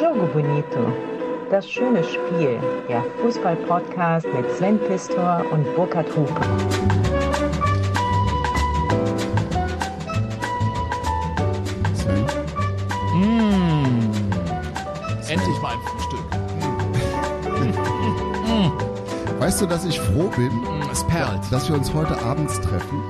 Jogo 0.00 0.26
Bonito. 0.32 0.92
Das 1.50 1.70
schöne 1.70 2.02
Spiel. 2.02 2.58
Der 2.88 3.04
Fußball-Podcast 3.22 4.26
mit 4.34 4.50
Sven 4.56 4.78
Pistor 4.80 5.44
und 5.52 5.64
Burkhard 5.76 6.08
Hupe. 6.16 6.40
Sven? 11.94 12.26
Endlich 15.28 15.62
mal 15.62 15.72
ein 15.72 15.80
Frühstück. 15.86 16.24
Weißt 19.40 19.60
du, 19.60 19.66
dass 19.66 19.84
ich 19.84 20.00
froh 20.00 20.30
bin, 20.36 20.50
Es 20.90 21.04
perlt. 21.06 21.40
dass 21.50 21.68
wir 21.68 21.76
uns 21.76 21.92
heute 21.92 22.20
abends 22.22 22.60
treffen? 22.60 23.02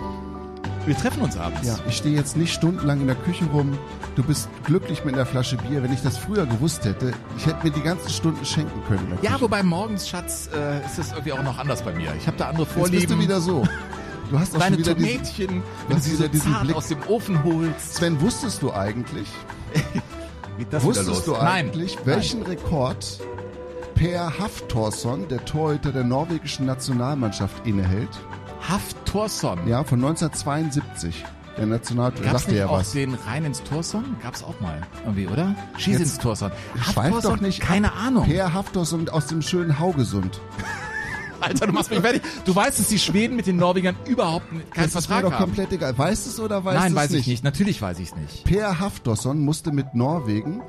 Wir 0.87 0.97
treffen 0.97 1.23
uns 1.23 1.37
abends. 1.39 1.67
Ja, 1.67 1.79
ich 1.89 1.97
stehe 1.97 2.15
jetzt 2.15 2.37
nicht 2.37 2.53
stundenlang 2.53 3.01
in 3.01 3.07
der 3.07 3.17
Küche 3.17 3.47
rum. 3.47 3.79
Du 4.17 4.23
bist 4.23 4.49
glücklich 4.65 5.03
mit 5.05 5.15
einer 5.15 5.25
Flasche 5.25 5.57
Bier. 5.57 5.83
Wenn 5.83 5.93
ich 5.93 6.03
das 6.03 6.19
früher 6.19 6.45
gewusst 6.45 6.85
hätte, 6.85 7.13
ich 7.39 7.47
hätte 7.47 7.65
mir 7.67 7.73
die 7.73 7.81
ganzen 7.81 8.11
Stunden 8.11 8.45
schenken 8.45 8.83
können. 8.87 9.19
Ja, 9.23 9.41
wobei 9.41 9.63
morgens, 9.63 10.07
Schatz, 10.09 10.51
äh, 10.55 10.85
ist 10.85 10.99
es 10.99 11.13
irgendwie 11.13 11.33
auch 11.33 11.43
noch 11.43 11.59
anders 11.59 11.83
bei 11.83 11.93
mir. 11.95 12.13
Ich 12.19 12.27
habe 12.27 12.37
da 12.37 12.49
andere 12.49 12.65
Jetzt 12.65 12.75
Vorlieben. 12.75 13.01
bist 13.01 13.11
du 13.13 13.19
wieder 13.19 13.41
so. 13.41 13.65
Du 14.31 14.39
hast 14.39 14.55
auch 14.55 14.59
Deine 14.59 14.77
schon 14.77 14.85
wieder 14.85 14.95
diesen, 14.95 15.13
Tomätchen, 15.23 15.49
du 15.49 15.89
wenn 15.89 15.97
du 15.97 16.03
sie 16.03 16.17
so 16.17 16.29
diesen 16.29 16.55
Blick. 16.61 16.77
aus 16.77 16.89
dem 16.89 17.03
Ofen 17.09 17.45
holst. 17.45 17.95
Sven, 17.97 18.21
wusstest 18.21 18.61
du 18.63 18.73
eigentlich, 18.73 19.29
Geht 20.59 20.67
das 20.71 20.83
wusstest 20.83 21.27
du 21.27 21.33
Nein. 21.33 21.43
eigentlich, 21.67 21.97
welchen 22.05 22.43
Rekord 22.43 23.21
Per 23.95 24.39
Haftorsson, 24.39 25.29
der 25.29 25.45
Torhüter 25.45 25.93
der 25.93 26.05
norwegischen 26.05 26.67
Nationalmannschaft, 26.67 27.67
innehält? 27.67 28.09
Haftorsson. 28.69 29.67
Ja, 29.67 29.85
von 29.85 29.99
1972. 30.05 31.25
Der 31.57 31.67
Gab's 31.69 31.89
sagte 31.91 32.57
ja 32.57 32.67
auch 32.67 32.79
was. 32.79 32.91
den 32.93 33.15
rein 33.15 33.45
ins 33.45 33.63
Torsson? 33.63 34.17
Gab's 34.23 34.43
auch 34.43 34.59
mal. 34.61 34.81
Irgendwie, 35.05 35.29
oder? 35.29 35.55
Schieß 35.79 35.99
Jetzt 35.99 36.01
ins 36.03 36.19
Torsson. 36.19 36.51
Schweif 36.83 37.21
doch 37.21 37.41
nicht 37.41 37.61
Keine 37.61 37.93
ab. 37.93 38.07
Ahnung. 38.07 38.25
Per 38.27 38.53
Haftorsson 38.53 39.09
aus 39.09 39.27
dem 39.29 39.41
schönen 39.41 39.79
Haugesund. 39.79 40.41
Alter, 41.41 41.67
du 41.67 41.73
machst 41.73 41.91
mich 41.91 42.01
fertig. 42.01 42.23
Du 42.45 42.57
weißt, 42.57 42.79
dass 42.81 42.89
die 42.89 42.99
Schweden 42.99 43.37
mit 43.37 43.47
den 43.47 43.57
Norwegern 43.57 43.95
überhaupt 44.07 44.49
keinen 44.51 44.63
Das 44.75 44.87
ist 44.87 44.95
mir 44.95 45.03
Vertrag 45.03 45.23
doch 45.23 45.33
haben. 45.33 45.45
komplett 45.45 45.73
egal. 45.73 45.97
Weißt 45.97 46.27
du 46.27 46.31
es 46.31 46.41
oder 46.41 46.65
weißt 46.65 46.77
du 46.77 46.81
Nein, 46.81 46.93
es 46.93 46.97
weiß 46.97 47.11
nicht? 47.11 47.21
ich 47.21 47.27
nicht. 47.29 47.45
Natürlich 47.45 47.81
weiß 47.83 47.99
ich 48.01 48.09
es 48.09 48.17
nicht. 48.17 48.45
Per 48.45 48.81
Haftorsson 48.81 49.39
musste 49.45 49.71
mit 49.71 49.95
Norwegen 49.95 50.63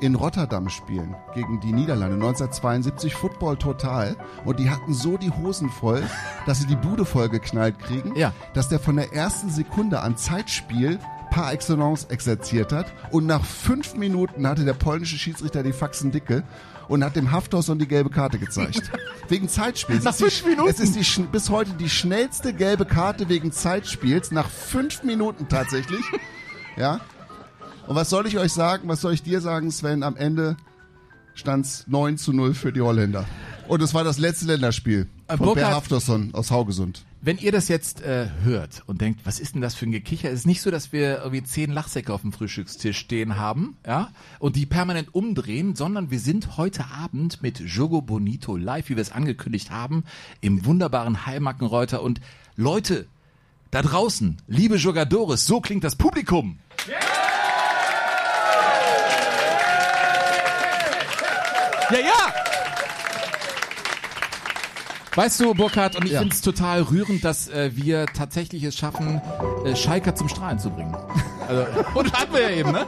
in 0.00 0.14
Rotterdam 0.14 0.68
spielen 0.68 1.14
gegen 1.34 1.60
die 1.60 1.72
Niederlande 1.72 2.14
1972 2.14 3.14
Football 3.14 3.56
Total 3.56 4.16
und 4.44 4.58
die 4.58 4.70
hatten 4.70 4.94
so 4.94 5.16
die 5.16 5.30
Hosen 5.30 5.70
voll, 5.70 6.02
dass 6.46 6.60
sie 6.60 6.66
die 6.66 6.76
Bude 6.76 7.04
voll 7.04 7.28
geknallt 7.28 7.78
kriegen, 7.78 8.14
Ja. 8.16 8.32
dass 8.54 8.68
der 8.68 8.78
von 8.80 8.96
der 8.96 9.12
ersten 9.12 9.50
Sekunde 9.50 10.00
an 10.00 10.16
Zeitspiel 10.16 10.98
par 11.30 11.52
excellence 11.52 12.04
exerziert 12.06 12.72
hat 12.72 12.86
und 13.10 13.26
nach 13.26 13.44
fünf 13.44 13.94
Minuten 13.94 14.46
hatte 14.46 14.64
der 14.64 14.72
polnische 14.72 15.18
Schiedsrichter 15.18 15.62
die 15.62 15.72
Faxen 15.72 16.10
dicke 16.10 16.42
und 16.88 17.04
hat 17.04 17.16
dem 17.16 17.30
Haftorsson 17.32 17.78
die 17.78 17.86
gelbe 17.86 18.08
Karte 18.08 18.38
gezeigt. 18.38 18.90
wegen 19.28 19.46
Zeitspiels. 19.48 20.04
Nach 20.04 20.14
fünf 20.14 20.44
Minuten? 20.46 20.70
Es 20.70 20.80
ist 20.80 20.96
die, 20.96 21.22
bis 21.24 21.50
heute 21.50 21.72
die 21.72 21.90
schnellste 21.90 22.54
gelbe 22.54 22.86
Karte 22.86 23.28
wegen 23.28 23.52
Zeitspiels 23.52 24.30
nach 24.30 24.48
fünf 24.48 25.02
Minuten 25.02 25.48
tatsächlich. 25.48 26.00
ja. 26.76 27.00
Und 27.88 27.94
was 27.96 28.10
soll 28.10 28.26
ich 28.26 28.36
euch 28.38 28.52
sagen? 28.52 28.86
Was 28.88 29.00
soll 29.00 29.14
ich 29.14 29.22
dir 29.22 29.40
sagen, 29.40 29.70
Sven? 29.70 30.02
Am 30.02 30.14
Ende 30.14 30.58
stand's 31.34 31.86
9 31.88 32.18
zu 32.18 32.34
0 32.34 32.52
für 32.52 32.70
die 32.70 32.82
Holländer. 32.82 33.24
Und 33.66 33.80
es 33.82 33.94
war 33.94 34.04
das 34.04 34.18
letzte 34.18 34.44
Länderspiel 34.44 35.08
Äh, 35.26 35.36
von 35.38 35.38
Per 35.38 35.54
Burkhard- 35.54 35.72
Haftorsson 35.74 36.34
aus 36.34 36.50
Haugesund. 36.50 37.06
Wenn 37.22 37.38
ihr 37.38 37.50
das 37.50 37.68
jetzt 37.68 38.02
äh, 38.02 38.28
hört 38.44 38.82
und 38.86 39.00
denkt, 39.00 39.20
was 39.24 39.40
ist 39.40 39.54
denn 39.54 39.62
das 39.62 39.74
für 39.74 39.86
ein 39.86 39.92
Gekicher? 39.92 40.28
Es 40.30 40.40
ist 40.40 40.46
nicht 40.46 40.60
so, 40.60 40.70
dass 40.70 40.92
wir 40.92 41.18
irgendwie 41.18 41.42
zehn 41.42 41.72
Lachsäcke 41.72 42.12
auf 42.12 42.20
dem 42.20 42.32
Frühstückstisch 42.32 42.98
stehen 42.98 43.38
haben, 43.38 43.76
ja, 43.86 44.10
und 44.38 44.54
die 44.56 44.66
permanent 44.66 45.14
umdrehen, 45.14 45.74
sondern 45.74 46.10
wir 46.10 46.20
sind 46.20 46.58
heute 46.58 46.84
Abend 46.90 47.42
mit 47.42 47.58
Jogo 47.60 48.02
Bonito 48.02 48.56
live, 48.56 48.90
wie 48.90 48.96
wir 48.96 49.02
es 49.02 49.12
angekündigt 49.12 49.70
haben, 49.70 50.04
im 50.42 50.64
wunderbaren 50.66 51.24
Heimackenreuter 51.26 52.02
und 52.02 52.20
Leute 52.54 53.06
da 53.70 53.80
draußen, 53.82 54.36
liebe 54.46 54.76
Jogadores, 54.76 55.46
so 55.46 55.60
klingt 55.60 55.84
das 55.84 55.96
Publikum. 55.96 56.58
Ja, 61.90 61.98
ja! 61.98 62.34
Weißt 65.14 65.40
du, 65.40 65.52
Burkhard, 65.54 65.96
und 65.96 66.04
ich 66.04 66.12
Ja. 66.12 66.20
finde 66.20 66.34
es 66.34 66.42
total 66.42 66.82
rührend, 66.82 67.24
dass 67.24 67.48
äh, 67.48 67.70
wir 67.74 68.06
tatsächlich 68.06 68.62
es 68.62 68.76
schaffen, 68.76 69.20
äh, 69.64 69.74
Schalker 69.74 70.14
zum 70.14 70.28
Strahlen 70.28 70.58
zu 70.60 70.70
bringen. 70.70 70.96
Also, 71.48 71.66
und 71.94 72.12
hatten 72.12 72.32
wir 72.34 72.42
ja 72.42 72.50
eben, 72.50 72.70
ne? 72.72 72.86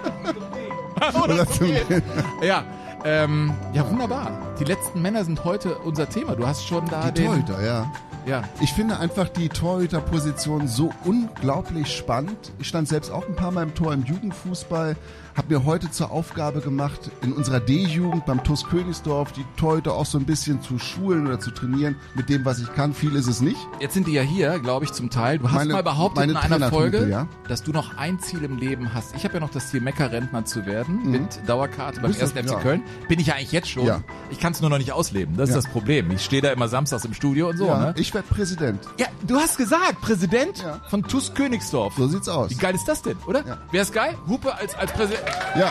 Oder 1.24 1.48
zum- 1.48 1.72
Ja, 2.42 2.62
ähm, 3.04 3.52
ja, 3.72 3.88
wunderbar. 3.90 4.30
Die 4.60 4.64
letzten 4.64 5.02
Männer 5.02 5.24
sind 5.24 5.42
heute 5.44 5.76
unser 5.78 6.08
Thema. 6.08 6.36
Du 6.36 6.46
hast 6.46 6.66
schon 6.68 6.86
da 6.88 7.10
Die 7.10 7.22
den... 7.22 7.26
Torhüter, 7.26 7.64
ja. 7.64 7.90
Ja. 8.26 8.42
Ich 8.60 8.74
finde 8.74 8.98
einfach 9.00 9.30
die 9.30 9.48
Torhüterposition 9.48 10.68
so 10.68 10.90
unglaublich 11.04 11.96
spannend. 11.96 12.52
Ich 12.58 12.68
stand 12.68 12.86
selbst 12.86 13.10
auch 13.10 13.26
ein 13.26 13.34
paar 13.34 13.50
Mal 13.50 13.62
im 13.62 13.74
Tor 13.74 13.94
im 13.94 14.04
Jugendfußball, 14.04 14.94
habe 15.40 15.54
mir 15.54 15.64
heute 15.64 15.90
zur 15.90 16.10
Aufgabe 16.10 16.60
gemacht, 16.60 17.10
in 17.22 17.32
unserer 17.32 17.60
D-Jugend 17.60 18.26
beim 18.26 18.44
TuS 18.44 18.64
Königsdorf 18.64 19.32
die 19.32 19.46
Torhüter 19.56 19.94
auch 19.94 20.04
so 20.04 20.18
ein 20.18 20.26
bisschen 20.26 20.60
zu 20.60 20.78
schulen 20.78 21.26
oder 21.26 21.40
zu 21.40 21.50
trainieren 21.50 21.96
mit 22.14 22.28
dem, 22.28 22.44
was 22.44 22.58
ich 22.58 22.70
kann. 22.74 22.92
Viel 22.92 23.14
ist 23.16 23.26
es 23.26 23.40
nicht. 23.40 23.56
Jetzt 23.80 23.94
sind 23.94 24.06
die 24.06 24.12
ja 24.12 24.20
hier, 24.20 24.58
glaube 24.58 24.84
ich, 24.84 24.92
zum 24.92 25.08
Teil. 25.08 25.38
Du 25.38 25.46
hast 25.48 25.54
Meine- 25.54 25.72
mal 25.72 25.82
behauptet 25.82 26.24
in 26.28 26.36
einer 26.36 26.68
Folge, 26.68 27.08
ja. 27.08 27.26
dass 27.48 27.62
du 27.62 27.72
noch 27.72 27.96
ein 27.96 28.20
Ziel 28.20 28.44
im 28.44 28.58
Leben 28.58 28.92
hast. 28.92 29.16
Ich 29.16 29.24
habe 29.24 29.32
ja 29.32 29.40
noch 29.40 29.48
das 29.48 29.70
Ziel, 29.70 29.80
Meckerrentner 29.80 30.44
zu 30.44 30.66
werden 30.66 31.10
mit 31.10 31.40
Dauerkarte 31.48 32.02
beim 32.02 32.10
1. 32.12 32.32
FC 32.32 32.44
ja. 32.50 32.60
Köln. 32.60 32.82
Bin 33.08 33.18
ich 33.18 33.28
ja 33.28 33.36
eigentlich 33.36 33.52
jetzt 33.52 33.70
schon. 33.70 33.86
Ja. 33.86 34.02
Ich 34.28 34.40
kann 34.40 34.52
es 34.52 34.60
nur 34.60 34.68
noch 34.68 34.76
nicht 34.78 34.92
ausleben. 34.92 35.38
Das 35.38 35.48
ist 35.48 35.54
das 35.56 35.68
Problem. 35.68 36.10
Ich 36.10 36.22
stehe 36.22 36.42
da 36.42 36.52
immer 36.52 36.68
samstags 36.68 37.06
im 37.06 37.14
Studio 37.14 37.48
und 37.48 37.56
so. 37.56 37.64
ne? 37.64 37.94
ich 37.96 38.12
werde 38.12 38.28
Präsident. 38.28 38.78
ja, 38.98 39.06
du 39.26 39.36
hast 39.36 39.56
gesagt, 39.56 40.02
Präsident 40.02 40.62
von 40.90 41.02
TuS 41.02 41.32
Königsdorf. 41.32 41.94
So 41.96 42.08
sieht's 42.08 42.28
aus. 42.28 42.50
Wie 42.50 42.56
geil 42.56 42.74
ist 42.74 42.86
das 42.86 43.00
denn, 43.00 43.16
oder? 43.26 43.42
Wer 43.70 43.80
ist 43.80 43.94
geil? 43.94 44.18
Hupe 44.28 44.54
als, 44.54 44.74
als 44.74 44.92
Präsident. 44.92 45.29
Ja. 45.56 45.70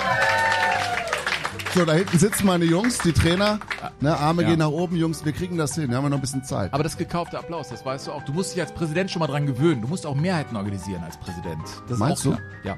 So, 1.75 1.85
da 1.85 1.93
hinten 1.93 2.17
sitzen 2.17 2.47
meine 2.47 2.65
Jungs, 2.65 2.97
die 2.99 3.13
Trainer. 3.13 3.59
Ne, 3.99 4.17
Arme 4.17 4.41
Ja. 4.41 4.49
gehen 4.49 4.59
nach 4.59 4.69
oben, 4.69 4.95
Jungs, 4.95 5.23
wir 5.23 5.33
kriegen 5.33 5.57
das 5.57 5.75
hin. 5.75 5.89
Wir 5.89 5.97
haben 5.97 6.03
ja 6.05 6.09
noch 6.09 6.17
ein 6.17 6.21
bisschen 6.21 6.43
Zeit. 6.43 6.73
Aber 6.73 6.83
das 6.83 6.97
gekaufte 6.97 7.37
Applaus, 7.37 7.69
das 7.69 7.85
weißt 7.85 8.07
du 8.07 8.11
auch. 8.11 8.23
Du 8.23 8.33
musst 8.33 8.53
dich 8.55 8.61
als 8.61 8.73
Präsident 8.73 9.11
schon 9.11 9.19
mal 9.19 9.27
dran 9.27 9.45
gewöhnen. 9.45 9.81
Du 9.81 9.87
musst 9.87 10.05
auch 10.07 10.15
Mehrheiten 10.15 10.55
organisieren 10.57 11.03
als 11.03 11.17
Präsident. 11.17 11.61
Das 11.87 11.99
Meinst 11.99 12.25
du? 12.25 12.31
klar. 12.31 12.41
Ja. 12.63 12.77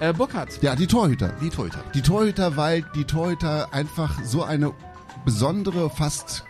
Äh, 0.00 0.12
Burkhard, 0.12 0.60
Ja, 0.60 0.74
die 0.74 0.86
Torhüter. 0.88 1.34
die 1.40 1.50
Torhüter. 1.50 1.84
Die 1.94 2.02
Torhüter, 2.02 2.56
weil 2.56 2.84
die 2.96 3.04
Torhüter 3.04 3.72
einfach 3.72 4.18
so 4.24 4.42
eine 4.42 4.72
besondere, 5.24 5.88
fast 5.88 6.44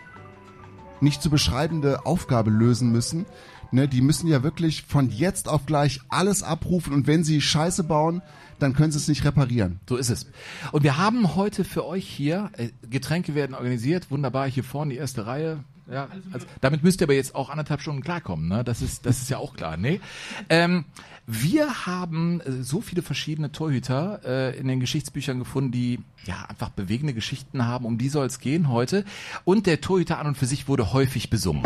nicht 0.99 1.21
zu 1.21 1.29
beschreibende 1.29 2.05
Aufgabe 2.07 2.49
lösen 2.49 2.91
müssen. 2.91 3.25
Ne, 3.71 3.87
die 3.87 4.01
müssen 4.01 4.27
ja 4.27 4.43
wirklich 4.43 4.83
von 4.83 5.09
jetzt 5.09 5.49
auf 5.49 5.65
gleich 5.65 6.01
alles 6.09 6.43
abrufen 6.43 6.93
und 6.93 7.07
wenn 7.07 7.23
sie 7.23 7.41
Scheiße 7.41 7.83
bauen, 7.83 8.21
dann 8.59 8.73
können 8.73 8.91
sie 8.91 8.97
es 8.97 9.07
nicht 9.07 9.23
reparieren. 9.25 9.79
So 9.87 9.97
ist 9.97 10.09
es. 10.09 10.27
Und 10.71 10.83
wir 10.83 10.97
haben 10.97 11.35
heute 11.35 11.63
für 11.63 11.85
euch 11.85 12.07
hier, 12.07 12.49
äh, 12.57 12.69
Getränke 12.89 13.35
werden 13.35 13.55
organisiert, 13.55 14.09
wunderbar, 14.09 14.49
hier 14.49 14.63
vorne 14.63 14.93
die 14.93 14.99
erste 14.99 15.25
Reihe. 15.25 15.63
Ja, 15.89 16.09
also, 16.33 16.45
damit 16.59 16.83
müsst 16.83 16.99
ihr 17.01 17.05
aber 17.05 17.13
jetzt 17.13 17.33
auch 17.33 17.49
anderthalb 17.49 17.81
Stunden 17.81 18.01
klarkommen, 18.01 18.49
ne? 18.49 18.63
Das 18.65 18.81
ist, 18.81 19.05
das 19.05 19.21
ist 19.21 19.29
ja 19.29 19.37
auch 19.37 19.53
klar, 19.53 19.77
ne? 19.77 20.01
Ähm, 20.49 20.83
wir 21.25 21.85
haben 21.85 22.41
äh, 22.41 22.63
so 22.63 22.81
viele 22.81 23.01
verschiedene 23.01 23.51
Torhüter 23.51 24.21
äh, 24.25 24.57
in 24.57 24.67
den 24.67 24.79
Geschichtsbüchern 24.79 25.39
gefunden, 25.39 25.71
die 25.71 25.99
ja 26.25 26.45
einfach 26.49 26.69
bewegende 26.69 27.13
Geschichten 27.13 27.65
haben. 27.65 27.85
Um 27.85 27.97
die 27.97 28.09
soll 28.09 28.25
es 28.25 28.39
gehen 28.39 28.69
heute. 28.69 29.05
Und 29.45 29.65
der 29.65 29.79
Torhüter 29.79 30.19
an 30.19 30.27
und 30.27 30.37
für 30.37 30.45
sich 30.45 30.67
wurde 30.67 30.91
häufig 30.93 31.29
besungen. 31.29 31.63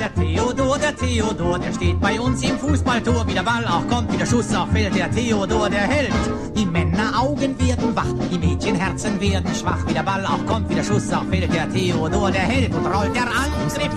Der 0.00 0.14
Theodor, 0.14 0.78
der 0.78 0.96
Theodor, 0.96 1.58
der 1.58 1.74
steht 1.74 2.00
bei 2.00 2.18
uns 2.18 2.42
im 2.42 2.58
Fußballtor. 2.58 3.26
Wie 3.26 3.34
der 3.34 3.42
Ball 3.42 3.66
auch 3.66 3.86
kommt, 3.86 4.10
wie 4.10 4.16
der 4.16 4.24
Schuss 4.24 4.54
auch 4.54 4.66
fällt, 4.68 4.94
der 4.96 5.10
Theodor, 5.10 5.68
der 5.68 5.82
hält. 5.82 6.14
Die 6.56 6.64
Männeraugen 6.64 7.60
werden 7.60 7.94
wach, 7.94 8.06
die 8.32 8.38
Mädchenherzen 8.38 9.20
werden 9.20 9.54
schwach. 9.54 9.86
Wie 9.86 9.92
der 9.92 10.02
Ball 10.02 10.24
auch 10.24 10.46
kommt, 10.46 10.70
wie 10.70 10.74
der 10.74 10.84
Schuss 10.84 11.12
auch 11.12 11.26
fällt, 11.26 11.52
der 11.52 11.70
Theodor, 11.70 12.30
der 12.30 12.40
hält. 12.40 12.74
Und 12.74 12.86
rollt 12.86 13.14
der 13.14 13.24
Angriff 13.24 13.92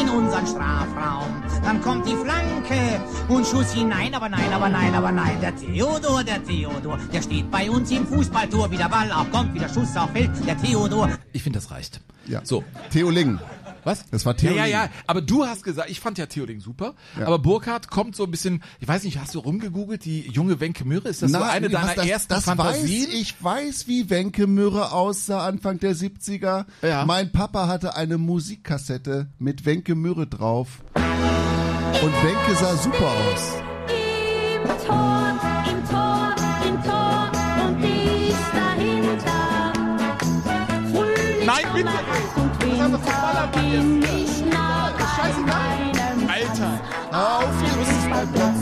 in 0.00 0.08
unseren 0.08 0.46
Strafraum. 0.46 1.42
Dann 1.62 1.82
kommt 1.82 2.08
die 2.08 2.16
Flanke 2.16 3.02
und 3.28 3.46
Schuss 3.46 3.74
hinein, 3.74 4.14
aber 4.14 4.30
nein, 4.30 4.50
aber 4.54 4.70
nein, 4.70 4.94
aber 4.94 5.12
nein. 5.12 5.36
Der 5.42 5.54
Theodor, 5.54 6.24
der 6.24 6.42
Theodor, 6.42 6.98
der 7.12 7.20
steht 7.20 7.50
bei 7.50 7.70
uns 7.70 7.90
im 7.90 8.06
Fußballtor. 8.06 8.70
Wie 8.70 8.78
der 8.78 8.88
Ball 8.88 9.12
auch 9.12 9.30
kommt, 9.30 9.52
wie 9.52 9.58
der 9.58 9.68
Schuss 9.68 9.94
auch 9.98 10.08
fällt, 10.12 10.30
der 10.46 10.56
Theodor. 10.56 11.10
Ich 11.34 11.42
finde, 11.42 11.58
das 11.58 11.70
reicht. 11.70 12.00
Ja. 12.26 12.40
So. 12.42 12.64
Theo 12.90 13.10
Ling. 13.10 13.38
Was? 13.84 14.04
Das 14.10 14.24
war 14.26 14.36
Theo 14.36 14.54
Ja, 14.54 14.66
ja, 14.66 14.84
ja. 14.84 14.90
Aber 15.06 15.20
du 15.20 15.44
hast 15.46 15.64
gesagt, 15.64 15.90
ich 15.90 16.00
fand 16.00 16.18
ja 16.18 16.26
Theoding 16.26 16.60
super. 16.60 16.94
Ja. 17.18 17.26
Aber 17.26 17.38
Burkhardt 17.38 17.88
kommt 17.88 18.16
so 18.16 18.24
ein 18.24 18.30
bisschen, 18.30 18.62
ich 18.80 18.88
weiß 18.88 19.04
nicht, 19.04 19.18
hast 19.18 19.34
du 19.34 19.40
rumgegoogelt, 19.40 20.04
die 20.04 20.28
junge 20.28 20.60
Wenke 20.60 20.84
Mürre? 20.84 21.08
Ist 21.08 21.22
das 21.22 21.32
so 21.32 21.38
eine 21.38 21.68
deiner 21.68 21.94
das, 21.94 22.06
ersten 22.06 22.32
das 22.32 22.44
Fantasien? 22.44 23.08
Weiß, 23.08 23.14
ich 23.14 23.42
weiß, 23.42 23.86
wie 23.88 24.10
Wenke 24.10 24.46
Mürre 24.46 24.92
aussah 24.92 25.46
Anfang 25.46 25.78
der 25.78 25.94
70er. 25.94 26.66
Ja. 26.82 27.04
Mein 27.04 27.32
Papa 27.32 27.66
hatte 27.66 27.96
eine 27.96 28.18
Musikkassette 28.18 29.28
mit 29.38 29.64
Wenke 29.64 29.94
Mürre 29.94 30.26
drauf. 30.26 30.82
Und 30.94 32.12
Wenke 32.24 32.54
sah 32.58 32.76
super 32.76 33.10
aus. 33.10 33.52
Im 33.88 34.86
Tor, 34.86 35.40
im 35.70 35.88
Tor, 35.88 36.34
im 36.66 36.82
Tor 36.82 37.32
und 37.66 37.82
dicht 37.82 38.36
dahinter 38.54 39.72
Nein, 41.44 41.64
bitte. 41.74 42.41
Bin 43.46 44.02
ich 44.02 44.44
nah 44.52 44.90
bei 44.96 45.32
meinem 45.40 46.28
Alter. 46.28 46.80
Auf 47.12 47.50
dem 47.60 47.84
Fußballplatz. 47.84 48.58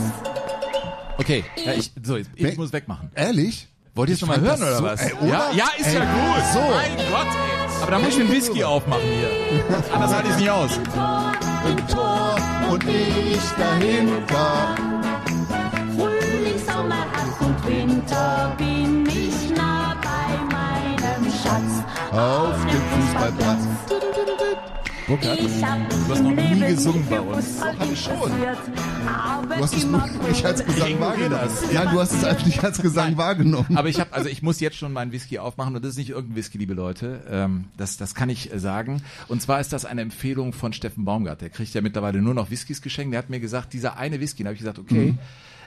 Okay, 1.17 1.43
ja, 1.63 1.73
ich, 1.73 1.91
so, 2.03 2.15
ich, 2.17 2.27
ich 2.35 2.57
muss 2.57 2.73
wegmachen. 2.73 3.11
Ehrlich? 3.15 3.67
Wollt 3.93 4.09
ihr 4.09 4.15
es 4.15 4.21
nochmal 4.21 4.39
hören 4.39 4.61
oder 4.61 4.77
so- 4.77 4.83
was? 4.83 5.01
ey, 5.01 5.13
oder? 5.19 5.27
Ja, 5.27 5.49
ja, 5.53 5.65
ist 5.77 5.87
Ey, 5.87 5.93
ja 5.95 5.99
gut. 6.01 6.43
so. 6.53 6.59
Mein 6.59 6.97
Gott, 7.11 7.27
ey. 7.27 7.81
Aber 7.83 7.91
da 7.91 7.99
muss 7.99 8.09
ich 8.09 8.15
den 8.17 8.31
Whisky 8.31 8.63
aufmachen 8.63 9.01
hier. 9.03 9.65
Anders 9.93 10.13
halte 10.13 10.27
ich 10.29 10.33
es 10.33 10.39
nicht 10.39 10.49
aus. 10.49 10.71
Im 11.67 11.87
Tor 11.87 12.35
und 12.71 12.83
ich 12.87 13.39
dahinter. 13.57 14.75
Frühling, 15.95 16.59
Sommer, 16.65 17.05
Herbst 17.11 17.41
und 17.41 17.67
Winter 17.67 18.53
bin 18.57 19.05
ich 19.07 19.55
nah 19.55 19.95
bei 20.01 20.55
meinem 20.55 21.25
Schatz. 21.31 21.83
Auf 22.11 22.55
dem 22.65 22.81
Fußballplatz. 23.03 24.00
Burkhard, 25.11 25.39
Ich 25.41 25.61
hab 25.61 25.89
Du 25.89 25.95
hast 26.09 26.23
noch 26.23 26.31
nie 26.31 26.59
gesungen 26.61 27.05
bei 27.09 27.19
uns. 27.19 27.59
Doch, 27.59 27.65
hab 27.65 27.91
ich 27.91 28.01
schon. 28.01 28.31
Du 28.31 29.61
hast 29.61 29.75
es 29.75 29.85
nur 29.85 30.07
nicht 30.29 30.45
als 30.45 30.65
Gesang 30.65 30.99
wahrgenommen. 31.01 31.49
Nein, 31.73 31.87
du 31.91 31.99
hast 31.99 32.13
es 32.13 32.23
einfach 32.23 32.45
nicht 32.45 32.63
als 32.63 32.81
Gesang 32.81 33.17
wahrgenommen. 33.17 33.75
Aber 33.75 33.89
ich 33.89 33.99
habe, 33.99 34.13
also 34.13 34.29
ich 34.29 34.41
muss 34.41 34.61
jetzt 34.61 34.77
schon 34.77 34.93
meinen 34.93 35.11
Whisky 35.11 35.37
aufmachen 35.37 35.75
und 35.75 35.83
das 35.83 35.91
ist 35.91 35.97
nicht 35.97 36.11
irgendein 36.11 36.37
Whisky, 36.37 36.59
liebe 36.59 36.75
Leute. 36.75 37.25
Ähm, 37.29 37.65
das, 37.75 37.97
das 37.97 38.15
kann 38.15 38.29
ich 38.29 38.53
äh, 38.53 38.59
sagen. 38.59 39.03
Und 39.27 39.41
zwar 39.41 39.59
ist 39.59 39.73
das 39.73 39.83
eine 39.83 39.99
Empfehlung 39.99 40.53
von 40.53 40.71
Steffen 40.71 41.03
Baumgart. 41.03 41.41
Der 41.41 41.49
kriegt 41.49 41.73
ja 41.73 41.81
mittlerweile 41.81 42.21
nur 42.21 42.33
noch 42.33 42.49
Whiskys 42.49 42.81
geschenkt. 42.81 43.11
Der 43.11 43.17
hat 43.17 43.29
mir 43.29 43.41
gesagt, 43.41 43.73
dieser 43.73 43.97
eine 43.97 44.21
Whisky. 44.21 44.43
Da 44.43 44.47
habe 44.47 44.53
ich 44.53 44.61
gesagt, 44.61 44.79
okay, 44.79 45.15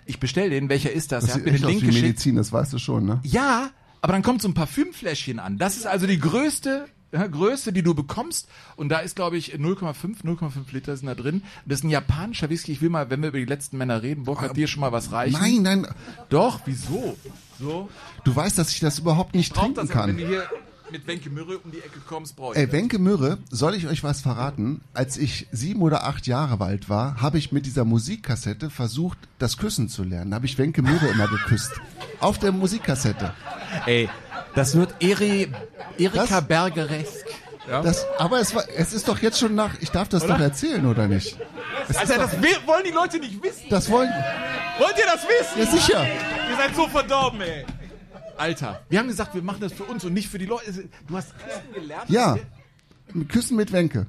ich 0.06 0.18
bestell 0.18 0.48
den. 0.48 0.70
Welcher 0.70 0.90
ist 0.90 1.12
das? 1.12 1.24
Mhm. 1.24 1.26
Das 1.26 1.36
er 1.36 1.40
hat 1.40 1.44
mir 1.44 1.58
den 1.58 1.68
Link 1.68 1.80
geschickt. 1.80 2.02
Medizin, 2.02 2.36
das 2.36 2.50
weißt 2.50 2.72
du 2.72 2.78
schon, 2.78 3.04
ne? 3.04 3.20
Ja, 3.24 3.68
aber 4.00 4.14
dann 4.14 4.22
kommt 4.22 4.40
so 4.40 4.48
ein 4.48 4.54
Parfümfläschchen 4.54 5.38
an. 5.38 5.58
Das 5.58 5.76
ist 5.76 5.86
also 5.86 6.06
die 6.06 6.18
größte 6.18 6.86
ja, 7.14 7.26
Größe, 7.26 7.72
die 7.72 7.82
du 7.82 7.94
bekommst. 7.94 8.48
Und 8.76 8.88
da 8.88 8.98
ist, 8.98 9.16
glaube 9.16 9.36
ich, 9.36 9.54
0,5, 9.54 10.24
0,5 10.24 10.50
Liter 10.72 10.96
sind 10.96 11.06
da 11.06 11.14
drin. 11.14 11.42
Das 11.64 11.78
ist 11.80 11.84
ein 11.84 11.90
japanischer 11.90 12.50
Whisky. 12.50 12.72
Ich 12.72 12.82
will 12.82 12.90
mal, 12.90 13.08
wenn 13.10 13.22
wir 13.22 13.28
über 13.28 13.38
die 13.38 13.44
letzten 13.44 13.78
Männer 13.78 14.02
reden, 14.02 14.24
Burkhard, 14.24 14.56
dir 14.56 14.66
schon 14.66 14.80
mal 14.80 14.92
was 14.92 15.12
reichen. 15.12 15.38
Nein, 15.40 15.62
nein, 15.62 15.86
Doch, 16.28 16.60
wieso? 16.66 17.16
So? 17.60 17.88
du 18.24 18.34
weißt, 18.34 18.58
dass 18.58 18.72
ich 18.72 18.80
das 18.80 18.98
überhaupt 18.98 19.34
nicht 19.34 19.54
trinken 19.54 19.74
das, 19.76 19.88
wenn 19.88 19.94
kann. 19.94 20.16
du 20.16 20.26
hier 20.26 20.42
mit 20.90 21.06
Wenke 21.06 21.30
Mürre 21.30 21.58
um 21.58 21.70
die 21.70 21.78
Ecke 21.78 22.00
kommst, 22.06 22.36
brauche 22.36 22.52
ich 22.54 22.58
Ey, 22.58 22.66
das. 22.66 22.72
Wenke 22.74 22.98
Mürre, 22.98 23.38
soll 23.50 23.74
ich 23.74 23.86
euch 23.86 24.02
was 24.04 24.20
verraten? 24.20 24.80
Als 24.92 25.16
ich 25.16 25.46
sieben 25.52 25.82
oder 25.82 26.04
acht 26.04 26.26
Jahre 26.26 26.62
alt 26.64 26.88
war, 26.88 27.20
habe 27.20 27.38
ich 27.38 27.52
mit 27.52 27.64
dieser 27.66 27.84
Musikkassette 27.84 28.70
versucht, 28.70 29.18
das 29.38 29.56
Küssen 29.56 29.88
zu 29.88 30.02
lernen. 30.02 30.32
Da 30.32 30.36
habe 30.36 30.46
ich 30.46 30.58
Wenke 30.58 30.82
Mürre 30.82 31.06
immer 31.08 31.28
geküsst. 31.28 31.72
Auf 32.20 32.38
der 32.38 32.52
Musikkassette. 32.52 33.32
Ey, 33.86 34.08
das 34.54 34.74
wird 34.76 34.94
Eri, 35.00 35.52
Erika 35.98 36.26
Das- 36.40 36.46
Bergeresk. 36.48 37.26
Ja? 37.68 37.80
Das, 37.80 38.04
aber 38.18 38.40
es 38.40 38.54
war, 38.54 38.64
es 38.76 38.92
ist 38.92 39.08
doch 39.08 39.20
jetzt 39.20 39.38
schon 39.38 39.54
nach, 39.54 39.80
ich 39.80 39.90
darf 39.90 40.08
das 40.10 40.26
doch 40.26 40.38
erzählen, 40.38 40.84
oder 40.84 41.08
nicht? 41.08 41.38
Es 41.88 41.96
Alter, 41.96 42.12
ist 42.12 42.20
das 42.20 42.30
doch, 42.40 42.66
wollen 42.66 42.84
die 42.84 42.90
Leute 42.90 43.18
nicht 43.18 43.42
wissen. 43.42 43.62
das 43.70 43.90
wollen, 43.90 44.10
Wollt 44.78 44.98
ihr 44.98 45.06
das 45.06 45.22
wissen? 45.24 45.58
ja 45.60 45.66
sicher. 45.66 46.04
Ihr 46.50 46.56
seid 46.58 46.76
so 46.76 46.86
verdorben, 46.88 47.40
ey. 47.40 47.64
Alter, 48.36 48.82
wir 48.90 48.98
haben 48.98 49.08
gesagt, 49.08 49.34
wir 49.34 49.40
machen 49.42 49.60
das 49.60 49.72
für 49.72 49.84
uns 49.84 50.04
und 50.04 50.12
nicht 50.12 50.28
für 50.28 50.38
die 50.38 50.44
Leute. 50.44 50.88
Du 51.08 51.16
hast 51.16 51.32
Küssen 51.38 51.72
gelernt? 51.72 52.10
Ja. 52.10 52.36
Küssen 53.28 53.56
mit 53.56 53.72
Wenke. 53.72 54.06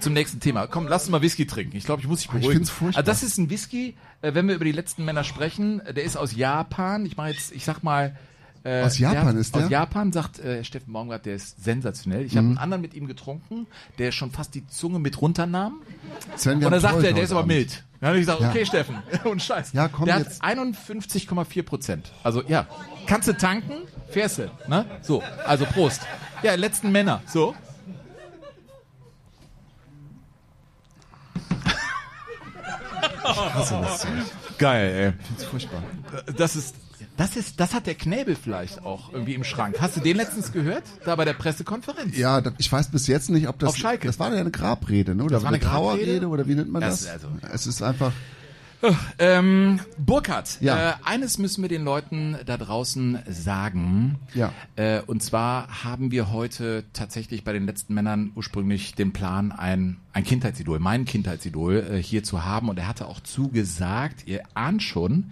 Zum 0.00 0.14
nächsten 0.14 0.40
Thema. 0.40 0.66
Komm, 0.68 0.88
lass 0.88 1.02
uns 1.02 1.10
mal 1.10 1.20
Whisky 1.20 1.46
trinken. 1.46 1.76
Ich 1.76 1.84
glaube, 1.84 2.00
ich 2.00 2.08
muss 2.08 2.20
dich 2.20 2.28
Ah, 2.30 2.34
ich 2.36 2.40
beruhigen. 2.40 2.58
find's 2.60 2.70
furchtbar. 2.70 2.98
Also 3.00 3.10
das 3.10 3.22
ist 3.22 3.38
ein 3.38 3.50
Whisky, 3.50 3.96
äh, 4.22 4.32
wenn 4.34 4.48
wir 4.48 4.54
über 4.54 4.64
die 4.64 4.72
letzten 4.72 5.04
Männer 5.04 5.22
sprechen, 5.24 5.82
der 5.86 6.02
ist 6.04 6.16
aus 6.16 6.34
Japan. 6.34 7.04
Ich 7.04 7.16
mache 7.16 7.28
jetzt, 7.30 7.52
ich 7.52 7.64
sag 7.64 7.82
mal. 7.82 8.16
Äh, 8.64 8.82
Aus 8.84 8.98
Japan 8.98 9.32
der, 9.32 9.40
ist 9.40 9.54
der? 9.56 9.64
Aus 9.64 9.70
Japan, 9.70 10.12
sagt 10.12 10.38
äh, 10.38 10.62
Steffen 10.62 10.92
Baumgart, 10.92 11.26
der 11.26 11.34
ist 11.34 11.62
sensationell. 11.64 12.24
Ich 12.24 12.36
habe 12.36 12.46
einen 12.46 12.58
anderen 12.58 12.80
mit 12.80 12.94
ihm 12.94 13.08
getrunken, 13.08 13.66
der 13.98 14.12
schon 14.12 14.30
fast 14.30 14.54
die 14.54 14.64
Zunge 14.68 15.00
mit 15.00 15.20
runternahm. 15.20 15.82
Sven, 16.36 16.54
Und 16.56 16.60
dann 16.62 16.74
haben 16.74 16.80
sagt 16.80 17.02
er, 17.02 17.12
der 17.12 17.24
ist 17.24 17.32
aber 17.32 17.40
Abend. 17.40 17.52
mild. 17.54 17.84
Dann 18.00 18.08
habe 18.10 18.18
ich 18.18 18.22
gesagt, 18.26 18.40
Ja. 18.40 18.50
okay, 18.50 18.64
Steffen, 18.64 18.96
und 19.24 19.42
Scheiß. 19.42 19.72
Ja, 19.72 19.88
komm 19.88 20.04
der 20.06 20.18
jetzt. 20.18 20.40
hat 20.42 20.56
51,4 20.58 21.62
Prozent. 21.64 22.12
Also 22.22 22.42
ja, 22.46 22.66
kannst 23.06 23.26
du 23.28 23.36
tanken, 23.36 23.82
fährst 24.10 24.38
du. 24.38 24.50
Ne? 24.68 24.84
So, 25.02 25.22
also 25.44 25.64
Prost. 25.66 26.02
Ja, 26.44 26.54
letzten 26.54 26.92
Männer. 26.92 27.20
So. 27.26 27.54
Hasse 33.24 33.80
das 33.82 34.00
Zeug. 34.00 34.10
Geil, 34.58 35.14
Das 35.32 35.42
ist 35.42 35.48
furchtbar. 35.50 35.82
ey. 36.26 36.34
Das 36.36 36.56
ist, 36.56 36.74
das 37.16 37.36
ist, 37.36 37.60
das 37.60 37.74
hat 37.74 37.86
der 37.86 37.94
Knäbel 37.94 38.34
vielleicht 38.36 38.84
auch 38.84 39.12
irgendwie 39.12 39.34
im 39.34 39.44
Schrank. 39.44 39.76
Hast 39.80 39.96
du 39.96 40.00
den 40.00 40.16
letztens 40.16 40.52
gehört? 40.52 40.84
Da 41.04 41.16
bei 41.16 41.24
der 41.24 41.34
Pressekonferenz? 41.34 42.16
Ja, 42.16 42.40
da- 42.40 42.52
ich 42.58 42.70
weiß 42.70 42.90
bis 42.90 43.06
jetzt 43.06 43.30
nicht, 43.30 43.48
ob 43.48 43.58
das. 43.58 43.70
Auf 43.70 43.76
Schalke. 43.76 44.06
Das 44.06 44.18
war 44.18 44.32
ja 44.34 44.40
eine 44.40 44.50
Grabrede, 44.50 45.14
ne? 45.14 45.24
Oder 45.24 45.34
Das 45.36 45.42
war 45.44 45.50
eine 45.50 45.60
Trauerrede 45.60 46.04
Grabrede? 46.04 46.28
oder 46.28 46.46
wie 46.48 46.54
nennt 46.54 46.70
man 46.70 46.80
Das 46.82 47.02
das? 47.04 47.10
also- 47.10 47.28
es 47.52 47.66
ist 47.66 47.82
einfach. 47.82 48.12
Ähm, 49.20 49.78
Burkhard, 49.96 50.58
Ja. 50.60 50.90
äh, 50.90 50.94
eines 51.04 51.38
müssen 51.38 51.62
wir 51.62 51.68
den 51.68 51.84
Leuten 51.84 52.36
da 52.46 52.56
draußen 52.56 53.20
sagen. 53.28 54.16
Ja. 54.34 54.52
Äh, 54.74 55.02
und 55.02 55.22
zwar 55.22 55.84
haben 55.84 56.10
wir 56.10 56.32
heute 56.32 56.82
tatsächlich 56.92 57.44
bei 57.44 57.52
den 57.52 57.64
letzten 57.64 57.94
Männern 57.94 58.32
ursprünglich 58.34 58.96
den 58.96 59.12
Plan, 59.12 59.52
ein, 59.52 59.98
ein 60.12 60.24
Kindheitsidol, 60.24 60.80
mein 60.80 61.04
Kindheitsidol 61.04 61.86
äh, 61.92 62.02
hier 62.02 62.24
zu 62.24 62.44
haben. 62.44 62.68
Und 62.68 62.76
er 62.78 62.88
hatte 62.88 63.06
auch 63.06 63.20
zugesagt, 63.20 64.26
ihr 64.26 64.42
ahnt 64.54 64.82
schon, 64.82 65.30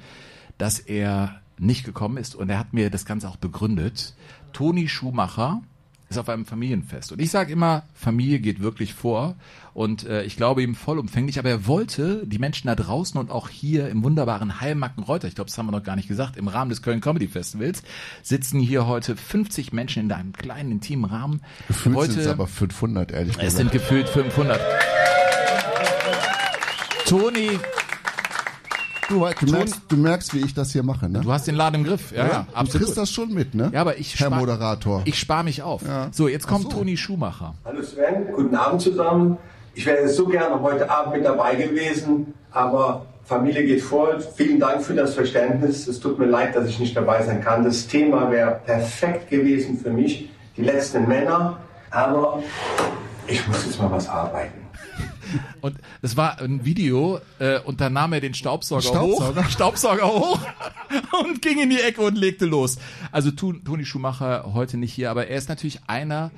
dass 0.56 0.78
er 0.78 1.40
nicht 1.60 1.84
gekommen 1.84 2.16
ist. 2.16 2.34
Und 2.34 2.50
er 2.50 2.58
hat 2.58 2.72
mir 2.72 2.90
das 2.90 3.04
Ganze 3.04 3.28
auch 3.28 3.36
begründet. 3.36 4.14
Toni 4.52 4.88
Schumacher 4.88 5.62
ist 6.10 6.18
auf 6.18 6.28
einem 6.28 6.44
Familienfest. 6.44 7.12
Und 7.12 7.20
ich 7.20 7.30
sage 7.30 7.52
immer, 7.52 7.84
Familie 7.94 8.40
geht 8.40 8.60
wirklich 8.60 8.94
vor. 8.94 9.36
Und 9.74 10.04
äh, 10.06 10.24
ich 10.24 10.36
glaube 10.36 10.62
ihm 10.62 10.74
vollumfänglich, 10.74 11.38
aber 11.38 11.50
er 11.50 11.66
wollte 11.68 12.26
die 12.26 12.40
Menschen 12.40 12.66
da 12.66 12.74
draußen 12.74 13.18
und 13.18 13.30
auch 13.30 13.48
hier 13.48 13.88
im 13.88 14.02
wunderbaren 14.02 14.60
Heilmackenreuter, 14.60 15.28
ich 15.28 15.36
glaube, 15.36 15.48
das 15.48 15.56
haben 15.56 15.66
wir 15.66 15.72
noch 15.72 15.84
gar 15.84 15.94
nicht 15.94 16.08
gesagt, 16.08 16.36
im 16.36 16.48
Rahmen 16.48 16.70
des 16.70 16.82
Köln 16.82 17.00
Comedy 17.00 17.28
Festivals, 17.28 17.84
sitzen 18.22 18.58
hier 18.58 18.88
heute 18.88 19.16
50 19.16 19.72
Menschen 19.72 20.02
in 20.02 20.12
einem 20.12 20.32
kleinen, 20.32 20.72
intimen 20.72 21.04
Rahmen. 21.04 21.42
Gefühlt 21.68 21.96
heute, 21.96 22.12
sind 22.12 22.22
es 22.22 22.26
aber 22.26 22.48
500, 22.48 23.12
ehrlich 23.12 23.34
es 23.34 23.38
gesagt. 23.38 23.56
sind 23.56 23.70
gefühlt 23.70 24.08
500. 24.08 24.60
Toni, 27.06 27.50
Du, 29.10 29.26
du, 29.44 29.50
merkst, 29.52 29.80
du 29.88 29.96
merkst, 29.96 30.34
wie 30.34 30.38
ich 30.38 30.54
das 30.54 30.70
hier 30.70 30.84
mache, 30.84 31.08
ne? 31.08 31.20
du 31.20 31.32
hast 31.32 31.48
den 31.48 31.56
Laden 31.56 31.80
im 31.80 31.84
Griff. 31.84 32.12
Ja, 32.12 32.26
ja, 32.28 32.46
du 32.48 32.56
absolut. 32.56 32.86
kriegst 32.86 32.96
das 32.96 33.10
schon 33.10 33.34
mit, 33.34 33.56
ne? 33.56 33.68
Ja, 33.74 33.80
aber 33.80 33.98
ich 33.98 34.18
Herr 34.20 34.28
spar- 34.28 34.38
Moderator. 34.38 35.02
Ich 35.04 35.18
spare 35.18 35.42
mich 35.42 35.62
auf. 35.62 35.82
Ja. 35.82 36.08
So, 36.12 36.28
jetzt 36.28 36.46
kommt 36.46 36.70
so. 36.70 36.78
Toni 36.78 36.96
Schumacher. 36.96 37.54
Hallo 37.64 37.82
Sven, 37.82 38.26
guten 38.32 38.54
Abend 38.54 38.80
zusammen. 38.80 39.36
Ich 39.74 39.84
wäre 39.84 40.08
so 40.08 40.26
gerne 40.26 40.62
heute 40.62 40.88
Abend 40.88 41.14
mit 41.16 41.24
dabei 41.24 41.56
gewesen, 41.56 42.34
aber 42.52 43.04
Familie 43.24 43.64
geht 43.64 43.82
vor. 43.82 44.20
Vielen 44.36 44.60
Dank 44.60 44.82
für 44.82 44.94
das 44.94 45.14
Verständnis. 45.14 45.88
Es 45.88 45.98
tut 45.98 46.16
mir 46.18 46.26
leid, 46.26 46.54
dass 46.54 46.68
ich 46.68 46.78
nicht 46.78 46.96
dabei 46.96 47.20
sein 47.24 47.40
kann. 47.42 47.64
Das 47.64 47.88
Thema 47.88 48.30
wäre 48.30 48.60
perfekt 48.64 49.28
gewesen 49.28 49.76
für 49.76 49.90
mich, 49.90 50.30
die 50.56 50.62
letzten 50.62 51.08
Männer, 51.08 51.58
aber 51.90 52.42
ich 53.26 53.44
muss 53.48 53.66
jetzt 53.66 53.80
mal 53.80 53.90
was 53.90 54.08
arbeiten. 54.08 54.59
Und 55.60 55.76
es 56.02 56.16
war 56.16 56.38
ein 56.40 56.64
Video 56.64 57.20
äh, 57.38 57.58
und 57.60 57.80
dann 57.80 57.92
nahm 57.92 58.12
er 58.12 58.20
den 58.20 58.34
Staubsauger, 58.34 58.82
Staubsauger? 58.82 59.44
hoch, 59.44 59.50
Staubsauger 59.50 60.06
hoch 60.06 60.40
und 61.24 61.42
ging 61.42 61.60
in 61.60 61.70
die 61.70 61.80
Ecke 61.80 62.00
und 62.02 62.16
legte 62.16 62.46
los. 62.46 62.78
Also 63.12 63.30
Toni 63.30 63.84
Schumacher 63.84 64.52
heute 64.54 64.76
nicht 64.76 64.92
hier, 64.92 65.10
aber 65.10 65.26
er 65.28 65.36
ist 65.38 65.48
natürlich 65.48 65.80
einer, 65.86 66.30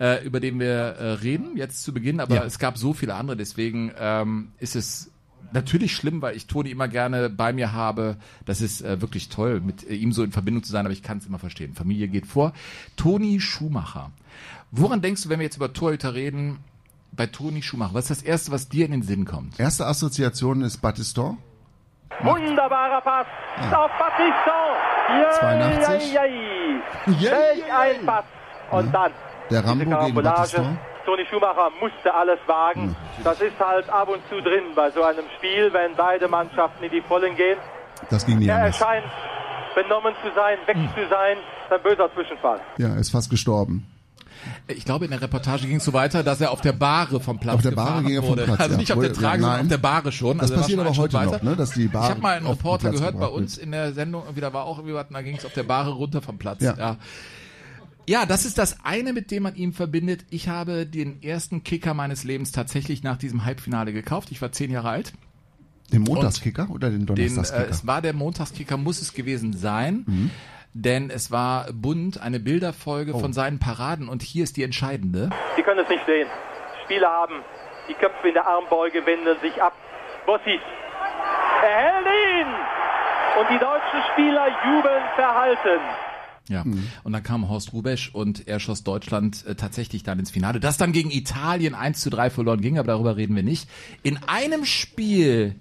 äh, 0.00 0.24
über 0.24 0.40
den 0.40 0.58
wir 0.58 0.68
äh, 0.68 1.12
reden 1.14 1.56
jetzt 1.56 1.82
zu 1.84 1.92
Beginn, 1.94 2.20
aber 2.20 2.36
Ja. 2.36 2.44
es 2.44 2.58
gab 2.58 2.78
so 2.78 2.92
viele 2.94 3.14
andere, 3.14 3.36
deswegen 3.36 3.92
ähm, 3.98 4.48
ist 4.58 4.76
es 4.76 5.10
natürlich 5.52 5.94
schlimm, 5.94 6.20
weil 6.20 6.36
ich 6.36 6.46
Toni 6.48 6.70
immer 6.70 6.88
gerne 6.88 7.30
bei 7.30 7.52
mir 7.52 7.72
habe. 7.72 8.16
Das 8.44 8.60
ist 8.60 8.82
äh, 8.82 9.00
wirklich 9.00 9.28
toll, 9.28 9.60
mit 9.60 9.88
äh, 9.88 9.94
ihm 9.94 10.12
so 10.12 10.24
in 10.24 10.32
Verbindung 10.32 10.64
zu 10.64 10.72
sein, 10.72 10.84
aber 10.84 10.92
ich 10.92 11.02
kann 11.04 11.18
es 11.18 11.26
immer 11.26 11.38
verstehen. 11.38 11.74
Familie 11.74 12.08
geht 12.08 12.26
vor. 12.26 12.52
Toni 12.96 13.38
Schumacher. 13.40 14.10
Woran 14.72 15.00
denkst 15.00 15.22
du, 15.22 15.28
wenn 15.28 15.38
wir 15.38 15.44
jetzt 15.44 15.56
über 15.56 15.72
Torhüter 15.72 16.14
reden, 16.14 16.58
bei 17.16 17.26
Toni 17.26 17.62
Schumacher? 17.62 17.94
Was 17.94 18.10
ist 18.10 18.20
das 18.22 18.22
Erste, 18.22 18.52
was 18.52 18.68
dir 18.68 18.86
in 18.86 18.92
den 18.92 19.02
Sinn 19.02 19.24
kommt? 19.24 19.58
Erste 19.60 19.86
Assoziation 19.86 20.62
ist 20.62 20.78
Battiston. 20.82 21.38
Wunderbarer 22.22 23.00
Pass 23.00 23.26
auf 23.72 23.90
Battiston. 23.98 25.40
82. 25.40 26.12
Ja, 26.14 26.24
ja, 26.24 26.34
ja. 27.18 27.30
Welch 27.30 27.72
ein 27.72 28.06
Pass. 28.06 28.24
Und 28.70 28.92
dann 28.94 29.12
Der 29.50 29.64
Rambo 29.64 29.84
gegen. 29.84 30.14
Battiston. 30.22 30.78
Toni 31.04 31.26
Schumacher 31.30 31.68
musste 31.80 32.14
alles 32.14 32.38
wagen. 32.46 32.96
Das 33.22 33.38
ist 33.40 33.58
halt 33.60 33.88
ab 33.90 34.08
und 34.08 34.20
zu 34.30 34.40
drin 34.40 34.64
bei 34.74 34.90
so 34.90 35.02
einem 35.02 35.24
Spiel, 35.36 35.70
wenn 35.72 35.94
beide 35.96 36.28
Mannschaften 36.28 36.82
in 36.84 36.90
die 36.90 37.02
Vollen 37.02 37.36
gehen. 37.36 37.58
Das 38.08 38.24
ging 38.24 38.38
nie 38.38 38.46
Er 38.46 38.56
anders. 38.56 38.80
erscheint 38.80 39.04
benommen 39.74 40.14
zu 40.22 40.30
sein, 40.34 40.56
weg 40.66 40.76
zu 40.94 41.08
sein. 41.10 41.36
Ein 41.70 41.82
böser 41.82 42.12
Zwischenfall. 42.14 42.60
Ja, 42.78 42.88
er 42.88 42.96
ist 42.98 43.10
fast 43.10 43.28
gestorben. 43.28 43.86
Ich 44.66 44.86
glaube, 44.86 45.04
in 45.04 45.10
der 45.10 45.20
Reportage 45.20 45.66
ging 45.66 45.76
es 45.76 45.84
so 45.84 45.92
weiter, 45.92 46.22
dass 46.22 46.40
er 46.40 46.50
auf 46.50 46.62
der 46.62 46.72
Bahre 46.72 47.20
vom 47.20 47.38
Platz 47.38 47.56
Auf 47.56 47.62
der 47.62 47.72
Bahre 47.72 48.02
ging 48.02 48.14
er 48.14 48.22
vom 48.22 48.30
wurde. 48.30 48.44
Platz, 48.44 48.60
Also 48.60 48.72
ja. 48.72 48.78
nicht 48.78 48.92
auf 48.92 49.00
der 49.00 49.12
Trage, 49.12 49.42
ja, 49.42 49.48
sondern 49.48 49.60
auf 49.60 49.68
der 49.68 49.78
Bahre 49.78 50.10
schon. 50.10 50.38
Das 50.38 50.44
also 50.50 50.54
er 50.54 50.60
passiert 50.60 50.80
aber 50.80 50.88
heute 50.96 51.16
Schritt 51.16 51.24
noch, 51.26 51.32
weiter. 51.32 51.44
ne, 51.44 51.56
dass 51.56 51.70
die 51.72 51.86
Bahre 51.88 52.04
Ich 52.06 52.10
habe 52.12 52.20
mal 52.22 52.36
einen 52.38 52.46
Reporter 52.46 52.90
gehört 52.90 53.18
bei 53.20 53.26
uns 53.26 53.58
in 53.58 53.72
der 53.72 53.92
Sendung, 53.92 54.22
irgendwie, 54.22 54.40
da 54.40 54.52
war 54.54 54.64
auch 54.64 54.78
irgendwie 54.78 54.94
was, 54.94 55.06
da 55.10 55.20
ging 55.22 55.36
es 55.36 55.44
auf 55.44 55.52
der 55.52 55.64
Bahre 55.64 55.90
runter 55.92 56.22
vom 56.22 56.38
Platz. 56.38 56.62
Ja. 56.62 56.74
Ja. 56.78 56.96
Ja, 58.06 58.26
das 58.26 58.44
ist 58.44 58.58
das 58.58 58.84
eine, 58.84 59.12
mit 59.14 59.30
dem 59.30 59.42
man 59.44 59.54
ihm 59.54 59.72
verbindet. 59.72 60.24
Ich 60.30 60.48
habe 60.48 60.86
den 60.86 61.22
ersten 61.22 61.64
Kicker 61.64 61.94
meines 61.94 62.24
Lebens 62.24 62.52
tatsächlich 62.52 63.02
nach 63.02 63.16
diesem 63.16 63.44
Halbfinale 63.46 63.92
gekauft. 63.94 64.30
Ich 64.30 64.42
war 64.42 64.52
zehn 64.52 64.70
Jahre 64.70 64.90
alt. 64.90 65.12
Den 65.92 66.02
Montagskicker 66.02 66.70
oder 66.70 66.90
den 66.90 67.06
Den, 67.06 67.16
äh, 67.16 67.28
Donnerstagskicker? 67.28 67.70
es 67.70 67.86
war 67.86 68.02
der 68.02 68.12
Montagskicker, 68.14 68.76
muss 68.76 69.00
es 69.00 69.12
gewesen 69.14 69.52
sein. 69.54 70.30
Denn 70.74 71.08
es 71.08 71.30
war 71.30 71.72
bunt, 71.72 72.20
eine 72.20 72.40
Bilderfolge 72.40 73.12
von 73.12 73.32
seinen 73.32 73.60
Paraden. 73.60 74.08
Und 74.08 74.22
hier 74.22 74.42
ist 74.42 74.56
die 74.56 74.64
entscheidende. 74.64 75.30
Sie 75.54 75.62
können 75.62 75.80
es 75.80 75.88
nicht 75.88 76.04
sehen. 76.04 76.26
Spieler 76.84 77.08
haben 77.08 77.42
die 77.88 77.94
Köpfe 77.94 78.28
in 78.28 78.34
der 78.34 78.46
Armbeuge, 78.46 79.06
wenden 79.06 79.38
sich 79.40 79.62
ab. 79.62 79.72
Bossi. 80.26 80.58
Er 81.62 81.76
hält 81.76 82.06
ihn! 82.06 82.48
Und 83.40 83.50
die 83.50 83.58
deutschen 83.58 84.02
Spieler 84.12 84.48
jubeln 84.64 85.02
verhalten. 85.14 85.80
Ja, 86.48 86.62
und 87.04 87.12
dann 87.12 87.22
kam 87.22 87.48
Horst 87.48 87.72
Rubesch 87.72 88.10
und 88.12 88.46
er 88.46 88.60
schoss 88.60 88.84
Deutschland 88.84 89.46
äh, 89.46 89.54
tatsächlich 89.54 90.02
dann 90.02 90.18
ins 90.18 90.30
Finale. 90.30 90.60
Das 90.60 90.76
dann 90.76 90.92
gegen 90.92 91.10
Italien 91.10 91.74
1 91.74 92.00
zu 92.00 92.10
3 92.10 92.28
verloren 92.28 92.60
ging, 92.60 92.78
aber 92.78 92.88
darüber 92.88 93.16
reden 93.16 93.34
wir 93.34 93.42
nicht. 93.42 93.68
In 94.02 94.18
einem 94.26 94.66
Spiel 94.66 95.56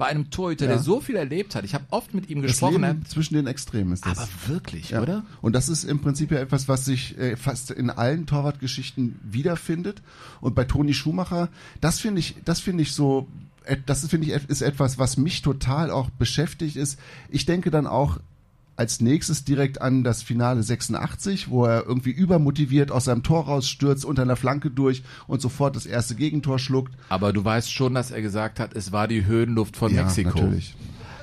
bei 0.00 0.06
einem 0.06 0.30
Torhüter, 0.30 0.64
Ja. 0.64 0.72
der 0.72 0.80
so 0.80 0.98
viel 1.00 1.14
erlebt 1.14 1.54
hat, 1.54 1.64
ich 1.64 1.74
habe 1.74 1.84
oft 1.90 2.12
mit 2.14 2.28
ihm 2.28 2.42
das 2.42 2.50
gesprochen, 2.52 2.82
Leben 2.82 3.02
er- 3.04 3.08
zwischen 3.08 3.34
den 3.34 3.46
Extremen 3.46 3.92
ist 3.92 4.04
das. 4.04 4.18
aber 4.18 4.28
wirklich, 4.48 4.90
Ja. 4.90 5.02
oder? 5.02 5.24
Und 5.42 5.52
das 5.54 5.68
ist 5.68 5.84
im 5.84 6.00
Prinzip 6.00 6.32
ja 6.32 6.38
etwas, 6.38 6.66
was 6.66 6.84
sich 6.84 7.16
äh, 7.18 7.36
fast 7.36 7.70
in 7.70 7.90
allen 7.90 8.26
Torwartgeschichten 8.26 9.20
wiederfindet. 9.22 10.02
Und 10.40 10.54
bei 10.56 10.64
Toni 10.64 10.94
Schumacher, 10.94 11.48
das 11.80 12.00
finde 12.00 12.18
ich, 12.20 12.34
das 12.44 12.58
finde 12.60 12.82
ich 12.82 12.92
so, 12.92 13.28
das 13.86 14.06
finde 14.08 14.26
ich, 14.26 14.32
ist 14.48 14.62
etwas, 14.62 14.98
was 14.98 15.16
mich 15.16 15.42
total 15.42 15.90
auch 15.90 16.10
beschäftigt 16.10 16.76
ist. 16.76 16.98
Ich 17.28 17.46
denke 17.46 17.70
dann 17.70 17.86
auch 17.86 18.18
als 18.80 19.02
nächstes 19.02 19.44
direkt 19.44 19.82
an 19.82 20.02
das 20.04 20.22
Finale 20.22 20.62
86, 20.62 21.50
wo 21.50 21.66
er 21.66 21.84
irgendwie 21.86 22.10
übermotiviert 22.12 22.90
aus 22.90 23.04
seinem 23.04 23.22
Tor 23.22 23.44
rausstürzt, 23.44 24.06
unter 24.06 24.22
einer 24.22 24.36
Flanke 24.36 24.70
durch 24.70 25.02
und 25.26 25.42
sofort 25.42 25.76
das 25.76 25.84
erste 25.84 26.14
Gegentor 26.14 26.58
schluckt. 26.58 26.94
Aber 27.10 27.34
du 27.34 27.44
weißt 27.44 27.70
schon, 27.70 27.92
dass 27.94 28.10
er 28.10 28.22
gesagt 28.22 28.58
hat, 28.58 28.74
es 28.74 28.90
war 28.90 29.06
die 29.06 29.26
Höhenluft 29.26 29.76
von 29.76 29.94
Ja, 29.94 30.04
Mexiko. 30.04 30.30
natürlich. 30.30 30.74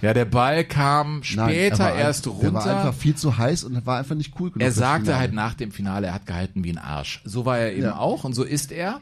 Ja, 0.04 0.14
der 0.14 0.26
Ball 0.26 0.64
kam 0.66 1.22
Nein, 1.36 1.50
später 1.50 1.86
er 1.86 1.94
war 1.94 1.96
erst 1.96 2.28
ein- 2.28 2.34
runter. 2.34 2.48
Er 2.48 2.54
war 2.54 2.66
einfach 2.86 2.94
viel 2.94 3.16
zu 3.16 3.36
heiß 3.40 3.64
und 3.64 3.84
war 3.88 3.98
einfach 3.98 4.16
nicht 4.16 4.34
cool 4.40 4.52
genug. 4.52 4.62
Er 4.62 4.72
sagte 4.72 5.18
halt 5.18 5.34
nach 5.34 5.56
dem 5.56 5.72
Finale, 5.72 6.06
er 6.06 6.14
hat 6.14 6.28
gehalten 6.28 6.64
wie 6.64 6.70
ein 6.70 6.78
Arsch. 6.78 7.22
So 7.26 7.46
war 7.46 7.58
er 7.58 7.74
eben 7.74 7.82
Ja. 7.82 7.98
auch 7.98 8.24
und 8.24 8.34
so 8.36 8.44
ist 8.44 8.72
er. 8.72 9.02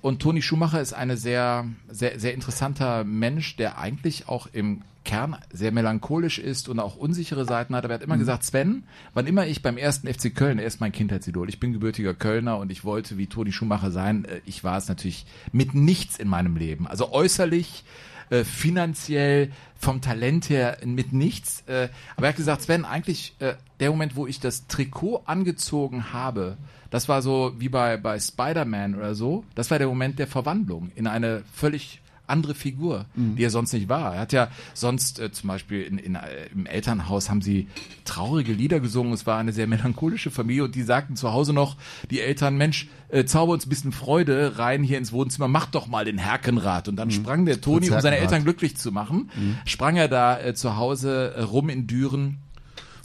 Und 0.00 0.22
Toni 0.22 0.42
Schumacher 0.42 0.80
ist 0.80 0.92
eine 0.92 1.16
sehr, 1.16 1.64
sehr, 1.90 2.20
sehr 2.20 2.34
interessanter 2.34 3.02
Mensch, 3.02 3.56
der 3.56 3.78
eigentlich 3.78 4.28
auch 4.28 4.46
im 4.52 4.82
Kern 5.04 5.36
sehr 5.52 5.72
melancholisch 5.72 6.38
ist 6.38 6.68
und 6.68 6.78
auch 6.78 6.96
unsichere 6.96 7.44
Seiten 7.44 7.74
hat. 7.74 7.84
Aber 7.84 7.94
er 7.94 7.98
hat 7.98 8.04
immer 8.04 8.16
Mhm. 8.16 8.20
gesagt, 8.20 8.44
Sven, 8.44 8.84
wann 9.14 9.26
immer 9.26 9.46
ich 9.46 9.62
beim 9.62 9.76
ersten 9.78 10.06
FC 10.06 10.34
Köln, 10.34 10.58
er 10.58 10.66
ist 10.66 10.80
mein 10.80 10.92
Kindheitsidol, 10.92 11.48
ich 11.48 11.58
bin 11.60 11.72
gebürtiger 11.72 12.14
Kölner 12.14 12.58
und 12.58 12.70
ich 12.70 12.84
wollte 12.84 13.16
wie 13.18 13.26
Toni 13.26 13.52
Schumacher 13.52 13.90
sein. 13.90 14.24
Äh, 14.26 14.40
Ich 14.44 14.62
war 14.64 14.76
es 14.78 14.88
natürlich 14.88 15.26
mit 15.52 15.74
nichts 15.74 16.18
in 16.18 16.28
meinem 16.28 16.56
Leben. 16.56 16.86
Also 16.86 17.12
äußerlich, 17.12 17.84
äh, 18.30 18.44
finanziell, 18.44 19.50
vom 19.78 20.00
Talent 20.02 20.48
her 20.50 20.76
mit 20.84 21.12
nichts. 21.12 21.62
Äh, 21.66 21.88
aber 22.16 22.26
er 22.26 22.28
hat 22.30 22.36
gesagt, 22.36 22.62
Sven, 22.62 22.84
eigentlich 22.84 23.34
äh, 23.40 23.54
der 23.80 23.90
Moment, 23.90 24.14
wo 24.16 24.26
ich 24.26 24.38
das 24.40 24.66
Trikot 24.68 25.22
angezogen 25.24 26.12
habe, 26.12 26.56
das 26.90 27.08
war 27.08 27.22
so 27.22 27.52
wie 27.58 27.68
bei, 27.68 27.96
bei 27.96 28.18
Spider-Man 28.20 28.94
oder 28.94 29.14
so, 29.14 29.44
das 29.54 29.70
war 29.70 29.78
der 29.78 29.88
Moment 29.88 30.18
der 30.18 30.26
Verwandlung 30.26 30.90
in 30.94 31.06
eine 31.06 31.42
völlig 31.52 32.00
andere 32.30 32.54
Figur, 32.54 33.06
die 33.14 33.44
er 33.44 33.50
sonst 33.50 33.72
nicht 33.72 33.88
war. 33.88 34.14
Er 34.14 34.20
hat 34.20 34.32
ja 34.32 34.48
sonst 34.74 35.18
äh, 35.18 35.32
zum 35.32 35.48
Beispiel 35.48 35.82
in, 35.82 35.98
in, 35.98 36.14
äh, 36.14 36.46
im 36.52 36.66
Elternhaus 36.66 37.28
haben 37.28 37.42
sie 37.42 37.68
traurige 38.04 38.52
Lieder 38.52 38.80
gesungen. 38.80 39.12
Es 39.12 39.26
war 39.26 39.38
eine 39.38 39.52
sehr 39.52 39.66
melancholische 39.66 40.30
Familie 40.30 40.64
und 40.64 40.74
die 40.74 40.82
sagten 40.82 41.16
zu 41.16 41.32
Hause 41.32 41.52
noch, 41.52 41.76
die 42.10 42.20
Eltern, 42.20 42.56
Mensch, 42.56 42.88
äh, 43.08 43.24
zauber 43.24 43.52
uns 43.52 43.66
ein 43.66 43.68
bisschen 43.68 43.92
Freude 43.92 44.58
rein 44.58 44.82
hier 44.82 44.98
ins 44.98 45.12
Wohnzimmer, 45.12 45.48
mach 45.48 45.66
doch 45.66 45.88
mal 45.88 46.04
den 46.04 46.18
Herkenrad. 46.18 46.88
Und 46.88 46.96
dann 46.96 47.10
sprang 47.10 47.44
der 47.44 47.60
Toni, 47.60 47.90
um 47.90 48.00
seine. 48.00 48.20
Eltern 48.20 48.44
glücklich 48.44 48.76
zu 48.76 48.92
machen, 48.92 49.30
sprang 49.64 49.96
er 49.96 50.08
da 50.08 50.38
äh, 50.38 50.54
zu 50.54 50.76
Hause 50.76 51.34
äh, 51.34 51.42
rum 51.42 51.68
in 51.68 51.86
Düren. 51.86 52.38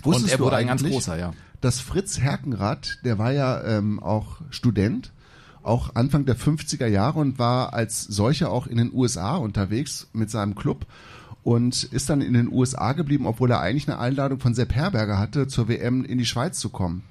Wusstest 0.03 0.25
und 0.25 0.31
er 0.31 0.39
wurde 0.39 0.55
ein 0.57 0.67
ganz 0.67 0.83
großer, 0.83 1.17
ja. 1.17 1.33
dass 1.61 1.79
Fritz 1.79 2.19
Herkenrath, 2.19 2.99
der 3.03 3.17
war 3.17 3.31
ja 3.31 3.63
ähm, 3.63 3.99
auch 3.99 4.41
Student, 4.49 5.11
auch 5.65 5.95
Anfang 5.95 6.25
der 6.25 6.37
50er 6.37 6.87
Jahre 6.87 7.19
und 7.19 7.39
war 7.39 7.73
als 7.73 8.03
solcher 8.03 8.51
auch 8.51 8.67
in 8.67 8.77
den 8.77 8.93
USA 8.93 9.35
unterwegs 9.35 10.07
mit 10.13 10.29
seinem 10.29 10.55
Club 10.55 10.85
und 11.43 11.83
ist 11.83 12.09
dann 12.09 12.21
in 12.21 12.33
den 12.33 12.51
USA 12.51 12.93
geblieben, 12.93 13.27
obwohl 13.27 13.51
er 13.51 13.61
eigentlich 13.61 13.87
eine 13.87 13.99
Einladung 13.99 14.39
von 14.39 14.53
Sepp 14.53 14.73
Herberger 14.73 15.19
hatte, 15.19 15.47
zur 15.47 15.67
WM 15.67 16.03
in 16.03 16.17
die 16.17 16.25
Schweiz 16.25 16.59
zu 16.59 16.69
kommen. 16.69 17.03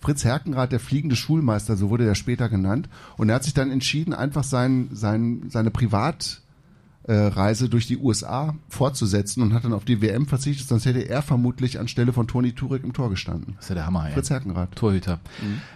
Fritz 0.00 0.22
Herkenrath, 0.22 0.70
der 0.70 0.80
fliegende 0.80 1.16
Schulmeister, 1.16 1.76
so 1.76 1.88
wurde 1.88 2.06
er 2.06 2.14
später 2.14 2.50
genannt. 2.50 2.90
Und 3.16 3.30
er 3.30 3.36
hat 3.36 3.44
sich 3.44 3.54
dann 3.54 3.70
entschieden, 3.70 4.12
einfach 4.12 4.44
sein, 4.44 4.90
sein, 4.92 5.44
seine 5.48 5.70
Privatreise 7.04 7.68
durch 7.68 7.86
die 7.86 7.98
USA 7.98 8.54
fortzusetzen 8.68 9.42
und 9.42 9.52
hat 9.52 9.64
dann 9.64 9.72
auf 9.72 9.84
die 9.84 10.00
WM 10.00 10.26
verzichtet, 10.26 10.68
sonst 10.68 10.86
hätte 10.86 11.08
er 11.08 11.22
vermutlich 11.22 11.78
anstelle 11.78 12.12
von 12.12 12.26
Toni 12.26 12.52
Turek 12.52 12.82
im 12.84 12.92
Tor 12.92 13.10
gestanden. 13.10 13.54
Das 13.56 13.66
ist 13.66 13.68
ja 13.70 13.74
der 13.74 13.86
Hammer, 13.86 14.06
ey. 14.06 14.12
Fritz 14.12 14.30
Herkenrath. 14.30 14.74
Torhüter. 14.74 15.20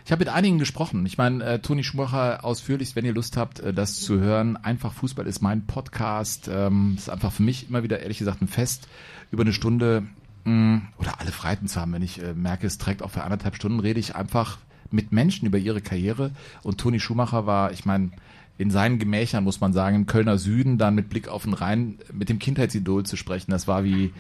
Ich 0.05 0.13
habe 0.13 0.21
mit 0.21 0.29
einigen 0.29 0.59
gesprochen. 0.59 1.05
Ich 1.07 1.19
meine, 1.19 1.45
äh, 1.45 1.59
Toni 1.59 1.85
Schumacher 1.85 2.45
ausführlich, 2.45 2.97
wenn 2.97 3.05
ihr 3.05 3.15
Lust 3.15 3.37
habt, 3.37 3.61
äh, 3.61 3.73
das 3.73 4.01
zu 4.01 4.21
hören. 4.21 4.57
Einfach 4.57 4.93
Fußball 4.93 5.27
ist 5.27 5.43
mein 5.43 5.67
Podcast. 5.67 6.49
Ähm, 6.53 6.95
ist 6.97 7.11
einfach 7.11 7.33
für 7.33 7.43
mich 7.43 7.69
immer 7.69 7.83
wieder, 7.83 8.01
ehrlich 8.01 8.19
gesagt, 8.19 8.41
ein 8.41 8.49
Fest, 8.49 8.89
über 9.31 9.43
eine 9.43 9.53
Stunde 9.53 10.05
mh, 10.45 10.83
oder 10.99 11.21
alle 11.21 11.33
Freiten 11.33 11.69
zu 11.69 11.81
haben. 11.81 11.93
Wenn 11.93 12.03
ich 12.03 12.23
äh, 12.23 12.35
merke, 12.35 12.67
es 12.67 12.79
trägt 12.79 13.03
auch 13.03 13.11
für 13.11 13.23
anderthalb 13.23 13.57
Stunden, 13.57 13.81
rede 13.81 14.01
ich 14.01 14.15
einfach 14.15 14.59
mit 14.91 15.13
Menschen 15.13 15.47
über 15.47 15.59
ihre 15.59 15.83
Karriere. 15.83 16.31
Und 16.63 16.79
Toni 16.79 17.01
Schumacher 17.01 17.47
war, 17.47 17.73
ich 17.73 17.85
meine, 17.85 18.11
in 18.59 18.71
seinen 18.71 18.99
Gemächern, 18.99 19.45
muss 19.45 19.61
man 19.61 19.73
sagen, 19.73 19.97
im 19.97 20.07
Kölner 20.07 20.37
Süden, 20.37 20.79
dann 20.79 20.97
mit 20.97 21.09
Blick 21.09 21.29
auf 21.29 21.45
den 21.45 21.55
Rhein, 21.55 21.99
mit 22.13 22.29
dem 22.29 22.41
Kindheitsidol 22.41 23.05
zu 23.05 23.17
sprechen, 23.17 23.53
das 23.53 23.69
war 23.69 23.85
wie, 23.85 24.13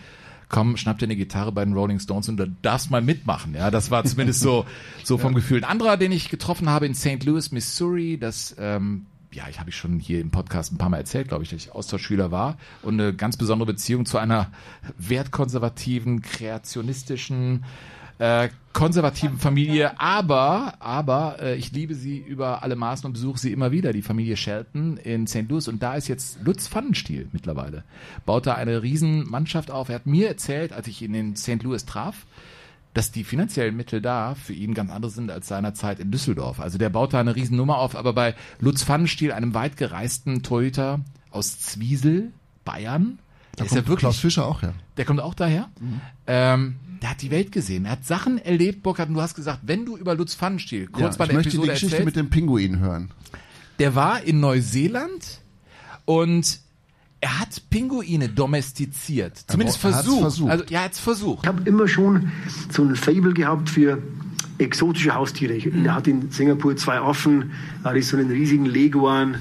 komm, 0.49 0.77
schnapp 0.77 0.99
dir 0.99 1.07
eine 1.07 1.17
Gitarre 1.17 1.51
bei 1.51 1.65
den 1.65 1.75
Rolling 1.75 1.99
Stones 1.99 2.29
und 2.29 2.37
du 2.37 2.49
darfst 2.63 2.91
mal 2.91 3.03
mitmachen. 3.03 3.55
Ja, 3.55 3.71
das 3.71 3.91
war 3.91 4.05
zumindest 4.05 4.41
so, 4.41 4.65
so 5.05 5.19
vom 5.19 5.35
Gefühl. 5.35 5.59
Ein 5.59 5.71
anderer, 5.71 5.97
den 5.97 6.13
ich 6.13 6.31
getroffen 6.31 6.71
habe 6.71 6.87
in 6.87 6.95
St. 6.95 7.25
Louis, 7.25 7.51
Missouri, 7.51 8.17
das, 8.17 8.55
ähm, 8.59 9.07
ja, 9.33 9.45
ich 9.51 9.59
habe 9.59 9.71
ich 9.71 9.77
schon 9.77 9.99
hier 9.99 10.21
im 10.21 10.31
Podcast 10.31 10.73
ein 10.73 10.79
paar 10.79 10.89
Mal 10.89 10.99
erzählt, 10.99 11.29
glaube 11.29 11.43
ich, 11.43 11.51
dass 11.51 11.61
ich 11.61 11.73
Austauschschüler 11.73 12.31
war 12.31 12.57
und 12.83 12.95
eine 12.95 13.13
ganz 13.13 13.37
besondere 13.37 13.67
Beziehung 13.67 14.07
zu 14.07 14.19
einer 14.19 14.51
wertkonservativen, 14.99 16.23
kreationistischen, 16.23 17.65
äh, 18.19 18.49
konservativen 18.73 19.39
Familie, 19.39 19.99
aber, 20.01 20.75
aber 20.81 21.37
äh, 21.41 21.57
ich 21.57 21.73
liebe 21.73 21.95
sie 21.95 22.19
über 22.19 22.63
alle 22.63 22.77
Maßen 22.77 23.07
und 23.07 23.13
besuche 23.13 23.39
sie 23.39 23.53
immer 23.53 23.73
wieder, 23.73 23.93
die 23.93 24.03
Familie 24.03 24.37
Shelton 24.37 24.97
in 24.99 25.27
St. 25.27 25.49
Louis 25.49 25.69
und 25.69 25.83
da 25.83 25.95
ist 25.95 26.09
jetzt 26.09 26.39
Lutz 26.45 26.69
Pfannenstiel 26.69 27.29
mittlerweile. 27.33 27.85
Baut 28.27 28.47
da 28.47 28.55
eine 28.55 28.83
Riesenmannschaft 28.83 29.71
auf. 29.71 29.89
Er 29.89 29.97
hat 29.97 30.07
mir 30.07 30.29
erzählt, 30.29 30.73
als 30.73 30.87
ich 30.89 31.03
ihn 31.03 31.15
in 31.15 31.37
St. 31.37 31.63
Louis 31.63 31.87
traf, 31.87 32.27
dass 32.95 33.13
die 33.13 33.25
finanziellen 33.25 33.77
Mittel 33.77 34.01
da 34.01 34.35
für 34.35 34.53
ihn 34.53 34.75
ganz 34.75 34.91
andere 34.91 35.11
sind 35.11 35.31
als 35.31 35.49
seinerzeit 35.49 36.01
in 36.01 36.11
Düsseldorf. 36.11 36.61
Also 36.61 36.79
der 36.79 36.91
baut 36.91 37.15
da 37.15 37.21
eine 37.21 37.37
Riesennummer 37.37 37.79
auf, 37.79 37.97
aber 37.97 38.13
bei 38.13 38.35
Lutz 38.61 38.85
Pfannenstiel, 38.85 39.33
einem 39.33 39.55
weit 39.55 39.77
gereisten 39.77 40.43
Torhüter 40.43 41.01
aus 41.31 41.61
Zwiesel, 41.61 42.33
Bayern, 42.65 43.19
der 43.59 43.67
ist 43.67 43.75
ja 43.75 43.79
wirklich 43.79 43.99
Klaus 43.99 44.19
Fischer 44.19 44.47
auch, 44.47 44.63
ja. 44.63 44.73
der 44.97 45.05
kommt 45.05 45.21
auch 45.21 45.35
daher. 45.35 45.69
Ähm, 46.27 46.77
der 47.03 47.11
hat 47.11 47.23
die 47.23 47.31
Welt 47.31 47.53
gesehen. 47.53 47.85
Er 47.85 47.93
hat 47.93 48.05
Sachen 48.05 48.39
erlebt, 48.39 48.83
Burkhard. 48.83 49.09
Und 49.09 49.15
du 49.15 49.21
hast 49.21 49.35
gesagt, 49.35 49.61
wenn 49.63 49.85
du 49.85 49.97
über 49.97 50.15
Lutz 50.15 50.35
Pfannenstiel 50.35 50.87
kurz 50.87 51.15
ja 51.15 51.19
bei 51.19 51.25
ich 51.25 51.29
der 51.29 51.37
möchte 51.37 51.49
Episode 51.51 51.67
die 51.67 51.73
Geschichte 51.73 51.97
erzählst, 51.97 52.07
mit 52.07 52.17
dem 52.17 52.31
Pinguin 52.31 52.79
hören. 52.81 53.11
der 53.79 53.95
war 53.95 54.23
in 54.23 54.41
Neuseeland 54.41 55.41
und 56.05 56.61
er 57.21 57.41
hat 57.41 57.63
Pinguine 57.71 58.29
domestiziert. 58.29 59.39
Zumindest 59.47 59.79
er 59.85 59.93
versucht. 59.93 60.21
versucht. 60.21 60.51
Also, 60.51 60.65
ja, 60.69 60.81
er 60.81 60.85
hat's 60.85 61.01
versucht. 61.01 61.45
Ich 61.45 61.49
habe 61.49 61.69
immer 61.69 61.89
schon 61.89 62.31
so 62.71 62.83
ein 62.83 62.95
Fable 62.95 63.35
gehabt 63.35 63.71
für 63.71 64.01
exotische 64.59 65.15
Haustiere. 65.15 65.55
Ich, 65.55 65.67
er 65.67 65.95
hat 65.95 66.07
in 66.07 66.31
Singapur 66.31 66.77
zwei 66.77 66.99
Affen, 66.99 67.53
er 67.85 67.95
hat 67.95 68.03
so 68.03 68.17
einen 68.17 68.31
riesigen 68.31 68.67
Leguan. 68.67 69.39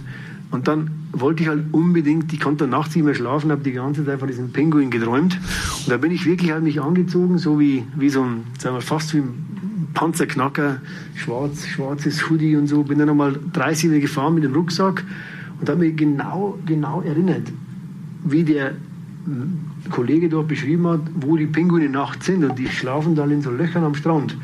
Und 0.49 0.67
dann 0.67 0.91
wollte 1.11 1.43
ich 1.43 1.49
halt 1.49 1.65
unbedingt, 1.73 2.31
ich 2.31 2.39
konnte 2.39 2.67
nachts 2.67 2.95
nicht 2.95 3.03
mehr 3.03 3.15
schlafen, 3.15 3.51
habe 3.51 3.63
die 3.63 3.73
ganze 3.73 4.05
Zeit 4.05 4.19
von 4.19 4.27
diesem 4.27 4.51
Pinguin 4.51 4.91
geträumt. 4.91 5.37
Und 5.83 5.91
da 5.91 5.97
bin 5.97 6.11
ich 6.11 6.25
wirklich 6.25 6.51
halt 6.51 6.63
mich 6.63 6.81
angezogen, 6.81 7.37
so 7.37 7.59
wie, 7.59 7.83
wie 7.95 8.09
so 8.09 8.23
ein, 8.23 8.43
sagen 8.57 8.75
wir 8.75 8.81
fast 8.81 9.13
wie 9.13 9.19
ein 9.19 9.87
Panzerknacker, 9.93 10.81
schwarz, 11.15 11.65
schwarzes 11.65 12.29
Hoodie 12.29 12.55
und 12.55 12.67
so. 12.67 12.83
Bin 12.83 12.99
dann 12.99 13.07
nochmal 13.07 13.37
30 13.53 13.89
Meter 13.89 14.01
gefahren 14.01 14.35
mit 14.35 14.43
dem 14.43 14.53
Rucksack 14.53 15.03
und 15.59 15.69
habe 15.69 15.79
mich 15.79 15.97
genau, 15.97 16.57
genau 16.65 17.01
erinnert, 17.01 17.51
wie 18.23 18.43
der 18.43 18.73
Kollege 19.89 20.29
dort 20.29 20.47
beschrieben 20.47 20.87
hat, 20.87 21.01
wo 21.15 21.37
die 21.37 21.45
Pinguine 21.45 21.89
nachts 21.89 22.25
sind 22.25 22.43
und 22.43 22.57
die 22.57 22.67
schlafen 22.67 23.15
dann 23.15 23.31
in 23.31 23.41
so 23.41 23.51
Löchern 23.51 23.83
am 23.83 23.95
Strand. 23.95 24.37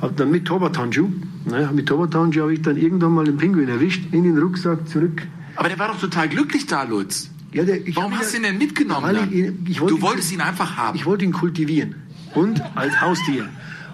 Hab 0.00 0.16
dann 0.16 0.30
mit 0.30 0.44
Torwarthandschuh, 0.44 1.08
ne, 1.46 1.70
mit 1.74 1.86
Torwarthandschuh 1.86 2.42
habe 2.42 2.54
ich 2.54 2.62
dann 2.62 2.76
irgendwann 2.76 3.12
mal 3.12 3.24
den 3.24 3.36
Pinguin 3.36 3.68
erwischt, 3.68 4.12
in 4.12 4.24
den 4.24 4.38
Rucksack 4.38 4.88
zurück. 4.88 5.22
Aber 5.56 5.68
der 5.68 5.78
war 5.78 5.88
doch 5.88 6.00
total 6.00 6.28
glücklich 6.28 6.66
da, 6.66 6.82
Lutz. 6.84 7.30
Ja, 7.52 7.64
der, 7.64 7.78
Warum 7.94 8.16
hast 8.16 8.32
du 8.32 8.36
ihn- 8.36 8.44
denn 8.44 8.58
mitgenommen? 8.58 9.16
Ich 9.30 9.36
ihn- 9.36 9.80
wollte 9.80 9.94
du 9.94 9.96
ihn- 9.98 10.02
wolltest 10.02 10.32
ihn 10.32 10.40
einfach 10.40 10.76
haben. 10.76 10.96
Ich 10.96 11.04
wollte 11.06 11.24
ihn 11.24 11.32
kultivieren 11.32 11.96
und 12.34 12.62
als 12.76 13.00
Haustier. 13.00 13.48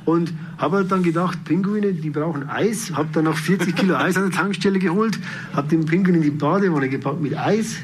Und 0.05 0.33
habe 0.59 0.77
halt 0.77 0.93
dann 0.93 1.03
gedacht, 1.03 1.45
Pinguine, 1.45 1.93
die 1.93 2.11
brauchen 2.11 2.49
Eis. 2.49 2.93
Habe 2.95 3.09
dann 3.13 3.25
noch 3.25 3.37
40 3.37 3.75
Kilo 3.75 3.97
Eis 3.97 4.17
an 4.17 4.31
der 4.31 4.33
Tankstelle 4.39 4.79
geholt, 4.79 5.19
habe 5.53 5.69
den 5.69 5.85
Pinguin 5.87 6.17
in 6.17 6.23
die 6.23 6.31
Badewanne 6.31 6.89
gepackt 6.89 7.21
mit 7.21 7.37
Eis. 7.37 7.77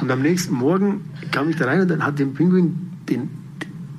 Und 0.00 0.10
am 0.10 0.20
nächsten 0.22 0.54
Morgen 0.54 1.00
kam 1.32 1.48
ich 1.48 1.56
da 1.56 1.64
rein 1.64 1.80
und 1.80 1.88
dann 1.88 2.04
hat 2.04 2.18
den 2.20 2.34
Pinguin 2.34 2.90
den 3.08 3.30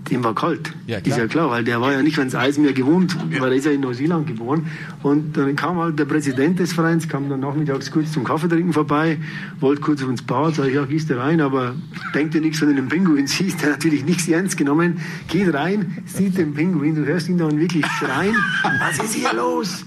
dem 0.10 0.24
war 0.24 0.36
kalt. 0.36 0.74
Ja, 0.88 0.98
ist 0.98 1.06
klar. 1.06 1.18
ja 1.20 1.28
klar, 1.28 1.50
weil 1.50 1.64
der 1.64 1.82
war 1.82 1.94
ja 1.94 2.02
nicht 2.02 2.20
ans 2.20 2.36
Eis 2.36 2.58
mehr 2.58 2.74
gewohnt, 2.74 3.16
weil 3.40 3.52
er 3.52 3.58
ist 3.58 3.66
ja 3.66 3.72
in 3.72 3.82
Neuseeland 3.82 4.28
geboren. 4.28 4.68
Und 5.04 5.38
dann 5.38 5.56
kam 5.56 5.78
halt 5.78 5.98
der 5.98 6.06
Präsident 6.06 6.60
des 6.60 6.74
Vereins, 6.74 7.08
kam 7.08 7.30
dann 7.30 7.40
nachmittags 7.40 7.92
kurz 7.92 8.12
zum 8.12 8.24
Kaffeetrinken 8.24 8.74
vorbei, 8.74 9.18
wollte 9.60 9.82
kurz 9.82 10.02
ins 10.02 10.22
Bad, 10.22 10.56
sag 10.56 10.68
ich, 10.68 10.76
ja, 10.76 10.86
gehst 10.86 11.10
du 11.10 11.18
rein, 11.18 11.42
aber 11.42 11.76
denkt 12.14 12.34
dir 12.34 12.42
nichts 12.42 12.60
von 12.60 12.76
dem 12.76 12.90
Pinguin, 12.90 13.28
siehst 13.28 13.62
der 13.62 13.72
natürlich 13.72 14.04
nichts 14.04 14.28
ernst 14.28 14.58
genommen, 14.58 15.00
geht 15.28 15.54
rein, 15.54 15.98
sieht 16.06 16.38
den 16.38 16.54
Pinguin, 16.54 16.96
du 16.96 17.06
hörst 17.06 17.30
ihn 17.30 17.38
dann 17.38 17.60
wirklich 17.60 17.86
schreien, 17.86 18.36
was 18.80 19.00
ist 19.04 19.16
hier 19.16 19.34
los? 19.34 19.86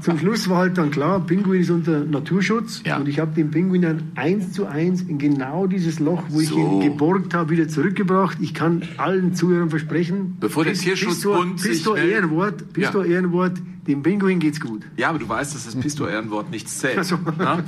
Zum 0.00 0.18
Schluss 0.18 0.48
war 0.48 0.58
halt 0.58 0.78
dann 0.78 0.90
klar, 0.90 1.20
Pinguin 1.24 1.60
ist 1.60 1.70
unter 1.70 2.00
Naturschutz 2.04 2.82
Ja. 2.84 2.96
und 2.98 3.08
ich 3.08 3.18
habe 3.18 3.32
den 3.34 3.50
Pinguin 3.50 3.82
dann 3.82 4.12
eins 4.14 4.52
zu 4.52 4.66
eins 4.66 5.02
in 5.02 5.18
genau 5.18 5.66
dieses 5.66 5.98
Loch, 6.00 6.22
wo 6.28 6.40
ich 6.40 6.48
So. 6.48 6.56
ihn 6.58 6.80
geborgt 6.80 7.34
habe, 7.34 7.50
wieder 7.50 7.68
zurückgebracht. 7.68 8.38
Ich 8.40 8.54
kann 8.54 8.82
allen 8.96 9.34
Zuhörern 9.34 9.70
versprechen, 9.70 10.36
Bevor 10.40 10.64
der 10.64 10.74
Tierschutzbund 10.74 11.62
bis 11.62 11.82
zur- 11.82 11.94
bis. 11.96 12.04
Ehrenwort, 12.04 12.72
bis 12.72 12.84
Ja. 12.92 13.02
Ehrenwort, 13.04 13.52
dem 13.86 14.02
Pinguin 14.02 14.38
geht's 14.40 14.60
gut. 14.60 14.82
Ja, 14.96 15.10
aber 15.10 15.18
du 15.18 15.28
weißt, 15.28 15.54
dass 15.54 15.64
das 15.64 15.76
Pistor-Ehrenwort 15.76 16.50
nichts 16.50 16.78
zählt. 16.78 16.98
Ach 16.98 17.04
so. 17.04 17.18
Na? 17.38 17.62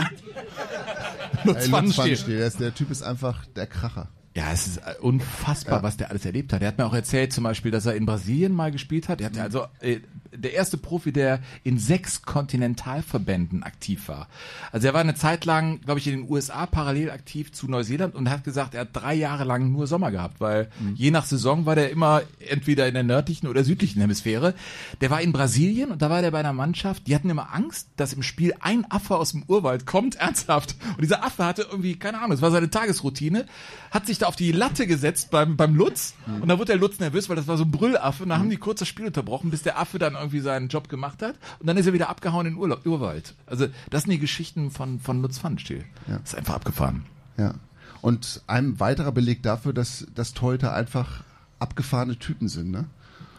Lutz 1.45 1.65
Ey, 1.65 1.69
Pfannenstiel. 1.71 2.11
Lutz 2.11 2.23
Pfannenstiel, 2.23 2.51
der, 2.61 2.75
Typ 2.75 2.91
ist 2.91 3.03
einfach 3.03 3.45
der 3.47 3.67
Kracher. 3.67 4.09
Ja, 4.37 4.45
es 4.53 4.67
ist 4.67 4.77
äh, 4.79 4.95
unfassbar, 5.01 5.83
was 5.83 5.97
der 5.97 6.11
alles 6.11 6.25
erlebt 6.25 6.53
hat. 6.53 6.63
Er 6.63 6.69
hat 6.69 6.79
mir 6.79 6.87
auch 6.87 6.95
erzählt, 6.95 7.33
zum 7.33 7.45
Beispiel, 7.45 7.71
dass 7.71 7.87
er 7.87 7.95
in 7.97 8.07
Brasilien 8.07 8.53
mal 8.53 8.71
gespielt 8.71 9.09
hat. 9.09 9.21
Er 9.21 9.27
hat 9.27 9.37
ja 9.37 9.43
also 9.45 9.65
äh, 9.81 9.99
der 10.33 10.53
erste 10.53 10.77
Profi, 10.77 11.13
der 11.13 11.41
in 11.65 11.79
sechs 11.79 12.23
Kontinentalverbänden 12.23 13.63
aktiv 13.63 14.09
war. 14.09 14.29
Also 14.73 14.87
er 14.87 14.95
war 14.95 15.01
eine 15.01 15.15
Zeit 15.15 15.45
lang, 15.45 15.81
glaube 15.81 16.01
ich, 16.01 16.07
in 16.07 16.21
den 16.21 16.31
USA 16.31 16.67
parallel 16.67 17.11
aktiv 17.11 17.53
zu 17.53 17.69
Neuseeland 17.69 18.15
und 18.15 18.31
hat 18.31 18.45
gesagt, 18.45 18.75
er 18.75 18.83
hat 18.83 18.91
drei 18.93 19.15
Jahre 19.15 19.45
lang 19.45 19.73
nur 19.73 19.87
Sommer 19.87 20.11
gehabt, 20.11 20.41
weil 20.41 20.71
je 20.95 21.11
nach 21.11 21.25
Saison 21.25 21.67
war 21.67 21.75
der 21.75 21.91
immer 21.91 22.23
entweder 22.49 22.89
in 22.89 22.95
der 22.95 23.03
nördlichen 23.03 23.47
oder 23.47 23.65
südlichen 23.65 24.01
Hemisphäre. 24.01 24.55
Der 25.01 25.11
war 25.11 25.21
in 25.21 25.33
Brasilien 25.33 25.91
und 25.91 26.03
da 26.03 26.11
war 26.11 26.23
der 26.23 26.31
bei 26.31 26.41
einer 26.41 26.53
Mannschaft, 26.53 27.07
die 27.07 27.15
hatten 27.15 27.31
immer 27.31 27.55
Angst, 27.55 27.89
dass 27.97 28.13
im 28.13 28.23
Spiel 28.23 28.55
ein 28.61 28.91
Affe 28.91 29.17
aus 29.17 29.33
dem 29.33 29.45
Urwald 29.47 29.87
kommt, 29.87 30.15
ernsthaft. 30.21 30.77
Und 30.91 31.03
dieser 31.03 31.25
Affe 31.25 31.45
hatte 31.45 31.63
irgendwie, 31.63 31.97
keine 31.97 32.19
Ahnung, 32.19 32.33
es 32.33 32.43
war 32.43 32.51
seine 32.51 32.71
Tagesroutine, 32.71 33.47
hat 33.91 34.07
sich 34.07 34.19
da 34.19 34.27
auf 34.27 34.37
die 34.37 34.53
Latte 34.53 34.87
gesetzt 34.87 35.31
beim, 35.31 35.57
beim 35.57 35.75
Lutz 35.75 36.15
und 36.41 36.49
da 36.49 36.59
wurde 36.59 36.73
der 36.73 36.77
Lutz 36.77 36.99
nervös, 36.99 37.29
weil 37.29 37.37
das 37.37 37.47
war 37.47 37.57
so 37.57 37.65
ein 37.65 37.71
Brüllaffe 37.71 38.23
und 38.23 38.29
da 38.29 38.39
haben 38.39 38.51
die 38.51 38.57
kurz 38.57 38.81
das 38.81 38.89
Spiel 38.89 39.07
unterbrochen, 39.07 39.51
bis 39.51 39.63
der 39.63 39.79
Affe 39.79 39.99
dann 39.99 40.17
irgendwie 40.19 40.41
seinen 40.41 40.69
Job 40.69 40.89
gemacht 40.89 41.23
hat 41.23 41.37
und 41.59 41.67
dann 41.67 41.77
ist 41.77 41.87
er 41.87 41.93
wieder 41.93 42.09
abgehauen 42.09 42.47
in 42.47 42.55
den 42.55 42.61
Urla 42.61 42.79
Urwald. 42.85 43.35
Also 43.47 43.67
das 43.91 44.03
sind 44.03 44.13
die 44.13 44.19
Geschichten 44.19 44.71
von, 44.71 45.01
von 45.01 45.23
Lutz 45.23 45.39
Pfannenstiel. 45.39 45.85
Ja. 46.07 46.19
Das 46.19 46.31
ist 46.31 46.35
einfach 46.35 46.55
abgefahren. 46.55 47.05
Ja. 47.37 47.55
Und 48.01 48.43
ein 48.47 48.79
weiterer 48.81 49.13
Beleg 49.13 49.43
dafür, 49.43 49.73
dass, 49.73 50.07
dass 50.15 50.33
Torhüter 50.33 50.73
einfach 50.73 51.25
abgefahrene 51.59 52.17
Typen 52.17 52.49
sind, 52.49 52.71
ne? 52.71 52.87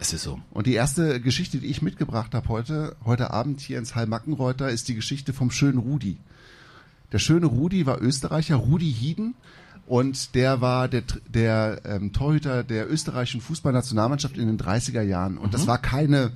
Es 0.01 0.13
ist 0.13 0.23
so. 0.23 0.39
Und 0.51 0.65
die 0.65 0.73
erste 0.73 1.19
Geschichte, 1.19 1.57
die 1.57 1.67
ich 1.67 1.81
mitgebracht 1.81 2.33
habe 2.33 2.47
heute, 2.47 2.95
heute 3.03 3.31
Abend 3.31 3.59
hier 3.59 3.77
ins 3.77 3.95
Heilmackenreuter, 3.95 4.69
ist 4.69 4.87
die 4.87 4.95
Geschichte 4.95 5.33
vom 5.33 5.51
schönen 5.51 5.77
Rudi. 5.77 6.17
Der 7.11 7.19
schöne 7.19 7.47
Rudi 7.47 7.85
war 7.85 8.01
Österreicher, 8.01 8.55
Rudi 8.55 8.91
Hieden. 8.91 9.35
Und 9.87 10.35
der 10.35 10.61
war 10.61 10.87
der, 10.87 11.03
der 11.27 11.81
ähm, 11.83 12.13
Torhüter 12.13 12.63
der 12.63 12.89
österreichischen 12.89 13.41
Fußballnationalmannschaft 13.41 14.37
in 14.37 14.47
den 14.47 14.59
30er 14.59 15.01
Jahren. 15.01 15.37
Und 15.37 15.53
das 15.53 15.67
war 15.67 15.79
keine 15.79 16.31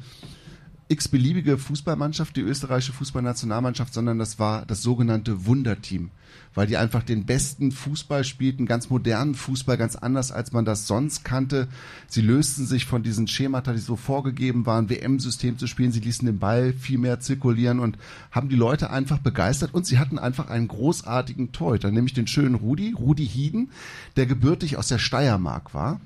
x-beliebige 0.94 1.58
Fußballmannschaft, 1.58 2.36
die 2.36 2.42
österreichische 2.42 2.94
Fußballnationalmannschaft, 2.94 3.94
sondern 3.94 4.20
das 4.20 4.40
war 4.40 4.66
das 4.66 4.82
sogenannte 4.82 5.46
Wunderteam, 5.46 6.12
weil 6.54 6.68
die 6.68 6.78
einfach 6.78 7.04
den 7.04 7.26
besten 7.26 7.72
Fußball 7.72 8.24
spielten, 8.24 8.66
ganz 8.66 8.90
modernen 8.90 9.34
Fußball, 9.34 9.76
ganz 9.76 9.96
anders 9.96 10.32
als 10.32 10.52
man 10.52 10.66
das 10.66 10.88
sonst 10.88 11.26
kannte. 11.26 11.68
Sie 12.08 12.22
lösten 12.22 12.66
sich 12.66 12.86
von 12.86 13.02
diesen 13.02 13.28
Schemata, 13.28 13.74
die 13.74 13.80
so 13.80 13.96
vorgegeben 13.96 14.66
waren, 14.66 14.90
WM-System 14.90 15.58
zu 15.58 15.68
spielen. 15.68 15.92
Sie 15.92 16.00
ließen 16.00 16.26
den 16.26 16.40
Ball 16.40 16.74
viel 16.74 17.00
mehr 17.00 17.20
zirkulieren 17.20 17.80
und 17.80 17.98
haben 18.32 18.50
die 18.50 18.56
Leute 18.56 18.92
einfach 18.92 19.18
begeistert 19.18 19.74
und 19.74 19.86
sie 19.88 19.98
hatten 19.98 20.20
einfach 20.20 20.50
einen 20.50 20.68
großartigen 20.68 21.52
Torhüter, 21.52 21.92
nämlich 21.92 22.14
den 22.14 22.28
schönen 22.28 22.56
Rudi, 22.56 22.94
Rudi 22.94 23.28
Hieden, 23.28 23.72
der 24.16 24.28
gebürtig 24.28 24.78
aus 24.78 24.88
der 24.88 25.00
Steiermark 25.00 25.74
war. 25.74 26.00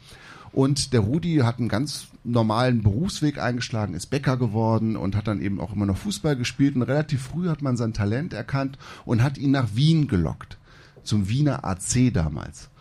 Und 0.58 0.91
der 0.91 1.02
Rudi 1.02 1.41
hat 1.43 1.60
einen 1.60 1.70
ganz 1.70 2.08
normalen 2.24 2.82
Berufsweg 2.82 3.38
eingeschlagen, 3.38 3.93
ist 3.93 4.08
Bäcker 4.08 4.38
geworden 4.38 4.96
und 4.98 5.15
hat 5.15 5.28
dann 5.28 5.39
eben 5.39 5.60
auch 5.60 5.72
immer 5.72 5.86
noch 5.86 5.98
Fußball 5.98 6.36
gespielt. 6.36 6.76
Und 6.76 6.82
relativ 6.82 7.22
früh 7.22 7.48
hat 7.48 7.62
man 7.62 7.78
sein 7.78 7.93
Talent 7.93 8.34
erkannt 8.34 8.80
und 9.06 9.22
hat 9.22 9.38
ihn 9.38 9.52
nach 9.52 9.76
Wien 9.76 10.08
gelockt. 10.08 10.58
Zum 11.04 11.30
Wiener 11.30 11.63
AC 11.63 12.12
damals. 12.12 12.72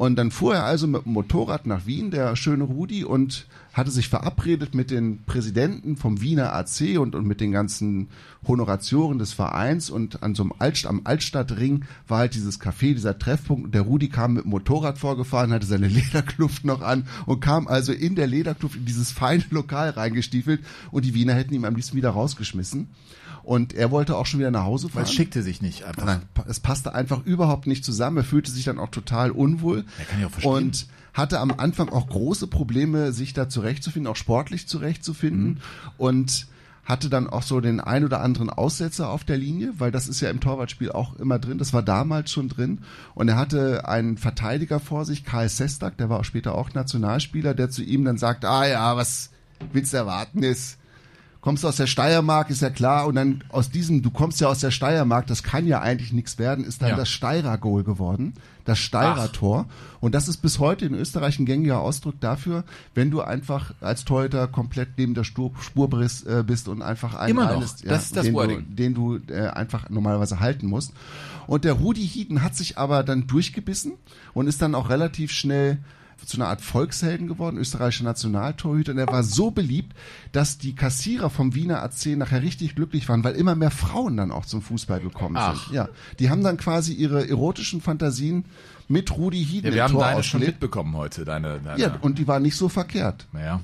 Und 0.00 0.16
dann 0.16 0.30
fuhr 0.30 0.54
er 0.54 0.64
also 0.64 0.86
mit 0.86 1.04
dem 1.04 1.12
Motorrad 1.12 1.66
nach 1.66 1.84
Wien, 1.84 2.10
der 2.10 2.34
schöne 2.34 2.64
Rudi, 2.64 3.04
und 3.04 3.46
hatte 3.74 3.90
sich 3.90 4.08
verabredet 4.08 4.74
mit 4.74 4.90
den 4.90 5.22
Präsidenten 5.26 5.98
vom 5.98 6.22
Wiener 6.22 6.54
AC 6.54 6.98
und, 6.98 7.14
und 7.14 7.26
mit 7.26 7.42
den 7.42 7.52
ganzen 7.52 8.08
Honoratioren 8.48 9.18
des 9.18 9.34
Vereins. 9.34 9.90
Und 9.90 10.22
an 10.22 10.34
so 10.34 10.42
einem 10.42 10.54
Alt, 10.58 10.86
am 10.86 11.02
Altstadtring 11.04 11.84
war 12.08 12.20
halt 12.20 12.34
dieses 12.34 12.62
Café, 12.62 12.94
dieser 12.94 13.18
Treffpunkt. 13.18 13.66
Und 13.66 13.74
der 13.74 13.82
Rudi 13.82 14.08
kam 14.08 14.32
mit 14.32 14.44
dem 14.44 14.52
Motorrad 14.52 14.96
vorgefahren, 14.96 15.52
hatte 15.52 15.66
seine 15.66 15.88
Lederkluft 15.88 16.64
noch 16.64 16.80
an 16.80 17.06
und 17.26 17.40
kam 17.40 17.68
also 17.68 17.92
in 17.92 18.14
der 18.14 18.26
Lederkluft 18.26 18.76
in 18.76 18.86
dieses 18.86 19.10
feine 19.10 19.44
Lokal 19.50 19.90
reingestiefelt. 19.90 20.62
Und 20.90 21.04
die 21.04 21.12
Wiener 21.12 21.34
hätten 21.34 21.52
ihn 21.52 21.66
am 21.66 21.74
liebsten 21.76 21.98
wieder 21.98 22.08
rausgeschmissen. 22.08 22.88
Und 23.42 23.72
er 23.72 23.90
wollte 23.90 24.16
auch 24.16 24.26
schon 24.26 24.40
wieder 24.40 24.50
nach 24.50 24.64
Hause 24.64 24.88
fahren. 24.88 25.02
Weil 25.02 25.04
es 25.04 25.12
schickte 25.12 25.42
sich 25.42 25.62
nicht 25.62 25.84
einfach. 25.84 26.04
Nein, 26.04 26.22
es 26.46 26.60
passte 26.60 26.94
einfach 26.94 27.24
überhaupt 27.24 27.66
nicht 27.66 27.84
zusammen. 27.84 28.18
Er 28.18 28.24
fühlte 28.24 28.50
sich 28.50 28.64
dann 28.64 28.78
auch 28.78 28.90
total 28.90 29.30
unwohl. 29.30 29.84
Ja, 29.98 30.04
kann 30.04 30.20
ich 30.20 30.26
auch 30.26 30.30
verstehen. 30.30 30.52
Und 30.52 30.86
hatte 31.12 31.40
am 31.40 31.50
Anfang 31.50 31.88
auch 31.88 32.08
große 32.08 32.46
Probleme, 32.46 33.12
sich 33.12 33.32
da 33.32 33.48
zurechtzufinden, 33.48 34.10
auch 34.10 34.16
sportlich 34.16 34.68
zurechtzufinden. 34.68 35.48
Mhm. 35.48 35.58
Und 35.98 36.46
hatte 36.84 37.08
dann 37.08 37.28
auch 37.28 37.42
so 37.42 37.60
den 37.60 37.80
ein 37.80 38.04
oder 38.04 38.20
anderen 38.20 38.50
Aussetzer 38.50 39.10
auf 39.10 39.22
der 39.22 39.36
Linie, 39.36 39.74
weil 39.78 39.92
das 39.92 40.08
ist 40.08 40.20
ja 40.20 40.30
im 40.30 40.40
Torwartspiel 40.40 40.90
auch 40.90 41.14
immer 41.16 41.38
drin. 41.38 41.58
Das 41.58 41.72
war 41.72 41.82
damals 41.82 42.32
schon 42.32 42.48
drin. 42.48 42.80
Und 43.14 43.28
er 43.28 43.36
hatte 43.36 43.88
einen 43.88 44.16
Verteidiger 44.16 44.80
vor 44.80 45.04
sich, 45.04 45.24
Karl 45.24 45.48
Sestak, 45.48 45.96
der 45.98 46.08
war 46.08 46.18
auch 46.18 46.24
später 46.24 46.54
auch 46.54 46.74
Nationalspieler, 46.74 47.54
der 47.54 47.70
zu 47.70 47.82
ihm 47.82 48.04
dann 48.04 48.18
sagt, 48.18 48.44
ah 48.44 48.66
ja, 48.66 48.96
was 48.96 49.30
willst 49.72 49.92
du 49.92 49.98
erwarten 49.98 50.42
ist, 50.42 50.78
kommst 51.40 51.64
du 51.64 51.68
aus 51.68 51.76
der 51.76 51.86
Steiermark, 51.86 52.50
ist 52.50 52.60
ja 52.62 52.70
klar, 52.70 53.06
und 53.06 53.14
dann 53.14 53.42
aus 53.48 53.70
diesem, 53.70 54.02
du 54.02 54.10
kommst 54.10 54.40
ja 54.40 54.48
aus 54.48 54.60
der 54.60 54.70
Steiermark, 54.70 55.26
das 55.26 55.42
kann 55.42 55.66
ja 55.66 55.80
eigentlich 55.80 56.12
nichts 56.12 56.38
werden, 56.38 56.64
ist 56.64 56.82
dann 56.82 56.90
Ja. 56.90 56.96
das 56.96 57.08
Steirer 57.08 57.56
Goal 57.58 57.82
geworden, 57.82 58.34
das 58.66 58.78
Steirer. 58.78 59.32
Tor. 59.32 59.66
Und 60.00 60.14
das 60.14 60.28
ist 60.28 60.38
bis 60.38 60.58
heute 60.58 60.84
in 60.84 60.94
Österreich 60.94 61.38
ein 61.38 61.46
gängiger 61.46 61.80
Ausdruck 61.80 62.20
dafür, 62.20 62.64
wenn 62.94 63.10
du 63.10 63.22
einfach 63.22 63.72
als 63.80 64.04
Torhüter 64.04 64.46
komplett 64.48 64.90
neben 64.98 65.14
der 65.14 65.24
Spur, 65.24 65.52
Spur 65.60 65.88
bist, 65.88 66.26
äh, 66.26 66.44
bist 66.46 66.68
und 66.68 66.82
einfach 66.82 67.14
einen 67.14 67.30
Immer 67.30 67.44
noch. 67.44 67.50
reinlässt, 67.52 67.84
Das 67.88 68.04
ist 68.04 68.16
das 68.16 68.24
den, 68.24 68.34
du, 68.34 68.38
Wording. 68.38 68.66
den 68.76 68.94
du 68.94 69.16
äh, 69.28 69.48
einfach 69.48 69.88
normalerweise 69.88 70.40
halten 70.40 70.66
musst. 70.66 70.92
Und 71.46 71.64
der 71.64 71.72
Rudi 71.72 72.06
Hieden 72.06 72.42
hat 72.42 72.54
sich 72.54 72.76
aber 72.78 73.02
dann 73.02 73.26
durchgebissen 73.26 73.92
und 74.34 74.46
ist 74.46 74.60
dann 74.62 74.74
auch 74.74 74.88
relativ 74.90 75.32
schnell 75.32 75.78
zu 76.26 76.36
einer 76.36 76.48
Art 76.48 76.60
Volkshelden 76.60 77.26
geworden, 77.28 77.56
österreichischer 77.58 78.04
Nationaltorhüter. 78.04 78.92
Und 78.92 78.98
er 78.98 79.06
war 79.08 79.22
so 79.22 79.50
beliebt, 79.50 79.96
dass 80.32 80.58
die 80.58 80.74
Kassierer 80.74 81.30
vom 81.30 81.54
Wiener 81.54 81.82
AC 81.82 82.06
nachher 82.16 82.42
richtig 82.42 82.74
glücklich 82.74 83.08
waren, 83.08 83.24
weil 83.24 83.34
immer 83.34 83.54
mehr 83.54 83.70
Frauen 83.70 84.16
dann 84.16 84.30
auch 84.30 84.46
zum 84.46 84.62
Fußball 84.62 85.00
gekommen 85.00 85.36
Ach. 85.38 85.66
sind. 85.66 85.74
Ja, 85.74 85.88
die 86.18 86.30
haben 86.30 86.42
dann 86.42 86.56
quasi 86.56 86.92
ihre 86.92 87.28
erotischen 87.28 87.80
Fantasien 87.80 88.44
mit 88.88 89.16
Rudi 89.16 89.44
Hieden 89.44 89.68
Ja, 89.68 89.74
wir 89.74 89.82
haben 89.84 89.92
Tor 89.92 90.02
deine 90.04 90.22
schon 90.22 90.38
ausgelebt. 90.40 90.60
mitbekommen 90.62 90.96
heute, 90.96 91.24
deine, 91.24 91.60
deine 91.60 91.80
Ja, 91.80 91.96
und 92.00 92.18
die 92.18 92.26
war 92.28 92.40
nicht 92.40 92.56
so 92.56 92.68
verkehrt. 92.68 93.26
naja. 93.32 93.60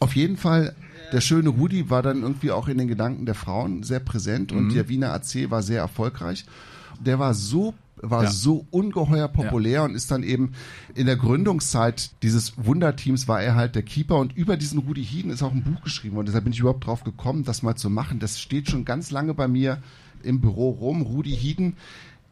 Auf 0.00 0.14
jeden 0.16 0.36
Fall, 0.36 0.74
der 1.12 1.20
schöne 1.20 1.48
Rudi 1.50 1.90
war 1.90 2.02
dann 2.02 2.22
irgendwie 2.22 2.50
auch 2.52 2.68
in 2.68 2.78
den 2.78 2.88
Gedanken 2.88 3.26
der 3.26 3.34
Frauen 3.34 3.82
sehr 3.82 4.00
präsent 4.00 4.52
Mhm. 4.52 4.58
und 4.58 4.74
der 4.74 4.88
Wiener 4.88 5.12
AC 5.12 5.50
war 5.50 5.62
sehr 5.62 5.80
erfolgreich. 5.80 6.44
Der 7.00 7.18
war 7.18 7.34
so 7.34 7.74
war 8.02 8.24
Ja. 8.24 8.30
so 8.30 8.66
ungeheuer 8.70 9.28
populär 9.28 9.82
und 9.84 9.94
ist 9.94 10.10
dann 10.10 10.22
eben 10.22 10.52
in 10.94 11.06
der 11.06 11.16
Gründungszeit 11.16 12.10
dieses 12.22 12.54
Wunderteams 12.56 13.28
war 13.28 13.40
er 13.42 13.54
halt 13.54 13.74
der 13.74 13.82
Keeper 13.82 14.16
und 14.16 14.36
über 14.36 14.56
diesen 14.56 14.78
Rudi 14.80 15.04
Hieden 15.04 15.30
ist 15.30 15.42
auch 15.42 15.52
ein 15.52 15.62
Buch 15.62 15.82
geschrieben 15.82 16.16
und 16.16 16.26
deshalb 16.26 16.44
bin 16.44 16.52
ich 16.52 16.60
überhaupt 16.60 16.86
drauf 16.86 17.04
gekommen, 17.04 17.44
das 17.44 17.62
mal 17.62 17.76
zu 17.76 17.90
machen. 17.90 18.18
Das 18.18 18.40
steht 18.40 18.70
schon 18.70 18.84
ganz 18.84 19.10
lange 19.10 19.34
bei 19.34 19.48
mir 19.48 19.82
im 20.22 20.40
Büro 20.40 20.70
rum. 20.70 21.02
Rudi 21.02 21.36
Hieden, 21.36 21.76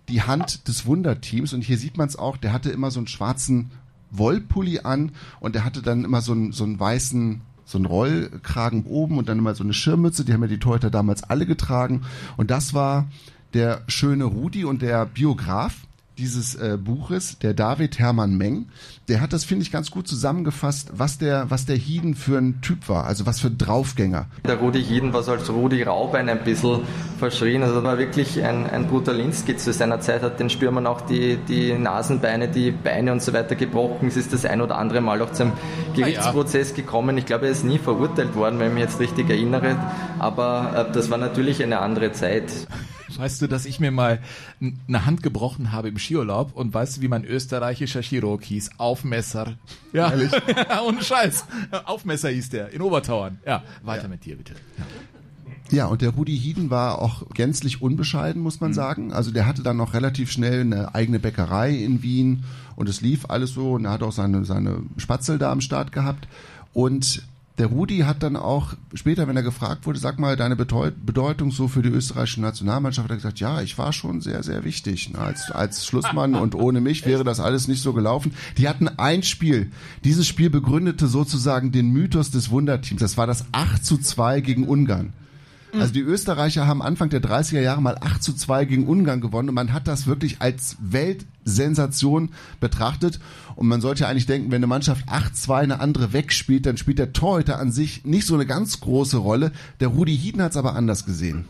die 0.08 0.22
Hand 0.22 0.68
des 0.68 0.86
Wunderteams 0.86 1.52
und 1.52 1.62
hier 1.62 1.78
sieht 1.78 1.96
man 1.96 2.08
es 2.08 2.16
auch, 2.16 2.36
der 2.36 2.52
hatte 2.52 2.70
immer 2.70 2.90
so 2.90 3.00
einen 3.00 3.06
schwarzen 3.08 3.70
Wollpulli 4.10 4.80
an 4.80 5.12
und 5.40 5.54
der 5.54 5.64
hatte 5.64 5.82
dann 5.82 6.04
immer 6.04 6.20
so 6.20 6.32
einen, 6.32 6.52
so 6.52 6.64
einen 6.64 6.78
weißen 6.78 7.40
so 7.68 7.78
einen 7.78 7.86
Rollkragen 7.86 8.84
oben 8.84 9.18
und 9.18 9.28
dann 9.28 9.38
immer 9.38 9.56
so 9.56 9.64
eine 9.64 9.72
Schirmmütze, 9.74 10.24
die 10.24 10.32
haben 10.32 10.42
ja 10.42 10.46
die 10.48 10.60
Torhüter 10.60 10.88
damals 10.88 11.24
alle 11.24 11.46
getragen 11.46 12.02
und 12.36 12.52
das 12.52 12.74
war 12.74 13.08
der 13.56 13.80
schöne 13.88 14.24
Rudi 14.24 14.66
und 14.66 14.82
der 14.82 15.06
Biograf 15.06 15.72
dieses 16.18 16.54
äh, 16.54 16.78
Buches, 16.82 17.38
der 17.38 17.54
David 17.54 17.98
Hermann 17.98 18.36
Meng, 18.36 18.66
der 19.08 19.20
hat 19.20 19.32
das, 19.32 19.44
finde 19.44 19.62
ich, 19.62 19.72
ganz 19.72 19.90
gut 19.90 20.08
zusammengefasst, 20.08 20.90
was 20.94 21.18
der, 21.18 21.50
was 21.50 21.66
der 21.66 21.76
Hieden 21.76 22.14
für 22.14 22.38
ein 22.38 22.60
Typ 22.60 22.88
war, 22.88 23.04
also 23.04 23.26
was 23.26 23.40
für 23.40 23.48
ein 23.48 23.58
Draufgänger. 23.58 24.26
Der 24.46 24.56
Rudi 24.56 24.82
Hieden 24.82 25.12
war 25.12 25.22
so 25.22 25.32
als 25.32 25.50
Rudi 25.50 25.82
Raubein 25.82 26.28
ein 26.28 26.42
bisschen 26.42 26.80
verschrien. 27.18 27.62
Also 27.62 27.76
das 27.76 27.84
war 27.84 27.98
wirklich 27.98 28.42
ein, 28.42 28.68
ein 28.68 28.86
Brutalinski 28.88 29.56
zu 29.56 29.72
seiner 29.72 30.00
Zeit, 30.00 30.22
hat 30.22 30.40
den 30.40 30.50
Stürmern 30.50 30.86
auch 30.86 31.02
die, 31.02 31.36
die 31.48 31.72
Nasenbeine, 31.72 32.48
die 32.48 32.70
Beine 32.70 33.12
und 33.12 33.22
so 33.22 33.32
weiter 33.32 33.54
gebrochen. 33.54 34.08
Es 34.08 34.16
ist 34.16 34.32
das 34.32 34.44
ein 34.44 34.60
oder 34.60 34.78
andere 34.78 35.00
Mal 35.00 35.20
auch 35.22 35.32
zum 35.32 35.52
Gerichtsprozess 35.94 36.74
gekommen. 36.74 37.18
Ich 37.18 37.26
glaube, 37.26 37.46
er 37.46 37.52
ist 37.52 37.64
nie 37.64 37.78
verurteilt 37.78 38.34
worden, 38.34 38.58
wenn 38.58 38.68
ich 38.68 38.74
mich 38.74 38.82
jetzt 38.82 39.00
richtig 39.00 39.30
erinnere. 39.30 39.76
Aber 40.18 40.88
äh, 40.88 40.92
das 40.92 41.10
war 41.10 41.18
natürlich 41.18 41.62
eine 41.62 41.80
andere 41.80 42.12
Zeit. 42.12 42.50
Weißt 43.16 43.40
du, 43.40 43.46
dass 43.46 43.66
ich 43.66 43.80
mir 43.80 43.90
mal 43.90 44.20
eine 44.60 45.06
Hand 45.06 45.22
gebrochen 45.22 45.72
habe 45.72 45.88
im 45.88 45.98
Skiurlaub 45.98 46.54
und 46.54 46.74
weißt 46.74 46.96
du, 46.96 47.00
wie 47.02 47.08
mein 47.08 47.24
österreichischer 47.24 48.02
Chirurg 48.02 48.44
hieß? 48.44 48.70
Aufmesser. 48.78 49.56
Ja, 49.92 50.10
Ehrlich? 50.10 50.32
ohne 50.86 51.02
Scheiß. 51.02 51.44
Aufmesser 51.84 52.30
hieß 52.30 52.50
der 52.50 52.70
in 52.70 52.82
Obertauern. 52.82 53.38
Ja, 53.46 53.62
weiter 53.82 54.08
mit 54.08 54.24
dir 54.24 54.36
bitte. 54.36 54.54
Ja, 55.70 55.86
und 55.86 56.00
der 56.00 56.10
Rudi 56.10 56.38
Hieden 56.38 56.70
war 56.70 57.02
auch 57.02 57.28
gänzlich 57.34 57.82
unbescheiden, 57.82 58.40
muss 58.40 58.60
man 58.60 58.72
sagen. 58.72 59.12
Also 59.12 59.32
der 59.32 59.46
hatte 59.46 59.62
dann 59.62 59.76
noch 59.76 59.94
relativ 59.94 60.30
schnell 60.30 60.60
eine 60.60 60.94
eigene 60.94 61.18
Bäckerei 61.18 61.70
in 61.70 62.02
Wien 62.02 62.44
und 62.76 62.88
es 62.88 63.00
lief 63.00 63.26
alles 63.28 63.50
so 63.50 63.72
und 63.72 63.84
er 63.84 63.90
hat 63.90 64.02
auch 64.02 64.12
seine, 64.12 64.44
seine 64.44 64.82
Spatzel 64.96 65.38
da 65.38 65.50
am 65.50 65.60
Start 65.60 65.90
gehabt. 65.90 66.28
Und 66.72 67.26
der 67.58 67.68
Rudi 67.68 67.98
hat 68.00 68.22
dann 68.22 68.36
auch 68.36 68.74
später, 68.92 69.26
wenn 69.28 69.36
er 69.36 69.42
gefragt 69.42 69.86
wurde, 69.86 69.98
sag 69.98 70.18
mal, 70.18 70.36
deine 70.36 70.56
Bedeutung 70.56 71.50
so 71.50 71.68
für 71.68 71.80
die 71.80 71.88
österreichische 71.88 72.42
Nationalmannschaft, 72.42 73.04
hat 73.04 73.12
er 73.12 73.16
gesagt, 73.16 73.40
ja, 73.40 73.62
ich 73.62 73.78
war 73.78 73.92
schon 73.94 74.20
sehr, 74.20 74.42
sehr 74.42 74.64
wichtig 74.64 75.10
ne, 75.10 75.18
als, 75.18 75.50
als 75.50 75.86
Schlussmann 75.86 76.34
und 76.34 76.54
ohne 76.54 76.82
mich 76.82 77.06
wäre 77.06 77.24
das 77.24 77.40
alles 77.40 77.66
nicht 77.66 77.82
so 77.82 77.94
gelaufen. 77.94 78.34
Die 78.58 78.68
hatten 78.68 78.88
ein 78.88 79.22
Spiel. 79.22 79.72
Dieses 80.04 80.26
Spiel 80.26 80.50
begründete 80.50 81.06
sozusagen 81.06 81.72
den 81.72 81.90
Mythos 81.90 82.30
des 82.30 82.50
Wunderteams. 82.50 83.00
Das 83.00 83.16
war 83.16 83.26
das 83.26 83.46
8 83.52 83.84
zu 83.84 83.96
2 83.96 84.42
gegen 84.42 84.68
Ungarn. 84.68 85.14
Also 85.80 85.92
die 85.92 86.00
Österreicher 86.00 86.66
haben 86.66 86.82
Anfang 86.82 87.08
der 87.10 87.20
30er 87.20 87.60
Jahre 87.60 87.82
mal 87.82 87.96
8 88.00 88.22
zu 88.22 88.34
2 88.34 88.64
gegen 88.64 88.86
Ungarn 88.86 89.20
gewonnen 89.20 89.48
und 89.48 89.54
man 89.54 89.72
hat 89.72 89.88
das 89.88 90.06
wirklich 90.06 90.36
als 90.40 90.76
Weltsensation 90.80 92.30
betrachtet. 92.60 93.20
Und 93.54 93.68
man 93.68 93.80
sollte 93.80 94.02
ja 94.02 94.08
eigentlich 94.08 94.26
denken, 94.26 94.50
wenn 94.50 94.56
eine 94.56 94.66
Mannschaft 94.66 95.08
8-2 95.08 95.54
eine 95.54 95.80
andere 95.80 96.12
wegspielt, 96.12 96.66
dann 96.66 96.76
spielt 96.76 96.98
der 96.98 97.12
Torhüter 97.12 97.58
an 97.58 97.72
sich 97.72 98.04
nicht 98.04 98.26
so 98.26 98.34
eine 98.34 98.46
ganz 98.46 98.80
große 98.80 99.16
Rolle. 99.16 99.52
Der 99.80 99.88
Rudi 99.88 100.16
Hieden 100.16 100.42
hat 100.42 100.52
es 100.52 100.56
aber 100.56 100.74
anders 100.74 101.06
gesehen. 101.06 101.46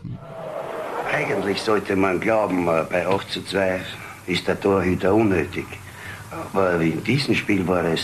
Eigentlich 1.13 1.61
sollte 1.61 1.95
man 1.95 2.19
glauben, 2.19 2.67
äh, 2.67 2.83
bei 2.89 3.07
8 3.07 3.31
zu 3.31 3.43
2 3.43 3.79
ist 4.27 4.47
der 4.47 4.59
Torhüter 4.59 5.13
unnötig. 5.13 5.65
Aber 6.31 6.79
in 6.81 7.03
diesem 7.03 7.35
Spiel 7.35 7.65
war 7.67 7.85
es 7.85 8.01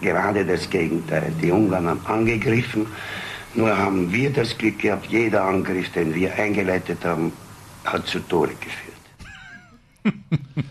gerade 0.00 0.44
das 0.44 0.68
Gegenteil. 0.70 1.32
Die 1.42 1.50
Ungarn 1.50 1.86
haben 1.86 2.00
angegriffen, 2.06 2.86
nur 3.56 3.76
haben 3.76 4.12
wir 4.12 4.32
das 4.32 4.56
Glück 4.58 4.78
gehabt, 4.78 5.06
jeder 5.06 5.44
Angriff, 5.44 5.90
den 5.92 6.14
wir 6.14 6.34
eingeleitet 6.34 7.04
haben, 7.04 7.32
hat 7.84 8.06
zu 8.06 8.20
Tore 8.20 8.52
geführt. 8.54 8.96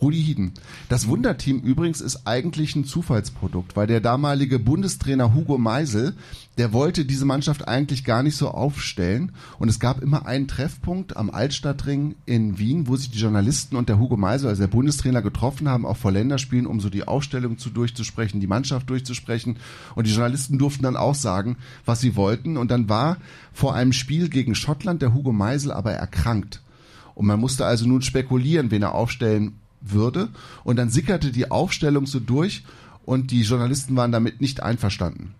Rudi 0.00 0.22
Hieden. 0.22 0.52
Das 0.88 1.08
Wunderteam 1.08 1.58
übrigens 1.60 2.00
ist 2.00 2.26
eigentlich 2.26 2.76
ein 2.76 2.84
Zufallsprodukt, 2.84 3.76
weil 3.76 3.88
der 3.88 4.00
damalige 4.00 4.58
Bundestrainer 4.58 5.34
Hugo 5.34 5.58
Meisel, 5.58 6.16
der 6.58 6.72
wollte 6.72 7.04
diese 7.04 7.24
Mannschaft 7.24 7.68
eigentlich 7.68 8.04
gar 8.04 8.24
nicht 8.24 8.36
so 8.36 8.50
aufstellen. 8.50 9.32
Und 9.60 9.68
es 9.68 9.78
gab 9.78 10.02
immer 10.02 10.26
einen 10.26 10.48
Treffpunkt 10.48 11.16
am 11.16 11.30
Altstadtring 11.30 12.16
in 12.26 12.58
Wien, 12.58 12.88
wo 12.88 12.96
sich 12.96 13.10
die 13.10 13.18
Journalisten 13.18 13.76
und 13.76 13.88
der 13.88 14.00
Hugo 14.00 14.16
Meisel, 14.16 14.48
also 14.48 14.60
der 14.60 14.68
Bundestrainer, 14.68 15.22
getroffen 15.22 15.68
haben, 15.68 15.86
auch 15.86 15.96
vor 15.96 16.10
Länderspielen, 16.10 16.66
um 16.66 16.80
so 16.80 16.90
die 16.90 17.06
Aufstellung 17.06 17.58
zu 17.58 17.70
durchzusprechen, 17.70 18.40
die 18.40 18.48
Mannschaft 18.48 18.90
durchzusprechen. 18.90 19.56
Und 19.94 20.08
die 20.08 20.12
Journalisten 20.12 20.58
durften 20.58 20.82
dann 20.82 20.96
auch 20.96 21.14
sagen, 21.14 21.56
was 21.84 22.00
sie 22.00 22.16
wollten. 22.16 22.56
Und 22.56 22.72
dann 22.72 22.88
war 22.88 23.18
vor 23.52 23.76
einem 23.76 23.92
Spiel 23.92 24.28
gegen 24.28 24.56
Schottland 24.56 25.00
der 25.00 25.14
Hugo 25.14 25.32
Meisel 25.32 25.70
aber 25.70 25.92
erkrankt. 25.92 26.60
Und 27.14 27.26
man 27.26 27.38
musste 27.38 27.66
also 27.66 27.86
nun 27.86 28.02
spekulieren, 28.02 28.72
wen 28.72 28.82
er 28.82 28.94
aufstellen 28.94 29.60
würde. 29.80 30.28
Und 30.64 30.76
dann 30.76 30.90
sickerte 30.90 31.30
die 31.30 31.52
Aufstellung 31.52 32.06
so 32.06 32.18
durch 32.18 32.64
und 33.08 33.30
die 33.30 33.40
Journalisten 33.40 33.96
waren 33.96 34.12
damit 34.12 34.42
nicht 34.42 34.62
einverstanden. 34.62 35.34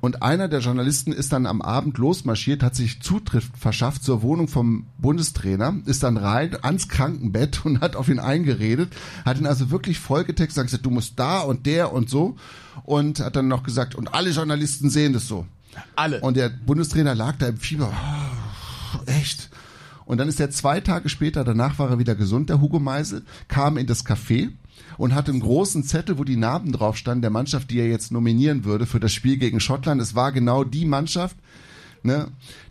Und 0.00 0.22
einer 0.22 0.48
der 0.48 0.60
Journalisten 0.60 1.12
ist 1.12 1.30
dann 1.30 1.44
am 1.44 1.60
Abend 1.60 1.98
losmarschiert, 1.98 2.62
hat 2.62 2.74
sich 2.74 3.02
Zutritt 3.02 3.44
verschafft 3.54 4.02
zur 4.02 4.22
Wohnung 4.22 4.48
vom 4.48 4.86
Bundestrainer, 4.96 5.74
ist 5.84 6.04
dann 6.04 6.16
rein 6.16 6.56
ans 6.62 6.88
Krankenbett 6.88 7.66
und 7.66 7.82
hat 7.82 7.96
auf 7.96 8.08
ihn 8.08 8.18
eingeredet, 8.18 8.94
hat 9.26 9.38
ihn 9.38 9.44
also 9.44 9.70
wirklich 9.70 9.98
vollgetextet, 9.98 10.58
hat 10.58 10.66
gesagt, 10.68 10.86
du 10.86 10.90
musst 10.90 11.18
da 11.18 11.40
und 11.40 11.66
der 11.66 11.92
und 11.92 12.08
so 12.08 12.36
und 12.84 13.20
hat 13.20 13.36
dann 13.36 13.46
noch 13.46 13.62
gesagt, 13.62 13.94
und 13.94 14.14
alle 14.14 14.30
Journalisten 14.30 14.88
sehen 14.88 15.12
das 15.12 15.28
so. 15.28 15.44
Alle. 15.94 16.18
Und 16.22 16.38
der 16.38 16.48
Bundestrainer 16.48 17.14
lag 17.14 17.36
da 17.36 17.48
im 17.48 17.58
Fieber. 17.58 17.92
Oh, 17.92 19.00
echt? 19.04 19.50
Und 20.06 20.16
dann 20.16 20.28
ist 20.28 20.40
er 20.40 20.50
zwei 20.50 20.80
Tage 20.80 21.10
später, 21.10 21.44
danach 21.44 21.78
war 21.78 21.90
er 21.90 21.98
wieder 21.98 22.14
gesund, 22.14 22.48
der 22.48 22.62
Hugo 22.62 22.78
Meisel, 22.78 23.22
kam 23.48 23.76
in 23.76 23.86
das 23.86 24.06
Café 24.06 24.52
und 24.98 25.14
hatte 25.14 25.30
einen 25.30 25.40
großen 25.40 25.84
Zettel, 25.84 26.18
wo 26.18 26.24
die 26.24 26.36
Namen 26.36 26.72
drauf 26.72 26.96
standen, 26.96 27.22
der 27.22 27.30
Mannschaft, 27.30 27.70
die 27.70 27.80
er 27.80 27.88
jetzt 27.88 28.12
nominieren 28.12 28.64
würde 28.64 28.86
für 28.86 29.00
das 29.00 29.12
Spiel 29.12 29.36
gegen 29.36 29.60
Schottland. 29.60 30.00
Es 30.00 30.14
war 30.14 30.32
genau 30.32 30.64
die 30.64 30.84
Mannschaft, 30.84 31.36
ne, 32.02 32.28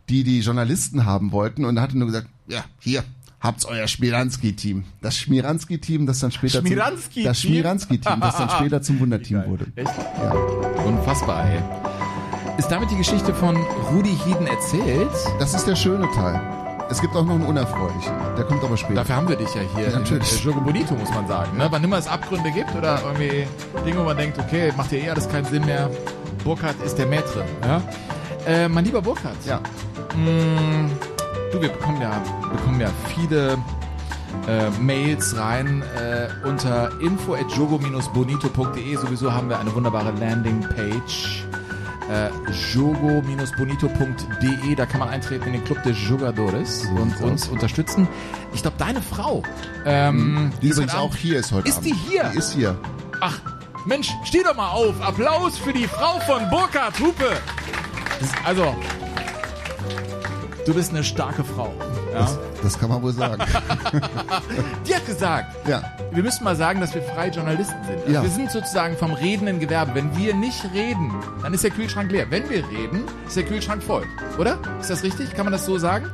die 0.10 0.24
die 0.24 0.40
Journalisten 0.40 1.06
haben 1.06 1.32
wollten 1.32 1.66
und 1.66 1.78
er 1.78 1.84
hatte 1.84 1.98
nur 1.98 2.08
gesagt, 2.08 2.28
ja, 2.48 2.66
hier, 2.80 3.04
habt's 3.40 3.66
euer 3.66 3.88
Schmiranski-Team. 3.88 4.84
Das 5.02 5.18
Schmiranski-Team, 5.18 6.06
das 6.06 6.20
dann 6.20 6.32
später 6.32 6.60
Schmiranski-Team? 6.62 7.24
zum, 7.24 7.30
das 7.30 7.42
Schmiranski-Team, 7.42 8.20
das 8.20 8.38
dann 8.38 8.50
später 8.50 8.82
zum 8.82 9.00
Wunderteam 9.00 9.44
wurde. 9.46 9.68
Echt? 9.76 9.92
Ja. 10.18 10.32
Unfassbar, 10.86 11.50
ey. 11.50 11.60
Ist 12.58 12.68
damit 12.68 12.92
die 12.92 12.98
Geschichte 12.98 13.34
von 13.34 13.56
Rudi 13.92 14.16
Hieden 14.26 14.46
erzählt? 14.46 15.10
Das 15.40 15.54
ist 15.54 15.66
der 15.66 15.76
schöne 15.76 16.08
Teil. 16.14 16.71
Es 16.92 17.00
gibt 17.00 17.16
auch 17.16 17.24
noch 17.24 17.36
einen 17.36 17.46
unerfreulichen. 17.46 18.12
Der 18.38 18.44
kommt 18.44 18.62
aber 18.66 18.76
später. 18.76 18.96
Dafür 18.96 19.16
haben 19.16 19.30
wir 19.30 19.38
dich 19.38 19.56
ja 19.56 19.62
hier. 19.74 19.90
Ja, 19.90 19.98
natürlich. 19.98 20.30
In, 20.34 20.40
äh, 20.40 20.42
Jogo 20.42 20.60
Bonito, 20.60 20.94
muss 20.94 21.10
man 21.12 21.26
sagen. 21.26 21.58
Ne? 21.58 21.68
Wann 21.70 21.82
immer 21.82 21.98
es 21.98 22.06
Abgründe 22.06 22.52
gibt 22.52 22.76
oder 22.76 23.02
irgendwie 23.06 23.48
Dinge, 23.86 24.00
wo 24.00 24.04
man 24.04 24.18
denkt, 24.18 24.38
okay, 24.38 24.74
macht 24.76 24.92
ja 24.92 24.98
eh 24.98 25.10
alles 25.10 25.30
keinen 25.30 25.46
Sinn 25.46 25.66
mehr. 25.66 25.90
Burkhardt 26.44 26.76
ist 26.84 26.98
der 26.98 27.08
Maître. 27.08 27.46
Ja? 27.66 27.82
Äh, 28.46 28.68
mein 28.68 28.84
lieber 28.84 29.02
Burkhardt. 29.02 29.38
Ja. 29.46 29.62
Mh, 30.18 30.90
du, 31.54 31.62
wir 31.62 31.70
bekommen 31.70 32.02
ja, 32.02 32.22
bekommen 32.52 32.82
ja 32.82 32.90
viele 33.16 33.54
äh, 34.50 34.70
Mails 34.82 35.38
rein 35.38 35.84
äh, 35.96 36.28
unter 36.46 36.92
info.jogo-bonito.de. 37.00 38.96
Sowieso 38.98 39.32
haben 39.34 39.48
wir 39.48 39.60
eine 39.60 39.74
wunderbare 39.74 40.12
Landingpage. 40.12 41.46
Äh, 42.12 42.30
jogo-bonito.de, 42.74 44.76
da 44.76 44.86
kann 44.86 45.00
man 45.00 45.08
eintreten 45.08 45.46
in 45.48 45.54
den 45.54 45.64
Club 45.64 45.82
des 45.84 45.96
Jugadores 46.10 46.86
und 46.88 47.22
uns 47.22 47.48
unterstützen. 47.48 48.06
Ich 48.54 48.64
glaube, 48.64 48.76
deine 48.78 49.02
Frau, 49.02 49.44
ähm, 49.86 50.52
Die 50.62 50.68
ist 50.68 50.74
übrigens 50.76 50.96
auch 50.96 51.16
hier 51.16 51.40
ist 51.40 51.54
heute 51.54 51.70
Ist 51.70 51.78
Abend. 51.78 51.90
die 51.90 51.94
hier? 51.94 52.30
Die 52.34 52.38
ist 52.38 52.52
hier. 52.52 52.78
Ach, 53.22 53.40
Mensch, 53.86 54.12
steh 54.26 54.44
doch 54.44 54.58
mal 54.58 54.72
auf. 54.72 55.00
Applaus 55.02 55.58
für 55.58 55.72
die 55.72 55.88
Frau 55.88 56.20
von 56.22 56.50
Burkhard 56.50 57.00
Hupe. 57.00 57.32
Also, 58.44 58.76
du 60.66 60.74
bist 60.74 60.90
eine 60.92 61.06
starke 61.06 61.46
Frau. 61.46 61.74
Ja? 62.12 62.20
Das, 62.20 62.40
das 62.62 62.80
kann 62.80 62.90
man 62.90 63.02
wohl 63.02 63.14
sagen. 63.14 63.42
Die 64.88 64.96
hat 64.96 65.06
gesagt, 65.06 65.68
ja. 65.68 65.82
wir 66.12 66.24
müssen 66.24 66.44
mal 66.44 66.56
sagen, 66.56 66.82
dass 66.82 66.94
wir 66.94 67.02
freie 67.02 67.32
Journalisten 67.32 67.76
sind. 67.86 68.00
Also 68.00 68.12
Ja. 68.12 68.24
Wir 68.24 68.30
sind 68.30 68.52
sozusagen 68.52 68.98
vom 68.98 69.14
redenden 69.14 69.60
Gewerbe. 69.60 69.96
Wenn 69.96 70.16
wir 70.18 70.34
nicht 70.34 70.64
reden, 70.74 71.14
dann 71.42 71.54
ist 71.54 71.64
der 71.64 71.72
Kühlschrank 71.72 72.12
leer. 72.12 72.28
Wenn 72.30 72.50
wir 72.50 72.68
reden, 72.70 73.04
ist 73.26 73.38
der 73.38 73.44
Kühlschrank 73.44 73.82
voll. 73.82 74.04
Oder? 74.38 74.60
Ist 74.80 74.90
das 74.90 75.04
richtig? 75.04 75.34
Kann 75.34 75.46
man 75.46 75.54
das 75.54 75.66
so 75.66 75.78
sagen? 75.78 76.12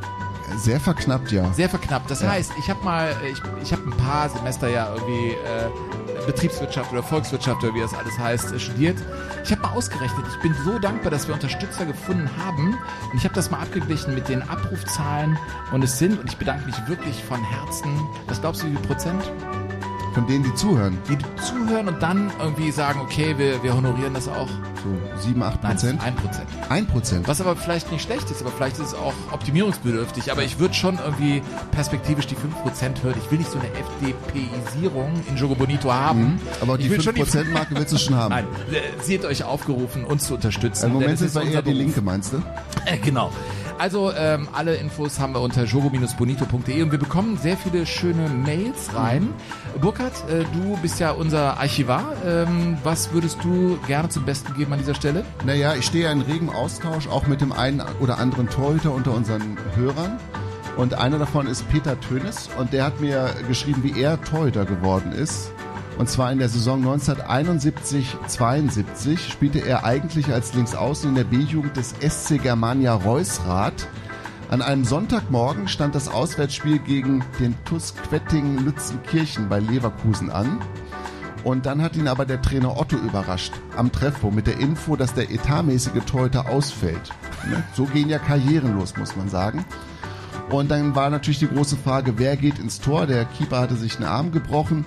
Sehr 0.55 0.79
verknappt, 0.79 1.31
ja. 1.31 1.51
Sehr 1.53 1.69
verknappt. 1.69 2.09
Das 2.09 2.21
Ja. 2.21 2.29
heißt, 2.31 2.53
ich 2.57 2.69
habe 2.69 2.83
mal, 2.83 3.15
ich, 3.31 3.41
ich 3.61 3.71
habe 3.73 3.83
ein 3.83 3.97
paar 3.97 4.29
Semester 4.29 4.69
ja 4.69 4.93
irgendwie 4.93 5.31
äh, 5.31 5.69
Betriebswirtschaft 6.25 6.91
oder 6.91 7.03
Volkswirtschaft 7.03 7.63
oder 7.63 7.73
wie 7.75 7.81
das 7.81 7.93
alles 7.93 8.17
heißt, 8.17 8.53
äh, 8.53 8.59
studiert. 8.59 8.97
Ich 9.43 9.51
habe 9.51 9.61
mal 9.61 9.69
ausgerechnet, 9.73 10.25
ich 10.33 10.41
bin 10.41 10.55
so 10.65 10.79
dankbar, 10.79 11.11
dass 11.11 11.27
wir 11.27 11.33
Unterstützer 11.35 11.85
gefunden 11.85 12.29
haben 12.43 12.77
und 13.11 13.17
ich 13.17 13.23
habe 13.23 13.35
das 13.35 13.51
mal 13.51 13.59
abgeglichen 13.61 14.15
mit 14.15 14.29
den 14.29 14.41
Abrufzahlen 14.49 15.37
und 15.71 15.83
es 15.83 15.99
sind, 15.99 16.19
und 16.19 16.29
ich 16.29 16.37
bedanke 16.37 16.65
mich 16.65 16.75
wirklich 16.87 17.23
von 17.23 17.43
Herzen, 17.43 17.99
was 18.27 18.41
glaubst 18.41 18.63
du, 18.63 18.67
wie 18.67 18.71
viel 18.75 18.85
Prozent? 18.87 19.21
Von 20.17 20.25
denen, 20.25 20.43
die 20.45 20.55
zuhören. 20.55 20.97
Die 21.07 21.17
zuhören 21.43 21.89
und 21.89 22.01
dann 22.01 22.31
irgendwie 22.39 22.71
sagen, 22.71 23.01
okay, 23.01 23.37
wir, 23.37 23.61
wir 23.61 23.75
honorieren 23.75 24.15
das 24.15 24.27
auch. 24.27 24.47
So 24.83 25.21
7, 25.21 25.43
8 25.43 25.61
Nein, 25.61 25.71
Prozent. 25.73 26.03
ein 26.03 26.15
Prozent. 26.15 26.47
Ein 26.69 26.87
Prozent. 26.87 27.27
Was 27.27 27.39
aber 27.39 27.55
vielleicht 27.55 27.91
nicht 27.91 28.01
schlecht 28.01 28.31
ist, 28.31 28.41
aber 28.41 28.49
vielleicht 28.49 28.79
ist 28.79 28.87
es 28.87 28.93
auch 28.95 29.13
optimierungsbedürftig. 29.31 30.31
Aber 30.31 30.41
ich 30.41 30.57
würde 30.57 30.73
schon 30.73 30.97
irgendwie 30.97 31.43
perspektivisch 31.69 32.25
die 32.25 32.33
5% 32.35 33.03
hören. 33.03 33.13
Ich 33.23 33.29
will 33.29 33.37
nicht 33.37 33.51
so 33.51 33.59
eine 33.59 33.67
FDPisierung 33.67 35.13
in 35.29 35.37
Jogo 35.37 35.53
Bonito 35.53 35.93
haben. 35.93 36.19
Mhm. 36.21 36.39
Aber 36.61 36.79
die 36.79 36.85
ich 36.85 36.89
will 36.89 37.01
schon 37.01 37.13
5%-Marke 37.13 37.75
willst 37.75 37.93
du 37.93 37.99
schon 37.99 38.15
haben. 38.15 38.33
Nein, 38.33 38.45
äh, 38.71 39.03
seht 39.03 39.23
euch 39.23 39.43
aufgerufen, 39.43 40.03
uns 40.03 40.25
zu 40.25 40.33
unterstützen. 40.33 40.87
Im 40.87 40.93
Moment 40.93 41.11
es 41.11 41.19
sind 41.19 41.27
ist 41.27 41.35
wir 41.35 41.41
unser 41.41 41.53
eher 41.53 41.61
die 41.61 41.69
Beruf. 41.73 41.83
Linke, 41.85 42.01
meinst 42.01 42.33
du? 42.33 42.37
Äh, 42.85 42.97
genau. 42.97 43.31
Also 43.77 44.11
ähm, 44.11 44.47
alle 44.53 44.75
Infos 44.75 45.19
haben 45.19 45.33
wir 45.33 45.41
unter 45.41 45.63
jogo-bonito.de 45.63 46.81
und 46.81 46.91
wir 46.91 46.97
bekommen 46.97 47.37
sehr 47.37 47.55
viele 47.57 47.85
schöne 47.85 48.27
Mails 48.27 48.95
rein. 48.95 49.33
Burkhard, 49.79 50.13
äh, 50.29 50.45
du 50.53 50.77
bist 50.81 50.99
ja 50.99 51.11
unser 51.11 51.59
Archivar. 51.59 52.13
Ähm, 52.25 52.77
was 52.83 53.13
würdest 53.13 53.37
du 53.43 53.77
gerne 53.85 54.09
zum 54.09 54.25
Besten 54.25 54.55
geben 54.55 54.73
an 54.73 54.79
dieser 54.79 54.95
Stelle? 54.95 55.23
Naja, 55.45 55.75
ich 55.75 55.85
stehe 55.85 56.05
ja 56.05 56.11
in 56.11 56.21
regem 56.21 56.49
Austausch 56.49 57.07
auch 57.07 57.27
mit 57.27 57.39
dem 57.41 57.51
einen 57.51 57.83
oder 57.99 58.17
anderen 58.17 58.49
Torhüter 58.49 58.93
unter 58.93 59.13
unseren 59.13 59.57
Hörern. 59.75 60.19
Und 60.75 60.95
einer 60.95 61.19
davon 61.19 61.47
ist 61.47 61.67
Peter 61.69 61.99
Tönes 61.99 62.49
und 62.57 62.73
der 62.73 62.83
hat 62.83 62.99
mir 62.99 63.29
geschrieben, 63.47 63.83
wie 63.83 63.99
er 63.99 64.21
Torhüter 64.21 64.65
geworden 64.65 65.11
ist. 65.11 65.51
Und 65.97 66.09
zwar 66.09 66.31
in 66.31 66.37
der 66.37 66.49
Saison 66.49 66.85
1971-72 66.85 69.17
spielte 69.17 69.59
er 69.59 69.83
eigentlich 69.83 70.31
als 70.31 70.53
Linksaußen 70.53 71.09
in 71.09 71.15
der 71.15 71.23
B-Jugend 71.23 71.75
des 71.75 71.95
SC 71.99 72.39
Germania 72.41 72.93
Reusrath. 72.93 73.87
An 74.49 74.61
einem 74.61 74.85
Sonntagmorgen 74.85 75.67
stand 75.67 75.95
das 75.95 76.07
Auswärtsspiel 76.07 76.79
gegen 76.79 77.23
den 77.39 77.55
TuS 77.65 77.95
Quettingen 77.95 78.63
Lützenkirchen 78.63 79.49
bei 79.49 79.59
Leverkusen 79.59 80.29
an. 80.29 80.59
Und 81.43 81.65
dann 81.65 81.81
hat 81.81 81.95
ihn 81.95 82.07
aber 82.07 82.25
der 82.25 82.41
Trainer 82.41 82.77
Otto 82.77 82.97
überrascht 82.97 83.53
am 83.75 83.91
Treffpunkt 83.91 84.35
mit 84.35 84.47
der 84.47 84.59
Info, 84.59 84.95
dass 84.95 85.13
der 85.13 85.31
etatmäßige 85.31 86.03
Torhüter 86.05 86.49
ausfällt. 86.49 87.11
Ne? 87.49 87.63
So 87.73 87.85
gehen 87.85 88.09
ja 88.09 88.19
Karrieren 88.19 88.77
los, 88.77 88.97
muss 88.97 89.15
man 89.15 89.29
sagen. 89.29 89.65
Und 90.49 90.71
dann 90.71 90.95
war 90.95 91.09
natürlich 91.09 91.39
die 91.39 91.47
große 91.47 91.75
Frage, 91.75 92.17
wer 92.17 92.37
geht 92.37 92.59
ins 92.59 92.79
Tor? 92.79 93.05
Der 93.05 93.25
Keeper 93.25 93.59
hatte 93.59 93.75
sich 93.75 93.97
einen 93.97 94.05
Arm 94.05 94.31
gebrochen. 94.31 94.85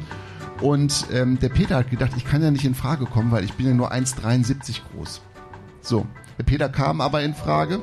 Und 0.61 1.07
ähm, 1.13 1.39
der 1.39 1.49
Peter 1.49 1.77
hat 1.77 1.91
gedacht, 1.91 2.13
ich 2.17 2.25
kann 2.25 2.43
ja 2.43 2.51
nicht 2.51 2.65
in 2.65 2.75
Frage 2.75 3.07
kommen, 3.07 3.31
weil 3.31 3.45
ich 3.45 3.55
bin 3.55 3.67
ja 3.67 3.75
nur 3.75 3.93
1,73 3.93 4.81
groß. 4.93 5.23
So, 5.81 6.07
der 6.39 6.45
Peter 6.45 6.69
kam 6.69 7.01
aber 7.01 7.23
in 7.23 7.35
Frage, 7.35 7.81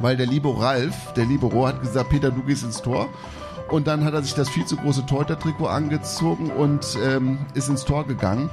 weil 0.00 0.16
der 0.16 0.26
liebe 0.26 0.48
Ralf, 0.58 1.12
der 1.14 1.26
liebe 1.26 1.46
Rohr 1.46 1.68
hat 1.68 1.82
gesagt, 1.82 2.10
Peter, 2.10 2.30
du 2.30 2.42
gehst 2.42 2.64
ins 2.64 2.80
Tor. 2.80 3.08
Und 3.70 3.86
dann 3.86 4.04
hat 4.04 4.14
er 4.14 4.22
sich 4.22 4.34
das 4.34 4.48
viel 4.48 4.66
zu 4.66 4.76
große 4.76 5.06
Torhüter-Trikot 5.06 5.66
angezogen 5.66 6.50
und 6.50 6.98
ähm, 7.02 7.38
ist 7.54 7.68
ins 7.68 7.84
Tor 7.84 8.06
gegangen. 8.06 8.50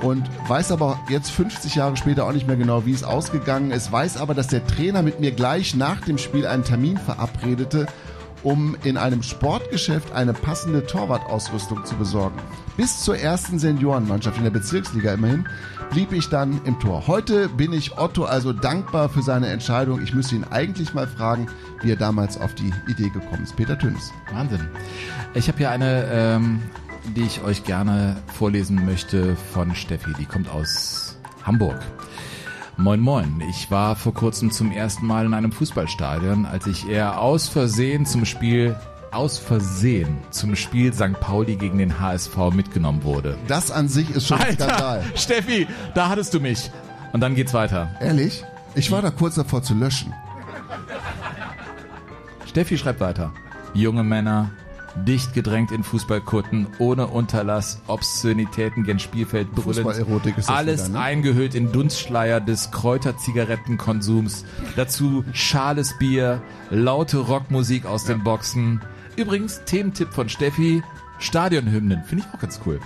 Und 0.00 0.28
weiß 0.48 0.72
aber 0.72 0.98
jetzt 1.08 1.30
50 1.30 1.76
Jahre 1.76 1.96
später 1.96 2.26
auch 2.26 2.32
nicht 2.32 2.46
mehr 2.46 2.56
genau, 2.56 2.84
wie 2.84 2.92
es 2.92 3.04
ausgegangen 3.04 3.70
ist. 3.70 3.90
Weiß 3.90 4.16
aber, 4.16 4.34
dass 4.34 4.48
der 4.48 4.66
Trainer 4.66 5.02
mit 5.02 5.20
mir 5.20 5.32
gleich 5.32 5.74
nach 5.74 6.00
dem 6.02 6.18
Spiel 6.18 6.46
einen 6.46 6.64
Termin 6.64 6.98
verabredete, 6.98 7.86
um 8.44 8.76
in 8.84 8.96
einem 8.96 9.22
Sportgeschäft 9.22 10.12
eine 10.12 10.32
passende 10.32 10.86
Torwartausrüstung 10.86 11.84
zu 11.84 11.96
besorgen. 11.96 12.36
Bis 12.76 13.00
zur 13.02 13.18
ersten 13.18 13.58
Seniorenmannschaft 13.58 14.36
in 14.38 14.44
der 14.44 14.50
Bezirksliga 14.50 15.14
immerhin 15.14 15.48
blieb 15.90 16.12
ich 16.12 16.28
dann 16.28 16.60
im 16.64 16.78
Tor. 16.78 17.06
Heute 17.06 17.48
bin 17.48 17.72
ich 17.72 17.98
Otto 17.98 18.24
also 18.24 18.52
dankbar 18.52 19.08
für 19.08 19.22
seine 19.22 19.48
Entscheidung. 19.48 20.02
Ich 20.02 20.14
müsste 20.14 20.36
ihn 20.36 20.44
eigentlich 20.44 20.94
mal 20.94 21.06
fragen, 21.06 21.46
wie 21.82 21.90
er 21.90 21.96
damals 21.96 22.38
auf 22.38 22.54
die 22.54 22.72
Idee 22.88 23.08
gekommen 23.08 23.44
ist. 23.44 23.56
Peter 23.56 23.78
Töns. 23.78 24.12
Wahnsinn. 24.32 24.68
Ich 25.34 25.48
habe 25.48 25.58
hier 25.58 25.70
eine, 25.70 26.04
ähm, 26.12 26.62
die 27.16 27.22
ich 27.22 27.42
euch 27.42 27.64
gerne 27.64 28.16
vorlesen 28.38 28.84
möchte 28.84 29.36
von 29.52 29.74
Steffi. 29.74 30.12
Die 30.18 30.26
kommt 30.26 30.48
aus 30.48 31.16
Hamburg. 31.44 31.80
Moin 32.76 33.00
Moin, 33.00 33.40
ich 33.48 33.70
war 33.70 33.94
vor 33.94 34.12
kurzem 34.12 34.50
zum 34.50 34.72
ersten 34.72 35.06
Mal 35.06 35.26
in 35.26 35.34
einem 35.34 35.52
Fußballstadion, 35.52 36.44
als 36.44 36.66
ich 36.66 36.88
eher 36.88 37.20
aus 37.20 37.48
Versehen 37.48 38.04
zum 38.04 38.24
Spiel 38.24 38.76
aus 39.12 39.38
Versehen 39.38 40.18
zum 40.30 40.56
Spiel 40.56 40.92
St. 40.92 41.20
Pauli 41.20 41.54
gegen 41.54 41.78
den 41.78 42.00
HSV 42.00 42.36
mitgenommen 42.52 43.04
wurde. 43.04 43.38
Das 43.46 43.70
an 43.70 43.86
sich 43.88 44.10
ist 44.10 44.26
schon 44.26 44.40
ein 44.40 44.54
Skandal. 44.54 45.04
Steffi, 45.14 45.68
da 45.94 46.08
hattest 46.08 46.34
du 46.34 46.40
mich. 46.40 46.70
Und 47.12 47.20
dann 47.20 47.36
geht's 47.36 47.54
weiter. 47.54 47.94
Ehrlich? 48.00 48.44
Ich 48.74 48.90
war 48.90 49.02
da 49.02 49.10
kurz 49.10 49.36
davor 49.36 49.62
zu 49.62 49.74
löschen. 49.74 50.12
Steffi 52.46 52.76
schreibt 52.76 52.98
weiter. 52.98 53.32
Junge 53.72 54.02
Männer, 54.02 54.50
dicht 54.96 55.34
gedrängt 55.34 55.72
in 55.72 55.82
Fußballkutten, 55.82 56.68
ohne 56.78 57.08
Unterlass, 57.08 57.80
Obszönitäten 57.86 58.84
gen 58.84 58.98
Spielfeld 58.98 59.52
brüllend. 59.54 59.86
Fußballerotik 59.86 60.38
ist 60.38 60.48
das 60.48 60.56
Alles 60.56 60.88
wieder, 60.88 60.98
ne? 60.98 61.04
eingehüllt 61.04 61.54
in 61.54 61.72
Dunstschleier 61.72 62.40
des 62.40 62.70
Kräuterzigarettenkonsums. 62.70 64.44
Dazu 64.76 65.24
schales 65.32 65.98
Bier, 65.98 66.42
laute 66.70 67.18
Rockmusik 67.18 67.86
aus 67.86 68.04
den 68.04 68.22
Boxen. 68.22 68.80
Übrigens, 69.16 69.62
Thementipp 69.64 70.12
von 70.12 70.28
Steffi, 70.28 70.82
Stadionhymnen. 71.18 72.02
Finde 72.04 72.24
ich 72.26 72.34
auch 72.34 72.40
ganz 72.40 72.60
cool. 72.66 72.80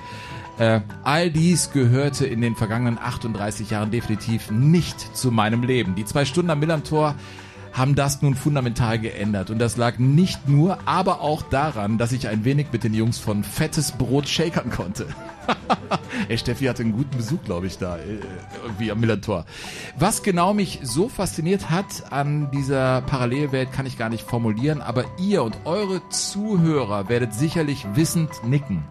Äh, 0.59 0.81
all 1.05 1.31
dies 1.31 1.71
gehörte 1.71 2.27
in 2.27 2.41
den 2.41 2.57
vergangenen 2.57 2.99
38 2.99 3.71
Jahren 3.71 3.91
definitiv 3.91 4.51
nicht 4.51 5.17
zu 5.17 5.31
meinem 5.31 5.63
Leben. 5.63 5.95
Die 5.95 6.05
zwei 6.05 6.25
Stunden 6.25 6.51
am 6.51 6.59
Millantor 6.59 7.15
haben 7.79 7.95
das 7.95 8.21
nun 8.23 8.35
fundamental 8.35 8.99
geändert. 8.99 9.51
Und 9.51 9.59
das 9.61 9.77
lag 9.77 9.99
nicht 9.99 10.49
nur, 10.49 10.79
aber 10.85 11.21
auch 11.21 11.43
daran, 11.43 11.97
dass 11.97 12.13
ich 12.13 12.29
ein 12.29 12.45
wenig 12.45 12.67
mit 12.73 12.85
den 12.85 12.93
Jungs 12.93 13.19
von 13.19 13.45
Fettes 13.45 13.93
Brot 13.93 14.29
shakern 14.29 14.71
konnte. 14.71 15.07
Ey, 16.29 16.37
Steffi 16.37 16.67
hatte 16.67 16.83
einen 16.83 16.93
guten 16.93 17.17
Besuch, 17.17 17.43
glaube 17.45 17.67
ich, 17.69 17.79
da, 17.79 17.97
äh, 17.97 18.19
irgendwie 18.65 18.91
am 18.91 19.01
Millantor. 19.01 19.47
Was 19.99 20.23
genau 20.23 20.53
mich 20.53 20.81
so 20.83 21.09
fasziniert 21.09 21.71
hat 21.71 22.13
an 22.13 22.51
dieser 22.51 23.01
Parallelwelt, 23.03 23.73
kann 23.73 23.87
ich 23.87 23.97
gar 23.97 24.11
nicht 24.11 24.29
formulieren, 24.29 24.83
aber 24.83 25.05
ihr 25.19 25.43
und 25.43 25.57
eure 25.65 26.07
Zuhörer 26.11 27.09
werdet 27.09 27.33
sicherlich 27.33 27.87
wissend 27.95 28.31
nicken. 28.45 28.85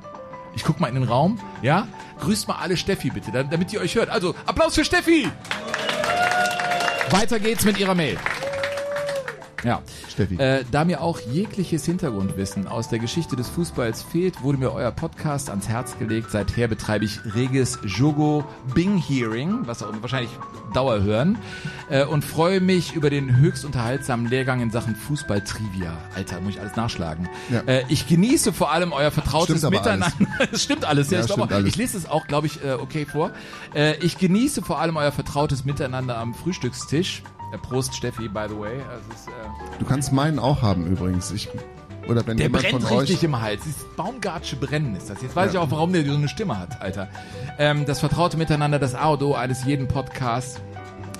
Ich 0.55 0.63
guck 0.63 0.79
mal 0.79 0.87
in 0.87 0.95
den 0.95 1.03
Raum, 1.03 1.37
ja? 1.61 1.87
Grüßt 2.21 2.47
mal 2.47 2.55
alle 2.55 2.77
Steffi 2.77 3.11
bitte, 3.11 3.31
da- 3.31 3.43
damit 3.43 3.71
ihr 3.73 3.81
euch 3.81 3.93
hört. 3.95 4.09
Also, 4.09 4.33
Applaus 4.47 4.73
für 4.73 4.85
Steffi! 4.85 5.27
Weiter 7.11 7.39
geht's 7.39 7.63
mit 7.65 7.77
ihrer 7.79 7.93
Mail. 7.93 8.17
Ja. 9.63 9.81
Steffi. 10.09 10.35
Äh, 10.35 10.63
da 10.71 10.85
mir 10.85 11.01
auch 11.01 11.19
jegliches 11.19 11.85
Hintergrundwissen 11.85 12.67
aus 12.67 12.89
der 12.89 12.99
Geschichte 12.99 13.35
des 13.35 13.49
Fußballs 13.49 14.03
fehlt, 14.03 14.43
wurde 14.43 14.57
mir 14.57 14.71
euer 14.71 14.91
Podcast 14.91 15.49
ans 15.49 15.67
Herz 15.67 15.97
gelegt. 15.97 16.31
Seither 16.31 16.67
betreibe 16.67 17.05
ich 17.05 17.19
reges 17.33 17.79
Jogo 17.83 18.45
Bing 18.73 18.97
Hearing, 18.97 19.59
was 19.65 19.83
auch 19.83 19.91
wahrscheinlich 20.01 20.31
Dauer 20.73 21.01
hören, 21.01 21.37
äh, 21.89 22.05
und 22.05 22.23
freue 22.23 22.59
mich 22.59 22.93
über 22.93 23.09
den 23.09 23.37
höchst 23.37 23.65
unterhaltsamen 23.65 24.27
Lehrgang 24.27 24.61
in 24.61 24.71
Sachen 24.71 24.95
Fußball-Trivia. 24.95 25.97
Alter, 26.15 26.41
muss 26.41 26.53
ich 26.53 26.61
alles 26.61 26.75
nachschlagen. 26.75 27.29
Ja. 27.49 27.61
Äh, 27.61 27.83
ich 27.89 28.07
genieße 28.07 28.53
vor 28.53 28.71
allem 28.71 28.91
euer 28.91 29.11
vertrautes 29.11 29.59
Stimmt 29.59 29.73
Miteinander. 29.73 30.07
Es 30.51 30.63
stimmt 30.63 30.85
alles, 30.85 31.09
ja. 31.09 31.19
Ja, 31.19 31.25
ich, 31.25 31.31
stimmt 31.31 31.51
alles. 31.51 31.67
ich 31.67 31.75
lese 31.75 31.97
es 31.97 32.09
auch, 32.09 32.27
glaube 32.27 32.47
ich, 32.47 32.63
äh, 32.63 32.73
okay 32.73 33.05
vor. 33.05 33.31
Äh, 33.73 33.95
ich 34.03 34.17
genieße 34.17 34.61
vor 34.61 34.79
allem 34.79 34.97
euer 34.97 35.11
vertrautes 35.11 35.65
Miteinander 35.65 36.17
am 36.17 36.33
Frühstückstisch. 36.33 37.23
Äh, 37.51 37.57
Prost, 37.57 37.95
Steffi, 37.95 38.27
by 38.27 38.45
the 38.49 38.57
way. 38.59 38.79
Also 38.89 39.09
ist, 39.13 39.27
äh, 39.27 39.31
Du 39.79 39.85
kannst 39.85 40.11
meinen 40.11 40.39
auch 40.39 40.61
haben 40.61 40.85
übrigens. 40.85 41.31
Ich, 41.31 41.47
oder 42.07 42.25
wenn 42.27 42.37
der 42.37 42.49
brennt 42.49 42.83
von 42.83 42.97
richtig 42.99 43.17
euch. 43.17 43.23
im 43.23 43.41
Hals. 43.41 43.63
Dieses 43.63 43.83
Baumgartsche 43.95 44.55
Brennen 44.55 44.95
ist 44.95 45.09
das. 45.09 45.21
Jetzt 45.21 45.35
weiß 45.35 45.53
Ja. 45.53 45.61
ich 45.61 45.67
auch, 45.67 45.71
warum 45.71 45.93
der 45.93 46.05
so 46.05 46.13
eine 46.13 46.27
Stimme 46.29 46.57
hat, 46.59 46.81
Alter. 46.81 47.07
Ähm, 47.57 47.85
das 47.85 47.99
vertraute 47.99 48.37
Miteinander, 48.37 48.79
das 48.79 48.95
A 48.95 49.09
und 49.09 49.23
O 49.23 49.33
eines 49.35 49.63
jeden 49.65 49.87
Podcasts. 49.87 50.59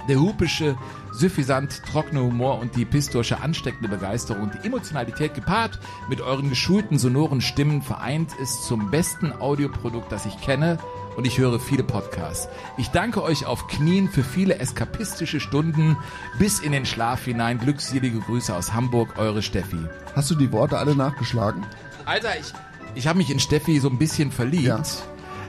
Der 0.09 0.19
hupische, 0.19 0.77
suffisant 1.17 1.83
trockene 1.83 2.21
Humor 2.21 2.59
und 2.59 2.75
die 2.75 2.85
pistorische 2.85 3.41
ansteckende 3.41 3.89
Begeisterung 3.89 4.43
und 4.43 4.53
die 4.53 4.67
Emotionalität 4.67 5.33
gepaart 5.33 5.79
mit 6.09 6.21
euren 6.21 6.49
geschulten 6.49 6.99
sonoren 6.99 7.41
Stimmen 7.41 7.81
vereint 7.81 8.31
ist 8.41 8.65
zum 8.65 8.91
besten 8.91 9.33
Audioprodukt, 9.33 10.11
das 10.11 10.25
ich 10.25 10.39
kenne 10.41 10.77
und 11.15 11.25
ich 11.25 11.39
höre 11.39 11.59
viele 11.59 11.83
Podcasts. 11.83 12.47
Ich 12.77 12.89
danke 12.89 13.23
euch 13.23 13.45
auf 13.45 13.67
Knien 13.67 14.07
für 14.07 14.23
viele 14.23 14.59
eskapistische 14.59 15.39
Stunden 15.39 15.97
bis 16.37 16.59
in 16.59 16.71
den 16.71 16.85
Schlaf 16.85 17.25
hinein. 17.25 17.57
Glückselige 17.57 18.19
Grüße 18.19 18.55
aus 18.55 18.73
Hamburg, 18.73 19.17
eure 19.17 19.41
Steffi. 19.41 19.79
Hast 20.15 20.29
du 20.29 20.35
die 20.35 20.51
Worte 20.51 20.77
alle 20.77 20.95
nachgeschlagen? 20.95 21.65
Alter, 22.05 22.39
ich, 22.39 22.53
ich 22.93 23.07
habe 23.07 23.17
mich 23.17 23.31
in 23.31 23.39
Steffi 23.39 23.79
so 23.79 23.89
ein 23.89 23.97
bisschen 23.97 24.31
verliebt. 24.31 25.03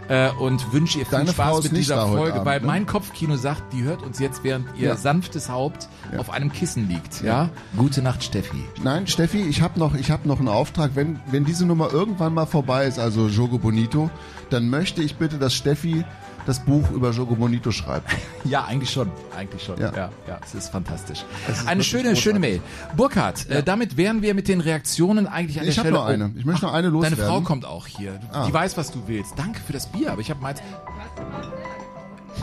Äh, 0.08 0.30
und 0.32 0.72
wünsche 0.72 0.98
ihr 0.98 1.04
viel 1.06 1.18
Deine 1.18 1.32
Spaß 1.32 1.64
mit 1.64 1.76
dieser 1.76 2.06
Folge, 2.06 2.34
Abend, 2.34 2.46
weil 2.46 2.60
ne? 2.60 2.66
mein 2.66 2.86
Kopfkino 2.86 3.36
sagt, 3.36 3.72
die 3.74 3.82
hört 3.82 4.02
uns 4.02 4.18
jetzt, 4.18 4.42
während 4.42 4.66
ihr 4.76 4.88
Ja. 4.88 4.96
sanftes 4.96 5.50
Haupt 5.50 5.88
auf 6.16 6.30
einem 6.30 6.50
Kissen 6.50 6.88
liegt. 6.88 7.22
Ja? 7.22 7.50
Gute 7.76 8.00
Nacht, 8.00 8.24
Steffi. 8.24 8.64
Nein, 8.82 9.06
Steffi, 9.06 9.42
ich 9.42 9.60
habe 9.60 9.78
noch, 9.78 9.94
ich 9.94 10.10
hab 10.10 10.24
noch 10.24 10.38
einen 10.38 10.48
Auftrag. 10.48 10.92
Wenn, 10.94 11.20
wenn 11.30 11.44
diese 11.44 11.66
Nummer 11.66 11.92
irgendwann 11.92 12.32
mal 12.32 12.46
vorbei 12.46 12.86
ist, 12.86 12.98
also 12.98 13.28
Jogo 13.28 13.58
Bonito, 13.58 14.10
dann 14.48 14.70
möchte 14.70 15.02
ich 15.02 15.16
bitte, 15.16 15.36
dass 15.36 15.52
Steffi 15.54 16.04
das 16.48 16.60
Buch 16.60 16.90
über 16.90 17.10
Jogo 17.10 17.34
Bonito 17.36 17.70
schreibt. 17.70 18.10
Ja, 18.44 18.64
eigentlich 18.64 18.90
schon. 18.90 19.10
Eigentlich 19.36 19.62
schon. 19.62 19.78
Ja, 19.78 19.92
Ja. 19.94 20.10
ja, 20.26 20.38
es 20.42 20.54
ist 20.54 20.70
fantastisch. 20.70 21.24
Es 21.48 21.58
ist 21.58 21.68
eine 21.68 21.82
schöne, 21.84 22.02
großartig. 22.04 22.22
schöne 22.22 22.38
Mail. 22.38 22.60
Burkhard, 22.96 23.48
äh, 23.50 23.62
damit 23.62 23.96
wären 23.98 24.22
wir 24.22 24.32
mit 24.32 24.48
den 24.48 24.60
Reaktionen 24.60 25.26
eigentlich 25.26 25.60
an 25.60 25.66
Ich 25.68 25.74
der 25.74 25.82
Stelle. 25.82 25.94
noch 25.96 26.06
eine. 26.06 26.32
Ich 26.36 26.44
möchte 26.46 26.64
noch 26.64 26.72
eine 26.72 26.84
Deine 26.90 26.92
loswerden. 26.94 27.18
Frau 27.26 27.40
kommt 27.42 27.66
auch 27.66 27.86
hier. 27.86 28.12
Die 28.12 28.26
Ah. 28.36 28.52
weiß, 28.52 28.76
was 28.78 28.90
du 28.90 29.02
willst. 29.06 29.34
Danke 29.38 29.60
für 29.60 29.72
das 29.74 29.86
Bier, 29.88 30.12
aber 30.12 30.20
ich 30.22 30.30
habe 30.30 30.40
meins. 30.40 30.60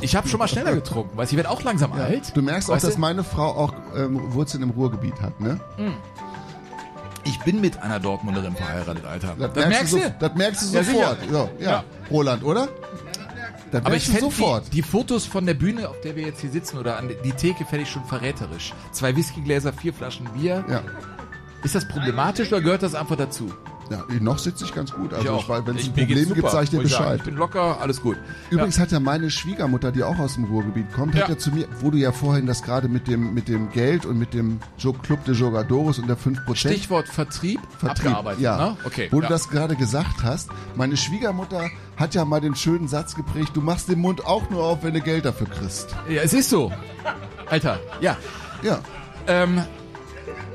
Ich 0.01 0.15
habe 0.15 0.27
schon 0.27 0.39
mal 0.39 0.47
schneller 0.47 0.75
getrunken, 0.75 1.17
weil 1.17 1.25
ich 1.25 1.35
werde 1.35 1.49
auch 1.49 1.63
langsam 1.63 1.93
alt. 1.93 2.35
Du 2.35 2.41
merkst 2.41 2.69
auch, 2.69 2.75
Weißt 2.75 2.85
dass 2.85 2.95
du? 2.95 2.99
meine 3.01 3.23
Frau 3.23 3.47
auch 3.55 3.73
ähm, 3.95 4.33
Wurzeln 4.33 4.61
im 4.61 4.71
Ruhrgebiet 4.71 5.19
hat, 5.21 5.39
ne? 5.39 5.59
Ich 7.23 7.39
bin 7.39 7.61
mit 7.61 7.81
einer 7.81 7.99
Dortmunderin 7.99 8.55
verheiratet, 8.55 9.05
Alter. 9.05 9.35
Das, 9.39 9.53
Das 9.53 9.67
merkst 9.67 9.93
du. 9.93 9.97
so- 9.97 10.03
Das 10.19 10.35
merkst 10.35 10.61
du 10.73 10.77
Ja, 10.77 10.83
sofort. 10.83 11.19
sicher. 11.21 11.31
so, 11.31 11.49
ja. 11.59 11.69
Ja. 11.71 11.83
Roland, 12.11 12.43
oder? 12.43 12.67
Dann 13.75 13.87
Aber 13.87 13.97
ich 13.97 14.05
fände 14.05 14.21
sofort. 14.21 14.67
die, 14.67 14.77
die 14.77 14.81
Fotos 14.81 15.25
von 15.25 15.45
der 15.45 15.53
Bühne, 15.53 15.89
auf 15.89 15.99
der 15.99 16.15
wir 16.15 16.23
jetzt 16.23 16.39
hier 16.39 16.49
sitzen, 16.49 16.77
oder 16.77 16.97
an 16.97 17.09
die 17.25 17.31
Theke, 17.33 17.65
fände 17.65 17.83
ich 17.83 17.89
schon 17.89 18.05
verräterisch. 18.05 18.73
Zwei 18.93 19.13
Whiskygläser, 19.17 19.73
vier 19.73 19.93
Flaschen 19.93 20.25
Bier. 20.33 20.63
Ja. 20.69 20.81
Ist 21.61 21.75
das 21.75 21.85
problematisch 21.85 22.47
oder 22.53 22.61
gehört 22.61 22.83
das 22.83 22.95
einfach 22.95 23.17
dazu? 23.17 23.51
Ja, 23.89 24.03
noch 24.19 24.39
sitze 24.39 24.63
ich 24.65 24.73
ganz 24.73 24.91
gut. 24.91 25.13
Also, 25.13 25.43
wenn 25.65 25.75
es 25.75 25.85
ein 25.85 25.93
Problem 25.93 26.33
gibt, 26.33 26.49
sage 26.49 26.63
ich 26.63 26.69
dir 26.69 26.77
sagen. 26.77 26.83
Bescheid. 26.83 27.17
Ich 27.19 27.25
bin 27.25 27.35
locker, 27.35 27.79
alles 27.81 28.01
gut. 28.01 28.17
Übrigens 28.49 28.79
hat 28.79 28.91
ja 28.91 28.99
meine 28.99 29.29
Schwiegermutter, 29.29 29.91
die 29.91 30.03
auch 30.03 30.17
aus 30.17 30.35
dem 30.35 30.45
Ruhrgebiet 30.45 30.91
kommt, 30.93 31.13
Ja. 31.15 31.21
hat 31.21 31.29
ja 31.29 31.37
zu 31.37 31.51
mir, 31.51 31.67
wo 31.81 31.91
du 31.91 31.97
ja 31.97 32.11
vorhin 32.11 32.45
das 32.47 32.63
gerade 32.63 32.87
mit 32.87 33.07
dem, 33.07 33.33
mit 33.33 33.47
dem 33.47 33.69
Geld 33.71 34.05
und 34.05 34.17
mit 34.17 34.33
dem 34.33 34.59
Club 35.03 35.23
de 35.25 35.35
Jogadores 35.35 35.99
und 35.99 36.07
der 36.07 36.17
5%. 36.17 36.55
Stichwort 36.55 37.07
Vertrieb, 37.07 37.59
Vertrieb, 37.77 38.07
abgearbeitet. 38.07 38.41
ja. 38.41 38.57
Ne? 38.57 38.77
Okay. 38.85 39.07
Wo 39.11 39.21
ja. 39.21 39.27
du 39.27 39.33
das 39.33 39.49
gerade 39.49 39.75
gesagt 39.75 40.23
hast, 40.23 40.49
meine 40.75 40.97
Schwiegermutter 40.97 41.69
hat 41.97 42.15
ja 42.15 42.25
mal 42.25 42.41
den 42.41 42.55
schönen 42.55 42.87
Satz 42.87 43.15
geprägt, 43.15 43.51
du 43.53 43.61
machst 43.61 43.87
den 43.89 43.99
Mund 43.99 44.25
auch 44.25 44.49
nur 44.49 44.63
auf, 44.63 44.83
wenn 44.83 44.93
du 44.93 45.01
Geld 45.01 45.25
dafür 45.25 45.47
kriegst. 45.47 45.95
ja, 46.09 46.21
es 46.21 46.33
ist 46.33 46.49
so. 46.49 46.71
Alter, 47.49 47.79
ja. 48.01 48.17
Ja. 48.63 48.79
Ähm, 49.27 49.61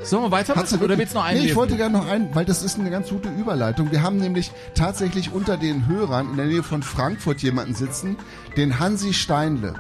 sollen 0.03 0.25
wir 0.25 0.31
weitermachen 0.31 0.81
oder 0.81 0.97
willst 0.97 1.15
du 1.15 1.19
noch 1.19 1.25
einen 1.25 1.41
Nee, 1.41 1.47
ich 1.47 1.57
wollte 1.57 1.77
gerne 1.77 1.99
noch 1.99 2.07
einen, 2.07 2.35
weil 2.35 2.45
das 2.45 2.63
ist 2.63 2.79
eine 2.79 2.91
ganz 2.91 3.09
gute 3.09 3.29
Überleitung. 3.29 3.91
Wir 3.91 4.03
haben 4.03 4.17
nämlich 4.17 4.51
tatsächlich 4.75 5.33
unter 5.33 5.57
den 5.57 5.87
Hörern 5.87 6.31
in 6.31 6.37
der 6.37 6.47
Nähe 6.47 6.63
von 6.63 6.83
Frankfurt 6.83 7.43
jemanden 7.43 7.75
sitzen, 7.75 8.17
den 8.57 8.79
Hansi 8.79 9.13
Steinle. 9.13 9.75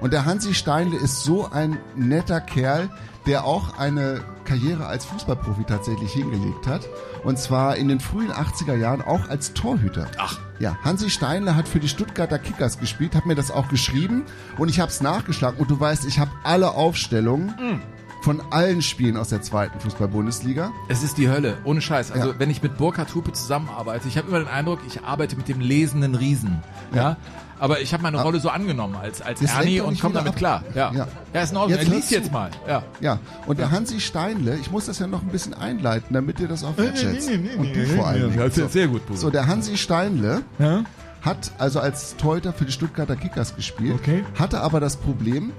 Und 0.00 0.12
der 0.12 0.24
Hansi 0.24 0.54
Steinle 0.54 0.96
ist 0.96 1.24
so 1.24 1.50
ein 1.50 1.78
netter 1.94 2.40
Kerl, 2.40 2.88
der 3.26 3.44
auch 3.44 3.78
eine 3.78 4.22
Karriere 4.44 4.86
als 4.86 5.04
Fußballprofi 5.04 5.64
tatsächlich 5.64 6.12
hingelegt 6.12 6.66
hat. 6.66 6.88
Und 7.22 7.38
zwar 7.38 7.76
in 7.76 7.88
den 7.88 8.00
frühen 8.00 8.32
80er 8.32 8.74
Jahren 8.74 9.02
auch 9.02 9.28
als 9.28 9.52
Torhüter. 9.52 10.06
Ach. 10.18 10.38
Ja, 10.58 10.76
Hansi 10.82 11.10
Steinle 11.10 11.54
hat 11.54 11.68
für 11.68 11.80
die 11.80 11.88
Stuttgarter 11.88 12.38
Kickers 12.38 12.78
gespielt, 12.78 13.14
hat 13.14 13.26
mir 13.26 13.34
das 13.34 13.50
auch 13.50 13.68
geschrieben 13.68 14.24
und 14.58 14.68
ich 14.68 14.80
habe 14.80 14.90
es 14.90 15.00
nachgeschlagen. 15.00 15.58
Und 15.58 15.70
du 15.70 15.78
weißt, 15.78 16.04
ich 16.06 16.18
habe 16.18 16.30
alle 16.44 16.72
Aufstellungen 16.72 17.80
von 18.22 18.42
allen 18.50 18.82
Spielen 18.82 19.16
aus 19.16 19.28
der 19.30 19.40
zweiten 19.42 19.80
Fußball-Bundesliga. 19.80 20.72
Es 20.88 21.02
ist 21.02 21.16
die 21.18 21.28
Hölle, 21.28 21.58
ohne 21.64 21.80
Scheiß. 21.80 22.12
Also 22.12 22.30
Ja. 22.30 22.34
wenn 22.38 22.50
ich 22.50 22.62
mit 22.62 22.76
Burkhard 22.76 23.14
Hupe 23.14 23.32
zusammenarbeite, 23.32 24.08
ich 24.08 24.16
habe 24.18 24.28
immer 24.28 24.38
den 24.40 24.48
Eindruck, 24.48 24.80
ich 24.86 25.02
arbeite 25.04 25.36
mit 25.36 25.48
dem 25.48 25.60
lesenden 25.60 26.14
Riesen. 26.14 26.62
Ja. 26.94 27.16
Aber 27.58 27.80
ich 27.80 27.92
habe 27.92 28.02
meine 28.02 28.22
Rolle 28.22 28.40
so 28.40 28.48
angenommen 28.48 28.96
als, 28.96 29.20
als 29.20 29.42
Ernie 29.42 29.80
und 29.82 30.00
komme 30.00 30.14
damit 30.14 30.30
ab. 30.30 30.36
klar. 30.36 30.64
Ja. 30.74 30.92
Ja. 30.94 31.06
ja. 31.34 31.42
ist 31.42 31.50
in 31.50 31.56
Ordnung. 31.58 31.78
Jetzt 31.78 31.88
Lies 31.88 31.96
hörst 32.04 32.10
jetzt 32.10 32.32
mal. 32.32 32.50
Ja. 32.66 32.82
Ja, 33.00 33.18
und 33.46 33.58
der 33.58 33.70
Hansi 33.70 34.00
Steinle, 34.00 34.56
ich 34.58 34.70
muss 34.70 34.86
das 34.86 34.98
ja 34.98 35.06
noch 35.06 35.20
ein 35.20 35.28
bisschen 35.28 35.52
einleiten, 35.52 36.14
damit 36.14 36.40
ihr 36.40 36.48
das 36.48 36.64
auch 36.64 36.76
wertschätzt. 36.78 37.28
Und 37.30 37.74
du 37.76 37.86
vor 37.96 38.06
allem. 38.06 38.34
Ja, 38.38 38.48
sehr- 38.48 38.68
sehr 38.70 38.88
gut, 38.88 39.06
Bruder. 39.06 39.18
So, 39.18 39.28
der 39.30 39.46
Hansi 39.46 39.76
Steinle 39.76 40.40
Ja. 40.58 40.84
hat 41.20 41.52
also 41.58 41.80
als 41.80 42.16
Torhüter 42.16 42.54
für 42.54 42.64
die 42.64 42.72
Stuttgarter 42.72 43.16
Kickers 43.16 43.54
gespielt, 43.54 43.94
Okay. 44.00 44.24
hatte 44.38 44.62
aber 44.62 44.80
das 44.80 44.96
Problem, 44.96 45.52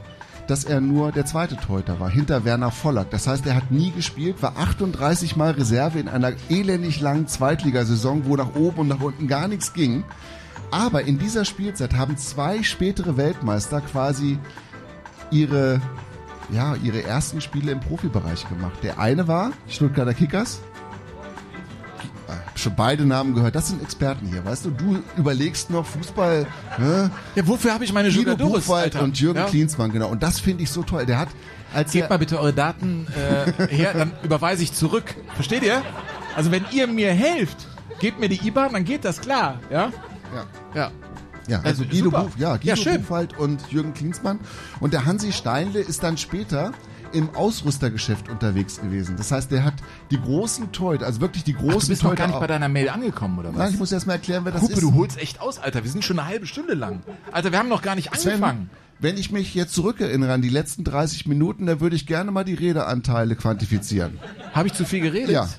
dass 0.52 0.66
er 0.66 0.82
nur 0.82 1.14
der 1.14 1.26
zweite 1.26 1.56
Torhüter 1.56 2.02
war, 2.02 2.10
hinter 2.10 2.44
Werner 2.44 2.72
Vollack. 2.72 3.10
Das 3.10 3.26
heißt, 3.26 3.46
er 3.46 3.56
hat 3.56 3.72
nie 3.72 3.92
gespielt, 3.92 4.44
war 4.44 4.58
38 4.58 5.38
Mal 5.38 5.52
Reserve 5.52 5.98
in 5.98 6.10
einer 6.10 6.34
elendig 6.50 7.00
langen 7.00 7.26
Zweitligasaison, 7.26 8.26
wo 8.26 8.36
nach 8.36 8.54
oben 8.54 8.80
und 8.80 8.88
nach 8.90 9.00
unten 9.00 9.30
gar 9.30 9.48
nichts 9.48 9.72
ging. 9.72 10.04
Aber 10.70 11.04
in 11.04 11.18
dieser 11.18 11.46
Spielzeit 11.46 11.94
haben 11.94 12.18
zwei 12.18 12.64
spätere 12.64 13.16
Weltmeister 13.16 13.80
quasi 13.80 14.40
ihre, 15.32 15.80
ja, 16.52 16.76
ihre 16.76 17.02
ersten 17.02 17.40
Spiele 17.40 17.72
im 17.72 17.80
Profibereich 17.80 18.50
gemacht. 18.50 18.84
Der 18.84 19.00
eine 19.00 19.30
war 19.30 19.54
Stuttgarter 19.70 20.14
Kickers. 20.14 20.60
Schon 22.56 22.76
beide 22.76 23.06
Namen 23.06 23.34
gehört. 23.34 23.56
Das 23.56 23.70
sind 23.70 23.82
Experten 23.82 24.28
hier, 24.28 24.44
weißt 24.46 24.66
du? 24.66 24.70
Du 24.72 25.04
überlegst 25.18 25.70
noch 25.70 25.86
Fußball. 25.86 26.46
Hä? 26.78 27.10
Ja, 27.36 27.48
wofür 27.48 27.74
habe 27.74 27.84
ich 27.84 27.94
meine 27.94 28.12
Guido 28.12 28.36
Buchwald 28.36 28.96
und 28.96 29.20
Jürgen 29.20 29.40
ja. 29.40 29.46
Klinsmann, 29.46 29.92
genau. 29.92 30.10
Und 30.10 30.22
das 30.24 30.40
finde 30.40 30.64
ich 30.64 30.72
so 30.72 30.84
toll. 30.84 31.06
Der 31.06 31.20
hat, 31.20 31.30
als 31.74 31.92
Gebt 31.92 32.10
mal 32.10 32.18
bitte 32.20 32.40
eure 32.40 32.54
Daten 32.54 33.08
äh, 33.16 33.68
her, 33.68 33.94
dann 33.94 34.12
überweise 34.24 34.64
ich 34.64 34.74
zurück. 34.74 35.16
Versteht 35.36 35.64
ihr? 35.64 35.82
Also 36.36 36.52
wenn 36.52 36.66
ihr 36.72 36.88
mir 36.88 37.14
helft, 37.14 37.68
gebt 38.00 38.20
mir 38.20 38.30
die 38.30 38.46
IBAN, 38.48 38.74
dann 38.74 38.86
geht 38.86 39.06
das 39.06 39.22
klar. 39.22 39.60
Ja? 39.70 39.92
Ja. 40.34 40.46
Ja. 40.76 40.92
Ja, 41.48 41.58
also 41.58 41.84
Also, 41.84 41.86
Guido. 41.86 42.12
Buch, 42.12 42.30
ja, 42.38 42.58
Guido 42.58 42.76
Ja. 42.76 42.98
Buchwald 42.98 43.38
und 43.38 43.72
Jürgen 43.72 43.94
Klinsmann. 43.94 44.40
Und 44.80 44.94
der 44.94 45.06
Hansi 45.06 45.32
Steinle 45.32 45.80
ist 45.80 46.04
dann 46.04 46.18
später 46.18 46.72
im 47.14 47.36
Ausrüstergeschäft 47.36 48.30
unterwegs 48.30 48.80
gewesen. 48.82 49.18
Das 49.18 49.32
heißt, 49.32 49.52
der 49.52 49.64
hat 49.64 49.76
die 50.10 50.20
großen 50.20 50.72
Torhüter, 50.72 51.06
also 51.06 51.22
wirklich 51.22 51.44
die 51.44 51.56
Ach, 51.58 51.62
großen 51.62 51.82
du 51.82 51.88
bist 51.88 52.04
noch 52.04 52.16
gar 52.16 52.28
nicht 52.28 52.40
bei 52.40 52.48
deiner 52.48 52.70
Mail 52.70 52.90
angekommen, 52.90 53.40
oder 53.40 53.50
was? 53.50 53.58
Nein, 53.58 53.74
ich 53.74 53.80
muss 53.80 53.92
erst 53.92 54.08
mal 54.08 54.14
erklären, 54.14 54.46
wer 54.46 54.52
das 54.52 54.62
Hupe, 54.62 54.74
ist. 54.74 54.82
du 54.82 54.94
holst 54.94 55.18
echt 55.20 55.42
aus, 55.42 55.60
Alter. 55.60 55.84
Wir 55.84 55.92
sind 55.92 56.04
schon 56.04 56.20
eine 56.20 56.28
halbe 56.28 56.46
Stunde 56.46 56.74
lang. 56.74 57.02
Alter, 57.32 57.52
wir 57.52 57.60
haben 57.60 57.70
noch 57.70 57.82
gar 57.82 57.96
nicht 57.96 58.14
angefangen. 58.14 58.70
Sven, 58.70 58.82
wenn 59.00 59.18
ich 59.18 59.32
mich 59.32 59.56
jetzt 59.56 59.74
zurückerinnere 59.74 60.32
an 60.32 60.42
die 60.42 60.50
letzten 60.50 60.84
30 60.84 61.26
Minuten, 61.26 61.66
dann 61.66 61.80
würde 61.80 61.96
ich 61.96 62.06
gerne 62.06 62.32
mal 62.32 62.44
die 62.44 62.54
Redeanteile 62.54 63.36
quantifizieren. 63.36 64.20
Habe 64.54 64.68
ich 64.68 64.74
zu 64.74 64.86
viel 64.86 65.02
geredet? 65.02 65.32
Ja. 65.32 65.50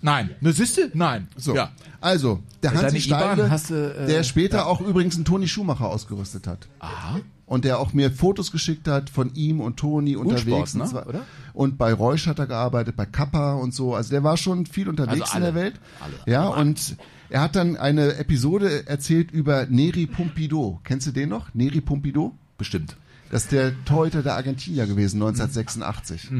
Nein. 0.00 0.30
Ne, 0.40 0.52
siehste? 0.52 0.90
Nein. 0.94 1.28
So. 1.36 1.54
Ja. 1.54 1.70
Also, 2.00 2.40
der 2.62 2.74
Hansi 2.74 2.98
IBAN 2.98 3.00
Steile, 3.00 3.50
hast 3.50 3.70
äh, 3.70 4.06
der 4.06 4.22
später 4.22 4.66
auch 4.66 4.80
übrigens 4.80 5.16
einen 5.16 5.24
Toni 5.24 5.48
Schumacher 5.48 5.86
ausgerüstet 5.86 6.46
hat. 6.46 6.68
Aha. 6.78 7.20
Und 7.48 7.64
der 7.64 7.78
auch 7.80 7.92
mir 7.94 8.10
Fotos 8.10 8.52
geschickt 8.52 8.86
hat 8.88 9.08
von 9.10 9.34
ihm 9.34 9.60
und 9.60 9.78
Toni 9.78 10.16
unterwegs. 10.16 10.74
ne? 10.74 10.82
und, 10.82 10.88
zwar- 10.90 11.06
Oder? 11.08 11.24
und 11.54 11.78
bei 11.78 11.92
Reusch 11.94 12.26
hat 12.26 12.38
er 12.38 12.46
gearbeitet, 12.46 12.94
bei 12.94 13.06
Kappa 13.06 13.54
und 13.54 13.72
so. 13.74 13.94
Also 13.94 14.10
der 14.10 14.22
war 14.22 14.36
schon 14.36 14.66
viel 14.66 14.88
unterwegs 14.88 15.22
Also 15.22 15.38
in 15.38 15.42
alle. 15.42 15.52
der 15.52 15.62
Welt. 15.62 15.80
Alle. 16.00 16.12
Ja, 16.32 16.46
und 16.48 16.96
er 17.30 17.40
hat 17.40 17.56
dann 17.56 17.76
eine 17.76 18.16
Episode 18.16 18.86
erzählt 18.86 19.30
über 19.30 19.66
Neri 19.66 20.06
Pompidou. 20.06 20.78
Kennst 20.84 21.06
du 21.06 21.10
den 21.12 21.30
noch? 21.30 21.52
Neri 21.54 21.80
Pompidou? 21.80 22.32
Bestimmt. 22.58 22.96
Das 23.30 23.44
ist 23.44 23.52
der 23.52 23.72
Torhüter 23.86 24.22
der 24.22 24.34
Argentinier 24.36 24.86
gewesen, 24.86 25.16
1986. 25.22 26.30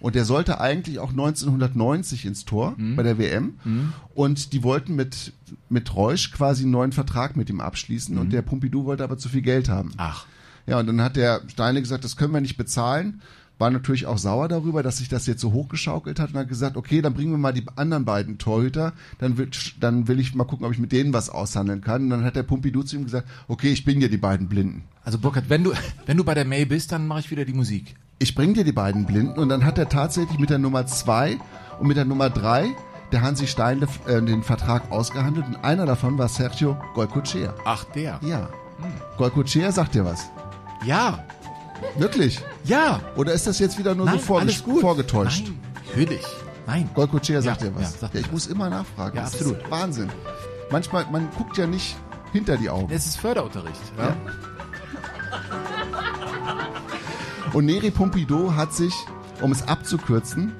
Und 0.00 0.14
der 0.16 0.24
sollte 0.24 0.60
eigentlich 0.60 0.98
auch 0.98 1.10
1990 1.10 2.24
ins 2.26 2.44
Tor 2.44 2.74
bei 2.96 3.02
der 3.02 3.18
WM. 3.18 3.54
Und 4.14 4.52
die 4.52 4.62
wollten 4.62 4.94
mit, 4.96 5.32
mit 5.68 5.94
Reusch 5.94 6.30
quasi 6.32 6.64
einen 6.64 6.72
neuen 6.72 6.92
Vertrag 6.92 7.36
mit 7.36 7.48
ihm 7.50 7.60
abschließen. 7.60 8.18
Und 8.18 8.32
der 8.32 8.42
Pompidou 8.42 8.84
wollte 8.84 9.04
aber 9.04 9.16
zu 9.18 9.28
viel 9.28 9.42
Geld 9.42 9.68
haben. 9.68 9.92
Ach. 9.96 10.26
Ja, 10.66 10.78
und 10.78 10.86
dann 10.86 11.00
hat 11.00 11.16
der 11.16 11.42
Steine 11.48 11.80
gesagt, 11.80 12.04
das 12.04 12.16
können 12.16 12.32
wir 12.32 12.40
nicht 12.40 12.56
bezahlen. 12.56 13.20
War 13.58 13.70
natürlich 13.70 14.06
auch 14.06 14.18
sauer 14.18 14.48
darüber, 14.48 14.82
dass 14.82 14.96
sich 14.98 15.08
das 15.08 15.26
jetzt 15.26 15.40
so 15.40 15.52
hochgeschaukelt 15.52 16.18
hat 16.18 16.30
und 16.30 16.38
hat 16.38 16.48
gesagt, 16.48 16.76
okay, 16.76 17.00
dann 17.00 17.14
bringen 17.14 17.30
wir 17.30 17.38
mal 17.38 17.52
die 17.52 17.64
anderen 17.76 18.04
beiden 18.04 18.38
Torhüter, 18.38 18.92
dann 19.18 19.38
will, 19.38 19.50
dann 19.78 20.08
will 20.08 20.18
ich 20.18 20.34
mal 20.34 20.44
gucken, 20.44 20.66
ob 20.66 20.72
ich 20.72 20.78
mit 20.78 20.90
denen 20.90 21.12
was 21.12 21.30
aushandeln 21.30 21.80
kann. 21.80 22.04
Und 22.04 22.10
dann 22.10 22.24
hat 22.24 22.34
der 22.34 22.42
Pompidou 22.42 22.82
zu 22.82 22.96
ihm 22.96 23.04
gesagt, 23.04 23.28
okay, 23.46 23.70
ich 23.70 23.84
bin 23.84 24.00
ja 24.00 24.08
die 24.08 24.16
beiden 24.16 24.48
Blinden. 24.48 24.82
Also 25.04 25.18
Burkhard, 25.18 25.48
wenn 25.48 25.62
du, 25.62 25.72
wenn 26.06 26.16
du 26.16 26.24
bei 26.24 26.34
der 26.34 26.44
Mail 26.44 26.66
bist, 26.66 26.90
dann 26.90 27.06
mache 27.06 27.20
ich 27.20 27.30
wieder 27.30 27.44
die 27.44 27.52
Musik. 27.52 27.94
ich 28.18 28.34
bring 28.34 28.54
dir 28.54 28.64
die 28.64 28.72
beiden 28.72 29.04
Blinden 29.06 29.38
und 29.38 29.48
dann 29.48 29.64
hat 29.64 29.78
er 29.78 29.88
tatsächlich 29.88 30.38
mit 30.38 30.50
der 30.50 30.58
Nummer 30.58 30.86
zwei 30.86 31.38
und 31.78 31.86
mit 31.86 31.96
der 31.96 32.04
Nummer 32.04 32.30
drei 32.30 32.68
der 33.12 33.20
Hansi 33.20 33.46
Stein 33.46 33.82
äh, 34.06 34.22
den 34.22 34.42
Vertrag 34.42 34.90
ausgehandelt 34.90 35.46
und 35.46 35.56
einer 35.62 35.86
davon 35.86 36.18
war 36.18 36.28
Sergio 36.28 36.76
Golcochea. 36.94 37.54
Ach, 37.64 37.84
der. 37.84 38.18
Ja. 38.22 38.48
Golcochea 39.18 39.70
sagt 39.70 39.94
dir 39.94 40.04
was. 40.04 40.30
Ja. 40.84 41.24
Wirklich? 41.96 42.40
Ja. 42.64 43.00
Oder 43.16 43.32
ist 43.32 43.46
das 43.46 43.58
jetzt 43.58 43.78
wieder 43.78 43.94
nur 43.94 44.06
Nein, 44.06 44.20
so 44.20 44.36
alles 44.38 44.62
gut. 44.62 44.80
vorgetäuscht? 44.80 45.44
Nein, 45.46 45.58
natürlich. 45.88 46.24
Nein. 46.66 46.88
Golcochea 46.94 47.42
sagt 47.42 47.62
Ja, 47.62 47.68
dir 47.68 47.74
was. 47.76 47.82
ja, 47.94 47.98
sagt 47.98 48.14
Ja, 48.14 48.20
ich 48.20 48.30
muss 48.32 48.46
immer 48.46 48.70
nachfragen. 48.70 49.16
Ja, 49.16 49.24
das 49.24 49.34
absolut. 49.34 49.70
Wahnsinn. 49.70 50.10
Manchmal, 50.70 51.06
man 51.10 51.28
guckt 51.36 51.58
ja 51.58 51.66
nicht 51.66 51.96
hinter 52.32 52.56
die 52.56 52.70
Augen. 52.70 52.92
Es 52.92 53.06
ist 53.06 53.16
Förderunterricht. 53.18 53.80
Ja. 53.98 54.16
Und 57.52 57.66
Neri 57.66 57.90
Pompidou 57.90 58.54
hat 58.54 58.72
sich, 58.72 58.94
um 59.42 59.52
es 59.52 59.66
abzukürzen, 59.68 60.52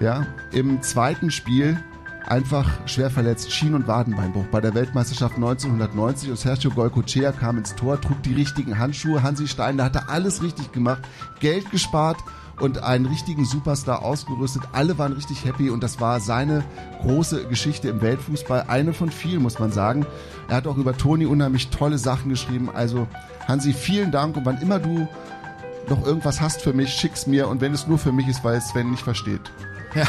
ja, 0.00 0.26
im 0.52 0.82
zweiten 0.82 1.30
Spiel 1.30 1.82
einfach 2.26 2.68
schwer 2.86 3.10
verletzt, 3.10 3.52
Schien- 3.52 3.74
und 3.74 3.86
Wadenbeinbruch 3.86 4.46
bei 4.46 4.60
der 4.60 4.74
Weltmeisterschaft 4.74 5.36
1990 5.36 6.30
und 6.30 6.36
Sergio 6.36 6.70
Golcochea 6.70 7.32
kam 7.32 7.58
ins 7.58 7.74
Tor, 7.74 8.00
trug 8.00 8.22
die 8.22 8.34
richtigen 8.34 8.78
Handschuhe, 8.78 9.22
Hansi 9.22 9.48
Steiner 9.48 9.84
hatte 9.84 10.08
alles 10.08 10.42
richtig 10.42 10.72
gemacht, 10.72 11.02
Geld 11.40 11.70
gespart 11.70 12.18
und 12.60 12.82
einen 12.82 13.06
richtigen 13.06 13.44
Superstar 13.44 14.02
ausgerüstet. 14.02 14.62
Alle 14.72 14.98
waren 14.98 15.12
richtig 15.12 15.44
happy 15.44 15.70
und 15.70 15.82
das 15.82 16.00
war 16.00 16.20
seine 16.20 16.62
große 17.02 17.46
Geschichte 17.46 17.88
im 17.88 18.02
Weltfußball. 18.02 18.64
Eine 18.68 18.92
von 18.92 19.10
vielen, 19.10 19.42
muss 19.42 19.58
man 19.58 19.72
sagen. 19.72 20.06
Er 20.48 20.56
hat 20.56 20.66
auch 20.66 20.76
über 20.76 20.96
Toni 20.96 21.26
unheimlich 21.26 21.68
tolle 21.70 21.98
Sachen 21.98 22.28
geschrieben. 22.28 22.70
Also 22.72 23.08
Hansi, 23.48 23.72
vielen 23.72 24.10
Dank 24.10 24.36
und 24.36 24.44
wann 24.44 24.60
immer 24.60 24.78
du 24.78 25.08
noch 25.88 26.06
irgendwas 26.06 26.40
hast 26.40 26.62
für 26.62 26.72
mich, 26.72 26.90
schick's 26.90 27.26
mir 27.26 27.48
und 27.48 27.60
wenn 27.60 27.72
es 27.72 27.86
nur 27.86 27.98
für 27.98 28.12
mich 28.12 28.28
ist, 28.28 28.44
weil 28.44 28.60
Sven 28.60 28.90
nicht 28.90 29.02
versteht. 29.02 29.40
Ja. 29.94 30.04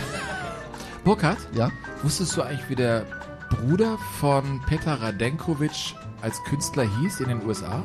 Burkhard, 1.03 1.37
Ja? 1.55 1.71
wusstest 2.03 2.35
du 2.37 2.41
eigentlich, 2.43 2.69
wie 2.69 2.75
der 2.75 3.05
Bruder 3.49 3.97
von 4.19 4.61
Petar 4.67 5.01
Radenkovic 5.01 5.95
als 6.21 6.41
Künstler 6.43 6.83
hieß 6.99 7.19
in 7.21 7.29
den 7.29 7.45
USA? 7.45 7.83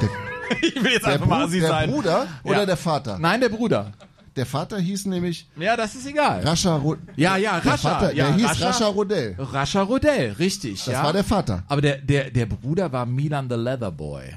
Der, 0.00 0.08
Ich 0.62 0.74
will 0.82 0.92
jetzt 0.92 1.06
der, 1.06 1.18
Bru 1.18 1.46
der 1.46 1.86
Bruder 1.86 2.26
oder 2.42 2.58
Ja. 2.60 2.66
der 2.66 2.76
Vater? 2.76 3.18
Nein, 3.18 3.40
der 3.40 3.50
Bruder. 3.50 3.92
der 4.34 4.46
Vater 4.46 4.78
hieß 4.78 5.06
nämlich 5.06 5.48
Ja, 5.56 5.76
das 5.76 5.94
ist 5.94 6.06
egal. 6.06 6.40
Rascha 6.42 6.76
Ro 6.76 6.96
Ja, 7.16 7.36
ja, 7.36 7.60
Der 7.60 7.72
Rascha. 7.72 7.88
Vater, 7.90 8.14
ja, 8.14 8.26
der 8.26 8.34
hieß 8.34 8.44
Rascha, 8.50 8.66
Rascha 8.68 8.86
Rodell. 8.86 9.36
Rascha 9.38 9.82
Rodell, 9.82 10.32
richtig. 10.38 10.84
Das 10.84 10.94
ja. 10.94 11.02
war 11.04 11.12
der 11.12 11.24
Vater. 11.24 11.62
Aber 11.68 11.80
der, 11.82 11.98
der, 11.98 12.30
der 12.30 12.46
Bruder 12.46 12.90
war 12.92 13.04
Milan 13.06 13.48
the 13.48 13.56
Leather 13.56 13.90
Boy. 13.92 14.36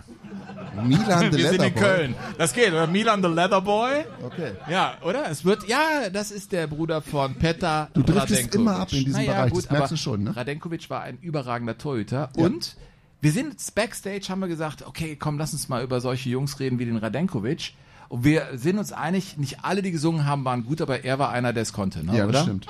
Milan 0.83 1.31
the 1.31 1.37
Wir 1.37 1.49
sind 1.49 1.63
in. 1.63 1.75
Köln. 1.75 2.15
Das 2.37 2.53
geht, 2.53 2.69
oder? 2.69 2.87
Milan 2.87 3.21
the 3.21 3.29
Leather 3.29 3.61
Boy. 3.61 4.05
Okay. 4.23 4.51
Ja, 4.69 4.97
oder? 5.03 5.29
Es 5.29 5.43
wird, 5.43 5.67
ja, 5.67 6.09
das 6.11 6.31
ist 6.31 6.51
der 6.51 6.67
Bruder 6.67 7.01
von 7.01 7.35
Petar 7.35 7.89
Du 7.93 8.03
driftest 8.03 8.55
immer 8.55 8.77
ab 8.77 8.91
in 8.91 9.05
diesem 9.05 9.13
naja, 9.13 9.33
Bereich, 9.33 9.51
gut, 9.53 9.63
das 9.65 9.71
merkst 9.71 9.91
du 9.91 9.97
schon, 9.97 10.23
ne? 10.23 10.35
Radenkovic 10.35 10.89
war 10.89 11.01
ein 11.01 11.17
überragender 11.21 11.77
Torhüter 11.77 12.29
Ja. 12.35 12.45
und 12.45 12.75
wir 13.19 13.31
sind 13.31 13.51
jetzt 13.51 13.75
backstage, 13.75 14.27
haben 14.29 14.39
wir 14.39 14.47
gesagt, 14.47 14.85
okay, 14.87 15.15
komm, 15.15 15.37
lass 15.37 15.53
uns 15.53 15.69
mal 15.69 15.83
über 15.83 16.01
solche 16.01 16.29
Jungs 16.29 16.59
reden 16.59 16.79
wie 16.79 16.85
den 16.85 16.97
Radenkovic. 16.97 17.73
Und 18.09 18.23
wir 18.23 18.47
sind 18.55 18.77
uns 18.79 18.91
einig, 18.91 19.37
nicht 19.37 19.63
alle, 19.63 19.81
die 19.81 19.91
gesungen 19.91 20.25
haben, 20.25 20.43
waren 20.43 20.65
gut, 20.65 20.81
aber 20.81 21.03
er 21.05 21.19
war 21.19 21.29
einer, 21.29 21.53
der 21.53 21.63
es 21.63 21.71
konnte, 21.71 22.03
ne? 22.05 22.17
Ja, 22.17 22.23
oder? 22.23 22.33
das 22.33 22.43
stimmt. 22.43 22.67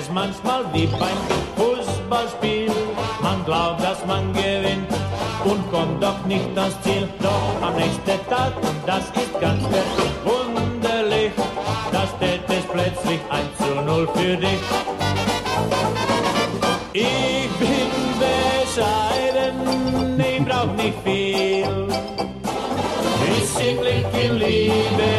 Es 0.00 0.10
manchmal 0.10 0.64
wie 0.72 0.86
beim 0.86 1.20
Fußballspiel. 1.56 2.72
Man 3.22 3.44
glaubt, 3.44 3.82
dass 3.82 4.04
man 4.06 4.32
gewinnt 4.32 4.88
und 5.44 5.70
kommt 5.70 6.02
doch 6.02 6.24
nicht 6.24 6.56
ans 6.56 6.80
Ziel. 6.82 7.08
Doch 7.20 7.54
am 7.60 7.74
nächsten 7.76 8.18
Tag, 8.28 8.52
und 8.62 8.80
das 8.86 9.04
ist 9.22 9.40
ganz 9.40 9.62
wunderlich, 10.24 11.32
da 11.92 12.02
steht 12.16 12.42
es 12.48 12.64
plötzlich 12.72 13.20
1 13.28 13.46
zu 13.58 13.74
0 13.84 14.08
für 14.14 14.36
dich. 14.36 14.62
Ich 16.92 17.50
bin 17.58 17.90
bescheiden, 18.24 19.56
ich 20.18 20.44
brauch 20.46 20.72
nicht 20.82 20.98
viel. 21.04 21.88
Bisschen 23.26 23.76
Glück 23.80 24.24
in 24.24 24.38
Liebe, 24.38 25.10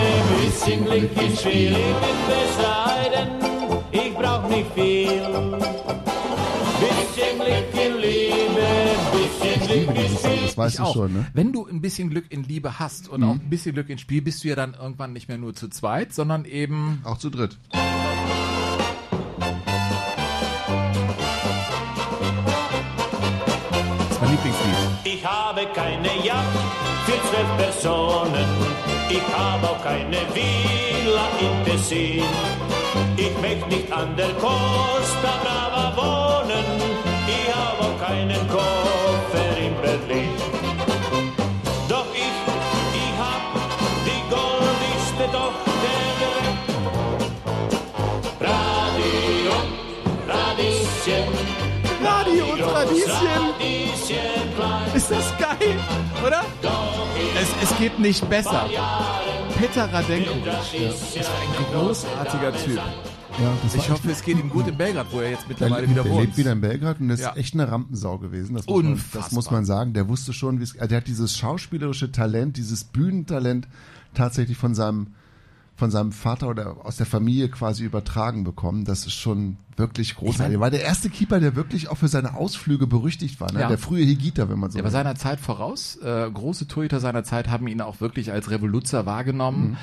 bisschen 0.44 0.86
Glück 0.86 1.22
in 1.22 1.38
Spiel. 1.38 1.72
Ich 1.72 1.96
bin 2.04 2.18
bescheiden, 2.32 3.51
ich 3.92 4.14
brauch 4.14 4.48
nicht 4.50 4.72
viel. 4.74 5.22
Bisschen 6.82 7.38
Glück 7.38 7.86
in 7.86 7.98
Liebe, 8.02 8.68
bisschen 9.12 9.68
Glück 9.86 9.96
in 9.98 10.18
Spiel. 10.18 10.40
das 10.48 10.58
weißt 10.58 10.80
Ich 10.80 10.86
du 10.86 10.94
schon, 10.94 11.14
ne? 11.14 11.28
Wenn 11.34 11.52
du 11.54 11.68
ein 11.68 11.82
bisschen 11.82 12.10
Glück 12.10 12.26
in 12.30 12.44
Liebe 12.44 12.80
hast 12.80 13.08
und 13.08 13.24
auch 13.24 13.32
ein 13.34 13.50
bisschen 13.50 13.74
Glück 13.74 13.90
in 13.90 13.98
Spiel, 14.00 14.22
bist 14.22 14.44
du 14.44 14.48
ja 14.48 14.56
dann 14.56 14.74
irgendwann 14.74 15.14
nicht 15.14 15.28
mehr 15.28 15.38
nur 15.38 15.54
zu 15.54 15.68
zweit, 15.70 16.14
sondern 16.14 16.46
eben 16.46 17.02
Auch 17.04 17.18
zu 17.20 17.30
dritt. 17.30 17.58
das 22.90 24.12
ist 24.12 24.22
mein 24.22 24.32
Lieblingslied. 24.32 24.76
Ich 25.04 25.26
habe 25.26 25.62
keine 25.74 26.08
Yacht 26.26 26.58
für 27.06 27.20
zwölf 27.30 27.58
Personen. 27.58 28.46
Ich 29.14 29.28
habe 29.36 29.70
auch 29.70 29.84
keine 29.84 30.20
Villa 30.34 31.26
in 31.46 31.66
Tessin. 31.66 32.24
Ich 33.18 33.34
möchte 33.42 33.68
nicht 33.68 33.92
an 33.92 34.16
der 34.16 34.32
Costa 34.36 35.32
Brava 35.44 35.86
wohnen. 35.98 36.66
Ich 37.28 37.54
habe 37.54 37.80
auch 37.84 37.98
keinen 38.08 38.48
Koffer 38.48 39.58
in 39.66 39.76
Berlin. 39.82 40.32
Doch 41.90 42.08
ich, 42.14 42.38
ich 43.04 43.14
hab 43.24 43.44
die 44.08 44.22
goldigste 44.34 45.26
Tochter 45.38 45.74
der 45.86 46.12
Welt. 46.22 46.58
Radio, 48.40 49.56
Radieschen. 50.30 51.28
Radio 52.02 52.44
und 52.54 52.62
Radieschen. 52.62 53.51
Ist 55.02 55.10
das 55.10 55.34
geil, 55.40 55.80
oder? 56.26 56.44
Es, 57.36 57.50
es 57.72 57.78
geht 57.80 57.98
nicht 57.98 58.30
besser. 58.30 58.70
Peter 59.58 59.92
Radenkovic 59.92 60.74
ist 60.76 61.18
ein 61.18 61.74
großartiger 61.74 62.54
Typ. 62.56 62.76
Ja, 62.78 63.54
das 63.64 63.74
Ich 63.76 63.90
hoffe, 63.90 64.12
es 64.12 64.22
geht 64.22 64.38
ihm 64.38 64.50
gut 64.50 64.68
in 64.68 64.78
Belgrad, 64.78 65.08
wo 65.12 65.22
er 65.22 65.32
jetzt 65.32 65.42
Der, 65.44 65.48
mittlerweile 65.50 65.90
wieder 65.90 66.04
der 66.04 66.12
wohnt. 66.12 66.22
lebt 66.26 66.38
wieder 66.38 66.52
in 66.52 66.62
Belgrad 66.62 67.00
und 67.00 67.10
ist 67.10 67.22
Ja. 67.22 67.34
echt 67.36 67.56
eine 67.56 67.72
Rampensau 67.72 68.20
gewesen. 68.20 68.54
Das 68.56 68.68
muss, 68.68 68.84
man, 68.84 69.02
das 69.14 69.32
muss 69.32 69.50
man 69.50 69.66
sagen. 69.66 69.94
Der 69.94 70.08
wusste 70.08 70.34
schon, 70.34 70.60
wie 70.60 70.64
es, 70.66 70.76
also 70.76 70.88
der 70.88 70.98
hat 70.98 71.08
dieses 71.08 71.36
schauspielerische 71.36 72.12
Talent, 72.12 72.58
dieses 72.58 72.84
Bühnentalent 72.84 73.68
tatsächlich 74.14 74.58
von 74.58 74.76
seinem, 74.76 75.08
von 75.82 75.90
seinem 75.90 76.12
Vater 76.12 76.48
oder 76.48 76.86
aus 76.86 76.98
der 76.98 77.08
Familie 77.08 77.50
quasi 77.50 77.84
übertragen 77.84 78.44
bekommen. 78.44 78.86
Das 78.86 79.08
ist 79.08 79.16
schon 79.16 79.58
wirklich 79.78 80.16
großartig. 80.16 80.54
Er 80.54 80.60
war 80.60 80.70
der 80.70 80.84
erste 80.84 81.10
Keeper, 81.10 81.40
der 81.40 81.56
wirklich 81.56 81.90
auch 81.90 81.98
für 81.98 82.08
seine 82.08 82.36
Ausflüge 82.36 82.86
berüchtigt 82.86 83.42
war. 83.42 83.52
Ne? 83.52 83.62
Ja. 83.62 83.68
Der 83.68 83.80
frühe 83.80 84.06
Higita, 84.06 84.48
wenn 84.48 84.60
man 84.60 84.70
so 84.70 84.78
Der 84.78 84.84
war 84.84 84.92
will. 84.92 85.00
seiner 85.00 85.16
Zeit 85.16 85.40
voraus. 85.40 85.96
Äh, 85.96 86.30
große 86.32 86.68
Torhüter 86.68 87.00
seiner 87.00 87.24
Zeit 87.24 87.50
haben 87.50 87.66
ihn 87.68 87.82
auch 87.82 88.00
wirklich 88.00 88.32
als 88.32 88.52
Revoluzer 88.52 89.08
wahrgenommen. 89.08 89.76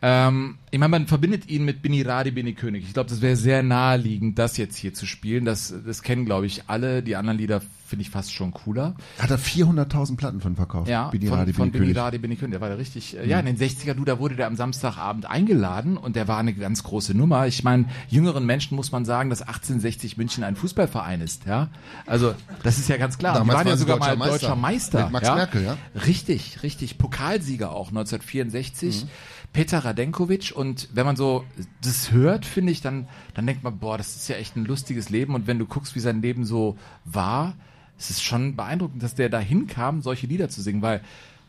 Ähm, 0.00 0.56
ich 0.70 0.78
meine, 0.78 0.88
man 0.88 1.06
verbindet 1.06 1.50
ihn 1.50 1.66
mit 1.66 1.82
Bini 1.82 2.00
Radi, 2.00 2.30
Bini 2.30 2.54
König. 2.54 2.84
Ich 2.84 2.94
glaube, 2.94 3.10
das 3.10 3.20
wäre 3.20 3.36
sehr 3.36 3.62
naheliegend, 3.62 4.38
das 4.38 4.56
jetzt 4.56 4.78
hier 4.78 4.94
zu 4.94 5.04
spielen. 5.04 5.44
Das, 5.44 5.74
das 5.84 6.02
kennen, 6.02 6.24
glaube 6.24 6.46
ich, 6.46 6.62
alle. 6.68 7.02
Die 7.02 7.16
anderen 7.16 7.36
Lieder 7.36 7.60
finde 7.86 8.02
ich 8.02 8.10
fast 8.10 8.32
schon 8.32 8.52
cooler. 8.52 8.94
Hat 9.18 9.30
er 9.30 9.38
400.000 9.38 10.16
Platten 10.16 10.40
von 10.40 10.56
verkauft. 10.56 10.88
Ja, 10.88 11.08
Bini 11.08 11.26
von, 11.26 11.38
Radi, 11.38 11.52
von 11.52 11.70
Bini. 11.70 11.92
Radi, 11.92 12.18
Bini 12.18 12.36
König. 12.36 12.52
Der 12.52 12.60
war 12.60 12.68
da 12.68 12.74
richtig, 12.74 13.16
äh, 13.16 13.26
ja, 13.26 13.38
in 13.38 13.46
den 13.46 13.56
60er, 13.56 13.94
du, 13.94 14.04
da 14.04 14.18
wurde 14.18 14.36
der 14.36 14.46
am 14.46 14.56
Samstagabend 14.56 15.26
eingeladen 15.26 15.96
und 15.96 16.16
der 16.16 16.28
war 16.28 16.38
eine 16.38 16.52
ganz 16.52 16.82
große 16.82 17.16
Nummer. 17.16 17.46
Ich 17.46 17.62
meine, 17.64 17.86
jüngeren 18.08 18.44
Menschen 18.44 18.76
muss 18.76 18.92
man 18.92 19.04
sagen, 19.04 19.30
dass 19.30 19.42
1860 19.42 20.16
München 20.16 20.44
ein 20.44 20.56
Fußballverein 20.56 21.20
ist, 21.20 21.46
ja. 21.46 21.68
Also, 22.06 22.34
das 22.62 22.78
ist 22.78 22.88
ja 22.88 22.96
ganz 22.96 23.18
klar. 23.18 23.34
Damals 23.34 23.50
Die 23.50 23.56
waren 23.56 23.68
ja 23.68 23.76
sogar 23.76 23.98
deutscher 23.98 24.16
mal 24.16 24.16
Meister. 24.16 24.38
deutscher 24.38 24.56
Meister. 24.56 25.02
Mit 25.04 25.12
Max 25.12 25.28
ja? 25.28 25.34
Merkel, 25.34 25.64
ja. 25.64 25.76
Richtig, 26.06 26.62
richtig. 26.62 26.98
Pokalsieger 26.98 27.70
auch 27.70 27.88
1964. 27.88 29.04
Mhm. 29.04 29.08
Peter 29.52 29.78
Radenkovic 29.78 30.52
und 30.54 30.88
wenn 30.92 31.06
man 31.06 31.16
so 31.16 31.44
das 31.80 32.12
hört, 32.12 32.44
finde 32.44 32.72
ich, 32.72 32.82
dann, 32.82 33.08
dann 33.32 33.46
denkt 33.46 33.62
man, 33.62 33.78
boah, 33.78 33.96
das 33.96 34.14
ist 34.14 34.28
ja 34.28 34.36
echt 34.36 34.54
ein 34.54 34.66
lustiges 34.66 35.08
Leben 35.08 35.34
und 35.34 35.46
wenn 35.46 35.58
du 35.58 35.64
guckst, 35.64 35.94
wie 35.94 36.00
sein 36.00 36.20
Leben 36.20 36.44
so 36.44 36.76
war, 37.06 37.54
es 37.98 38.10
ist 38.10 38.22
schon 38.22 38.56
beeindruckend, 38.56 39.02
dass 39.02 39.14
der 39.14 39.28
dahin 39.28 39.66
kam, 39.66 40.02
solche 40.02 40.26
Lieder 40.26 40.48
zu 40.48 40.62
singen, 40.62 40.82
weil 40.82 41.00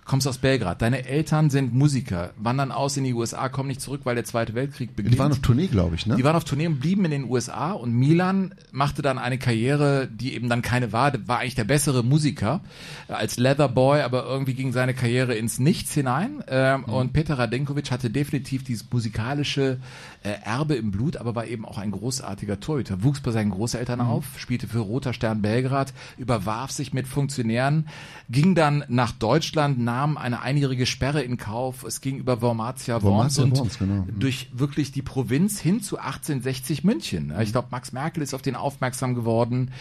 kommst 0.08 0.28
aus 0.28 0.38
Belgrad, 0.38 0.82
deine 0.82 1.06
Eltern 1.06 1.50
sind 1.50 1.74
Musiker, 1.74 2.32
wandern 2.38 2.72
aus 2.72 2.96
in 2.98 3.04
die 3.04 3.14
USA, 3.14 3.50
kommen 3.50 3.68
nicht 3.68 3.82
zurück, 3.82 4.02
weil 4.06 4.16
der 4.16 4.24
Zweite 4.24 4.56
Weltkrieg 4.56 4.96
beginnt. 4.96 5.14
Die 5.14 5.20
waren 5.20 5.32
auf 5.32 5.40
Tournee, 5.40 5.68
glaube 5.68 5.96
ich, 5.96 6.06
ne? 6.06 6.16
Die 6.16 6.24
waren 6.24 6.36
auf 6.36 6.46
Tournee 6.46 6.66
und 6.68 6.80
blieben 6.80 7.04
in 7.06 7.12
den 7.12 7.30
USA 7.30 7.74
und 7.74 7.94
Milan 7.94 8.56
machte 8.72 9.02
dann 9.02 9.18
eine 9.18 9.38
Karriere, 9.38 10.08
die 10.08 10.34
eben 10.34 10.48
dann 10.50 10.62
keine 10.62 10.94
war, 10.94 11.12
war 11.28 11.40
eigentlich 11.40 11.56
der 11.56 11.66
bessere 11.66 12.04
Musiker 12.04 12.62
als 13.10 13.38
Leatherboy, 13.38 14.02
aber 14.02 14.26
irgendwie 14.26 14.54
ging 14.54 14.72
seine 14.72 14.94
Karriere 14.94 15.36
ins 15.36 15.60
Nichts 15.60 15.94
hinein. 15.94 16.44
Ähm, 16.48 16.86
und 16.86 17.12
Peter 17.12 17.38
Radenkovic 17.38 17.92
hatte 17.92 18.10
definitiv 18.10 18.64
dieses 18.64 18.90
musikalische 18.90 19.78
äh, 20.24 20.30
Erbe 20.44 20.76
im 20.76 20.92
Blut, 20.92 21.18
aber 21.18 21.36
war 21.36 21.46
eben 21.46 21.66
auch 21.66 21.78
ein 21.78 21.92
großartiger 21.92 22.60
Torhüter, 22.60 23.04
wuchs 23.04 23.20
bei 23.20 23.32
seinen 23.32 23.52
Großeltern 23.52 24.02
auf, 24.02 24.26
spielte 24.38 24.68
für 24.68 24.80
Roter 24.80 25.14
Stern 25.14 25.42
Belgrad, 25.42 25.94
überwarf 26.18 26.72
sich 26.72 26.94
mit 26.94 27.08
Funktionären, 27.08 27.88
ging 28.30 28.56
dann 28.56 28.86
nach 28.88 29.12
Deutschland, 29.12 29.80
nahm 29.98 30.16
eine 30.16 30.42
einjährige 30.42 30.86
Sperre 30.86 31.24
in 31.24 31.38
Kauf, 31.38 31.84
es 31.84 32.02
ging 32.02 32.18
über 32.18 32.40
Wormatia 32.42 33.02
Worms 33.02 33.40
und 33.40 33.58
Worms, 33.58 33.80
genau. 33.80 34.06
durch 34.08 34.50
wirklich 34.54 34.92
die 34.92 35.02
Provinz 35.02 35.60
hin 35.60 35.82
zu 35.82 35.98
1860 35.98 36.84
München. 36.84 37.34
Ich 37.42 37.52
glaube, 37.52 37.70
Max 37.72 37.94
Merkel 37.94 38.22
ist 38.22 38.36
auf 38.36 38.44
den 38.44 38.56
aufmerksam 38.56 39.16
geworden. 39.16 39.72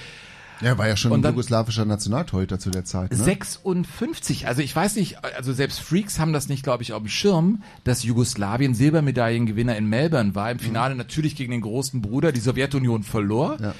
Ja, 0.62 0.78
war 0.78 0.88
ja 0.88 0.96
schon 0.96 1.12
ein 1.12 1.22
jugoslawischer 1.22 1.84
Nationaltorhüter 1.84 2.58
zu 2.58 2.70
der 2.70 2.86
Zeit. 2.86 3.10
Ne? 3.10 3.18
56, 3.18 4.46
also 4.46 4.62
ich 4.62 4.74
weiß 4.74 4.96
nicht, 4.96 5.22
also 5.22 5.52
selbst 5.52 5.80
Freaks 5.80 6.18
haben 6.18 6.32
das 6.32 6.48
nicht, 6.48 6.62
glaube 6.62 6.82
ich, 6.82 6.94
auf 6.94 7.02
dem 7.02 7.10
Schirm, 7.10 7.62
dass 7.84 8.02
Jugoslawien 8.02 8.74
Silbermedaillengewinner 8.74 9.76
in 9.76 9.86
Melbourne 9.86 10.34
war. 10.34 10.50
Im 10.50 10.58
Finale 10.58 10.94
natürlich 10.94 11.36
gegen 11.36 11.52
den 11.52 11.60
großen 11.60 12.00
Bruder, 12.00 12.32
die 12.32 12.40
Sowjetunion 12.40 13.02
verlor. 13.02 13.58
Ja. 13.60 13.74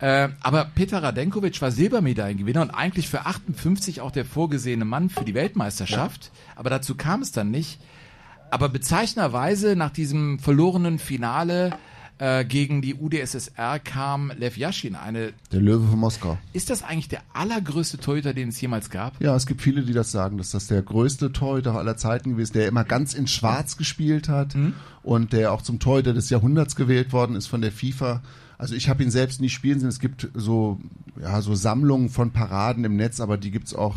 Äh, 0.00 0.28
aber 0.40 0.64
Peter 0.74 1.02
Radenkovic 1.02 1.60
war 1.60 1.70
Silbermedaillengewinner 1.70 2.62
und 2.62 2.70
eigentlich 2.70 3.08
für 3.08 3.26
58 3.26 4.00
auch 4.00 4.10
der 4.10 4.24
vorgesehene 4.24 4.84
Mann 4.84 5.10
für 5.10 5.24
die 5.24 5.34
Weltmeisterschaft. 5.34 6.30
Aber 6.56 6.70
dazu 6.70 6.94
kam 6.94 7.20
es 7.22 7.32
dann 7.32 7.50
nicht. 7.50 7.78
Aber 8.50 8.68
bezeichnenderweise 8.68 9.76
nach 9.76 9.90
diesem 9.90 10.38
verlorenen 10.38 10.98
Finale 10.98 11.70
äh, 12.18 12.44
gegen 12.44 12.82
die 12.82 12.94
UdSSR 12.94 13.78
kam 13.78 14.32
Lev 14.36 14.56
Yashin. 14.58 14.96
Eine, 14.96 15.32
Der 15.52 15.60
Löwe 15.60 15.86
von 15.88 15.98
Moskau. 15.98 16.38
ist 16.52 16.68
das 16.70 16.82
eigentlich 16.82 17.08
der 17.08 17.20
allergrößte 17.32 17.98
Torhüter, 17.98 18.34
den 18.34 18.48
es 18.48 18.60
jemals 18.60 18.90
gab? 18.90 19.20
Ja, 19.22 19.36
es 19.36 19.46
gibt 19.46 19.62
viele, 19.62 19.82
die 19.82 19.92
das 19.92 20.10
sagen, 20.12 20.36
dass 20.38 20.50
das 20.50 20.66
der 20.66 20.82
größte 20.82 21.32
Torhüter 21.32 21.76
aller 21.76 21.96
Zeiten 21.96 22.30
gewesen 22.30 22.42
ist, 22.42 22.54
der 22.54 22.68
immer 22.68 22.84
ganz 22.84 23.14
in 23.14 23.26
Schwarz 23.26 23.76
gespielt 23.76 24.28
hat 24.28 24.56
und 25.02 25.32
der 25.32 25.52
auch 25.52 25.62
zum 25.62 25.78
Torhüter 25.78 26.12
des 26.12 26.28
Jahrhunderts 26.30 26.74
gewählt 26.76 27.12
worden 27.12 27.36
ist 27.36 27.46
von 27.46 27.60
der 27.62 27.72
FIFA. 27.72 28.22
Also 28.60 28.74
ich 28.74 28.88
habe 28.90 29.02
ihn 29.02 29.10
selbst 29.10 29.40
nie 29.40 29.48
spielen 29.48 29.80
sehen. 29.80 29.88
Es 29.88 30.00
gibt 30.00 30.28
so, 30.34 30.78
ja, 31.20 31.40
so 31.40 31.54
Sammlungen 31.54 32.10
von 32.10 32.30
Paraden 32.30 32.84
im 32.84 32.96
Netz, 32.96 33.20
aber 33.20 33.38
die 33.38 33.50
gibt's 33.50 33.74
auch 33.74 33.96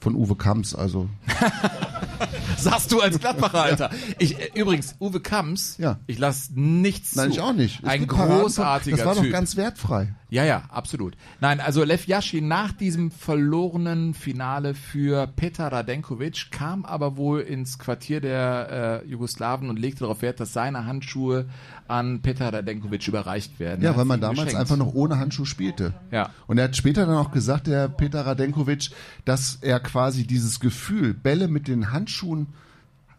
von 0.00 0.14
Uwe 0.14 0.36
Kamps. 0.36 0.74
Also 0.74 1.08
Sagst 2.56 2.92
du 2.92 3.00
als 3.00 3.18
Gladbacher, 3.18 3.62
Alter. 3.62 3.90
Ich, 4.18 4.38
äh, 4.38 4.50
übrigens, 4.54 4.94
Uwe 5.00 5.20
Kamps, 5.20 5.76
Ja. 5.78 5.98
ich 6.06 6.18
lass 6.18 6.50
nichts 6.54 7.14
Nein, 7.14 7.26
zu. 7.28 7.32
ich 7.34 7.40
auch 7.40 7.52
nicht. 7.52 7.80
Es 7.82 7.88
Ein 7.88 8.00
gibt 8.00 8.12
großartiger 8.12 8.96
Das 8.96 9.06
war 9.06 9.14
Typ. 9.14 9.24
doch 9.24 9.30
ganz 9.32 9.56
wertfrei. 9.56 10.14
Ja, 10.30 10.44
ja, 10.44 10.62
absolut. 10.68 11.16
Nein, 11.40 11.60
also 11.60 11.82
Lev 11.82 12.06
Yashin 12.06 12.46
nach 12.46 12.72
diesem 12.72 13.10
verlorenen 13.10 14.14
Finale 14.14 14.74
für 14.74 15.26
Petar 15.26 15.72
Radenkovic 15.72 16.50
kam 16.52 16.84
aber 16.84 17.16
wohl 17.16 17.40
ins 17.40 17.78
Quartier 17.78 18.20
der 18.20 19.02
äh, 19.04 19.08
Jugoslawen 19.08 19.68
und 19.68 19.78
legte 19.78 20.00
darauf 20.00 20.22
Wert, 20.22 20.38
dass 20.38 20.52
seine 20.52 20.86
Handschuhe 20.86 21.46
an 21.88 22.22
Petar 22.22 22.52
Radenkovic 22.52 23.08
überreicht 23.08 23.58
werden. 23.58 23.82
Er 23.82 23.90
Ja, 23.90 23.96
weil 23.96 24.04
man 24.04 24.20
damals 24.20 24.44
geschenkt. 24.44 24.60
einfach 24.60 24.76
noch 24.76 24.94
ohne 24.94 25.18
Handschuh 25.18 25.44
spielte. 25.44 25.94
Ja. 26.12 26.30
Und 26.46 26.58
er 26.58 26.64
hat 26.64 26.76
später 26.76 27.06
dann 27.06 27.16
auch 27.16 27.32
gesagt, 27.32 27.66
der 27.66 27.88
Peter 27.88 28.24
Radenkovic, 28.24 28.90
dass 29.24 29.58
er 29.60 29.80
quasi 29.80 30.26
dieses 30.26 30.60
Gefühl, 30.60 31.12
Bälle 31.12 31.48
mit 31.48 31.66
den 31.66 31.90
Handschuhen 31.90 32.48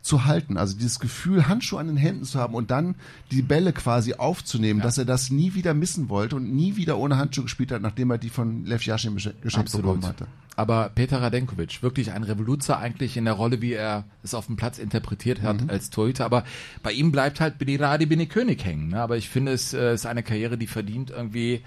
zu 0.02 0.26
halten, 0.26 0.58
also 0.58 0.76
dieses 0.76 1.00
Gefühl, 1.00 1.48
Handschuhe 1.48 1.80
an 1.80 1.88
den 1.88 1.98
Händen 1.98 2.24
zu 2.26 2.40
haben 2.40 2.56
und 2.56 2.72
dann 2.72 2.96
die 3.32 3.42
Bälle 3.44 3.72
quasi 3.72 4.16
aufzunehmen, 4.16 4.82
dass 4.82 4.98
er 4.98 5.06
das 5.06 5.30
nie 5.30 5.54
wieder 5.54 5.74
missen 5.76 6.10
wollte 6.10 6.36
und 6.36 6.52
nie 6.54 6.76
wieder 6.76 6.98
ohne 6.98 7.18
Handschuhe 7.18 7.44
gespielt 7.44 7.72
hat, 7.72 7.82
nachdem 7.84 8.10
er 8.10 8.18
die 8.18 8.30
von 8.30 8.66
Lev 8.66 8.84
Yashin 8.86 9.16
gesche- 9.16 9.34
geschenkt 9.42 9.72
bekommen 9.72 10.04
hatte. 10.06 10.26
Aber 10.56 10.90
Peter 10.94 11.22
Radenkovic, 11.22 11.82
wirklich 11.82 12.12
ein 12.12 12.24
Revoluzer 12.24 12.78
eigentlich 12.78 13.16
in 13.16 13.26
der 13.26 13.36
Rolle, 13.36 13.62
wie 13.62 13.74
er 13.74 14.04
es 14.22 14.34
auf 14.34 14.48
dem 14.48 14.58
Platz 14.58 14.80
interpretiert 14.80 15.42
hat 15.44 15.62
Mhm. 15.62 15.70
als 15.70 15.90
Torhüter. 15.92 16.26
Aber 16.26 16.44
bei 16.84 16.92
ihm 16.92 17.12
bleibt 17.12 17.40
halt 17.40 17.58
Bini 17.58 17.78
Radi 17.78 18.06
Bini 18.06 18.26
König 18.26 18.66
hängen. 18.66 18.90
Ne? 18.90 19.02
Aber 19.02 19.18
ich 19.18 19.30
finde, 19.30 19.54
es 19.54 19.74
äh, 19.74 19.94
ist 19.94 20.06
eine 20.06 20.24
Karriere, 20.24 20.58
die 20.58 20.68
verdient 20.68 21.10
irgendwie, 21.10 21.62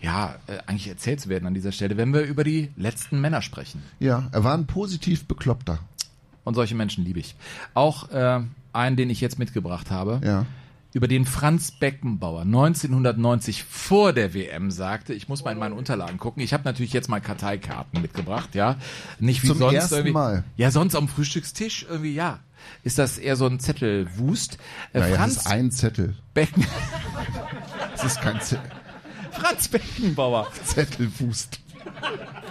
ja, 0.00 0.34
äh, 0.46 0.58
eigentlich 0.66 0.88
erzählt 0.88 1.20
zu 1.20 1.28
werden 1.28 1.46
an 1.46 1.54
dieser 1.54 1.72
Stelle, 1.72 1.96
wenn 1.96 2.12
wir 2.14 2.22
über 2.22 2.42
die 2.42 2.70
letzten 2.76 3.20
Männer 3.20 3.42
sprechen. 3.42 3.82
Ja, 4.00 4.28
er 4.32 4.42
war 4.42 4.54
ein 4.56 4.66
positiv 4.66 5.26
Bekloppter. 5.26 5.78
Und 6.44 6.54
solche 6.54 6.74
Menschen 6.74 7.04
liebe 7.04 7.20
ich. 7.20 7.34
Auch 7.74 8.10
äh, 8.10 8.40
einen, 8.72 8.96
den 8.96 9.10
ich 9.10 9.20
jetzt 9.20 9.38
mitgebracht 9.38 9.90
habe. 9.90 10.20
Ja. 10.24 10.46
Über 10.94 11.08
den 11.08 11.24
Franz 11.24 11.70
Beckenbauer 11.70 12.42
1990 12.42 13.64
vor 13.64 14.12
der 14.12 14.34
WM 14.34 14.70
sagte, 14.70 15.14
ich 15.14 15.26
muss 15.26 15.42
mal 15.42 15.52
in 15.52 15.58
meine 15.58 15.74
Unterlagen 15.74 16.18
gucken. 16.18 16.42
Ich 16.42 16.52
habe 16.52 16.64
natürlich 16.64 16.92
jetzt 16.92 17.08
mal 17.08 17.20
Karteikarten 17.20 18.02
mitgebracht, 18.02 18.54
ja. 18.54 18.76
Nicht 19.18 19.42
wie 19.42 19.46
Zum 19.48 19.58
sonst 19.58 19.74
ersten 19.74 19.94
irgendwie. 19.94 20.12
Mal. 20.12 20.44
Ja, 20.56 20.70
sonst 20.70 20.94
am 20.94 21.08
Frühstückstisch 21.08 21.86
irgendwie, 21.88 22.12
ja. 22.12 22.40
Ist 22.82 22.98
das 22.98 23.16
eher 23.16 23.36
so 23.36 23.46
ein 23.46 23.58
Zettelwust? 23.58 24.58
Äh, 24.92 25.00
Naja, 25.00 25.16
Franz 25.16 25.34
das 25.36 25.46
ist 25.46 25.50
ein 25.50 25.70
Zettel. 25.70 26.16
Becken, 26.34 26.66
Das 27.92 28.04
ist 28.04 28.20
kein 28.20 28.40
Zettel. 28.40 28.70
Franz 29.30 29.68
Beckenbauer. 29.68 30.46
Zettelwust. 30.64 31.60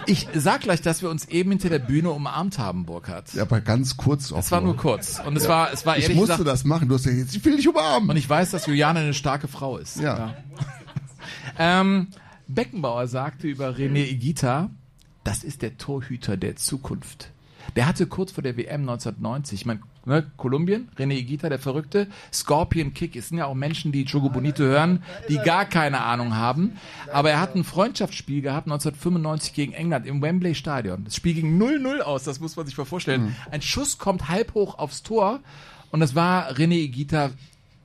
Ich 0.06 0.28
sag 0.34 0.62
gleich, 0.62 0.82
dass 0.82 1.02
wir 1.02 1.10
uns 1.10 1.26
eben 1.26 1.50
hinter 1.50 1.68
der 1.68 1.78
Bühne 1.78 2.10
umarmt 2.10 2.58
haben, 2.58 2.84
Burkhard. 2.86 3.32
Ja, 3.34 3.42
aber 3.42 3.60
ganz 3.60 3.96
kurz. 3.96 4.30
Es 4.30 4.50
war 4.50 4.60
nur 4.60 4.76
kurz. 4.76 5.20
Und 5.24 5.36
es 5.36 5.48
war, 5.48 5.72
es 5.72 5.86
war 5.86 5.96
Ich 5.96 6.04
ehrlich 6.04 6.16
musste 6.16 6.32
gesagt, 6.38 6.48
das 6.48 6.64
machen. 6.64 6.88
Du 6.88 6.96
hast 6.96 7.06
ja 7.06 7.12
jetzt, 7.12 7.34
ich 7.36 7.44
will 7.44 7.56
dich 7.56 7.68
umarmen. 7.68 8.10
Und 8.10 8.16
ich 8.16 8.28
weiß, 8.28 8.50
dass 8.50 8.66
Juliane 8.66 9.00
eine 9.00 9.14
starke 9.14 9.48
Frau 9.48 9.78
ist. 9.78 10.00
Ja. 10.00 10.36
ähm, 11.58 12.08
Beckenbauer 12.48 13.06
sagte 13.06 13.46
über 13.46 13.70
René 13.70 14.04
Igita, 14.10 14.70
das 15.24 15.44
ist 15.44 15.62
der 15.62 15.78
Torhüter 15.78 16.36
der 16.36 16.56
Zukunft. 16.56 17.30
Der 17.76 17.86
hatte 17.86 18.06
kurz 18.06 18.32
vor 18.32 18.42
der 18.42 18.56
WM 18.56 18.82
1990, 18.82 19.60
ich 19.60 19.66
meine, 19.66 19.80
ne, 20.04 20.30
Kolumbien, 20.36 20.88
René 20.96 21.14
Igita, 21.14 21.48
der 21.48 21.58
Verrückte, 21.58 22.08
Scorpion 22.32 22.94
Kick, 22.94 23.16
es 23.16 23.28
sind 23.28 23.38
ja 23.38 23.46
auch 23.46 23.54
Menschen, 23.54 23.92
die 23.92 24.04
Chogo 24.04 24.28
Bonito 24.28 24.62
hören, 24.62 25.02
die 25.28 25.38
gar 25.38 25.64
keine 25.64 26.02
Ahnung 26.02 26.36
haben. 26.36 26.78
Aber 27.12 27.30
er 27.30 27.40
hat 27.40 27.54
ein 27.54 27.64
Freundschaftsspiel 27.64 28.42
gehabt 28.42 28.66
1995 28.66 29.54
gegen 29.54 29.72
England 29.72 30.06
im 30.06 30.22
Wembley 30.22 30.54
Stadion. 30.54 31.04
Das 31.04 31.16
Spiel 31.16 31.34
ging 31.34 31.60
0-0 31.60 32.00
aus, 32.00 32.24
das 32.24 32.40
muss 32.40 32.56
man 32.56 32.66
sich 32.66 32.76
mal 32.76 32.84
vorstellen. 32.84 33.36
Ein 33.50 33.62
Schuss 33.62 33.98
kommt 33.98 34.28
halb 34.28 34.54
hoch 34.54 34.78
aufs 34.78 35.02
Tor 35.02 35.40
und 35.90 36.00
das 36.00 36.14
war 36.14 36.50
René 36.52 36.76
Igita 36.76 37.30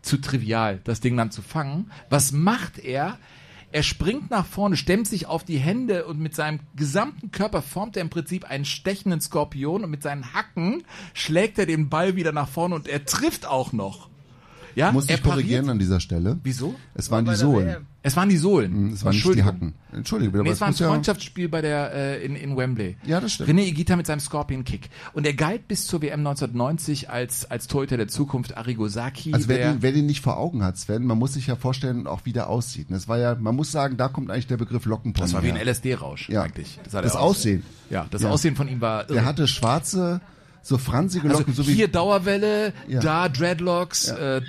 zu 0.01 0.17
trivial, 0.17 0.79
das 0.83 1.01
Ding 1.01 1.17
dann 1.17 1.31
zu 1.31 1.41
fangen. 1.41 1.91
Was 2.09 2.31
macht 2.31 2.79
er? 2.79 3.17
Er 3.77 3.83
springt 3.83 4.31
nach 4.31 4.47
vorne, 4.47 4.75
stemmt 4.75 5.07
sich 5.07 5.27
auf 5.27 5.43
die 5.43 5.59
Hände 5.59 6.07
und 6.07 6.19
mit 6.19 6.33
seinem 6.33 6.61
gesamten 6.75 7.29
Körper 7.29 7.61
formt 7.61 7.95
er 7.95 8.01
im 8.01 8.09
Prinzip 8.09 8.49
einen 8.49 8.65
stechenden 8.65 9.21
Skorpion 9.21 9.83
und 9.83 9.91
mit 9.91 10.01
seinen 10.01 10.33
Hacken 10.33 10.83
schlägt 11.13 11.59
er 11.59 11.67
den 11.67 11.87
Ball 11.87 12.15
wieder 12.15 12.31
nach 12.31 12.49
vorne 12.49 12.73
und 12.73 12.87
er 12.87 13.05
trifft 13.05 13.45
auch 13.45 13.73
noch. 13.73 14.09
Ja, 14.77 14.91
Muss 14.91 15.07
er 15.07 15.15
ich 15.15 15.23
korrigieren 15.23 15.69
an 15.69 15.79
dieser 15.79 15.99
Stelle. 15.99 16.37
Wieso? 16.43 16.75
Es 16.93 17.09
waren 17.09 17.25
die 17.25 17.33
Sohlen. 17.33 17.87
Es 18.03 18.15
waren 18.15 18.29
die 18.29 18.37
Sohlen. 18.37 18.93
Es 18.93 19.03
waren 19.03 19.11
nicht 19.11 19.25
die 19.25 19.29
Entschuldigung. 19.29 19.45
Hacken. 19.47 19.73
Entschuldige 19.91 20.31
bitte, 20.31 20.43
Nee, 20.43 20.49
es 20.51 20.61
war 20.61 20.67
ein 20.67 20.71
muss 20.71 20.79
ja- 20.79 20.87
Freundschaftsspiel 20.89 21.49
bei 21.49 21.61
der, 21.61 21.91
äh, 21.93 22.23
in, 22.23 22.35
in 22.35 22.55
Wembley. 22.55 22.95
Ja, 23.03 23.19
das 23.19 23.33
stimmt. 23.33 23.49
René 23.49 23.61
Igita 23.63 23.95
mit 23.95 24.05
seinem 24.05 24.19
Scorpion 24.19 24.63
Kick. 24.65 24.89
Und 25.13 25.25
er 25.25 25.33
galt 25.33 25.67
bis 25.67 25.87
zur 25.87 26.03
WM 26.03 26.19
1990 26.19 27.09
als, 27.09 27.49
als 27.49 27.65
Torhüter 27.67 27.97
der 27.97 28.07
Zukunft 28.07 28.55
Arrigo 28.55 28.87
Sacchi. 28.87 29.33
Also 29.33 29.47
wer 29.49 29.57
der, 29.57 29.73
den, 29.73 29.81
wer 29.81 29.91
den 29.93 30.05
nicht 30.05 30.21
vor 30.21 30.37
Augen 30.37 30.63
hat, 30.63 30.77
Sven, 30.77 31.05
man 31.05 31.17
muss 31.17 31.33
sich 31.33 31.47
ja 31.47 31.55
vorstellen, 31.55 32.05
auch 32.05 32.21
wie 32.25 32.33
der 32.33 32.47
aussieht. 32.47 32.87
Das 32.91 33.07
war 33.07 33.17
ja, 33.17 33.35
man 33.35 33.55
muss 33.55 33.71
sagen, 33.71 33.97
da 33.97 34.07
kommt 34.09 34.29
eigentlich 34.29 34.45
der 34.47 34.57
Begriff 34.57 34.85
Lockenpony 34.85 35.21
das 35.25 35.33
war 35.33 35.41
wie 35.43 35.51
ein. 35.51 35.57
LSD-Rausch 35.57 36.29
Ja. 36.29 36.43
eigentlich. 36.43 36.79
Das 36.83 36.91
der 36.91 37.03
aus. 37.03 37.15
Aussehen. 37.15 37.63
Ja, 37.89 38.05
das 38.11 38.21
Ja. 38.21 38.29
Aussehen 38.29 38.55
von 38.55 38.67
ihm 38.67 38.79
war 38.79 39.05
irre. 39.05 39.13
Der 39.15 39.25
hatte 39.25 39.47
schwarze, 39.47 40.21
so 40.61 40.77
franzige 40.77 41.27
also 41.29 41.39
Locken, 41.39 41.53
so 41.53 41.67
wie 41.67 41.73
hier 41.73 41.87
Dauerwelle, 41.87 42.73
Ja. 42.87 42.99
da 42.99 43.29
Dreadlocks, 43.29 44.07
Ja. 44.07 44.37
äh, 44.37 44.41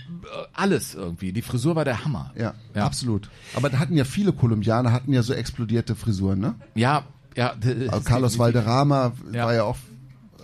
alles 0.53 0.95
irgendwie. 0.95 1.33
Die 1.33 1.43
Frisur 1.43 1.77
war 1.77 1.85
der 1.85 2.05
Hammer. 2.05 2.33
ja, 2.37 2.55
absolut. 2.75 3.29
Aber 3.55 3.71
da 3.71 3.79
hatten 3.79 3.97
ja 3.97 4.05
viele 4.05 4.33
Kolumbianer 4.33 4.93
hatten 4.93 5.13
ja 5.13 5.23
so 5.23 5.33
explodierte 5.35 5.95
Frisuren, 5.95 6.41
ne? 6.41 6.55
Ja, 6.75 7.05
ja. 7.37 7.55
Also 7.89 8.01
Carlos. 8.05 8.39
Valderrama 8.39 9.13
Ja. 9.33 9.47
war 9.47 9.55
ja 9.55 9.63
auch 9.65 9.77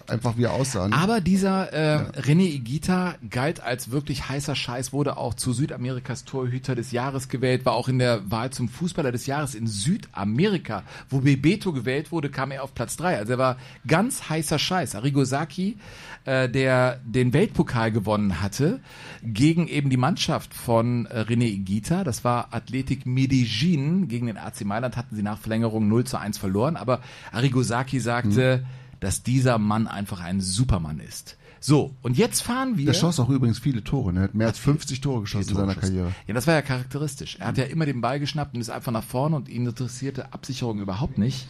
einfach 0.08 0.36
wie 0.36 0.44
er 0.44 0.52
aussah. 0.52 0.88
Ne? 0.88 0.96
Aber 0.96 1.20
dieser 1.20 1.72
äh, 1.72 2.20
René 2.20 2.46
Igita 2.46 3.14
galt 3.30 3.62
als 3.62 3.90
wirklich 3.90 4.28
heißer 4.28 4.54
Scheiß, 4.54 4.92
wurde 4.92 5.16
auch 5.16 5.34
zu 5.34 5.52
Südamerikas 5.52 6.24
Torhüter 6.24 6.74
des 6.74 6.92
Jahres 6.92 7.28
gewählt, 7.28 7.64
war 7.64 7.74
auch 7.74 7.88
in 7.88 7.98
der 7.98 8.30
Wahl 8.30 8.50
zum 8.50 8.68
Fußballer 8.68 9.12
des 9.12 9.26
Jahres 9.26 9.54
in 9.54 9.66
Südamerika. 9.66 10.82
Wo 11.08 11.20
Bebeto 11.20 11.72
gewählt 11.72 12.12
wurde, 12.12 12.30
kam 12.30 12.50
er 12.50 12.62
auf 12.62 12.74
Platz 12.74 12.96
drei. 12.96 13.16
Also 13.18 13.32
er 13.32 13.38
war 13.38 13.56
ganz 13.86 14.28
heißer 14.28 14.58
Scheiß. 14.58 14.94
Arrigo 14.94 15.24
Sacchi, 15.24 15.78
äh, 16.24 16.48
der 16.48 17.00
den 17.04 17.32
Weltpokal 17.32 17.92
gewonnen 17.92 18.40
hatte, 18.40 18.80
gegen 19.22 19.68
eben 19.68 19.90
die 19.90 19.96
Mannschaft 19.96 20.54
von 20.54 21.06
äh, 21.06 21.20
René 21.20 21.46
Igita. 21.46 22.04
Das 22.04 22.24
war 22.24 22.52
Athletic 22.52 23.06
Medellin. 23.06 24.08
Gegen 24.08 24.26
den 24.26 24.36
AC 24.36 24.64
Mailand 24.64 24.96
hatten 24.96 25.16
sie 25.16 25.22
nach 25.22 25.38
Verlängerung 25.38 25.88
0 25.88 26.04
zu 26.04 26.18
1 26.18 26.38
verloren. 26.38 26.76
Aber 26.76 27.00
Arrigo 27.32 27.62
Sacchi 27.62 28.00
sagte, 28.00 28.64
dass 29.04 29.22
dieser 29.22 29.58
Mann 29.58 29.86
einfach 29.86 30.20
ein 30.20 30.40
Supermann 30.40 30.98
ist. 30.98 31.36
So, 31.60 31.94
und 32.02 32.18
jetzt 32.18 32.42
fahren 32.42 32.76
wir. 32.76 32.84
Der 32.86 32.92
schoss 32.92 33.18
auch 33.18 33.30
übrigens 33.30 33.58
viele 33.58 33.82
Tore. 33.82 34.12
Ne? 34.12 34.20
Er 34.20 34.24
hat 34.24 34.34
mehr 34.34 34.48
als 34.48 34.58
50 34.58 35.00
Tore 35.00 35.22
geschossen 35.22 35.50
in 35.50 35.56
seiner 35.56 35.74
Karriere. 35.74 36.12
Ja, 36.26 36.34
das 36.34 36.46
war 36.46 36.54
ja 36.54 36.62
charakteristisch. 36.62 37.36
Er 37.40 37.46
hat 37.46 37.56
ja 37.56 37.64
immer 37.64 37.86
den 37.86 38.02
Ball 38.02 38.20
geschnappt 38.20 38.54
und 38.54 38.60
ist 38.60 38.68
einfach 38.68 38.92
nach 38.92 39.04
vorne 39.04 39.36
und 39.36 39.48
ihn 39.48 39.66
interessierte 39.66 40.32
Absicherung 40.34 40.80
überhaupt 40.80 41.16
nicht. 41.16 41.46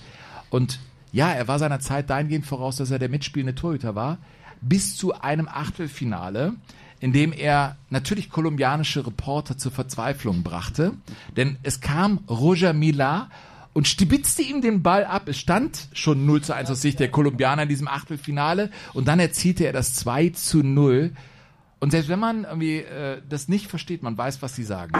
Und 0.50 0.78
ja, 1.12 1.32
er 1.32 1.48
war 1.48 1.58
seiner 1.58 1.80
Zeit 1.80 2.10
dahingehend 2.10 2.46
voraus, 2.46 2.76
dass 2.76 2.90
er 2.90 2.98
der 2.98 3.08
mitspielende 3.08 3.54
Torhüter 3.54 3.94
war, 3.94 4.18
bis 4.60 4.96
zu 4.96 5.20
einem 5.20 5.48
Achtelfinale, 5.48 6.54
in 7.00 7.12
dem 7.12 7.32
er 7.32 7.76
natürlich 7.90 8.30
kolumbianische 8.30 9.06
Reporter 9.06 9.58
zur 9.58 9.72
Verzweiflung 9.72 10.42
brachte. 10.42 10.92
Denn 11.36 11.56
es 11.62 11.80
kam 11.80 12.20
Roger 12.28 12.70
Milá 12.70 13.26
und 13.74 13.86
stibitzte 13.86 14.42
ihm 14.42 14.62
den 14.62 14.82
Ball 14.82 15.04
ab. 15.04 15.28
Es 15.28 15.36
stand 15.36 15.88
schon 15.92 16.24
0 16.24 16.40
zu 16.42 16.54
1 16.54 16.70
aus 16.70 16.80
Sicht 16.80 17.00
der 17.00 17.10
Kolumbianer 17.10 17.64
in 17.64 17.68
diesem 17.68 17.88
Achtelfinale 17.88 18.70
und 18.94 19.06
dann 19.06 19.20
erzielte 19.20 19.66
er 19.66 19.72
das 19.72 19.94
2 19.94 20.30
zu 20.30 20.62
0. 20.62 21.12
Und 21.80 21.90
selbst 21.90 22.08
wenn 22.08 22.20
man 22.20 22.44
irgendwie 22.44 22.78
äh, 22.78 23.20
das 23.28 23.48
nicht 23.48 23.68
versteht, 23.68 24.02
man 24.02 24.16
weiß, 24.16 24.40
was 24.40 24.56
sie 24.56 24.64
sagen. 24.64 24.92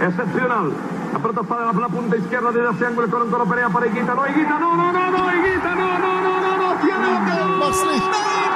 Excepcional. 0.00 0.72
La 1.12 1.18
pelota 1.18 1.40
está 1.40 1.72
de 1.72 1.80
la 1.80 1.88
punta 1.88 2.16
izquierda 2.16 2.52
desde 2.52 2.70
ese 2.70 2.86
ángulo. 2.86 3.10
Con 3.10 3.30
Toro 3.30 3.46
Perea 3.46 3.70
para 3.70 3.86
Higuita. 3.86 4.14
No, 4.14 4.26
Higuita, 4.26 4.58
no, 4.58 4.76
no, 4.76 4.92
no, 4.92 5.10
no, 5.10 5.32
Higuita, 5.32 5.74
no, 5.74 5.98
no, 5.98 6.20
no, 6.20 6.40
no, 6.40 6.56
no. 6.58 6.80
Tiene 6.82 7.08
la 7.24 7.46
Mach's 7.56 8.55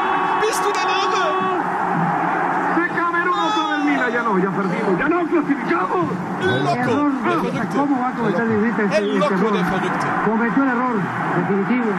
Ya 4.13 4.23
no, 4.23 4.39
ya 4.39 4.51
perdimos. 4.51 4.99
Ya 4.99 5.09
no 5.09 5.27
clasificamos. 5.29 6.07
Loco, 6.43 6.75
der 6.75 7.23
Verrückte. 7.23 7.77
¿Cómo 7.77 7.99
va 8.01 8.09
a 8.09 8.15
cometer 8.15 8.43
este, 8.51 8.83
El 8.83 8.89
este 8.91 9.19
Loco, 9.19 9.35
error? 9.35 9.53
der 9.53 9.65
Verrückte. 9.67 10.07
Cometió 10.25 10.63
el 10.65 10.69
error 10.71 11.03
definitivo. 11.37 11.91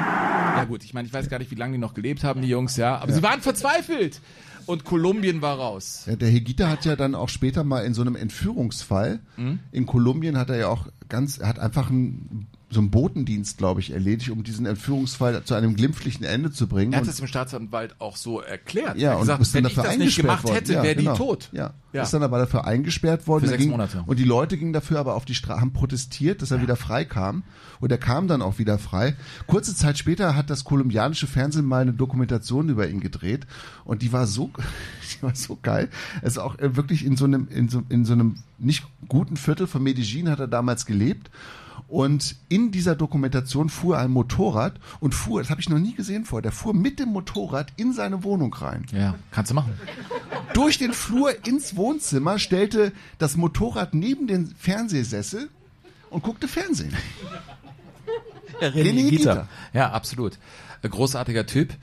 Ja 0.57 0.63
gut, 0.65 0.83
ich 0.83 0.93
meine, 0.93 1.07
ich 1.07 1.13
weiß 1.13 1.29
gar 1.29 1.39
nicht, 1.39 1.49
wie 1.51 1.55
lange 1.55 1.73
die 1.73 1.77
noch 1.79 1.93
gelebt 1.93 2.23
haben, 2.23 2.41
die 2.41 2.49
Jungs, 2.49 2.75
ja. 2.77 2.97
Aber 2.97 3.11
sie 3.13 3.23
waren 3.23 3.41
verzweifelt. 3.41 4.19
Und 4.67 4.83
Kolumbien 4.85 5.41
war 5.41 5.57
raus. 5.57 6.03
Ja, 6.05 6.15
der 6.15 6.29
Hegita 6.29 6.69
hat 6.69 6.85
ja 6.85 6.95
dann 6.95 7.15
auch 7.15 7.29
später 7.29 7.63
mal 7.63 7.83
in 7.85 7.93
so 7.93 8.01
einem 8.01 8.15
Entführungsfall 8.15 9.19
Mhm. 9.37 9.59
in 9.71 9.85
Kolumbien 9.85 10.37
hat 10.37 10.49
er 10.49 10.57
ja 10.57 10.67
auch 10.67 10.87
ganz, 11.09 11.37
er 11.39 11.47
hat 11.47 11.57
einfach 11.59 11.89
einen 11.89 12.47
so 12.71 12.79
einen 12.79 12.89
Botendienst, 12.89 13.57
glaube 13.57 13.81
ich, 13.81 13.91
erledigt, 13.91 14.29
um 14.29 14.43
diesen 14.43 14.65
Entführungsfall 14.65 15.43
zu 15.43 15.53
einem 15.53 15.75
glimpflichen 15.75 16.25
Ende 16.25 16.51
zu 16.51 16.67
bringen. 16.67 16.93
Er 16.93 17.01
hat 17.01 17.07
es 17.07 17.17
dem 17.17 17.27
Staatsanwalt 17.27 17.95
auch 17.99 18.15
so 18.15 18.39
erklärt. 18.39 18.97
ja, 18.97 19.09
er 19.09 19.11
hat 19.11 19.21
und 19.21 19.39
gesagt, 19.39 19.53
wenn 19.53 19.65
ich 19.65 19.75
das 19.75 19.97
nicht 19.97 20.15
gemacht 20.15 20.43
worden. 20.45 20.55
hätte, 20.55 20.73
ja, 20.73 20.83
wäre 20.83 20.95
genau. 20.95 21.11
die 21.11 21.17
tot. 21.17 21.49
Ja. 21.51 21.73
Ja. 21.93 22.03
Ist 22.03 22.13
dann 22.13 22.23
aber 22.23 22.39
dafür 22.39 22.65
eingesperrt 22.65 23.27
worden. 23.27 23.43
Für 23.43 23.49
sechs 23.49 23.61
ging, 23.61 23.71
Monate. 23.71 24.03
Und 24.05 24.17
die 24.17 24.23
Leute 24.23 24.57
gingen 24.57 24.71
dafür 24.71 24.99
aber 24.99 25.15
auf 25.15 25.25
die 25.25 25.35
Straße, 25.35 25.59
haben 25.59 25.73
protestiert, 25.73 26.41
dass 26.41 26.51
er 26.51 26.61
wieder 26.61 26.77
frei 26.77 27.03
kam. 27.03 27.43
Und 27.81 27.91
er 27.91 27.97
kam 27.97 28.29
dann 28.29 28.41
auch 28.41 28.59
wieder 28.59 28.77
frei. 28.77 29.15
Kurze 29.47 29.75
Zeit 29.75 29.97
später 29.97 30.35
hat 30.35 30.49
das 30.49 30.63
kolumbianische 30.63 31.27
Fernsehen 31.27 31.65
mal 31.65 31.81
eine 31.81 31.93
Dokumentation 31.93 32.69
über 32.69 32.87
ihn 32.87 33.01
gedreht. 33.01 33.45
Und 33.83 34.03
die 34.03 34.13
war 34.13 34.25
so, 34.25 34.51
die 35.13 35.23
war 35.23 35.35
so 35.35 35.57
geil. 35.61 35.89
Es 36.21 36.33
ist 36.33 36.37
auch 36.37 36.57
äh, 36.59 36.77
wirklich 36.77 37.05
in 37.05 37.17
so 37.17 37.25
einem, 37.25 37.49
in 37.49 37.67
so, 37.67 37.83
in 37.89 38.05
so 38.05 38.13
einem 38.13 38.37
nicht 38.57 38.85
guten 39.09 39.35
Viertel 39.35 39.67
von 39.67 39.83
Medellin 39.83 40.29
hat 40.29 40.39
er 40.39 40.47
damals 40.47 40.85
gelebt. 40.85 41.29
Und 41.91 42.37
in 42.47 42.71
dieser 42.71 42.95
Dokumentation 42.95 43.67
fuhr 43.67 43.97
ein 43.97 44.11
Motorrad 44.11 44.79
und 45.01 45.13
fuhr, 45.13 45.41
das 45.41 45.49
habe 45.49 45.59
ich 45.59 45.67
noch 45.67 45.77
nie 45.77 45.93
gesehen 45.93 46.23
vorher, 46.23 46.41
der 46.41 46.53
fuhr 46.53 46.73
mit 46.73 46.99
dem 46.99 47.09
Motorrad 47.09 47.73
in 47.75 47.91
seine 47.91 48.23
Wohnung 48.23 48.53
rein. 48.53 48.85
Ja, 48.93 49.15
kannst 49.31 49.51
du 49.51 49.55
machen. 49.55 49.73
Durch 50.53 50.77
den 50.77 50.93
Flur 50.93 51.45
ins 51.45 51.75
Wohnzimmer 51.75 52.39
stellte 52.39 52.93
das 53.17 53.35
Motorrad 53.35 53.93
neben 53.93 54.25
den 54.25 54.55
Fernsehsessel 54.57 55.49
und 56.09 56.23
guckte 56.23 56.47
Fernsehen. 56.47 56.95
René 58.61 59.09
Gieter. 59.09 59.49
Ja, 59.73 59.91
absolut. 59.91 60.39
Äh, 60.83 60.87
Großartiger 60.87 61.45
Typ, 61.45 61.73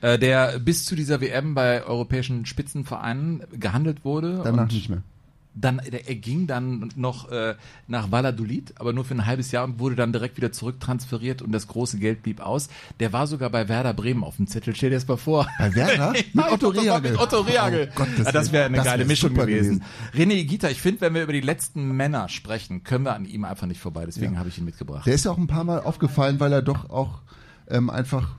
äh, 0.00 0.18
der 0.18 0.60
bis 0.60 0.86
zu 0.86 0.96
dieser 0.96 1.20
WM 1.20 1.54
bei 1.54 1.84
europäischen 1.84 2.46
Spitzenvereinen 2.46 3.42
gehandelt 3.52 4.02
wurde. 4.02 4.40
Danach 4.42 4.62
und 4.62 4.72
nicht 4.72 4.88
mehr. 4.88 5.02
Dann, 5.60 5.78
er 5.80 6.14
ging 6.14 6.46
dann 6.46 6.90
noch 6.96 7.30
äh, 7.30 7.54
nach 7.86 8.10
Valladolid, 8.12 8.74
aber 8.78 8.92
nur 8.92 9.04
für 9.04 9.14
ein 9.14 9.26
halbes 9.26 9.50
Jahr 9.50 9.64
und 9.64 9.78
wurde 9.78 9.96
dann 9.96 10.12
direkt 10.12 10.36
wieder 10.36 10.52
zurücktransferiert 10.52 11.42
und 11.42 11.52
das 11.52 11.66
große 11.66 11.98
Geld 11.98 12.22
blieb 12.22 12.40
aus. 12.40 12.68
Der 13.00 13.12
war 13.12 13.26
sogar 13.26 13.50
bei 13.50 13.68
Werder 13.68 13.94
Bremen 13.94 14.22
auf 14.24 14.36
dem 14.36 14.46
Zettel. 14.46 14.74
Stell 14.76 14.90
dir 14.90 14.96
das 14.96 15.08
mal 15.08 15.16
vor. 15.16 15.48
Bei 15.58 15.74
Werder? 15.74 16.12
Mit 16.32 16.52
Otto 16.52 16.68
Rehagel? 16.68 17.12
Mit 17.12 17.20
Otto 17.20 17.40
Rehagel. 17.40 17.90
Oh, 17.98 18.04
ja, 18.22 18.30
das 18.32 18.52
wäre 18.52 18.66
eine. 18.66 18.76
Das 18.76 18.86
geile 18.86 19.00
wär 19.00 19.06
Mischung 19.06 19.34
gewesen. 19.34 19.80
gewesen. 20.12 20.30
René 20.30 20.44
Gita, 20.44 20.68
ich 20.68 20.80
finde, 20.80 21.00
wenn 21.02 21.14
wir 21.14 21.22
über 21.24 21.32
die 21.32 21.40
letzten 21.40 21.92
Männer 21.96 22.28
sprechen, 22.28 22.84
können 22.84 23.04
wir 23.04 23.14
an 23.14 23.24
ihm 23.24 23.44
einfach 23.44 23.66
nicht 23.66 23.80
vorbei. 23.80 24.04
Deswegen 24.06 24.34
Ja. 24.34 24.38
habe 24.38 24.48
ich 24.48 24.58
ihn 24.58 24.64
mitgebracht. 24.64 25.06
Der 25.06 25.14
ist 25.14 25.24
ja 25.24 25.30
auch 25.32 25.38
ein 25.38 25.46
paar 25.48 25.64
Mal 25.64 25.80
aufgefallen, 25.80 26.38
weil 26.40 26.52
er 26.52 26.62
doch 26.62 26.90
auch 26.90 27.20
ähm, 27.68 27.90
einfach 27.90 28.36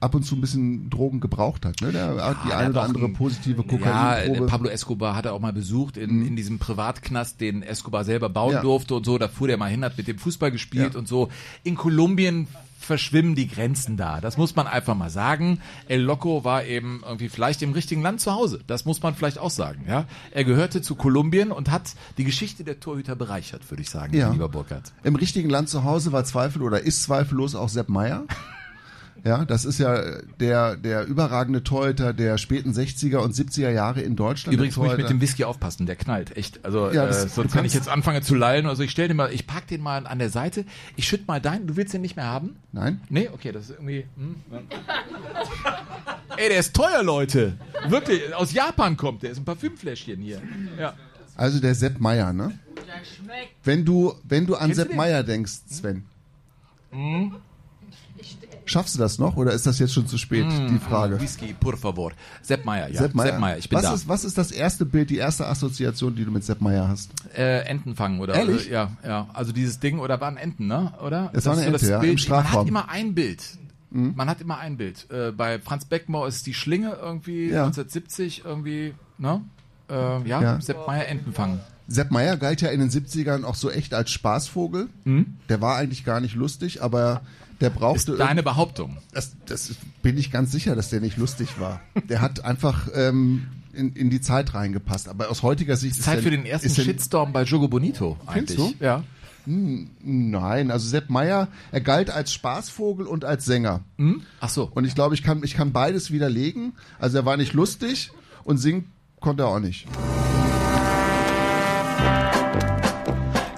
ab 0.00 0.14
und 0.14 0.22
zu 0.24 0.36
ein 0.36 0.40
bisschen 0.40 0.90
Drogen 0.90 1.20
gebraucht 1.20 1.64
hat. 1.66 1.80
Ne? 1.80 1.92
Der 1.92 2.14
hat 2.24 2.36
die 2.46 2.52
eine 2.52 2.70
oder 2.70 2.82
andere 2.82 3.06
ein- 3.06 3.14
positive 3.14 3.62
Ja, 3.62 3.68
Kokainprobe. 3.68 4.44
äh, 4.44 4.46
Pablo 4.48 4.68
Escobar 4.70 5.16
hat 5.16 5.26
er 5.26 5.32
auch 5.34 5.40
mal 5.40 5.52
besucht 5.52 5.96
in, 5.96 6.26
in 6.26 6.36
diesem 6.36 6.58
Privatknast, 6.58 7.40
den 7.40 7.62
Escobar 7.62 8.04
selber 8.04 8.28
bauen 8.28 8.52
Ja. 8.54 8.62
durfte 8.62 8.94
und 8.94 9.04
so. 9.04 9.18
Da 9.18 9.28
fuhr 9.28 9.48
der 9.48 9.56
mal 9.56 9.70
hin, 9.70 9.84
hat 9.84 9.96
mit 9.98 10.06
dem 10.08 10.18
Fußball 10.18 10.50
gespielt 10.50 10.94
Ja. 10.94 10.98
und 10.98 11.08
so. 11.08 11.28
In 11.64 11.74
Kolumbien 11.74 12.46
verschwimmen 12.80 13.34
die 13.34 13.48
Grenzen 13.48 13.96
da. 13.98 14.20
Das 14.20 14.38
muss 14.38 14.54
man 14.56 14.66
einfach 14.66 14.94
mal 14.94 15.10
sagen. 15.10 15.60
El 15.88 16.00
Loco 16.00 16.44
war 16.44 16.64
eben 16.64 17.02
irgendwie 17.04 17.28
vielleicht 17.28 17.60
im 17.60 17.72
richtigen 17.72 18.00
Land 18.00 18.20
zu 18.20 18.32
Hause. 18.32 18.60
Das 18.66 18.84
muss 18.86 19.02
man 19.02 19.14
vielleicht 19.14 19.38
auch 19.38 19.50
sagen. 19.50 19.84
Ja, 19.86 20.06
Er 20.30 20.44
gehörte 20.44 20.80
zu 20.80 20.94
Kolumbien 20.94 21.50
und 21.50 21.70
hat 21.70 21.94
die 22.16 22.24
Geschichte 22.24 22.64
der 22.64 22.80
Torhüter 22.80 23.14
bereichert, 23.16 23.68
würde 23.70 23.82
ich 23.82 23.90
sagen, 23.90 24.16
Ja. 24.16 24.30
lieber 24.30 24.48
Burkhardt. 24.48 24.92
Im 25.02 25.16
richtigen 25.16 25.50
Land 25.50 25.68
zu 25.68 25.84
Hause 25.84 26.12
war 26.12 26.24
Zweifel 26.24 26.62
oder 26.62 26.80
ist 26.80 27.02
zweifellos 27.02 27.54
auch 27.56 27.68
Sepp 27.68 27.88
Meier. 27.88 28.22
Ja, 29.24 29.44
das 29.44 29.64
ist 29.64 29.78
ja 29.78 30.20
der, 30.40 30.76
der 30.76 31.04
überragende 31.06 31.64
Torhüter 31.64 32.12
der 32.12 32.38
späten 32.38 32.70
60er 32.72 33.16
und 33.18 33.34
70er 33.34 33.70
Jahre 33.70 34.00
in 34.00 34.14
Deutschland. 34.16 34.54
Übrigens 34.54 34.74
Der 34.76 34.84
muss 34.84 34.92
ich 34.92 34.98
mit 34.98 35.10
dem 35.10 35.20
Whisky 35.20 35.44
aufpassen, 35.44 35.86
der 35.86 35.96
knallt, 35.96 36.36
echt. 36.36 36.64
Also 36.64 36.90
Ja, 36.90 37.04
äh, 37.04 37.08
das- 37.08 37.34
sonst 37.34 37.52
du 37.54 37.58
wenn 37.58 37.64
ich 37.64 37.74
jetzt 37.74 37.88
anfange 37.88 38.22
zu 38.22 38.34
lallen, 38.34 38.66
also 38.66 38.82
ich 38.82 38.90
stell 38.90 39.08
den 39.08 39.16
mal, 39.16 39.32
ich 39.32 39.46
pack 39.46 39.66
den 39.66 39.82
mal 39.82 40.06
an 40.06 40.18
der 40.18 40.30
Seite, 40.30 40.64
ich 40.96 41.06
schütt 41.08 41.26
mal 41.28 41.40
deinen, 41.40 41.66
du 41.66 41.76
willst 41.76 41.92
den 41.94 42.00
nicht 42.02 42.16
mehr 42.16 42.26
haben? 42.26 42.56
Nein. 42.72 43.00
Nee, 43.08 43.28
okay, 43.32 43.52
das 43.52 43.64
ist 43.64 43.70
irgendwie. 43.70 44.06
Hm. 44.16 44.36
Ey, 46.36 46.48
der 46.48 46.58
ist 46.60 46.74
teuer, 46.74 47.02
Leute. 47.02 47.54
Wirklich, 47.88 48.34
aus 48.34 48.52
Japan 48.52 48.96
kommt 48.96 49.22
der, 49.22 49.30
ist 49.32 49.38
ein 49.38 49.44
Parfümfläschchen 49.44 50.20
hier. 50.20 50.40
Ja. 50.78 50.94
Also 51.36 51.60
der 51.60 51.74
Sepp 51.74 51.98
Meier, 52.00 52.32
ne? 52.32 52.58
Wenn 53.64 53.84
du, 53.84 54.14
wenn 54.24 54.46
du 54.46 54.54
an 54.54 54.66
Kennst 54.68 54.80
Sepp? 54.80 54.94
Meier 54.94 55.22
denkst, 55.22 55.52
Sven, 55.70 56.04
Hm? 56.90 57.34
Schaffst 58.68 58.94
du 58.94 58.98
das 58.98 59.18
noch 59.18 59.36
oder 59.36 59.52
ist 59.52 59.66
das 59.66 59.78
jetzt 59.78 59.92
schon 59.94 60.06
zu 60.06 60.18
spät, 60.18 60.44
Hm, 60.46 60.68
die 60.68 60.78
Frage? 60.78 61.20
Whisky, 61.20 61.54
por 61.58 61.76
favor. 61.76 62.12
Sepp 62.42 62.64
Meier, 62.64 62.88
ja. 62.90 63.00
Sepp 63.00 63.14
Meier. 63.14 63.58
ich 63.58 63.68
bin 63.68 63.76
was 63.78 63.84
da. 63.84 63.94
Ist, 63.94 64.08
was 64.08 64.24
ist 64.24 64.38
das 64.38 64.50
erste 64.52 64.84
Bild, 64.86 65.10
die 65.10 65.16
erste 65.18 65.46
Assoziation, 65.46 66.14
die 66.14 66.24
du 66.24 66.30
mit 66.30 66.44
Sepp 66.44 66.60
Meier 66.60 66.88
hast? 66.88 67.10
Äh, 67.36 67.60
Enten 67.68 67.94
fangen, 67.96 68.20
oder? 68.20 68.34
Ehrlich? 68.34 68.68
Äh, 68.68 68.72
ja, 68.74 68.90
ja. 69.04 69.26
Also 69.32 69.52
dieses 69.52 69.80
Ding, 69.80 69.98
oder 69.98 70.20
waren 70.20 70.36
Enten, 70.36 70.66
ne? 70.66 70.92
Oder? 71.04 71.30
Es 71.32 71.46
war 71.46 71.54
eine 71.54 71.64
Ente, 71.66 71.86
ja, 71.88 72.00
im 72.00 72.08
Man 72.08 72.18
Strafraum. 72.18 72.52
Mhm. 72.52 72.58
hat 72.60 72.68
immer 72.68 72.88
ein 72.90 73.14
Bild. 73.14 73.42
Man 73.90 74.28
hat 74.28 74.40
immer 74.42 74.58
ein 74.58 74.76
Bild. 74.76 75.06
Äh, 75.10 75.32
bei 75.32 75.58
Franz 75.60 75.86
Beckenbauer 75.86 76.28
ist 76.28 76.36
es 76.36 76.42
die 76.42 76.52
Schlinge 76.52 76.98
irgendwie, 77.00 77.48
Ja. 77.48 77.64
1970 77.64 78.42
irgendwie, 78.44 78.92
ne? 79.16 79.40
Äh, 79.88 80.28
ja, 80.28 80.42
Ja. 80.42 80.60
Sepp 80.60 80.86
Meier 80.86 81.06
Enten 81.06 81.32
fangen. 81.32 81.60
Sepp 81.90 82.10
Meier 82.10 82.36
galt 82.36 82.60
ja 82.60 82.68
in 82.68 82.80
den 82.80 82.90
70ern 82.90 83.44
auch 83.44 83.54
so 83.54 83.70
echt 83.70 83.94
als 83.94 84.10
Spaßvogel. 84.10 84.88
Mhm. 85.04 85.36
Der 85.48 85.62
war 85.62 85.76
eigentlich 85.76 86.04
gar 86.04 86.20
nicht 86.20 86.34
lustig, 86.34 86.82
aber 86.82 87.22
der 87.60 87.70
brauchte. 87.70 88.12
Ist 88.12 88.20
deine 88.20 88.42
Behauptung. 88.42 88.98
Das, 89.12 89.32
das 89.46 89.74
bin 90.02 90.16
ich 90.16 90.30
ganz 90.30 90.52
sicher, 90.52 90.76
dass 90.76 90.90
der 90.90 91.00
nicht 91.00 91.16
lustig 91.16 91.58
war. 91.60 91.80
Der 92.08 92.20
hat 92.20 92.44
einfach 92.44 92.88
ähm, 92.94 93.48
in, 93.72 93.92
in 93.94 94.10
die 94.10 94.20
Zeit 94.20 94.54
reingepasst. 94.54 95.08
Aber 95.08 95.30
aus 95.30 95.42
heutiger 95.42 95.76
Sicht 95.76 95.96
ist 95.96 96.04
Zeit 96.04 96.20
für 96.20 96.30
den 96.30 96.46
ersten 96.46 96.70
Shitstorm 96.70 97.32
bei 97.32 97.42
Jogo 97.42 97.68
Bonito 97.68 98.16
Findest 98.32 98.58
eigentlich. 98.58 98.78
du? 98.78 98.84
Ja. 98.84 99.04
Hm, 99.44 99.90
Nein, 100.02 100.70
also 100.70 100.86
Sepp 100.88 101.08
Meier, 101.10 101.48
er 101.72 101.80
galt 101.80 102.10
als 102.10 102.32
Spaßvogel 102.34 103.06
und 103.06 103.24
als 103.24 103.44
Sänger. 103.44 103.80
Hm? 103.96 104.22
Ach 104.40 104.50
so. 104.50 104.70
Und 104.74 104.84
ich 104.84 104.94
glaube, 104.94 105.14
ich 105.14 105.22
kann, 105.22 105.42
ich 105.42 105.54
kann 105.54 105.72
beides 105.72 106.10
widerlegen. 106.10 106.74
Also 106.98 107.18
er 107.18 107.24
war 107.24 107.36
nicht 107.36 107.54
lustig 107.54 108.10
und 108.44 108.58
singen 108.58 108.92
konnte 109.20 109.44
er 109.44 109.48
auch 109.48 109.60
nicht. 109.60 109.86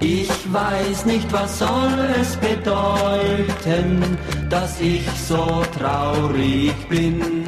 Ich 0.03 0.30
weiß 0.53 1.07
nicht, 1.07 1.32
was 1.32 1.59
soll 1.59 1.98
es 2.20 2.36
bedeuten, 2.36 4.18
dass 4.48 4.80
ich 4.80 5.09
so 5.28 5.62
traurig 5.78 6.74
bin. 6.88 7.44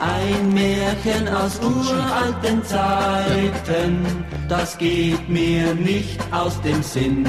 Ein 0.00 0.52
Märchen 0.52 1.26
aus 1.28 1.58
uralten 1.60 2.62
Zeiten, 2.62 4.04
das 4.50 4.76
geht 4.76 5.26
mir 5.30 5.74
nicht 5.74 6.20
aus 6.30 6.60
dem 6.60 6.82
Sinn. 6.82 7.24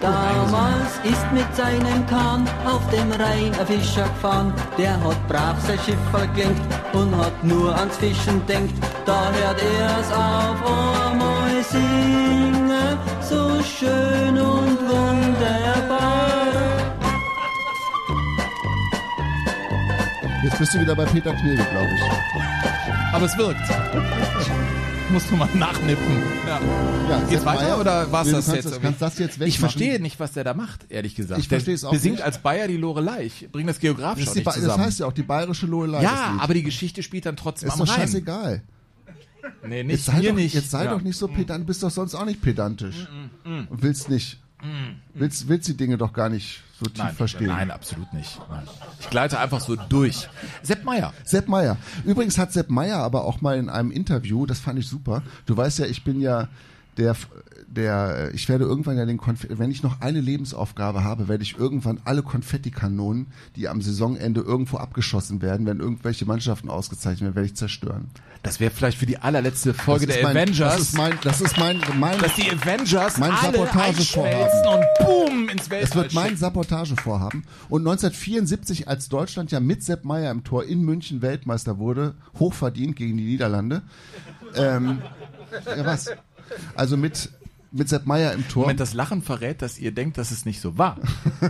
Damals 0.00 1.00
ist 1.04 1.32
mit 1.32 1.56
seinem 1.56 2.06
Kahn 2.06 2.46
auf 2.66 2.86
dem 2.90 3.10
Rhein 3.12 3.52
ein 3.58 3.66
Fischer 3.66 4.04
gefahren, 4.04 4.52
der 4.76 5.02
hat 5.02 5.28
brav 5.28 5.56
sein 5.66 5.78
Schiff 5.86 5.96
verklingt 6.10 6.60
und 6.92 7.16
hat 7.16 7.42
nur 7.42 7.74
ans 7.74 7.96
Fischen 7.96 8.44
denkt. 8.46 8.74
Da 9.06 9.32
hört 9.32 9.62
er's 9.62 10.12
auf, 10.12 11.10
einmal 11.10 11.43
singe, 11.70 12.98
so 13.20 13.62
schön 13.62 14.38
und 14.38 14.78
wunderbar. 14.88 16.34
Jetzt 20.42 20.58
bist 20.58 20.74
du 20.74 20.80
wieder 20.80 20.94
bei 20.94 21.04
Peter 21.06 21.32
Knebel, 21.34 21.64
glaube 21.70 21.88
ich. 21.94 22.02
Aber 23.14 23.26
es 23.26 23.36
wirkt. 23.38 23.60
Musst 25.10 25.30
du 25.30 25.36
mal 25.36 25.48
nachnippen. 25.54 26.22
Ja. 26.46 26.60
Ja, 27.08 27.20
Geht's 27.28 27.44
weiter 27.44 27.62
Meier, 27.62 27.78
oder 27.80 28.10
war's 28.10 28.26
nee, 28.26 28.32
du 28.32 28.36
das 28.38 28.46
jetzt? 28.48 28.56
das- 28.56 28.64
irgendwie? 28.72 28.82
kannst 28.86 29.02
das 29.02 29.18
jetzt 29.18 29.40
ich 29.40 29.58
verstehe 29.58 30.00
nicht, 30.00 30.18
was 30.18 30.32
der 30.32 30.44
da 30.44 30.54
macht, 30.54 30.86
ehrlich 30.90 31.14
gesagt. 31.14 31.38
Ich 31.40 31.46
verstehe 31.48 31.74
es 31.74 31.84
auch 31.84 31.90
Der 31.90 31.98
besingt 31.98 32.16
nicht. 32.16 32.24
als 32.24 32.38
Bayer 32.38 32.66
die 32.66 32.78
Lorelei. 32.78 33.24
Ich 33.26 33.48
bring 33.52 33.66
das 33.66 33.78
geografisch 33.78 34.24
Das, 34.24 34.30
ist 34.32 34.36
nicht 34.36 34.44
Ba- 34.44 34.52
das 34.52 34.60
zusammen. 34.62 34.82
heißt 34.84 34.98
ja 35.00 35.06
auch 35.06 35.12
die 35.12 35.22
bayerische 35.22 35.66
Lorelei. 35.66 36.02
ja, 36.02 36.34
aber 36.40 36.54
die 36.54 36.62
Geschichte 36.62 37.02
spielt 37.02 37.26
dann 37.26 37.36
trotzdem 37.36 37.68
ist 37.68 37.74
am 37.74 37.80
doch 37.80 37.88
Rhein. 37.92 38.00
scheißegal. 38.00 38.62
Nee, 39.66 39.82
nicht 39.84 39.96
Jetzt 39.96 40.06
sei, 40.06 40.22
doch, 40.22 40.34
nicht. 40.34 40.54
jetzt 40.54 40.70
sei 40.70 40.84
Ja. 40.84 40.90
doch 40.92 41.00
nicht 41.00 41.16
so 41.16 41.28
pedant, 41.28 41.62
du 41.62 41.66
bist 41.66 41.82
doch 41.82 41.90
sonst 41.90 42.14
auch 42.14 42.24
nicht 42.24 42.40
pedantisch. 42.42 43.08
Mm, 43.44 43.48
mm, 43.48 43.54
mm. 43.62 43.66
Und 43.68 43.82
willst 43.82 44.08
nicht. 44.08 44.40
Willst, 45.12 45.46
willst 45.48 45.68
die 45.68 45.76
Dinge 45.76 45.98
doch 45.98 46.14
gar 46.14 46.30
nicht 46.30 46.62
so 46.80 46.86
tief 46.86 46.96
Nein, 47.04 47.14
verstehen. 47.14 47.48
nein, 47.48 47.70
absolut 47.70 48.10
nicht. 48.14 48.40
Nein. 48.48 48.66
Ich 48.98 49.10
gleite 49.10 49.38
einfach 49.38 49.60
so 49.60 49.76
durch. 49.76 50.26
Sepp 50.62 50.84
Meier. 50.84 51.12
Sepp 51.22 51.48
Meier. 51.48 51.76
Übrigens 52.06 52.38
hat 52.38 52.50
Sepp 52.50 52.70
Meier 52.70 52.96
aber 52.98 53.24
auch 53.26 53.42
mal 53.42 53.58
in 53.58 53.68
einem 53.68 53.90
Interview, 53.90 54.46
das 54.46 54.60
fand 54.60 54.78
ich 54.78 54.88
super. 54.88 55.22
Du 55.44 55.54
weißt 55.54 55.80
ja, 55.80 55.86
ich 55.86 56.02
bin 56.02 56.18
ja 56.18 56.48
der, 56.96 57.14
der, 57.74 58.30
ich 58.34 58.48
werde 58.48 58.64
irgendwann 58.64 58.96
ja 58.96 59.04
den 59.06 59.16
Konfetti, 59.18 59.58
wenn 59.58 59.70
ich 59.70 59.82
noch 59.82 60.00
eine 60.00 60.20
Lebensaufgabe 60.20 61.04
habe, 61.04 61.28
werde 61.28 61.42
ich 61.42 61.58
irgendwann 61.58 62.00
alle 62.04 62.22
Konfettikanonen, 62.22 63.26
die 63.56 63.68
am 63.68 63.82
Saisonende 63.82 64.40
irgendwo 64.40 64.76
abgeschossen 64.78 65.42
werden, 65.42 65.66
wenn 65.66 65.80
irgendwelche 65.80 66.24
Mannschaften 66.26 66.68
ausgezeichnet 66.70 67.22
werden, 67.22 67.34
werde 67.34 67.46
ich 67.46 67.54
zerstören. 67.56 68.10
Das 68.42 68.60
wäre 68.60 68.70
vielleicht 68.70 68.98
für 68.98 69.06
die 69.06 69.18
allerletzte 69.18 69.72
Folge 69.74 70.06
der 70.06 70.22
mein- 70.22 70.36
Avengers. 70.36 70.72
Das 70.76 70.80
ist 70.82 70.96
mein, 70.96 71.18
das 71.22 71.40
ist 71.40 71.56
mein, 71.58 71.80
mein, 71.98 72.18
dass 72.18 72.34
die 72.34 72.50
Avengers 72.50 73.16
mein 73.18 73.30
alle 73.32 73.52
Sabotagevorhaben. 73.58 74.68
und 74.74 74.84
boom 75.06 75.48
ins 75.48 75.70
Weltall 75.70 75.88
Es 75.88 75.94
wird 75.94 76.12
mein. 76.14 76.36
Sabotagevorhaben. 76.36 77.44
Und 77.70 77.82
1974, 77.82 78.86
als 78.88 79.08
Deutschland 79.08 79.50
ja 79.50 79.60
mit 79.60 79.82
Sepp 79.82 80.04
Meier 80.04 80.30
im 80.30 80.44
Tor 80.44 80.64
in 80.64 80.82
München 80.82 81.22
Weltmeister 81.22 81.78
wurde, 81.78 82.14
hochverdient 82.38 82.96
gegen 82.96 83.16
die 83.16 83.24
Niederlande. 83.24 83.82
Ähm, 84.56 84.98
ja, 85.66 85.86
was? 85.86 86.10
Also 86.74 86.96
mit, 86.98 87.30
mit 87.74 87.88
Sepp 87.88 88.06
Meier 88.06 88.32
im 88.32 88.46
Tor. 88.48 88.62
Moment, 88.62 88.80
das 88.80 88.94
Lachen 88.94 89.22
verrät, 89.22 89.60
dass 89.62 89.78
ihr 89.78 89.92
denkt, 89.92 90.16
dass 90.18 90.30
es 90.30 90.44
nicht 90.46 90.60
so 90.60 90.78
war. 90.78 90.98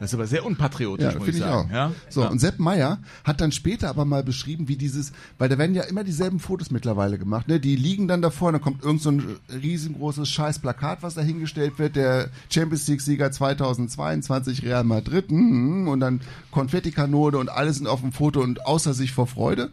Das 0.00 0.08
ist 0.12 0.14
aber 0.14 0.26
sehr 0.26 0.46
unpatriotisch, 0.46 1.12
Ja, 1.12 1.18
muss 1.18 1.28
ich 1.28 1.34
ich 1.34 1.40
sagen. 1.42 1.68
auch. 1.68 1.74
Ja? 1.74 1.92
So, 2.08 2.22
ja. 2.22 2.28
und 2.28 2.38
Sepp 2.38 2.58
Meier 2.58 3.00
hat 3.22 3.42
dann 3.42 3.52
später 3.52 3.90
aber 3.90 4.06
mal 4.06 4.22
beschrieben, 4.24 4.66
wie 4.66 4.76
dieses, 4.76 5.12
weil 5.36 5.50
da 5.50 5.58
werden 5.58 5.74
ja 5.74 5.82
immer 5.82 6.04
dieselben 6.04 6.40
Fotos 6.40 6.70
mittlerweile 6.70 7.18
gemacht, 7.18 7.48
ne? 7.48 7.60
Die 7.60 7.76
liegen 7.76 8.08
dann 8.08 8.22
davor, 8.22 8.48
und 8.48 8.54
dann 8.54 8.62
kommt 8.62 8.82
irgend 8.82 9.02
so 9.02 9.10
ein 9.10 9.22
riesengroßes 9.52 10.26
scheiß 10.26 10.60
Plakat, 10.60 11.02
was 11.02 11.12
da 11.16 11.20
hingestellt 11.20 11.78
wird, 11.78 11.96
der 11.96 12.30
Champions 12.48 12.88
League-Sieger 12.88 13.30
2022 13.30 14.62
Real 14.62 14.84
Madrid, 14.84 15.30
mhm, 15.30 15.86
und 15.86 16.00
dann 16.00 16.22
Konfettikanone 16.50 17.36
und 17.36 17.50
alle 17.50 17.70
sind 17.74 17.86
auf 17.86 18.00
dem 18.00 18.12
Foto 18.12 18.40
und 18.40 18.64
außer 18.64 18.94
sich 18.94 19.12
vor 19.12 19.26
Freude. 19.26 19.70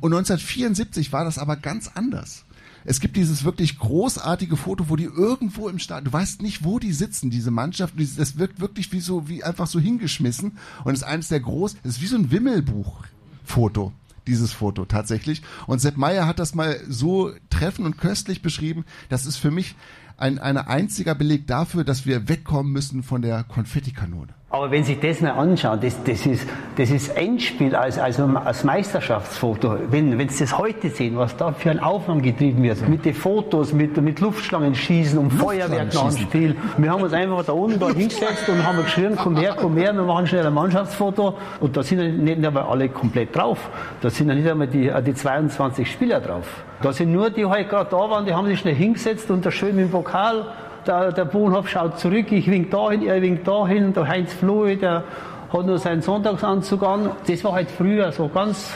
Und 0.00 0.14
1974 0.14 1.12
war 1.12 1.24
das 1.26 1.36
aber 1.36 1.56
ganz 1.56 1.90
anders. 1.94 2.46
Es 2.84 3.00
gibt 3.00 3.16
dieses 3.16 3.44
wirklich 3.44 3.78
großartige 3.78 4.56
Foto, 4.56 4.88
wo 4.88 4.96
die 4.96 5.04
irgendwo 5.04 5.68
im 5.68 5.78
Stadion, 5.78 6.06
du 6.06 6.12
weißt 6.12 6.42
nicht, 6.42 6.64
wo 6.64 6.78
die 6.78 6.92
sitzen, 6.92 7.30
diese 7.30 7.50
Mannschaft, 7.50 7.94
das 7.96 8.38
wirkt 8.38 8.60
wirklich 8.60 8.92
wie 8.92 9.00
so, 9.00 9.28
wie 9.28 9.44
einfach 9.44 9.66
so 9.66 9.80
hingeschmissen 9.80 10.58
und 10.84 10.94
ist 10.94 11.02
eines 11.02 11.28
der 11.28 11.40
groß, 11.40 11.76
das 11.82 11.96
ist 11.96 12.02
wie 12.02 12.06
so 12.06 12.16
ein 12.16 12.30
Wimmelbuch-Foto, 12.30 13.92
dieses 14.26 14.52
Foto 14.52 14.84
tatsächlich. 14.84 15.42
Und 15.66 15.80
Sepp 15.80 15.96
Meyer 15.96 16.26
hat 16.26 16.38
das 16.38 16.54
mal 16.54 16.80
so 16.88 17.32
treffend 17.50 17.86
und 17.86 17.98
köstlich 17.98 18.42
beschrieben, 18.42 18.84
das 19.08 19.26
ist 19.26 19.36
für 19.36 19.50
mich 19.50 19.74
ein, 20.16 20.38
ein 20.38 20.56
einziger 20.56 21.14
Beleg 21.14 21.46
dafür, 21.46 21.84
dass 21.84 22.06
wir 22.06 22.28
wegkommen 22.28 22.72
müssen 22.72 23.02
von 23.02 23.22
der 23.22 23.44
Konfettikanone. 23.44 24.37
Aber 24.50 24.70
wenn 24.70 24.82
sich 24.82 24.98
das 24.98 25.20
mal 25.20 25.32
anschaut, 25.32 25.84
das, 25.84 26.02
das, 26.04 26.24
ist, 26.24 26.48
das 26.76 26.90
ist 26.90 27.10
Endspiel, 27.10 27.76
als, 27.76 27.98
also 27.98 28.24
als 28.24 28.64
Meisterschaftsfoto. 28.64 29.76
Wenn, 29.90 30.16
wenn 30.16 30.30
Sie 30.30 30.44
das 30.44 30.56
heute 30.56 30.88
sehen, 30.88 31.18
was 31.18 31.36
da 31.36 31.52
für 31.52 31.70
ein 31.70 31.80
Aufwand 31.80 32.22
getrieben 32.22 32.62
wird, 32.62 32.88
mit 32.88 33.04
den 33.04 33.12
Fotos, 33.12 33.74
mit, 33.74 34.00
mit 34.00 34.20
Luftschlangen 34.20 34.74
schießen, 34.74 35.18
um 35.18 35.30
Feuerwerk 35.30 35.92
nach 35.92 36.08
dem 36.08 36.16
Spiel. 36.16 36.56
Wir 36.78 36.90
haben 36.90 37.02
uns 37.02 37.12
einfach 37.12 37.44
da 37.44 37.52
unten 37.52 37.78
da 37.78 37.88
hingesetzt 37.94 38.48
und 38.48 38.66
haben 38.66 38.82
geschrien, 38.82 39.16
komm 39.16 39.36
her, 39.36 39.54
komm 39.54 39.76
her, 39.76 39.92
wir 39.92 40.02
machen 40.02 40.26
schnell 40.26 40.46
ein 40.46 40.54
Mannschaftsfoto. 40.54 41.36
Und 41.60 41.76
da 41.76 41.82
sind 41.82 42.00
ja 42.00 42.08
nicht 42.08 42.46
aber 42.46 42.70
alle 42.70 42.88
komplett 42.88 43.36
drauf. 43.36 43.68
Da 44.00 44.08
sind 44.08 44.30
ja 44.30 44.34
nicht 44.34 44.48
einmal 44.48 44.68
die, 44.68 44.90
die 45.04 45.14
22 45.14 45.92
Spieler 45.92 46.20
drauf. 46.20 46.46
Da 46.80 46.94
sind 46.94 47.12
nur 47.12 47.28
die, 47.28 47.40
die 47.40 47.44
heute 47.44 47.66
gerade 47.66 47.90
da 47.90 47.98
waren, 47.98 48.24
die 48.24 48.32
haben 48.32 48.46
sich 48.46 48.60
schnell 48.60 48.74
hingesetzt 48.74 49.30
und 49.30 49.44
da 49.44 49.50
schön 49.50 49.76
mit 49.76 49.84
dem 49.84 49.90
Pokal 49.90 50.46
der, 50.86 51.12
der 51.12 51.24
Bohnhof 51.24 51.68
schaut 51.68 51.98
zurück, 51.98 52.30
ich 52.32 52.46
wink 52.50 52.70
dahin, 52.70 53.06
er 53.06 53.20
winkt 53.22 53.46
dahin, 53.46 53.92
der 53.92 54.06
Heinz 54.08 54.32
Flohe, 54.32 54.76
der 54.76 55.04
hat 55.52 55.66
nur 55.66 55.78
seinen 55.78 56.02
Sonntagsanzug 56.02 56.82
an. 56.82 57.10
Das 57.26 57.42
war 57.44 57.52
halt 57.52 57.70
früher 57.70 58.12
so 58.12 58.28
ganz 58.28 58.70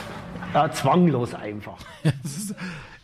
äh, 0.54 0.68
zwanglos 0.70 1.34
einfach. 1.34 1.76
Das 2.22 2.36
ist 2.36 2.54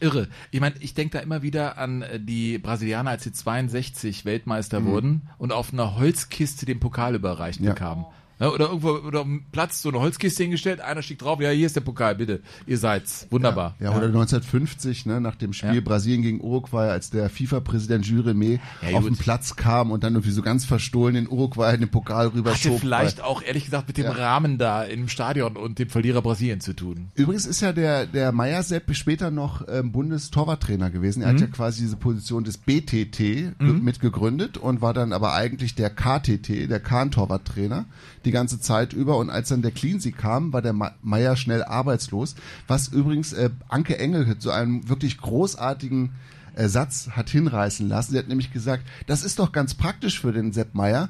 irre. 0.00 0.28
Ich 0.50 0.60
meine, 0.60 0.74
ich 0.80 0.94
denke 0.94 1.18
da 1.18 1.22
immer 1.22 1.42
wieder 1.42 1.76
an 1.78 2.02
äh, 2.02 2.18
die 2.20 2.58
Brasilianer, 2.58 3.10
als 3.10 3.24
sie 3.24 3.32
62 3.32 4.24
Weltmeister 4.24 4.80
Mhm. 4.80 4.86
wurden 4.86 5.22
und 5.38 5.52
auf 5.52 5.72
einer 5.72 5.96
Holzkiste 5.98 6.66
den 6.66 6.80
Pokal 6.80 7.14
überreicht 7.14 7.60
Ja. 7.60 7.72
bekamen. 7.72 8.04
Ja, 8.40 8.50
oder 8.50 8.66
irgendwo 8.68 8.90
oder 8.90 9.20
am 9.22 9.42
Platz 9.50 9.82
so 9.82 9.88
eine 9.88 10.00
Holzkiste 10.00 10.44
hingestellt, 10.44 10.80
einer 10.80 11.02
stieg 11.02 11.18
drauf, 11.18 11.40
ja, 11.40 11.50
hier 11.50 11.66
ist 11.66 11.74
der 11.76 11.80
Pokal, 11.80 12.14
bitte, 12.14 12.40
ihr 12.66 12.78
seid's. 12.78 13.26
Wunderbar. 13.30 13.74
Ja, 13.80 13.90
oder 13.96 14.06
1950, 14.06 15.06
ne, 15.06 15.20
nach 15.20 15.34
dem 15.36 15.52
Spiel 15.52 15.74
Ja. 15.74 15.80
Brasilien 15.80 16.22
gegen 16.22 16.40
Uruguay, 16.40 16.88
als 16.90 17.10
der 17.10 17.28
FIFA-Präsident 17.30 18.04
Juremé 18.06 18.60
Ja, 18.88 18.96
auf 18.96 19.02
gut. 19.04 19.10
den 19.10 19.16
Platz 19.16 19.56
kam 19.56 19.90
und 19.90 20.04
dann 20.04 20.14
irgendwie 20.14 20.30
so 20.30 20.42
ganz 20.42 20.64
verstohlen 20.64 21.16
in 21.16 21.28
Uruguay 21.28 21.76
den 21.76 21.88
Pokal 21.88 22.26
Hatte 22.26 22.36
rüberschob. 22.36 22.78
vielleicht 22.80 23.18
weil- 23.18 23.24
auch 23.24 23.42
ehrlich 23.42 23.64
gesagt 23.64 23.88
mit 23.88 23.96
dem 23.98 24.04
Ja. 24.04 24.12
Rahmen 24.12 24.58
da 24.58 24.82
im 24.84 25.08
Stadion 25.08 25.56
und 25.56 25.78
dem 25.78 25.88
Verlierer 25.88 26.22
Brasilien 26.22 26.60
zu 26.60 26.74
tun. 26.74 27.08
Übrigens 27.14 27.46
ist 27.46 27.60
ja 27.60 27.72
der, 27.72 28.06
der 28.06 28.32
Meier 28.32 28.62
Sepp 28.62 28.94
später 28.94 29.30
noch 29.30 29.66
ähm, 29.68 29.90
Bundestorwarttrainer 29.92 30.90
gewesen. 30.90 31.22
Er 31.22 31.28
hat 31.28 31.34
Mhm. 31.36 31.40
ja 31.42 31.46
quasi 31.48 31.82
diese 31.82 31.96
Position 31.96 32.44
des 32.44 32.58
BTT 32.58 33.52
Mhm. 33.58 33.82
mitgegründet 33.82 34.56
und 34.58 34.80
war 34.80 34.94
dann 34.94 35.12
aber 35.12 35.34
eigentlich 35.34 35.74
der 35.74 35.90
KTT, 35.90 36.66
der 36.68 36.80
Kahn-Torwarttrainer, 36.80 37.86
die 38.28 38.32
ganze 38.32 38.60
Zeit 38.60 38.92
über. 38.92 39.16
Und 39.16 39.30
als 39.30 39.48
dann 39.48 39.62
der 39.62 39.72
Cleansea 39.72 40.12
kam, 40.12 40.52
war 40.52 40.62
der 40.62 40.74
Meier 41.02 41.36
schnell 41.36 41.64
arbeitslos. 41.64 42.36
Was 42.66 42.88
übrigens 42.88 43.32
äh, 43.32 43.50
Anke 43.68 43.98
Engel 43.98 44.38
zu 44.38 44.50
einem 44.50 44.88
wirklich 44.88 45.18
großartigen 45.18 46.10
äh, 46.54 46.68
Satz 46.68 47.10
hat 47.12 47.30
hinreißen 47.30 47.88
lassen. 47.88 48.12
Sie 48.12 48.18
hat 48.18 48.28
nämlich 48.28 48.52
gesagt, 48.52 48.84
das 49.06 49.24
ist 49.24 49.38
doch 49.38 49.52
ganz 49.52 49.74
praktisch 49.74 50.20
für 50.20 50.32
den 50.32 50.52
Sepp 50.52 50.74
Meier, 50.74 51.08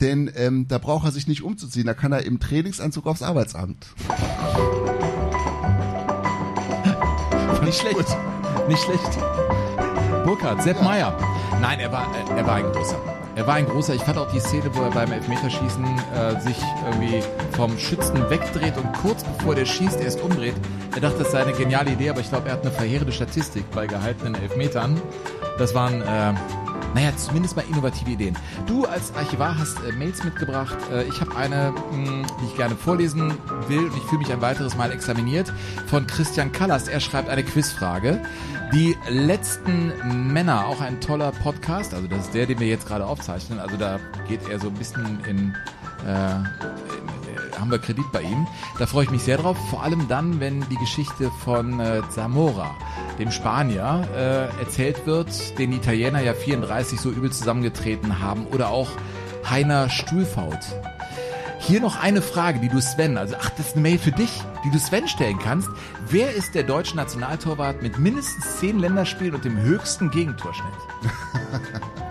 denn 0.00 0.30
ähm, 0.36 0.68
da 0.68 0.78
braucht 0.78 1.06
er 1.06 1.10
sich 1.10 1.26
nicht 1.26 1.42
umzuziehen, 1.42 1.86
da 1.86 1.94
kann 1.94 2.12
er 2.12 2.24
im 2.24 2.38
Trainingsanzug 2.38 3.06
aufs 3.06 3.22
Arbeitsamt. 3.22 3.88
Nicht 7.64 7.80
schlecht. 7.80 8.16
Nicht 8.68 8.82
schlecht. 8.82 9.18
Burkhard, 10.24 10.62
Sepp 10.62 10.80
Meier. 10.82 11.18
Nein, 11.60 11.80
er 11.80 11.90
war, 11.90 12.06
äh, 12.14 12.38
er 12.38 12.46
war 12.46 12.54
ein 12.54 12.72
großer. 12.72 13.17
Er 13.38 13.46
war 13.46 13.54
ein 13.54 13.66
großer. 13.66 13.94
Ich 13.94 14.02
fand 14.02 14.18
auch 14.18 14.28
die 14.32 14.40
Szene, 14.40 14.64
wo 14.72 14.82
er 14.82 14.90
beim 14.90 15.12
Elfmeterschießen 15.12 15.84
äh, 15.84 16.40
sich 16.40 16.56
irgendwie 16.84 17.22
vom 17.52 17.78
Schützen 17.78 18.28
wegdreht 18.28 18.76
und 18.76 18.92
kurz 18.94 19.22
bevor 19.22 19.54
der 19.54 19.64
schießt, 19.64 20.00
erst 20.00 20.20
umdreht. 20.20 20.56
Er 20.96 21.02
dachte, 21.02 21.18
das 21.18 21.30
sei 21.30 21.42
eine 21.42 21.52
geniale 21.52 21.92
Idee, 21.92 22.10
aber 22.10 22.18
ich 22.18 22.28
glaube, 22.28 22.48
er 22.48 22.54
hat 22.54 22.62
eine 22.62 22.72
verheerende 22.72 23.12
Statistik 23.12 23.64
bei 23.70 23.86
gehaltenen 23.86 24.34
Elfmetern. 24.34 25.00
Das 25.56 25.72
waren, 25.72 26.02
äh, 26.02 26.34
naja, 26.94 27.16
zumindest 27.16 27.56
mal 27.56 27.64
innovative 27.68 28.10
Ideen. 28.10 28.36
Du 28.66 28.84
als 28.84 29.14
Archivar 29.14 29.58
hast 29.58 29.78
äh, 29.84 29.92
Mails 29.92 30.24
mitgebracht. 30.24 30.76
Äh, 30.92 31.04
ich 31.04 31.20
habe 31.20 31.36
eine, 31.36 31.72
mh, 31.92 32.26
die 32.40 32.46
ich 32.46 32.56
gerne 32.56 32.76
vorlesen 32.76 33.34
will 33.68 33.80
und 33.80 33.96
ich 33.96 34.02
fühle 34.04 34.18
mich 34.18 34.32
ein 34.32 34.40
weiteres 34.40 34.76
Mal 34.76 34.92
examiniert 34.92 35.52
von 35.86 36.06
Christian 36.06 36.52
Kallas. 36.52 36.88
Er 36.88 37.00
schreibt 37.00 37.28
eine 37.28 37.44
Quizfrage. 37.44 38.22
Die 38.72 38.96
letzten 39.08 39.92
Männer, 40.32 40.66
auch 40.66 40.80
ein 40.80 41.00
toller 41.00 41.32
Podcast, 41.32 41.94
also 41.94 42.06
das 42.06 42.26
ist 42.26 42.34
der, 42.34 42.46
den 42.46 42.60
wir 42.60 42.66
jetzt 42.66 42.86
gerade 42.86 43.06
aufzeichnen. 43.06 43.60
Also 43.60 43.76
da 43.76 43.98
geht 44.28 44.46
er 44.48 44.58
so 44.60 44.68
ein 44.68 44.74
bisschen 44.74 45.18
in, 45.24 45.38
in 45.38 45.54
äh, 46.06 46.87
haben 47.60 47.70
wir 47.70 47.78
Kredit 47.78 48.10
bei 48.12 48.22
ihm. 48.22 48.46
Da 48.78 48.86
freue 48.86 49.04
ich 49.04 49.10
mich 49.10 49.22
sehr 49.22 49.38
drauf. 49.38 49.56
Vor 49.70 49.82
allem 49.82 50.08
dann, 50.08 50.40
wenn 50.40 50.66
die 50.68 50.76
Geschichte 50.76 51.30
von 51.44 51.80
äh, 51.80 52.02
Zamora, 52.10 52.74
dem 53.18 53.30
Spanier, 53.30 54.06
äh, 54.16 54.60
erzählt 54.60 55.06
wird, 55.06 55.58
den 55.58 55.70
die 55.70 55.78
Italiener 55.78 56.20
ja 56.20 56.34
34 56.34 57.00
so 57.00 57.10
übel 57.10 57.30
zusammengetreten 57.30 58.20
haben. 58.20 58.46
Oder 58.46 58.68
auch 58.68 58.88
Heiner 59.48 59.88
Stuhlfaut. 59.88 60.60
Hier 61.60 61.80
noch 61.80 62.00
eine 62.00 62.22
Frage, 62.22 62.60
die 62.60 62.68
du 62.68 62.80
Sven, 62.80 63.18
also 63.18 63.34
ach, 63.38 63.50
das 63.50 63.68
ist 63.68 63.72
eine 63.74 63.82
Mail 63.82 63.98
für 63.98 64.12
dich, 64.12 64.30
die 64.64 64.70
du 64.70 64.78
Sven 64.78 65.08
stellen 65.08 65.38
kannst. 65.38 65.68
Wer 66.08 66.34
ist 66.34 66.54
der 66.54 66.62
deutsche 66.62 66.96
Nationaltorwart 66.96 67.82
mit 67.82 67.98
mindestens 67.98 68.58
zehn 68.58 68.78
Länderspielen 68.78 69.34
und 69.34 69.44
dem 69.44 69.60
höchsten 69.60 70.10
Gegentorschnitt? 70.10 70.72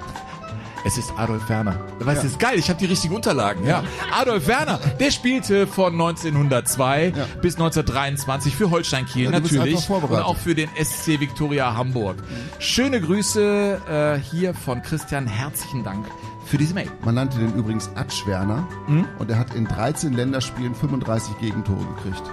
Es 0.88 0.98
ist 0.98 1.12
Adolf 1.18 1.50
Werner. 1.50 1.76
Weißt 2.00 2.22
du, 2.22 2.24
das 2.24 2.24
ist 2.24 2.40
geil, 2.40 2.58
ich 2.58 2.70
habe 2.70 2.80
die 2.80 2.86
richtigen 2.86 3.14
Unterlagen. 3.14 3.66
Ja. 3.66 3.84
Adolf 4.18 4.48
Werner, 4.48 4.80
der 5.02 5.12
spielte 5.12 5.68
von 5.68 5.92
1902 5.92 7.12
bis 7.42 7.56
1923 7.56 8.56
für 8.56 8.72
Holstein 8.72 9.06
Kiel 9.06 9.26
Ja, 9.26 9.32
natürlich 9.32 9.90
und 9.90 10.14
auch 10.22 10.38
für 10.38 10.56
den 10.56 10.70
SC 10.82 11.20
Viktoria 11.20 11.76
Hamburg. 11.76 12.16
Schöne 12.60 13.02
Grüße 13.02 13.82
äh, 13.90 14.18
hier 14.32 14.54
von 14.54 14.82
Christian, 14.82 15.28
herzlichen 15.28 15.84
Dank 15.84 16.06
für 16.46 16.58
diese 16.58 16.74
Mail. 16.74 16.90
Man 17.04 17.16
nannte 17.16 17.38
den 17.38 17.54
übrigens 17.56 17.90
Atschwerner 17.96 18.66
Mhm. 18.88 19.10
und 19.20 19.30
er 19.30 19.40
hat 19.40 19.54
in 19.56 19.66
13 19.66 20.14
Länderspielen 20.14 20.74
35 20.74 21.38
Gegentore 21.40 21.84
gekriegt. 21.96 22.24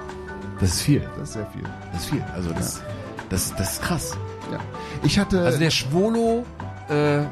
Das 0.60 0.74
ist 0.74 0.82
viel. 0.82 1.00
Das 1.18 1.30
ist 1.30 1.32
sehr 1.34 1.46
viel. 1.46 1.64
Das 1.92 2.02
ist 2.04 2.10
viel. 2.10 2.24
Also 2.32 2.50
das, 2.52 2.82
das, 3.30 3.52
das 3.56 3.72
ist 3.72 3.82
krass. 3.82 4.16
Ja. 4.52 4.60
Ich 5.02 5.18
hatte. 5.18 5.40
Also 5.44 5.58
der 5.58 5.70
Schwolo 5.70 6.46
äh, 6.88 7.22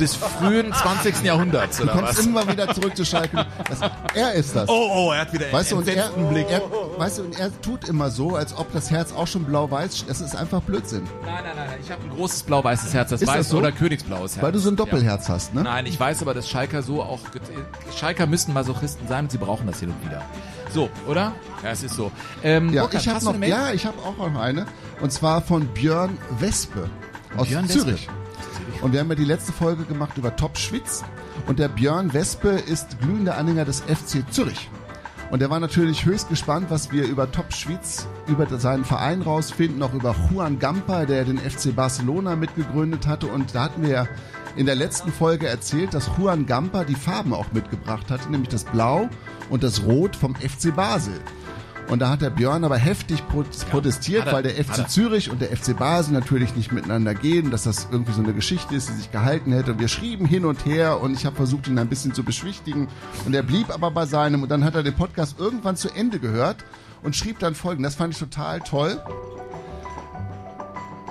des 0.00 0.16
frühen 0.16 0.72
20. 0.72 1.22
Jahrhunderts, 1.22 1.76
Du 1.78 1.84
oder 1.84 1.92
kommst 1.92 2.18
was? 2.18 2.26
immer 2.26 2.46
wieder 2.48 2.72
zurück 2.74 2.96
zu 2.96 3.04
Schalke. 3.04 3.46
Das, 3.68 3.78
er 4.14 4.32
ist 4.32 4.54
das. 4.56 4.68
Oh, 4.68 4.90
oh, 5.08 5.12
er 5.12 5.20
hat 5.22 5.32
wieder 5.32 5.46
einen 5.46 5.54
weißt 5.54 5.72
du, 5.72 5.76
und 5.76 5.88
er, 5.88 6.08
Blick. 6.10 6.46
Er, 6.50 6.62
weißt 6.98 7.18
du, 7.18 7.22
und 7.24 7.38
er 7.38 7.50
tut 7.62 7.88
immer 7.88 8.10
so, 8.10 8.36
als 8.36 8.56
ob 8.56 8.72
das 8.72 8.90
Herz 8.90 9.12
auch 9.12 9.26
schon 9.26 9.44
blau-weiß. 9.44 10.04
Das 10.06 10.20
ist 10.20 10.34
einfach 10.36 10.60
Blödsinn. 10.62 11.02
Nein, 11.24 11.34
nein, 11.44 11.52
nein, 11.56 11.78
ich 11.82 11.90
habe 11.90 12.02
ein 12.02 12.10
großes 12.10 12.42
blau-weißes 12.44 12.92
Herz, 12.94 13.10
das 13.10 13.20
Ist 13.22 13.28
das 13.28 13.36
weiße 13.38 13.50
so? 13.50 13.58
oder 13.58 13.72
königsblaues 13.72 14.36
Herz. 14.36 14.42
Weil 14.42 14.52
du 14.52 14.58
so 14.58 14.70
ein 14.70 14.76
Doppelherz 14.76 15.28
hast, 15.28 15.54
ne? 15.54 15.62
Nein, 15.62 15.86
ich 15.86 15.98
weiß 15.98 16.22
aber, 16.22 16.34
dass 16.34 16.48
Schalker 16.48 16.82
so 16.82 17.02
auch. 17.02 17.20
Schalker 17.96 18.26
müssen 18.26 18.52
Masochisten 18.54 19.06
sein 19.08 19.24
und 19.24 19.30
sie 19.30 19.38
brauchen 19.38 19.66
das 19.66 19.80
hin 19.80 19.90
und 19.90 20.04
wieder. 20.08 20.22
So, 20.72 20.88
oder? 21.06 21.32
Ja, 21.62 21.70
es 21.70 21.82
ist 21.84 21.94
so. 21.94 22.10
Ähm, 22.42 22.72
Ja, 22.72 22.82
Burkhard, 22.82 23.02
ich 23.02 23.08
habe 23.08 23.20
du 23.20 23.32
noch, 23.32 23.46
ja, 23.46 23.72
ich 23.72 23.86
habe 23.86 23.96
auch 24.02 24.16
noch 24.30 24.40
eine. 24.40 24.66
Und 25.00 25.12
zwar 25.12 25.40
von 25.40 25.66
Björn 25.68 26.18
Wespe 26.40 26.88
aus 27.36 27.46
Björn 27.48 27.68
Wespe. 27.68 27.96
Und 28.84 28.92
wir 28.92 29.00
haben 29.00 29.08
ja 29.08 29.14
die 29.14 29.24
letzte 29.24 29.50
Folge 29.50 29.84
gemacht 29.84 30.18
über 30.18 30.36
Top 30.36 30.58
Schwitz. 30.58 31.04
Und 31.46 31.58
der 31.58 31.68
Björn 31.68 32.12
Wespe 32.12 32.50
ist 32.50 33.00
glühender 33.00 33.38
Anhänger 33.38 33.64
des 33.64 33.80
FC 33.80 34.30
Zürich. 34.30 34.68
Und 35.30 35.40
er 35.40 35.48
war 35.48 35.58
natürlich 35.58 36.04
höchst 36.04 36.28
gespannt, 36.28 36.66
was 36.68 36.92
wir 36.92 37.04
über 37.04 37.32
Top 37.32 37.50
Schwitz, 37.54 38.06
über 38.26 38.46
seinen 38.58 38.84
Verein 38.84 39.22
rausfinden, 39.22 39.82
auch 39.82 39.94
über 39.94 40.14
Juan 40.30 40.58
Gamper, 40.58 41.06
der 41.06 41.24
den 41.24 41.38
FC 41.38 41.74
Barcelona 41.74 42.36
mitgegründet 42.36 43.06
hatte. 43.06 43.26
Und 43.28 43.54
da 43.54 43.64
hatten 43.64 43.80
wir 43.80 43.88
ja 43.88 44.08
in 44.54 44.66
der 44.66 44.74
letzten 44.74 45.10
Folge 45.10 45.48
erzählt, 45.48 45.94
dass 45.94 46.10
Juan 46.18 46.44
Gamper 46.44 46.84
die 46.84 46.94
Farben 46.94 47.32
auch 47.32 47.52
mitgebracht 47.52 48.10
hatte, 48.10 48.30
nämlich 48.30 48.50
das 48.50 48.64
Blau 48.64 49.08
und 49.48 49.62
das 49.62 49.84
Rot 49.84 50.14
vom 50.14 50.34
FC 50.34 50.76
Basel. 50.76 51.22
Und 51.88 51.98
da 52.00 52.08
hat 52.08 52.22
der 52.22 52.30
Björn 52.30 52.64
aber 52.64 52.78
heftig 52.78 53.26
pro 53.28 53.44
protestiert, 53.70 54.22
hat 54.22 54.28
er, 54.28 54.32
weil 54.32 54.42
der 54.42 54.52
FC. 54.64 54.88
Zürich 54.88 55.30
und 55.30 55.40
der 55.40 55.54
FC 55.54 55.76
Basel 55.76 56.14
natürlich 56.14 56.56
nicht 56.56 56.72
miteinander 56.72 57.14
gehen, 57.14 57.50
dass 57.50 57.64
das 57.64 57.88
irgendwie 57.90 58.12
so 58.12 58.22
eine 58.22 58.32
Geschichte 58.32 58.74
ist, 58.74 58.88
die 58.88 58.94
sich 58.94 59.12
gehalten 59.12 59.52
hätte. 59.52 59.72
Und 59.72 59.80
wir 59.80 59.88
schrieben 59.88 60.26
hin 60.26 60.44
und 60.44 60.64
her 60.64 61.00
und 61.00 61.12
ich 61.14 61.26
habe 61.26 61.36
versucht, 61.36 61.68
ihn 61.68 61.78
ein 61.78 61.88
bisschen 61.88 62.14
zu 62.14 62.22
beschwichtigen. 62.22 62.88
Und 63.26 63.34
er 63.34 63.42
blieb 63.42 63.70
aber 63.70 63.90
bei 63.90 64.06
seinem. 64.06 64.42
Und 64.42 64.50
dann 64.50 64.64
hat 64.64 64.74
er 64.74 64.82
den 64.82 64.94
Podcast 64.94 65.38
irgendwann 65.38 65.76
zu 65.76 65.90
Ende 65.90 66.18
gehört 66.18 66.56
und 67.02 67.14
schrieb 67.14 67.38
dann 67.38 67.54
folgendes. 67.54 67.92
Das 67.92 67.98
fand 67.98 68.14
ich 68.14 68.18
total 68.18 68.60
toll. 68.60 69.00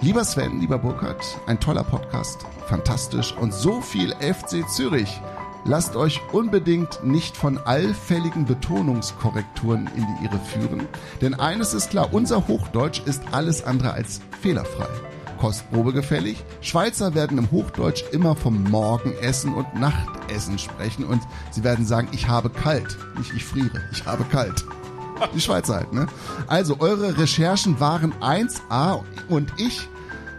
Lieber 0.02 0.26
Sven, 0.26 0.60
lieber 0.60 0.80
Burkhard, 0.80 1.24
ein 1.48 1.60
toller 1.60 1.84
Podcast, 1.84 2.46
fantastisch 2.68 3.34
und 3.38 3.54
so 3.54 3.80
viel 3.80 4.14
FC 4.20 4.68
Zürich. 4.68 5.22
Lasst 5.66 5.96
euch 5.96 6.20
unbedingt 6.34 7.06
nicht 7.06 7.38
von 7.38 7.58
allfälligen 7.58 8.46
Betonungskorrekturen 8.46 9.90
in 9.96 10.06
die 10.06 10.26
Irre 10.26 10.40
führen, 10.40 10.88
denn 11.22 11.34
eines 11.36 11.74
ist 11.74 11.90
klar, 11.90 12.10
unser 12.14 12.48
Hochdeutsch 12.48 13.02
ist 13.06 13.22
alles 13.32 13.64
andere 13.64 13.94
als 13.94 14.20
fehlerfrei. 14.42 14.88
Kostprobe 15.40 15.94
gefällig. 15.94 16.44
Schweizer 16.62 17.16
werden 17.16 17.38
im 17.38 17.52
Hochdeutsch 17.52 18.04
immer 18.12 18.36
vom 18.36 18.64
Morgenessen 18.64 19.54
und 19.54 19.74
Nachtessen 19.76 20.58
sprechen 20.58 21.06
und 21.06 21.22
sie 21.52 21.64
werden 21.64 21.86
sagen, 21.86 22.10
ich 22.12 22.28
habe 22.28 22.50
kalt. 22.50 22.98
Nicht 23.18 23.34
ich 23.34 23.46
friere, 23.46 23.82
ich 23.92 24.06
habe 24.06 24.24
kalt. 24.26 24.66
Die 25.34 25.42
Schweizer 25.42 25.76
halt, 25.76 25.94
ne? 25.94 26.08
Also, 26.48 26.78
eure 26.80 27.18
Recherchen 27.18 27.80
waren 27.80 28.14
1A 28.16 29.02
und 29.30 29.54
ich 29.58 29.88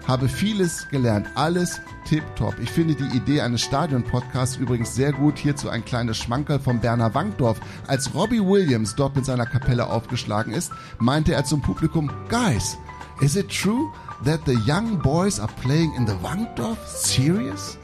habe 0.07 0.29
vieles 0.29 0.89
gelernt. 0.91 1.27
Alles 1.35 1.81
tipptopp. 2.05 2.55
Ich 2.61 2.71
finde 2.71 2.95
die 2.95 3.17
Idee 3.17 3.41
eines 3.41 3.63
Stadion-Podcasts 3.63 4.57
übrigens 4.57 4.95
sehr 4.95 5.13
gut. 5.13 5.39
Hierzu 5.39 5.69
ein 5.69 5.85
kleines 5.85 6.19
Schmankerl 6.19 6.61
von 6.61 6.81
Berner 6.81 7.15
Wankdorf. 7.15 7.61
Als 7.87 8.15
Robbie 8.15 8.41
Williams 8.41 8.95
dort 8.95 9.17
mit 9.17 9.25
seiner 9.25 9.47
Kapelle 9.47 9.87
aufgeschlagen 9.87 10.53
ist, 10.53 10.73
meinte 10.99 11.33
er 11.33 11.45
zum 11.45 11.63
Publikum, 11.63 12.11
Guys, 12.29 12.77
is 13.21 13.37
it 13.37 13.49
true 13.49 13.91
that 14.25 14.41
the 14.47 14.59
young 14.67 14.99
boys 14.99 15.41
are 15.41 15.53
playing 15.63 15.95
in 15.95 16.07
the 16.07 16.15
Wankdorf? 16.23 16.79
Serious? 16.87 17.79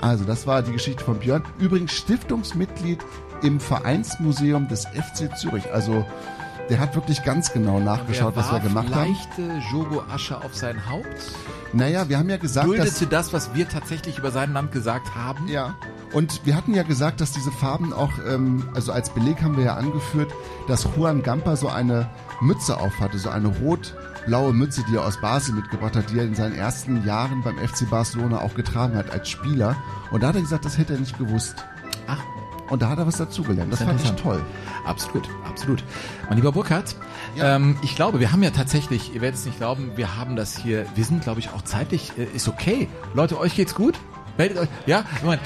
Also, 0.00 0.24
das 0.24 0.46
war 0.46 0.62
die 0.62 0.72
Geschichte 0.72 1.04
von 1.04 1.18
Björn. 1.18 1.42
Übrigens 1.58 1.92
Stiftungsmitglied 1.92 3.00
im 3.42 3.60
Vereinsmuseum 3.60 4.68
des 4.68 4.86
FC 4.86 5.36
Zürich. 5.36 5.70
Also, 5.72 6.04
der 6.70 6.78
hat 6.78 6.94
wirklich 6.94 7.24
ganz 7.24 7.52
genau 7.52 7.80
nachgeschaut, 7.80 8.36
was 8.36 8.50
wir 8.52 8.60
gemacht 8.60 8.94
haben. 8.94 9.12
leichte 9.12 9.42
Jogo-Asche 9.72 10.42
auf 10.42 10.54
sein 10.54 10.88
Haupt. 10.88 11.06
Naja, 11.72 12.08
wir 12.08 12.18
haben 12.18 12.30
ja 12.30 12.36
gesagt, 12.36 12.68
dass... 12.68 12.76
Duldete 12.76 13.06
das, 13.06 13.32
was 13.32 13.54
wir 13.54 13.68
tatsächlich 13.68 14.18
über 14.18 14.30
sein 14.30 14.52
Land 14.52 14.72
gesagt 14.72 15.14
haben? 15.14 15.48
Ja. 15.48 15.74
Und 16.12 16.44
wir 16.44 16.56
hatten 16.56 16.74
ja 16.74 16.82
gesagt, 16.82 17.20
dass 17.20 17.32
diese 17.32 17.50
Farben 17.52 17.92
auch, 17.92 18.12
ähm, 18.26 18.68
also 18.74 18.92
als 18.92 19.10
Beleg 19.10 19.42
haben 19.42 19.56
wir 19.56 19.64
ja 19.64 19.74
angeführt, 19.74 20.32
dass 20.68 20.88
Juan 20.96 21.22
Gamper 21.22 21.56
so 21.56 21.68
eine 21.68 22.08
Mütze 22.40 22.78
aufhatte, 22.78 23.18
so 23.18 23.30
eine 23.30 23.48
rot-blaue 23.48 24.52
Mütze, 24.52 24.84
die 24.88 24.96
er 24.96 25.04
aus 25.04 25.20
Basel 25.20 25.54
mitgebracht 25.54 25.94
hat, 25.94 26.10
die 26.10 26.18
er 26.18 26.24
in 26.24 26.34
seinen 26.34 26.54
ersten 26.54 27.04
Jahren 27.04 27.42
beim 27.42 27.58
FC 27.58 27.88
Barcelona 27.90 28.40
auch 28.40 28.54
getragen 28.54 28.96
hat 28.96 29.10
als 29.10 29.28
Spieler. 29.28 29.76
Und 30.10 30.22
da 30.22 30.28
hat 30.28 30.36
er 30.36 30.42
gesagt, 30.42 30.64
das 30.64 30.78
hätte 30.78 30.94
er 30.94 31.00
nicht 31.00 31.18
gewusst. 31.18 31.64
Ach. 32.06 32.18
Und 32.70 32.82
da 32.82 32.88
hat 32.88 32.98
er 32.98 33.06
was 33.06 33.16
dazugelernt. 33.16 33.72
Das 33.72 33.80
Sehr 33.80 33.88
fand 33.88 34.02
ich 34.02 34.12
toll. 34.12 34.40
Absolut, 34.86 35.28
absolut. 35.44 35.82
Mein 36.28 36.36
lieber 36.36 36.52
Burkhard, 36.52 36.94
ähm, 37.38 37.76
ich 37.82 37.96
glaube, 37.96 38.20
wir 38.20 38.32
haben 38.32 38.42
ja 38.42 38.50
tatsächlich, 38.50 39.12
ihr 39.12 39.20
werdet 39.20 39.40
es 39.40 39.44
nicht 39.44 39.58
glauben, 39.58 39.90
wir 39.96 40.16
haben 40.16 40.36
das 40.36 40.56
hier, 40.56 40.86
wir 40.94 41.04
sind, 41.04 41.22
glaube 41.22 41.40
ich, 41.40 41.50
auch 41.50 41.62
zeitlich, 41.62 42.12
äh, 42.16 42.24
ist 42.24 42.48
okay. 42.48 42.88
Leute, 43.12 43.38
euch 43.38 43.56
geht's 43.56 43.74
gut? 43.74 43.98
Meldet 44.38 44.58
euch, 44.58 44.68
ja? 44.86 45.04
Moment. 45.22 45.42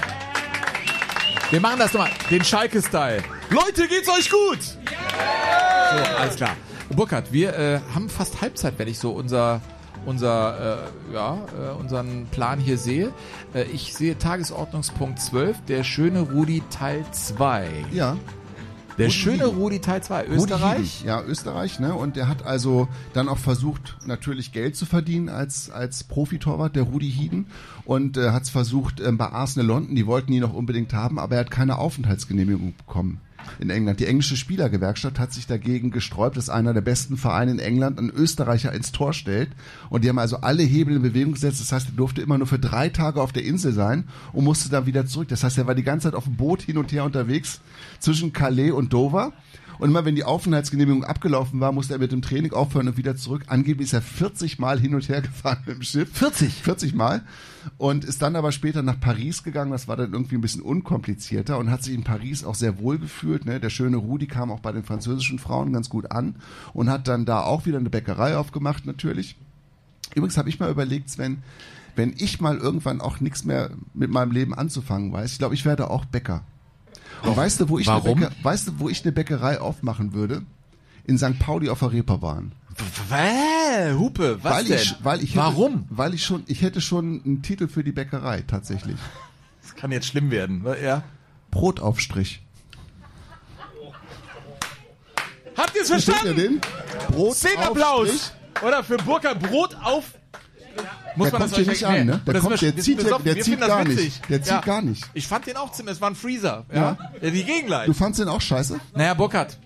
Wir 1.51 1.61
machen 1.61 1.79
das 1.79 1.95
nochmal, 1.95 2.11
den 2.31 2.45
Schalke-Style. 2.45 3.23
Leute, 3.51 3.89
geht's 3.89 4.09
euch 4.09 4.31
gut? 4.31 4.61
So, 4.61 6.21
alles 6.21 6.37
klar. 6.37 6.57
Burkhard, 6.91 7.33
wir 7.33 7.59
äh, 7.59 7.81
haben 7.95 8.11
fast 8.11 8.43
Halbzeit, 8.43 8.75
wenn 8.79 8.89
ich 8.89 8.99
so 8.99 9.13
unser 9.13 9.63
unser 10.07 10.83
äh, 11.11 11.15
ja 11.15 11.39
äh, 11.59 11.81
unseren 11.81 12.27
Plan 12.31 12.59
hier 12.59 12.79
sehe. 12.79 13.13
Äh, 13.55 13.65
ich 13.65 13.95
sehe 13.95 14.19
Tagesordnungspunkt 14.19 15.21
12, 15.21 15.65
der 15.67 15.85
schöne 15.85 16.21
Rudi 16.21 16.63
Teil 16.71 17.05
2. 17.11 17.69
Ja. 17.93 18.17
Der 18.97 19.07
Rudi 19.07 19.19
schöne 19.19 19.45
Hieden. 19.45 19.59
Rudi 19.59 19.79
Teil 19.81 20.03
2, 20.03 20.23
Rudi 20.23 20.35
Österreich. 20.37 20.93
Hieden. 20.93 21.09
Ja, 21.09 21.23
Österreich, 21.23 21.81
ne? 21.81 21.95
Und 21.95 22.17
der 22.17 22.29
hat 22.29 22.47
also 22.47 22.89
dann 23.13 23.29
auch 23.29 23.39
versucht, 23.39 23.97
natürlich 24.07 24.53
Geld 24.53 24.77
zu 24.77 24.87
verdienen 24.87 25.29
als, 25.29 25.71
als 25.71 26.05
Profitorwart, 26.05 26.77
der 26.77 26.85
Rudi 26.85 27.11
Hieden. 27.11 27.47
Und 27.85 28.17
äh, 28.17 28.31
hat 28.31 28.45
es 28.45 28.51
versucht 28.51 29.01
ähm, 29.01 29.19
bei 29.19 29.27
Arsenal 29.27 29.67
London, 29.67 29.97
die 29.97 30.07
wollten 30.07 30.33
ihn 30.33 30.43
noch 30.43 30.55
unbedingt 30.55 30.93
haben, 30.93 31.19
aber 31.19 31.35
er 31.35 31.41
hat 31.41 31.51
keine 31.51 31.79
Aufenthaltsgenehmigung 31.79 32.75
bekommen 32.77 33.21
in 33.59 33.71
England. 33.71 34.01
Die 34.01 34.07
englische 34.07 34.37
Spielergewerkschaft 34.37 35.19
hat 35.19 35.33
sich 35.33 35.47
dagegen 35.47 35.91
gesträubt, 35.91 36.37
dass 36.37 36.49
einer 36.49 36.75
der 36.75 36.81
besten 36.81 37.17
Vereine 37.17 37.53
in 37.53 37.59
England 37.59 37.99
einen 37.99 38.11
Österreicher 38.11 38.73
ins 38.73 38.93
Tor 38.93 39.13
stellt. 39.13 39.51
Und 39.91 40.05
die 40.05 40.09
haben 40.09 40.19
also 40.19 40.39
alle 40.39 40.63
Hebel 40.63 40.97
in 40.97 41.03
Bewegung 41.03 41.35
gesetzt. 41.35 41.61
Das 41.61 41.73
heißt, 41.73 41.89
er 41.91 41.97
durfte 41.97 42.23
immer 42.23 42.39
nur 42.39 42.47
für 42.47 42.59
drei 42.59 42.89
Tage 42.89 43.21
auf 43.21 43.33
der 43.33 43.45
Insel 43.45 43.73
sein 43.73 44.05
und 44.33 44.45
musste 44.45 44.69
dann 44.69 44.87
wieder 44.87 45.07
zurück. 45.07 45.29
Das 45.29 45.45
heißt, 45.45 45.59
er 45.59 45.67
war 45.67 45.75
die 45.75 45.83
ganze 45.83 46.09
Zeit 46.09 46.15
auf 46.15 46.25
dem 46.25 46.37
Boot 46.37 46.63
hin 46.63 46.79
und 46.79 46.93
her 46.93 47.05
unterwegs 47.05 47.61
zwischen 47.99 48.33
Calais 48.33 48.73
und 48.73 48.93
Dover. 48.93 49.33
Und 49.79 49.91
immer 49.91 50.05
wenn 50.05 50.15
die 50.15 50.25
Aufenthaltsgenehmigung 50.25 51.05
abgelaufen 51.05 51.61
war, 51.61 51.73
musste 51.73 51.95
er 51.95 51.99
mit 51.99 52.13
dem 52.13 52.23
Training 52.23 52.53
aufhören 52.53 52.89
und 52.89 52.97
wieder 52.97 53.17
zurück. 53.17 53.45
Angeblich 53.49 53.89
ist 53.89 53.93
er 53.93 54.03
40 54.03 54.59
Mal 54.59 54.81
hin 54.81 54.95
und 54.95 55.09
her 55.09 55.21
gefahren 55.23 55.59
mit 55.67 55.77
dem 55.77 55.83
Schiff. 55.83 56.11
40? 56.13 56.53
40 56.53 56.95
Mal. 56.95 57.23
Und 57.79 58.05
ist 58.05 58.23
dann 58.23 58.37
aber 58.37 58.53
später 58.53 58.83
nach 58.83 59.01
Paris 59.01 59.43
gegangen. 59.43 59.73
Das 59.73 59.89
war 59.89 59.97
dann 59.97 60.13
irgendwie 60.13 60.37
ein 60.37 60.41
bisschen 60.41 60.63
unkomplizierter 60.63 61.59
und 61.59 61.71
hat 61.71 61.83
sich 61.83 61.95
in 61.95 62.05
Paris 62.05 62.45
auch 62.45 62.55
sehr 62.55 62.79
wohl 62.79 62.99
gefühlt. 62.99 63.47
Ne? 63.47 63.61
Der 63.61 63.71
schöne 63.71 63.97
Rudi 63.97 64.27
kam 64.27 64.51
auch 64.51 64.61
bei 64.61 64.73
den 64.73 64.85
französischen 64.85 65.39
Frauen 65.39 65.73
ganz 65.73 65.89
gut 65.89 66.11
an 66.11 66.37
und 66.73 66.91
hat 66.91 67.09
dann 67.09 67.25
da 67.25 67.41
auch 67.41 67.67
wieder 67.67 67.79
eine 67.79 67.91
Bäckerei 67.91 68.37
aufgemacht 68.37 68.87
natürlich. 68.87 69.37
Übrigens 70.15 70.37
habe 70.37 70.49
ich 70.49 70.61
mal 70.61 70.71
überlegt, 70.71 71.11
Sven, 71.11 71.43
wenn 71.97 72.15
ich 72.17 72.41
mal 72.41 72.57
irgendwann 72.59 73.01
auch 73.01 73.21
nichts 73.21 73.45
mehr 73.45 73.71
mit 73.95 74.11
meinem 74.11 74.33
Leben 74.33 74.55
anzufangen 74.55 75.13
weiß, 75.13 75.33
ich 75.33 75.39
glaube, 75.39 75.55
ich 75.55 75.65
werde 75.65 75.91
auch 75.91 76.05
Bäcker. 76.05 76.45
Und 77.25 77.37
weißt 77.37 77.61
du, 77.61 77.69
wo 77.69 77.79
ich, 77.79 77.87
Warum? 77.87 78.19
Eine 78.19 78.29
Bäcker, 78.29 78.45
weißt 78.45 78.69
du, 78.69 78.79
wo 78.79 78.89
ich 78.89 79.03
eine 79.03 79.13
Bäckerei 79.13 79.61
aufmachen 79.61 80.13
würde? 80.13 80.43
In 81.05 81.19
St. 81.19 81.39
Pauli 81.39 81.69
auf 81.69 81.81
der 81.81 81.93
Reeperbahn. 81.93 82.53
Wäh, 83.09 83.95
Hupe, 83.95 84.43
was 84.43 84.53
weil 84.53 84.65
denn? 84.65 84.79
Ich, 84.79 84.97
weil 85.03 85.23
ich 85.23 85.31
hätte, 85.31 85.39
Warum? 85.39 85.87
Weil 85.91 86.15
ich 86.15 86.25
schon, 86.25 86.43
ich 86.47 86.63
hätte 86.63 86.81
schon 86.81 87.23
einen 87.25 87.43
Titel 87.43 87.69
für 87.69 87.85
die 87.85 87.93
Bäckerei 87.93 88.43
tatsächlich. 88.47 88.97
Das 89.63 89.75
kann 89.77 89.93
jetzt 89.93 90.07
schlimm 90.07 90.31
werden. 90.31 90.65
Ja. 90.83 91.03
Brotaufstrich. 91.51 92.43
Habt 95.57 95.75
ihr 95.77 95.83
es 95.83 95.89
verstanden? 95.89 96.61
Brot 97.11 97.37
Szenenapplaus. 97.37 98.33
Oder 98.67 98.83
für 98.83 98.97
Burkhard 98.97 99.41
Brot 99.41 99.77
auf. 99.83 100.05
Muss 101.17 101.31
Der 101.31 101.39
man 101.39 101.43
kommt 101.43 101.53
das 101.53 101.59
hier 101.61 101.69
nicht 101.73 101.83
erklären? 101.83 102.11
an, 102.11 102.17
ne? 102.17 102.21
Der 102.33 102.41
kommt- 102.41 102.61
der 102.61 102.77
wir 102.77 102.83
zieht 102.83 103.03
ja- 103.03 103.19
der 103.19 103.25
Wir 103.37 103.43
zieht 103.45 103.61
gar 103.61 103.87
witzig. 103.87 104.05
nicht. 104.05 104.29
Der 104.31 104.43
zieht 104.43 104.63
gar 104.63 104.83
nicht. 104.83 105.05
Ich 105.15 105.27
fand 105.29 105.47
den 105.47 105.57
auch 105.57 105.71
ziemlich, 105.73 105.95
es 105.97 106.01
war 106.01 106.11
ein 106.11 106.17
Freezer. 106.17 106.65
Ja. 106.73 106.77
Ja. 106.77 106.99
ja. 107.23 107.31
Die 107.31 107.45
Gegenlein. 107.45 107.87
Du 107.87 107.93
fandst 107.95 108.19
den 108.21 108.29
auch 108.29 108.41
scheiße? 108.41 108.81
Naja, 108.95 109.15
Burkhard. 109.15 109.57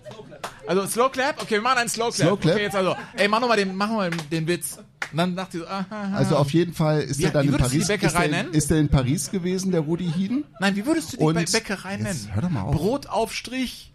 Also 0.67 0.85
Slow 0.85 1.09
Clap? 1.11 1.41
Okay, 1.41 1.55
wir 1.55 1.61
machen 1.61 1.79
einen 1.79 1.89
Slow 1.89 2.11
Clap. 2.11 2.27
Slow 2.27 2.37
Clap? 2.37 2.53
Okay, 2.53 2.63
jetzt 2.65 2.75
also. 2.75 2.95
Ey, 3.15 3.27
mach 3.27 3.39
nochmal 3.39 3.57
den, 3.57 3.75
mach 3.75 3.87
noch 3.87 3.95
mal 3.95 4.11
den 4.31 4.47
Witz. 4.47 4.77
Und 5.11 5.17
dann 5.17 5.35
dachte 5.35 5.57
ich 5.57 5.63
so, 5.63 5.69
aha, 5.69 5.85
aha. 5.89 6.15
Also 6.15 6.35
auf 6.37 6.51
jeden 6.51 6.73
Fall 6.75 7.01
ist 7.01 7.17
Wie- 7.17 7.23
er 7.23 7.31
dann 7.31 7.45
in 7.45 7.51
du 7.53 7.57
die 7.57 7.63
Paris. 7.63 7.87
Bäckerei 7.87 8.07
ist, 8.07 8.15
er, 8.15 8.27
nennen? 8.27 8.53
ist 8.53 8.69
er 8.71 8.77
in 8.77 8.89
Paris 8.89 9.31
gewesen, 9.31 9.71
der 9.71 9.81
Rudi 9.81 10.05
Hieden? 10.11 10.43
Nein, 10.59 10.75
wie 10.75 10.85
würdest 10.85 11.13
du 11.13 11.17
die 11.17 11.23
Und- 11.23 11.39
Bä- 11.39 11.51
Bäckerei 11.51 11.93
Jetzt 11.93 12.03
nennen? 12.03 12.29
hör 12.33 12.41
doch 12.43 12.49
mal 12.51 12.61
auf. 12.61 12.75
Brotaufstrich. 12.75 13.88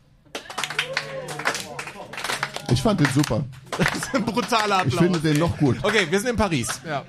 Ich 2.70 2.82
fand 2.82 3.00
den 3.00 3.06
super. 3.14 3.44
Das 3.76 3.88
ist 3.94 4.14
ein 4.14 4.24
brutaler 4.24 4.78
Applaus. 4.78 4.94
Ich 4.94 4.98
finde 5.00 5.18
den 5.20 5.38
noch 5.38 5.56
gut. 5.58 5.76
Okay, 5.82 6.06
wir 6.10 6.18
sind 6.20 6.30
in 6.30 6.36
Paris. 6.36 6.68
Ja. 6.86 7.04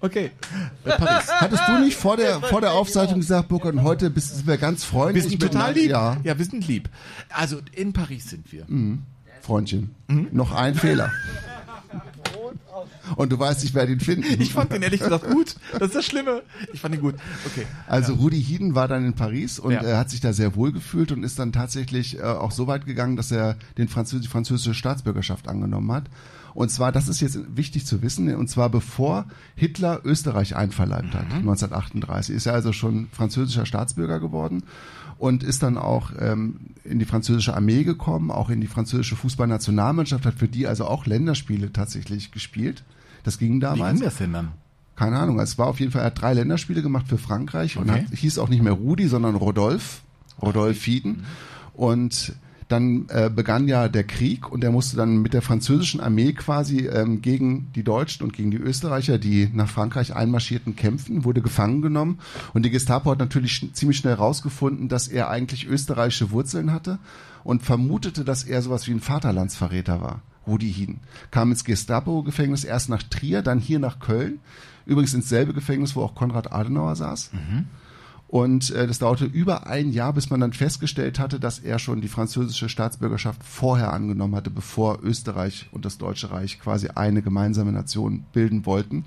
Okay. 0.00 0.32
Bei 0.84 0.96
Paris. 0.96 1.28
Hattest 1.30 1.62
du 1.68 1.78
nicht 1.78 1.96
vor 1.96 2.16
der, 2.16 2.40
vor 2.40 2.60
der 2.60 2.72
Aufzeichnung 2.72 3.20
gesagt, 3.20 3.48
Burkhard, 3.48 3.74
und 3.74 3.82
heute 3.84 4.10
bist 4.10 4.34
sind 4.34 4.46
wir 4.46 4.58
ganz 4.58 4.82
Wir 4.82 4.88
freundlich? 4.98 5.24
sind 5.28 5.40
total 5.40 5.72
lieb. 5.74 5.90
Ja, 5.90 6.16
ja, 6.24 6.36
wir 6.36 6.44
sind 6.44 6.66
lieb. 6.66 6.88
Also 7.30 7.60
in 7.72 7.92
Paris 7.92 8.30
sind 8.30 8.50
wir. 8.52 8.64
mhm. 8.66 9.02
Freundchen. 9.40 9.94
Mhm. 10.08 10.28
Noch 10.32 10.52
ein 10.52 10.74
Fehler. 10.74 11.10
Und 13.16 13.30
du 13.32 13.38
weißt, 13.38 13.64
ich 13.64 13.74
werde 13.74 13.92
ihn 13.92 14.00
finden. 14.00 14.40
Ich 14.40 14.52
fand 14.52 14.72
den 14.72 14.82
ehrlich 14.82 15.00
gesagt 15.00 15.28
gut. 15.30 15.56
Das 15.72 15.88
ist 15.88 15.94
das 15.96 16.04
Schlimme. 16.04 16.42
Ich 16.72 16.80
fand 16.80 16.94
ihn 16.94 17.00
gut. 17.00 17.14
Okay. 17.46 17.66
Also 17.86 18.14
Rudi 18.14 18.42
Hieden 18.42 18.74
war 18.74 18.88
dann 18.88 19.04
in 19.04 19.14
Paris 19.14 19.58
und 19.58 19.72
Ja. 19.72 19.80
er 19.82 19.98
hat 19.98 20.10
sich 20.10 20.20
da 20.20 20.32
sehr 20.32 20.54
wohl 20.56 20.72
gefühlt 20.72 21.12
und 21.12 21.22
ist 21.24 21.38
dann 21.38 21.52
tatsächlich 21.52 22.18
äh, 22.18 22.22
auch 22.22 22.50
so 22.52 22.66
weit 22.66 22.86
gegangen, 22.86 23.16
dass 23.16 23.30
er 23.30 23.56
den 23.78 23.88
Französ 23.88 24.20
die 24.22 24.28
französische 24.28 24.74
Staatsbürgerschaft 24.74 25.48
angenommen 25.48 25.90
hat. 25.92 26.04
Und 26.54 26.70
zwar, 26.70 26.92
das 26.92 27.08
ist 27.08 27.20
jetzt 27.20 27.38
wichtig 27.56 27.86
zu 27.86 28.02
wissen, 28.02 28.34
und 28.34 28.48
zwar 28.48 28.68
bevor 28.68 29.24
Hitler 29.54 30.00
Österreich 30.04 30.54
einverleibt 30.54 31.14
hat, 31.14 31.32
1938. 31.32 32.34
Ist 32.36 32.44
er 32.46 32.52
also 32.52 32.72
schon 32.74 33.08
französischer 33.12 33.64
Staatsbürger 33.64 34.20
geworden 34.20 34.64
und 35.18 35.42
ist 35.44 35.62
dann 35.62 35.78
auch 35.78 36.10
ähm, 36.18 36.71
in 36.92 36.98
die 37.00 37.04
französische 37.04 37.54
Armee 37.54 37.82
gekommen, 37.84 38.30
auch 38.30 38.50
in 38.50 38.60
die 38.60 38.66
französische 38.68 39.16
Fußballnationalmannschaft, 39.16 40.24
hat 40.26 40.34
für 40.34 40.48
die 40.48 40.66
also 40.66 40.86
auch 40.86 41.06
Länderspiele 41.06 41.72
tatsächlich 41.72 42.30
gespielt. 42.30 42.84
Das 43.24 43.38
ging 43.38 43.56
Wie 43.56 43.60
damals. 43.60 43.94
ging 43.98 44.04
das 44.04 44.16
denn 44.18 44.32
dann? 44.32 44.48
Keine 44.94 45.18
Ahnung, 45.18 45.40
es 45.40 45.58
war 45.58 45.66
auf 45.68 45.80
jeden 45.80 45.90
Fall, 45.90 46.02
er 46.02 46.06
hat 46.06 46.20
drei 46.20 46.34
Länderspiele 46.34 46.82
gemacht 46.82 47.08
für 47.08 47.18
Frankreich 47.18 47.76
und 47.78 47.90
Okay. 47.90 48.04
hat, 48.10 48.16
hieß 48.16 48.38
auch 48.38 48.48
nicht 48.48 48.62
mehr 48.62 48.72
Rudi, 48.74 49.08
sondern 49.08 49.34
Rodolphe, 49.34 50.02
Rodolphe 50.40 50.84
Hieden. 50.84 51.24
Und 51.74 52.34
dann 52.72 53.06
äh, 53.08 53.30
begann 53.34 53.68
ja 53.68 53.88
der 53.88 54.04
Krieg 54.04 54.50
und 54.50 54.64
er 54.64 54.72
musste 54.72 54.96
dann 54.96 55.22
mit 55.22 55.34
der 55.34 55.42
französischen 55.42 56.00
Armee 56.00 56.32
quasi 56.32 56.86
ähm, 56.86 57.22
gegen 57.22 57.70
die 57.74 57.84
Deutschen 57.84 58.24
und 58.24 58.32
gegen 58.32 58.50
die 58.50 58.56
Österreicher, 58.56 59.18
die 59.18 59.48
nach 59.52 59.68
Frankreich 59.68 60.16
einmarschierten, 60.16 60.74
kämpfen, 60.74 61.24
wurde 61.24 61.42
gefangen 61.42 61.82
genommen 61.82 62.18
und 62.54 62.64
die 62.64 62.70
Gestapo 62.70 63.10
hat 63.10 63.18
natürlich 63.18 63.52
sch 63.52 63.72
ziemlich 63.72 63.98
schnell 63.98 64.16
herausgefunden, 64.16 64.88
dass 64.88 65.08
er 65.08 65.28
eigentlich 65.28 65.66
österreichische 65.66 66.30
Wurzeln 66.30 66.72
hatte 66.72 66.98
und 67.44 67.62
vermutete, 67.62 68.24
dass 68.24 68.44
er 68.44 68.62
sowas 68.62 68.86
wie 68.86 68.92
ein 68.92 69.00
Vaterlandsverräter 69.00 70.00
war. 70.00 70.22
Rudi 70.46 70.72
Hieden 70.72 71.00
kam 71.30 71.50
ins 71.50 71.64
Gestapo-Gefängnis 71.64 72.64
erst 72.64 72.88
nach 72.88 73.02
Trier, 73.02 73.42
dann 73.42 73.58
hier 73.60 73.78
nach 73.78 74.00
Köln, 74.00 74.40
übrigens 74.86 75.14
ins 75.14 75.28
selbe 75.28 75.52
Gefängnis, 75.52 75.94
wo 75.94 76.02
auch 76.02 76.14
Konrad 76.14 76.52
Adenauer 76.52 76.96
saß. 76.96 77.30
Und 78.32 78.70
äh, 78.70 78.86
das 78.86 78.98
dauerte 78.98 79.26
über 79.26 79.66
ein 79.66 79.92
Jahr, 79.92 80.14
bis 80.14 80.30
man 80.30 80.40
dann 80.40 80.54
festgestellt 80.54 81.18
hatte, 81.18 81.38
dass 81.38 81.58
er 81.58 81.78
schon 81.78 82.00
die 82.00 82.08
französische 82.08 82.70
Staatsbürgerschaft 82.70 83.44
vorher 83.44 83.92
angenommen 83.92 84.34
hatte, 84.34 84.48
bevor 84.48 85.00
Österreich 85.02 85.68
und 85.70 85.84
das 85.84 85.98
Deutsche 85.98 86.30
Reich 86.30 86.58
quasi 86.58 86.88
eine 86.94 87.20
gemeinsame 87.20 87.72
Nation 87.72 88.24
bilden 88.32 88.64
wollten. 88.64 89.04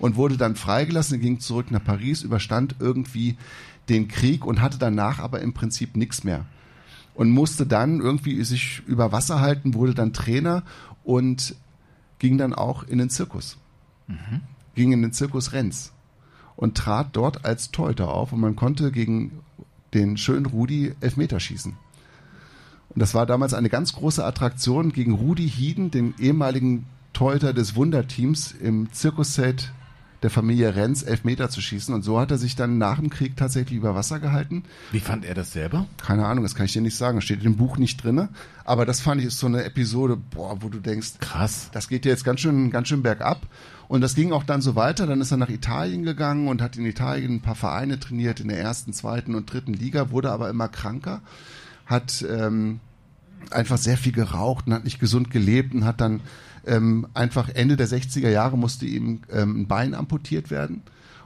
Und 0.00 0.16
wurde 0.16 0.36
dann 0.36 0.56
freigelassen, 0.56 1.20
ging 1.20 1.38
zurück 1.38 1.70
nach 1.70 1.84
Paris, 1.84 2.22
überstand 2.22 2.74
irgendwie 2.80 3.36
den 3.88 4.08
Krieg 4.08 4.44
und 4.44 4.60
hatte 4.60 4.78
danach 4.78 5.20
aber 5.20 5.40
im 5.40 5.52
Prinzip 5.52 5.94
nichts 5.94 6.24
mehr. 6.24 6.44
Und 7.14 7.30
musste 7.30 7.66
dann 7.66 8.00
irgendwie 8.00 8.42
sich 8.42 8.82
über 8.88 9.12
Wasser 9.12 9.40
halten, 9.40 9.74
wurde 9.74 9.94
dann 9.94 10.12
Trainer 10.12 10.64
und 11.04 11.54
ging 12.18 12.38
dann 12.38 12.52
auch 12.52 12.82
in 12.82 12.98
den 12.98 13.08
Zirkus. 13.08 13.56
Ging 14.74 14.90
in 14.90 15.00
den 15.00 15.12
Zirkus 15.12 15.52
Renz 15.52 15.93
und 16.56 16.76
trat 16.76 17.08
dort 17.12 17.44
als 17.44 17.70
Torhüter 17.70 18.12
auf 18.12 18.32
und 18.32 18.40
man 18.40 18.56
konnte 18.56 18.92
gegen 18.92 19.32
den 19.92 20.16
schönen 20.16 20.46
Rudi 20.46 20.94
Elfmeter 21.00 21.40
schießen. 21.40 21.76
Und 22.90 23.00
das 23.00 23.14
war 23.14 23.26
damals 23.26 23.54
eine 23.54 23.68
ganz 23.68 23.92
große 23.92 24.24
Attraktion, 24.24 24.92
gegen 24.92 25.14
Rudi 25.14 25.48
Hieden, 25.48 25.90
den 25.90 26.14
ehemaligen 26.18 26.86
Torhüter 27.12 27.52
des 27.52 27.76
Wunderteams 27.76 28.52
im 28.52 28.92
Zirkuszelt 28.92 29.72
der 30.24 30.30
Familie 30.30 30.74
Renz 30.74 31.02
Elfmeter 31.02 31.50
zu 31.50 31.60
schießen. 31.60 31.94
Und 31.94 32.02
so 32.02 32.18
hat 32.18 32.30
er 32.30 32.38
sich 32.38 32.56
dann 32.56 32.78
nach 32.78 32.98
dem 32.98 33.10
Krieg 33.10 33.36
tatsächlich 33.36 33.76
über 33.76 33.94
Wasser 33.94 34.20
gehalten. 34.20 34.64
Wie 34.90 35.00
fand 35.00 35.26
er 35.26 35.34
das 35.34 35.52
selber? 35.52 35.86
Keine 35.98 36.24
Ahnung, 36.24 36.44
das 36.44 36.54
kann 36.54 36.64
ich 36.64 36.72
dir 36.72 36.80
nicht 36.80 36.96
sagen. 36.96 37.18
Das 37.18 37.24
steht 37.24 37.44
im 37.44 37.56
Buch 37.56 37.76
nicht 37.76 38.02
drinne. 38.02 38.30
Aber 38.64 38.86
das 38.86 39.02
fand 39.02 39.20
ich 39.20 39.26
ist 39.26 39.38
so 39.38 39.46
eine 39.46 39.64
Episode, 39.64 40.16
boah, 40.16 40.62
wo 40.62 40.70
du 40.70 40.80
denkst, 40.80 41.18
krass, 41.20 41.68
das 41.72 41.88
geht 41.88 42.06
dir 42.06 42.08
jetzt 42.08 42.24
ganz 42.24 42.40
schön, 42.40 42.70
ganz 42.70 42.88
schön 42.88 43.02
bergab. 43.02 43.46
Und 43.86 44.00
das 44.00 44.14
ging 44.14 44.32
auch 44.32 44.44
dann 44.44 44.62
so 44.62 44.76
weiter. 44.76 45.06
Dann 45.06 45.20
ist 45.20 45.30
er 45.30 45.36
nach 45.36 45.50
Italien 45.50 46.04
gegangen 46.04 46.48
und 46.48 46.62
hat 46.62 46.78
in 46.78 46.86
Italien 46.86 47.34
ein 47.34 47.42
paar 47.42 47.54
Vereine 47.54 48.00
trainiert 48.00 48.40
in 48.40 48.48
der 48.48 48.58
ersten, 48.58 48.94
zweiten 48.94 49.34
und 49.34 49.52
dritten 49.52 49.74
Liga, 49.74 50.10
wurde 50.10 50.32
aber 50.32 50.48
immer 50.48 50.68
kranker, 50.68 51.20
hat 51.84 52.24
ähm, 52.26 52.80
einfach 53.50 53.76
sehr 53.76 53.98
viel 53.98 54.12
geraucht 54.12 54.66
und 54.66 54.72
hat 54.72 54.84
nicht 54.84 55.00
gesund 55.00 55.30
gelebt 55.30 55.74
und 55.74 55.84
hat 55.84 56.00
dann 56.00 56.22
ähm, 56.66 57.06
einfach 57.14 57.48
Ende 57.48 57.76
der 57.76 57.88
60er 57.88 58.30
Jahre 58.30 58.56
musste 58.58 58.86
ihm 58.86 59.20
ähm, 59.30 59.62
ein 59.62 59.66
Bein 59.66 59.94
amputiert 59.94 60.50
werden. 60.50 60.82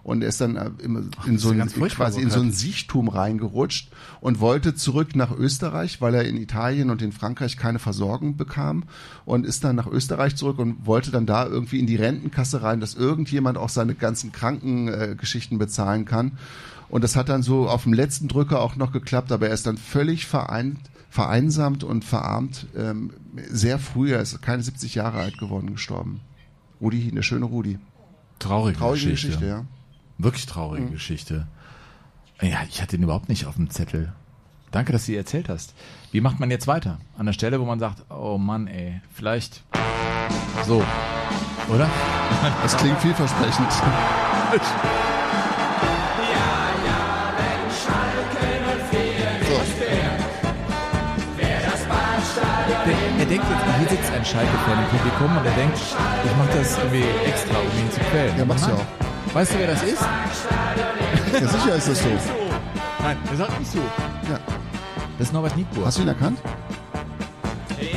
Und 0.09 0.23
er 0.23 0.31
ist 0.31 0.41
dann 0.41 0.57
äh, 0.57 0.71
in 0.83 1.11
das 1.27 1.43
so 1.43 1.51
ein, 1.51 1.69
quasi 1.69 2.23
in 2.23 2.31
so 2.31 2.41
ein. 2.41 2.51
Siechtum 2.51 3.09
reingerutscht 3.09 3.91
und 4.21 4.41
wollte 4.41 4.75
zurück 4.75 5.15
nach 5.15 5.37
Österreich, 5.37 6.01
weil 6.01 6.15
er 6.15 6.25
in 6.25 6.39
Italien 6.39 6.89
und 6.89 7.03
in 7.03 7.13
Frankreich 7.13 7.59
keine 7.59 7.79
Versorgung 7.79 8.37
bekam 8.37 8.85
und 9.27 9.45
ist 9.45 9.65
dann 9.65 9.77
nach 9.77 9.87
Österreich 9.87 10.37
zurück 10.37 10.59
und 10.61 10.87
wollte 10.87 11.11
dann 11.11 11.27
da 11.27 11.47
irgendwie 11.47 11.79
in 11.79 11.87
die 11.87 11.97
Rentenkasse 11.97 12.63
rein, 12.63 12.81
dass 12.81 12.95
irgendjemand 12.95 13.59
auch 13.59 13.69
seine 13.69 13.95
ganzen 13.95 14.33
Krankengeschichten 14.33 15.57
äh, 15.57 15.59
bezahlen 15.59 16.07
kann. 16.07 16.39
Und 16.89 17.05
das 17.05 17.17
hat 17.17 17.29
dann 17.29 17.43
so 17.43 17.69
auf 17.69 17.83
dem 17.83 17.93
letzten 17.93 18.29
Drücker 18.29 18.63
auch 18.63 18.77
noch 18.77 18.93
geklappt, 18.93 19.31
aber 19.31 19.49
er 19.49 19.55
ist 19.55 19.67
dann 19.67 19.77
völlig 19.77 20.27
vereint, 20.27 20.79
vereinsamt 21.11 21.85
und 21.85 22.05
verarmt. 22.05 22.67
Ähm, 22.77 23.11
sehr 23.49 23.79
früh, 23.79 24.13
er 24.13 24.21
ist 24.21 24.41
keine 24.43 24.63
70 24.63 24.95
Jahre 24.95 25.19
alt 25.19 25.39
geworden, 25.39 25.73
gestorben. 25.73 26.21
Rudi, 26.81 27.11
der 27.11 27.23
schöne 27.23 27.45
Rudi. 27.47 27.79
Traurige, 28.39 28.79
Traurige 28.79 29.11
Geschichte. 29.11 29.27
Geschichte, 29.29 29.47
ja. 29.47 29.65
Wirklich 30.19 30.47
traurige 30.47 30.87
Mhm. 30.87 30.93
Geschichte. 30.93 31.47
Ja, 32.41 32.59
ich 32.69 32.81
hatte 32.83 32.97
ihn 32.97 33.03
überhaupt 33.03 33.29
nicht 33.29 33.47
auf 33.47 33.57
dem 33.57 33.69
Zettel. 33.71 34.13
Danke, 34.71 34.93
dass 34.93 35.03
du 35.03 35.07
sie 35.07 35.17
erzählt 35.17 35.49
hast. 35.49 35.75
Wie 36.13 36.21
macht 36.21 36.39
man 36.41 36.51
jetzt 36.51 36.67
weiter? 36.67 36.99
An 37.17 37.27
der 37.27 37.33
Stelle, 37.33 37.59
wo 37.61 37.65
man 37.65 37.81
sagt, 37.81 38.05
oh 38.11 38.39
Mann, 38.39 38.67
ey, 38.67 39.01
vielleicht 39.13 39.65
so, 40.67 40.85
oder? 41.69 41.89
Das 42.63 42.77
klingt 42.77 42.99
vielversprechend. 43.01 43.69
denkt 53.29 53.45
jetzt, 53.51 53.79
hier 53.79 53.89
sitzt 53.97 54.13
ein 54.13 54.25
Schalke-Fan 54.25 54.79
im 54.79 54.99
Publikum 54.99 55.37
und 55.37 55.45
er 55.45 55.53
denkt, 55.53 55.79
ich 55.79 56.37
mache 56.37 56.59
das 56.59 56.79
irgendwie 56.79 57.05
extra, 57.27 57.59
um 57.59 57.79
ihn 57.79 57.91
zu 57.91 58.01
quälen. 58.01 58.39
Ja, 58.39 58.45
machst 58.45 58.67
du 58.67 58.71
Mann. 58.71 58.81
auch. 58.81 59.35
Weißt 59.35 59.55
du, 59.55 59.59
wer 59.59 59.67
das 59.69 59.83
ist? 59.83 60.03
Ja, 61.33 61.49
sicher 61.49 61.75
ist 61.75 61.89
das 61.89 62.03
so. 62.03 62.09
Nein, 63.03 63.17
er 63.31 63.37
sagt 63.37 63.59
nicht 63.59 63.71
so. 63.73 63.79
Ja. 63.79 64.39
Das 65.19 65.27
ist 65.29 65.33
Norbert 65.33 65.57
Nietbuhr. 65.57 65.87
Hast 65.87 65.99
du 65.99 66.03
ihn 66.03 66.09
erkannt? 66.09 66.39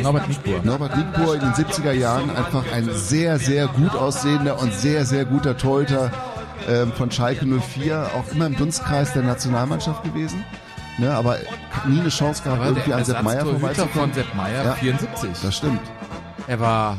Norbert 0.01 0.27
Nietbuhr. 0.27 0.59
Norbert 0.63 0.97
Nietbuhr 0.97 1.35
in 1.35 1.41
den 1.41 1.53
70er 1.53 1.91
Jahren 1.93 2.29
einfach 2.35 2.63
ein 2.73 2.89
sehr, 2.93 3.39
sehr 3.39 3.67
gut 3.67 3.95
aussehender 3.95 4.59
und 4.59 4.73
sehr, 4.73 5.05
sehr 5.05 5.25
guter 5.25 5.57
Torhüter 5.57 6.11
ähm, 6.67 6.91
von 6.93 7.09
Schalke 7.11 7.45
04, 7.45 8.11
auch 8.15 8.31
immer 8.33 8.47
im 8.47 8.57
Dunstkreis 8.57 9.13
der 9.13 9.23
Nationalmannschaft 9.23 10.03
gewesen. 10.03 10.43
Ne, 10.97 11.11
aber 11.13 11.37
nie 11.87 11.99
eine 11.99 12.09
Chance 12.09 12.43
gehabt, 12.43 12.63
irgendwie 12.63 12.89
der 12.89 12.97
an 12.97 13.05
Sepp 13.05 13.23
Meier 13.23 13.45
vorbeizukommen. 13.45 13.93
von 13.93 14.13
Sepp 14.13 14.35
Meier, 14.35 14.75
74. 14.75 15.29
Das 15.41 15.55
stimmt. 15.55 15.81
Er 16.47 16.59
war 16.59 16.97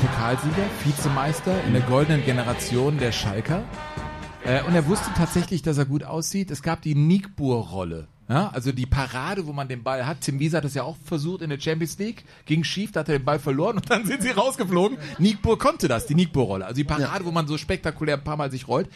Pokalsieger, 0.00 0.64
Vizemeister 0.84 1.64
in 1.64 1.72
der 1.72 1.82
goldenen 1.82 2.24
Generation 2.24 2.98
der 2.98 3.12
Schalker. 3.12 3.62
Äh, 4.44 4.62
und 4.62 4.74
er 4.74 4.86
wusste 4.86 5.10
tatsächlich, 5.16 5.62
dass 5.62 5.76
er 5.78 5.86
gut 5.86 6.04
aussieht. 6.04 6.50
Es 6.50 6.62
gab 6.62 6.82
die 6.82 6.94
Nickbur-Rolle. 6.94 8.08
Ja, 8.28 8.48
also 8.52 8.72
die 8.72 8.86
Parade, 8.86 9.46
wo 9.46 9.52
man 9.52 9.68
den 9.68 9.84
Ball 9.84 10.04
hat. 10.04 10.22
Tim 10.22 10.40
Wiese 10.40 10.56
hat 10.56 10.64
das 10.64 10.74
ja 10.74 10.82
auch 10.82 10.96
versucht 11.04 11.42
in 11.42 11.50
der 11.50 11.60
Champions 11.60 11.96
League. 11.98 12.24
Ging 12.44 12.64
schief, 12.64 12.90
da 12.90 13.00
hat 13.00 13.08
er 13.08 13.18
den 13.20 13.24
Ball 13.24 13.38
verloren 13.38 13.76
und 13.76 13.88
dann 13.88 14.04
sind 14.04 14.20
sie 14.22 14.30
rausgeflogen. 14.30 14.98
Nickbur 15.18 15.58
konnte 15.58 15.86
das, 15.86 16.06
die 16.06 16.16
Nickbur-Rolle. 16.16 16.64
Also 16.64 16.74
die 16.76 16.84
Parade, 16.84 17.24
wo 17.24 17.30
man 17.30 17.46
so 17.46 17.56
spektakulär 17.56 18.16
ein 18.16 18.24
paar 18.24 18.36
Mal 18.36 18.50
sich 18.50 18.66
rollt. 18.66 18.88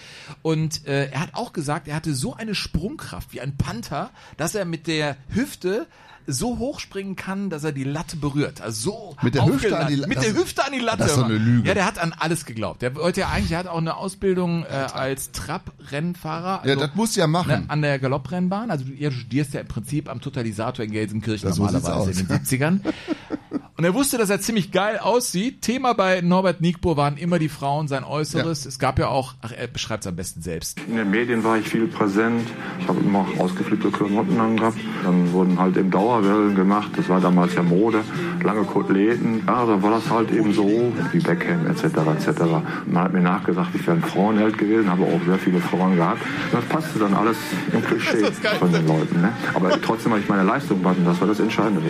Und 0.42 0.84
äh, 0.88 1.10
er 1.10 1.20
hat 1.20 1.34
auch 1.34 1.52
gesagt, 1.52 1.86
er 1.86 1.94
hatte 1.94 2.12
so 2.14 2.34
eine 2.34 2.56
Sprungkraft 2.56 3.32
wie 3.32 3.40
ein 3.40 3.56
Panther, 3.56 4.10
dass 4.36 4.56
er 4.56 4.64
mit 4.64 4.88
der 4.88 5.16
Hüfte 5.28 5.86
so 6.26 6.58
hoch 6.58 6.78
springen 6.80 7.16
kann, 7.16 7.50
dass 7.50 7.64
er 7.64 7.72
die 7.72 7.82
Latte 7.82 8.16
berührt. 8.16 8.60
Also 8.60 8.90
so 8.90 9.16
Mit 9.22 9.34
der 9.34 9.46
Hüfte 9.46 9.76
an 9.76 9.88
die 9.88 9.96
La- 9.96 10.06
Mit 10.06 10.22
der 10.22 10.34
Hüfte 10.34 10.64
an 10.64 10.72
die 10.72 10.78
Latte. 10.78 10.98
das 10.98 11.12
ist 11.12 11.16
doch 11.16 11.24
eine 11.24 11.38
Lüge. 11.38 11.66
Ja, 11.66 11.74
der 11.74 11.86
hat 11.86 11.98
an 11.98 12.14
alles 12.16 12.44
geglaubt. 12.44 12.82
Der 12.82 12.94
wollte 12.94 13.20
ja 13.20 13.30
eigentlich, 13.30 13.50
er 13.52 13.58
hat 13.58 13.66
auch 13.66 13.78
eine 13.78 13.96
Ausbildung 13.96 14.64
äh, 14.64 14.66
als 14.68 15.32
Trab-Rennfahrer. 15.32 16.66
Ja, 16.68 16.76
das 16.76 16.94
muss 16.94 17.16
ja 17.16 17.26
machen. 17.26 17.48
Ne, 17.48 17.64
an 17.68 17.82
der 17.82 17.98
Galopprennbahn. 17.98 18.70
Also 18.70 18.84
ja, 18.96 19.10
du 19.10 19.16
studierst 19.20 19.54
ja 19.54 19.60
im 19.60 19.68
Prinzip 19.68 20.08
am 20.08 20.20
Totalisator 20.20 20.84
in 20.84 20.90
Gelsenkirchen 20.90 21.52
sieht's 21.52 21.58
normalerweise 21.58 22.20
in 22.20 22.26
den 22.26 22.36
70ern. 22.38 22.80
Und 23.80 23.84
er 23.84 23.94
wusste, 23.94 24.18
dass 24.18 24.28
er 24.28 24.42
ziemlich 24.42 24.72
geil 24.72 24.98
aussieht. 24.98 25.62
Thema 25.62 25.94
bei 25.94 26.20
Norbert 26.20 26.60
Nickbohr 26.60 26.98
waren 26.98 27.16
immer 27.16 27.38
die 27.38 27.48
Frauen, 27.48 27.88
sein 27.88 28.04
Äußeres. 28.04 28.66
Es 28.66 28.78
gab 28.78 28.98
ja 28.98 29.08
auch, 29.08 29.32
ach, 29.40 29.52
er 29.56 29.68
beschreibt 29.68 30.04
es 30.04 30.06
am 30.06 30.16
besten 30.16 30.42
selbst. 30.42 30.78
In 30.86 30.96
den 30.96 31.10
Medien 31.10 31.42
war 31.44 31.56
ich 31.56 31.66
viel 31.66 31.86
präsent. 31.86 32.46
Ich 32.78 32.88
habe 32.88 33.00
immer 33.00 33.26
ausgeflippte 33.38 33.90
Klamotten 33.90 34.38
angehabt. 34.38 34.76
Dann 35.02 35.32
wurden 35.32 35.58
halt 35.58 35.78
eben 35.78 35.90
Dauerwellen 35.90 36.54
gemacht. 36.54 36.90
Das 36.94 37.08
war 37.08 37.22
damals 37.22 37.54
ja 37.54 37.62
Mode. 37.62 38.04
Lange 38.42 38.64
Koteletten. 38.64 39.44
Ja, 39.46 39.64
da 39.64 39.82
war 39.82 39.92
das 39.92 40.10
halt 40.10 40.30
eben 40.30 40.52
so, 40.52 40.92
wie 41.12 41.18
Beckham 41.20 41.66
etc. 41.66 41.84
etc. 42.18 42.42
Man 42.84 43.04
hat 43.04 43.14
mir 43.14 43.22
nachgesagt, 43.22 43.70
ich 43.72 43.86
wäre 43.86 43.96
ein 43.96 44.02
Frauenheld 44.02 44.58
gewesen, 44.58 44.90
habe 44.90 45.04
auch 45.04 45.24
sehr 45.24 45.38
viele 45.38 45.58
Frauen 45.58 45.96
gehabt. 45.96 46.20
Und 46.20 46.60
das 46.60 46.64
passte 46.66 46.98
dann 46.98 47.14
alles 47.14 47.38
im 47.72 47.82
Klischee 47.82 48.30
von 48.58 48.70
den 48.70 48.86
Leuten. 48.86 49.22
Ne? 49.22 49.32
Aber 49.54 49.80
trotzdem 49.80 50.12
habe 50.12 50.20
ich 50.20 50.28
meine 50.28 50.42
Leistung 50.42 50.82
gemacht 50.82 50.96
das 51.02 51.18
war 51.18 51.28
das 51.28 51.40
Entscheidende. 51.40 51.80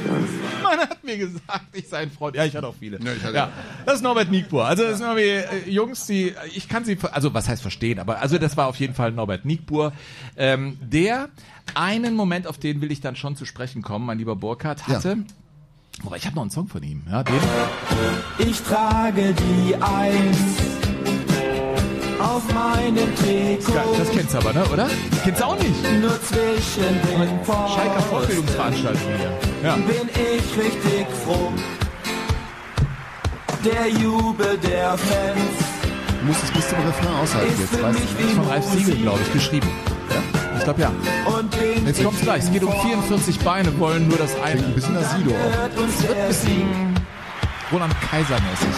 Man 0.63 0.79
hat 0.79 1.03
mir 1.03 1.19
gesagt, 1.19 1.80
ich 1.81 1.89
sei 1.89 1.99
ein 1.99 2.11
Freund. 2.11 2.37
Ja, 2.37 2.45
ich 2.45 2.57
hatte 2.57 2.67
auch 2.67 2.75
viele. 2.79 2.99
Ja, 3.01 3.13
ich 3.13 3.23
hatte 3.23 3.35
ja, 3.37 3.51
das 3.87 3.97
ist 3.97 4.03
Norbert 4.03 4.31
Nickbohr. 4.31 4.67
Also 4.67 4.85
das 4.85 4.99
sind 4.99 5.07
irgendwie 5.07 5.69
äh, 5.69 5.71
Jungs, 5.71 6.07
die 6.07 6.35
ich 6.55 6.69
kann 6.69 6.85
sie, 6.85 6.99
also 7.13 7.35
was 7.35 7.49
heißt 7.49 7.63
verstehen, 7.63 7.99
aber 7.99 8.21
also 8.21 8.39
das 8.39 8.57
war 8.57 8.67
auf 8.69 8.77
jeden 8.77 8.95
Fall 8.95 9.13
Norbert 9.13 9.45
Nickbohr, 9.45 9.93
ähm, 10.37 10.79
der 10.81 11.29
einen 11.75 12.15
Moment, 12.15 12.47
auf 12.47 12.59
den 12.59 12.81
will 12.81 12.91
ich 12.93 13.01
dann 13.01 13.17
schon 13.17 13.37
zu 13.37 13.45
sprechen 13.45 13.83
kommen, 13.83 14.07
mein 14.07 14.19
lieber 14.19 14.37
Burkhardt 14.37 14.87
hatte. 14.89 15.19
Wobei 16.03 16.17
ich 16.17 16.27
habe 16.27 16.37
noch 16.37 16.43
einen 16.43 16.51
Song 16.51 16.69
von 16.69 16.83
ihm. 16.83 17.03
Ja, 17.11 17.23
den. 17.23 17.35
Ich 18.39 18.61
trage 18.63 19.35
die 19.35 19.75
Eins 19.75 20.80
auf 22.21 22.43
meinem 22.53 23.15
Trikot. 23.17 23.97
Das 23.99 24.11
kennst 24.11 24.35
du 24.35 24.39
aber, 24.39 24.53
ne? 24.53 24.65
Oder? 24.73 24.89
Kennst 25.25 25.41
du 25.41 25.45
auch 25.45 25.59
nicht? 25.59 26.01
Nur 26.01 26.23
zwischen 26.23 27.01
den 27.03 27.45
Schalker 27.47 28.03
Fortbildungsveranstaltung 28.11 29.03
hier. 29.17 29.33
Ja. 29.69 29.77
bin 29.77 30.09
ich 30.15 30.59
richtig 30.65 31.07
froh. 31.25 31.53
Der 33.65 33.89
Jubel 33.89 34.59
der 34.59 34.97
Fans 34.97 35.71
Du 36.21 36.27
musst 36.27 36.45
es 36.45 36.51
bis 36.51 36.69
zum 36.69 36.79
Refrain 36.79 37.15
aushalten 37.23 37.53
ist 37.53 37.61
jetzt, 37.61 37.77
für 37.77 37.83
weißt 37.83 37.99
mich 37.99 38.11
du? 38.11 38.19
wie 38.19 38.35
Von 38.35 38.47
Ralf 38.47 38.65
Siegel, 38.67 38.97
glaube 38.97 39.21
ich, 39.23 39.33
geschrieben. 39.33 39.69
Ich 40.59 40.65
glaube 40.65 40.81
ja. 40.83 40.93
Jetzt 41.87 42.05
kommt's 42.05 42.21
gleich. 42.21 42.45
Es 42.45 42.53
geht 42.53 42.63
um 42.63 42.73
44 42.73 43.39
Beine, 43.41 43.79
wollen 43.79 44.07
nur 44.07 44.19
das 44.19 44.39
eine. 44.43 44.63
Ein 44.63 44.75
bisschen 44.75 44.95
nach 44.95 45.17
Sido 45.17 45.31
auch. 45.31 45.85
Es 45.89 46.03
wird 46.03 46.19
ein 46.19 46.29
bisschen 46.29 46.95
Roland 47.73 47.95
Kaiser-mäßig. 48.03 48.69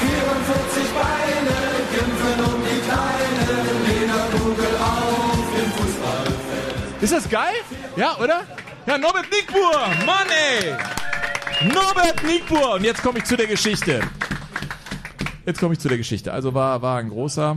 44 0.00 0.91
Ist 7.02 7.12
das 7.12 7.28
geil? 7.28 7.52
Ja, 7.96 8.16
oder? 8.18 8.42
Ja, 8.86 8.96
Norbert 8.96 9.26
Nickbur! 9.28 9.72
Mann, 10.06 10.28
ey! 10.30 10.72
Norbert 11.74 12.22
Nickbur! 12.22 12.74
Und 12.74 12.84
jetzt 12.84 13.02
komme 13.02 13.18
ich 13.18 13.24
zu 13.24 13.36
der 13.36 13.48
Geschichte. 13.48 14.00
Jetzt 15.44 15.58
komme 15.58 15.72
ich 15.74 15.80
zu 15.80 15.88
der 15.88 15.98
Geschichte. 15.98 16.32
Also 16.32 16.54
war, 16.54 16.80
war 16.80 16.98
ein 16.98 17.08
großer, 17.08 17.56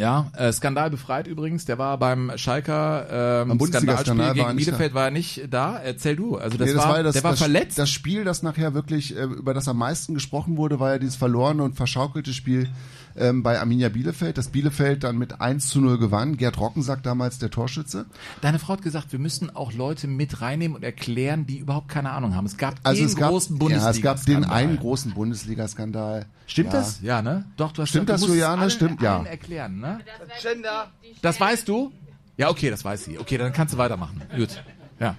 ja, 0.00 0.32
äh, 0.36 0.50
Skandal 0.50 0.90
befreit 0.90 1.26
übrigens. 1.26 1.66
Der 1.66 1.78
war 1.78 1.98
beim 1.98 2.32
Schalker 2.36 3.42
ähm, 3.42 3.56
Beim 3.56 3.68
Skandalspiel 3.68 4.18
war 4.18 4.34
gegen 4.34 4.56
Bielefeld 4.56 4.94
war 4.94 5.04
er 5.04 5.10
nicht 5.10 5.42
da. 5.50 5.78
Erzähl 5.78 6.16
du. 6.16 6.36
Also 6.36 6.56
das, 6.56 6.70
Nee, 6.70 6.76
war, 6.76 7.02
das, 7.02 7.12
der 7.12 7.22
war 7.22 7.32
das, 7.32 7.40
verletzt. 7.40 7.78
Das 7.78 7.90
Spiel, 7.90 8.24
das 8.24 8.42
nachher 8.42 8.72
wirklich, 8.74 9.14
äh, 9.14 9.22
über 9.22 9.52
das 9.52 9.68
am 9.68 9.76
meisten 9.76 10.14
gesprochen 10.14 10.56
wurde, 10.56 10.80
war 10.80 10.92
ja 10.92 10.98
dieses 10.98 11.16
verlorene 11.16 11.62
und 11.62 11.76
verschaukelte 11.76 12.32
Spiel 12.32 12.68
ähm, 13.16 13.42
bei 13.42 13.58
Arminia 13.60 13.88
Bielefeld, 13.88 14.38
das 14.38 14.48
Bielefeld 14.48 15.04
dann 15.04 15.18
mit 15.18 15.40
1 15.40 15.68
zu 15.68 15.80
0 15.80 15.98
gewann. 15.98 16.36
Gerd 16.36 16.58
Rockensack 16.58 17.02
damals 17.02 17.38
der 17.38 17.50
Torschütze. 17.50 18.06
Deine 18.40 18.58
Frau 18.58 18.74
hat 18.74 18.82
gesagt, 18.82 19.12
wir 19.12 19.18
müssen 19.18 19.54
auch 19.54 19.72
Leute 19.72 20.06
mit 20.06 20.40
reinnehmen 20.40 20.76
und 20.76 20.82
erklären, 20.84 21.46
die 21.46 21.58
überhaupt 21.58 21.88
keine 21.88 22.10
Ahnung 22.10 22.34
haben. 22.34 22.46
Es 22.46 22.56
gab 22.56 22.76
Also 22.82 23.00
den 23.02 23.06
es 23.06 23.16
gab, 23.16 23.30
großen 23.30 23.56
ja, 23.56 23.58
Bundesliga. 23.60 23.90
es 23.90 24.02
gab 24.02 24.26
den 24.26 24.44
einen 24.44 24.78
großen 24.78 25.12
Bundesliga-Skandal. 25.12 26.26
Stimmt 26.46 26.72
ja. 26.72 26.78
das? 26.80 27.00
Ja, 27.02 27.22
ne? 27.22 27.44
Doch, 27.56 27.72
du 27.72 27.82
hast 27.82 27.90
Stimmt 27.90 28.08
du 28.08 28.12
das, 28.12 28.26
Juliane? 28.26 28.62
allen, 28.62 28.70
Stimmt, 28.70 29.02
ja. 29.02 29.16
allen 29.18 29.26
erklären, 29.26 29.78
ne? 29.80 30.00
Gender. 30.42 30.90
Das 31.22 31.40
weißt 31.40 31.68
du? 31.68 31.92
Ja, 32.36 32.48
okay, 32.48 32.70
das 32.70 32.84
weiß 32.84 33.04
sie. 33.04 33.18
Okay, 33.18 33.36
dann 33.38 33.52
kannst 33.52 33.74
du 33.74 33.78
weitermachen. 33.78 34.22
Gut. 34.36 34.62
Ja. 34.98 35.16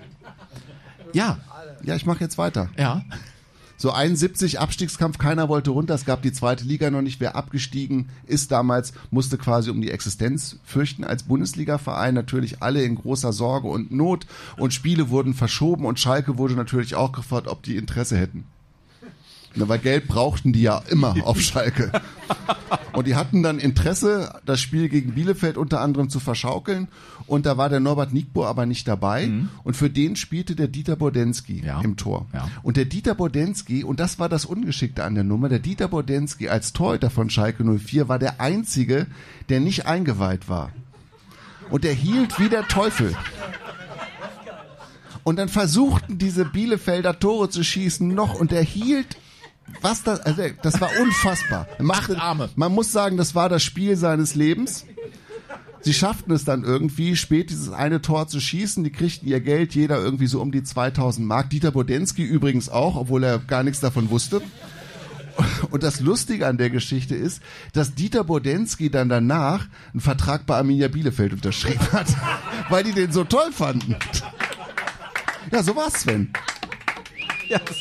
Ja. 1.14 1.38
Ja, 1.84 1.96
ich 1.96 2.06
mache 2.06 2.20
jetzt 2.22 2.38
weiter. 2.38 2.70
Ja. 2.78 3.04
So 3.82 3.90
71 3.90 4.60
Abstiegskampf, 4.60 5.18
keiner 5.18 5.50
wollte 5.50 5.72
runter, 5.72 5.96
es 5.96 6.06
gab 6.06 6.22
die 6.22 6.32
zweite 6.32 6.66
Liga 6.66 6.92
noch 6.92 7.02
nicht. 7.02 7.20
Wer 7.20 7.36
abgestiegen 7.36 8.10
ist 8.28 8.52
damals, 8.52 8.94
musste 9.10 9.40
quasi 9.40 9.72
um 9.72 9.82
die 9.82 9.90
Existenz 9.90 10.60
fürchten 10.64 11.04
als 11.04 11.24
Bundesliga-Verein. 11.24 12.14
Natürlich 12.14 12.62
alle 12.62 12.84
in 12.84 12.94
großer 12.94 13.34
Sorge 13.34 13.70
und 13.70 13.92
Not 13.92 14.28
und 14.58 14.72
Spiele 14.72 15.10
wurden 15.10 15.34
verschoben 15.34 15.86
und 15.86 16.00
Schalke 16.00 16.38
wurde 16.38 16.54
natürlich 16.54 16.94
auch 16.94 17.12
gefragt, 17.12 17.48
ob 17.48 17.64
die 17.64 17.76
Interesse 17.76 18.18
hätten. 18.18 18.44
Na, 19.54 19.68
weil 19.68 19.80
Geld 19.80 20.08
brauchten 20.08 20.54
die 20.54 20.62
ja 20.62 20.82
immer 20.90 21.16
auf 21.24 21.40
Schalke. 21.42 21.92
Und 22.94 23.08
die 23.08 23.16
hatten 23.16 23.44
dann 23.44 23.60
Interesse, 23.60 24.40
das 24.46 24.62
Spiel 24.62 24.90
gegen 24.90 25.14
Bielefeld 25.14 25.58
unter 25.58 25.82
anderem 25.82 26.10
zu 26.10 26.20
verschaukeln. 26.20 26.88
Und 27.28 27.46
da 27.46 27.58
war 27.58 27.70
der 27.70 27.80
Norbert 27.80 28.14
Nickbo 28.14 28.46
aber 28.46 28.66
nicht 28.66 28.88
dabei. 28.88 29.30
Und 29.64 29.76
für 29.76 29.90
den 29.90 30.16
spielte 30.16 30.56
der 30.56 30.68
Dieter 30.68 30.96
Bodensky 30.96 31.64
im 31.84 31.98
Tor. 31.98 32.28
Und 32.64 32.78
der 32.78 32.86
Dieter 32.86 33.16
Bodensky, 33.16 33.84
und 33.84 34.00
das 34.00 34.20
war 34.20 34.30
das 34.30 34.46
Ungeschickte 34.46 35.04
an 35.04 35.16
der 35.16 35.24
Nummer, 35.24 35.50
der 35.50 35.60
Dieter 35.60 35.88
Bodensky 35.88 36.50
als 36.50 36.74
Torhüter 36.74 37.10
von 37.10 37.30
Schalke 37.30 37.64
04 37.64 38.08
war 38.08 38.20
der 38.20 38.42
Einzige, 38.42 39.08
der 39.50 39.60
nicht 39.60 39.86
eingeweiht 39.86 40.50
war. 40.50 40.72
Und 41.70 41.86
er 41.86 41.94
hielt 41.94 42.40
wie 42.40 42.50
der 42.50 42.68
Teufel. 42.68 43.16
Und 45.24 45.38
dann 45.38 45.50
versuchten 45.50 46.18
diese 46.18 46.46
Bielefelder 46.46 47.20
Tore 47.20 47.50
zu 47.50 47.64
schießen 47.64 48.08
noch 48.08 48.34
und 48.34 48.52
er 48.52 48.64
hielt 48.64 49.18
was 49.82 50.04
das, 50.04 50.20
also 50.22 50.44
das 50.62 50.82
war 50.82 50.90
unfassbar. 51.00 51.68
Machte, 51.80 52.18
Man 52.56 52.72
muss 52.74 52.92
sagen, 52.92 53.18
das 53.18 53.36
war 53.36 53.50
das 53.50 53.64
Spiel 53.64 53.96
seines 53.96 54.36
Lebens. 54.36 54.86
Sie 55.84 55.94
schafften 55.94 56.32
es 56.32 56.46
dann 56.46 56.64
irgendwie, 56.64 57.16
spät 57.16 57.50
dieses 57.50 57.72
eine 57.72 58.02
Tor 58.02 58.28
zu 58.28 58.40
schießen. 58.40 58.84
Die 58.84 58.92
kriegten 58.92 59.28
ihr 59.28 59.40
Geld, 59.40 59.74
jeder 59.74 59.98
irgendwie 59.98 60.28
so 60.28 60.40
um 60.40 60.52
die 60.52 60.62
2000 60.62 61.26
Mark. 61.26 61.50
Dieter 61.50 61.72
Bodensky 61.72 62.24
übrigens 62.24 62.70
auch, 62.70 62.96
obwohl 62.96 63.24
er 63.24 63.40
gar 63.40 63.64
nichts 63.64 63.80
davon 63.80 64.12
wusste. 64.12 64.42
Und 65.72 65.82
das 65.82 66.00
Lustige 66.00 66.46
an 66.46 66.58
der 66.58 66.70
Geschichte 66.70 67.16
ist, 67.16 67.42
dass 67.74 67.96
Dieter 67.96 68.24
Bodensky 68.24 68.92
dann 68.92 69.10
danach 69.10 69.68
einen 69.92 70.02
Vertrag 70.02 70.46
bei 70.46 70.58
Arminia 70.58 70.88
Bielefeld 70.88 71.34
unterschrieben 71.34 71.92
hat, 71.92 72.08
weil 72.70 72.84
die 72.84 72.92
den 72.92 73.12
so 73.12 73.24
toll 73.24 73.52
fanden. 73.52 73.96
Ja, 75.52 75.64
so 75.64 75.76
war's, 75.76 76.02
Sven. 76.02 76.32
Ja, 77.48 77.60
das, 77.60 77.78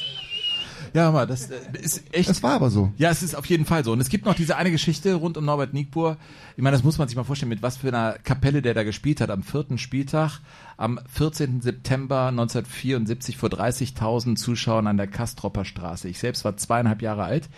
ja, 0.93 1.11
mal, 1.11 1.27
das 1.27 1.51
äh, 1.51 1.57
ist 1.81 2.15
echt. 2.15 2.29
Das 2.29 2.43
war 2.43 2.55
aber 2.55 2.71
so. 2.71 2.93
Ja, 2.97 3.11
es 3.11 3.23
ist 3.23 3.35
auf 3.35 3.47
jeden 3.47 3.65
Fall 3.65 3.85
so. 3.85 3.93
Und 3.93 4.01
es 4.01 4.09
gibt 4.09 4.25
noch 4.25 4.35
diese 4.35 4.57
eine 4.57 4.71
Geschichte 4.71 5.15
rund 5.15 5.37
um 5.37 5.45
Norbert 5.45 5.75
Nigbur. 5.75 6.17
Ich 6.57 6.63
meine, 6.63 6.77
das 6.77 6.85
muss 6.85 6.99
man 6.99 7.09
sich 7.09 7.17
mal 7.17 7.25
vorstellen, 7.25 7.51
mit 7.51 7.63
was 7.63 7.77
für 7.79 7.89
einer 7.89 8.15
Kapelle 8.23 8.63
der 8.63 8.75
da 8.75 8.83
gespielt 8.83 9.21
hat. 9.21 9.31
Am 9.31 9.43
vierten 9.43 9.79
Spieltag, 9.79 10.41
am 10.77 11.01
14. 11.13 11.61
September 11.61 12.27
1974 12.29 13.37
vor 13.37 13.49
30.000 13.49 14.37
Zuschauern 14.37 14.87
an 14.87 14.97
der 14.97 15.07
Kastropper 15.07 15.65
Straße. 15.65 16.09
Ich 16.09 16.19
selbst 16.19 16.45
war 16.45 16.57
zweieinhalb 16.57 17.03
Jahre 17.03 17.25
alt. 17.25 17.49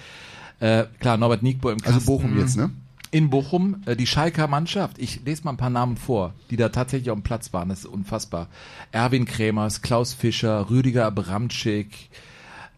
Äh, 0.60 0.84
klar, 1.00 1.16
Norbert 1.16 1.42
Nigbur 1.42 1.72
im 1.72 1.78
Also 1.78 1.94
Kasten. 1.94 2.06
Bochum 2.06 2.38
jetzt, 2.38 2.56
ne? 2.56 2.70
In 3.10 3.28
Bochum, 3.28 3.82
äh, 3.84 3.94
die 3.94 4.06
Schalker 4.06 4.46
Mannschaft. 4.46 4.98
Ich 4.98 5.22
lese 5.24 5.44
mal 5.44 5.50
ein 5.50 5.56
paar 5.58 5.70
Namen 5.70 5.96
vor, 5.96 6.32
die 6.50 6.56
da 6.56 6.70
tatsächlich 6.70 7.10
auf 7.10 7.18
dem 7.18 7.22
Platz 7.22 7.52
waren. 7.52 7.68
Das 7.68 7.80
ist 7.80 7.86
unfassbar. 7.86 8.48
Erwin 8.90 9.26
Kremers, 9.26 9.82
Klaus 9.82 10.14
Fischer, 10.14 10.70
Rüdiger 10.70 11.06
Abramczyk, 11.06 11.88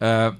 äh, 0.00 0.32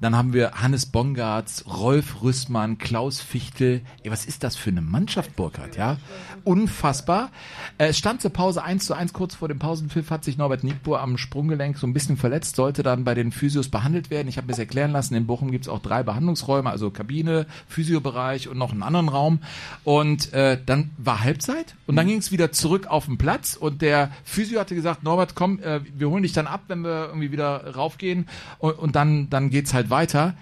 dann 0.00 0.16
haben 0.16 0.32
wir 0.32 0.52
Hannes 0.52 0.86
Bongartz, 0.86 1.64
Rolf 1.66 2.22
Rüssmann, 2.22 2.78
Klaus 2.78 3.20
Fichtel. 3.20 3.82
Ey, 4.02 4.10
was 4.10 4.24
ist 4.24 4.42
das 4.42 4.56
für 4.56 4.70
eine 4.70 4.80
Mannschaft, 4.80 5.36
Burkhardt, 5.36 5.76
ja? 5.76 5.98
Unfassbar. 6.44 7.30
Äh, 7.78 7.88
Es 7.88 7.98
stand 7.98 8.22
zur 8.22 8.32
Pause 8.32 8.62
1 8.62 8.86
zu 8.86 8.94
1. 8.94 9.12
Kurz 9.12 9.34
vor 9.34 9.48
dem 9.48 9.58
Pausenpfiff 9.58 10.10
hat 10.10 10.24
sich 10.24 10.38
Norbert 10.38 10.64
Nigbur 10.64 11.00
am 11.00 11.18
Sprunggelenk 11.18 11.76
so 11.76 11.86
ein 11.86 11.92
bisschen 11.92 12.16
verletzt, 12.16 12.56
sollte 12.56 12.82
dann 12.82 13.04
bei 13.04 13.14
den 13.14 13.30
Physios 13.30 13.68
behandelt 13.68 14.10
werden. 14.10 14.28
Ich 14.28 14.36
habe 14.36 14.46
mir 14.46 14.52
das 14.52 14.58
erklären 14.58 14.92
lassen, 14.92 15.14
in 15.14 15.26
Bochum 15.26 15.50
gibt 15.50 15.66
es 15.66 15.68
auch 15.68 15.80
drei 15.80 16.02
Behandlungsräume, 16.02 16.70
also 16.70 16.90
Kabine, 16.90 17.46
Physiobereich 17.68 18.48
und 18.48 18.56
noch 18.56 18.72
einen 18.72 18.82
anderen 18.82 19.08
Raum. 19.08 19.40
Und 19.84 20.32
äh, 20.32 20.58
dann 20.64 20.90
war 20.96 21.20
Halbzeit 21.22 21.74
und 21.86 21.96
dann 21.96 22.06
ging 22.06 22.18
es 22.18 22.32
wieder 22.32 22.52
zurück 22.52 22.86
auf 22.86 23.04
den 23.06 23.18
Platz 23.18 23.54
und 23.54 23.82
der 23.82 24.10
Physio 24.24 24.60
hatte 24.60 24.74
gesagt, 24.74 25.02
Norbert, 25.02 25.34
komm, 25.34 25.60
äh, 25.60 25.80
wir 25.94 26.08
holen 26.08 26.22
dich 26.22 26.32
dann 26.32 26.46
ab, 26.46 26.62
wenn 26.68 26.82
wir 26.82 27.08
irgendwie 27.08 27.32
wieder 27.32 27.74
raufgehen 27.74 28.26
und, 28.58 28.78
und 28.78 28.96
dann, 28.96 29.28
dann 29.28 29.50
geht's 29.50 29.74
halt 29.74 29.89
weiter. 29.90 30.34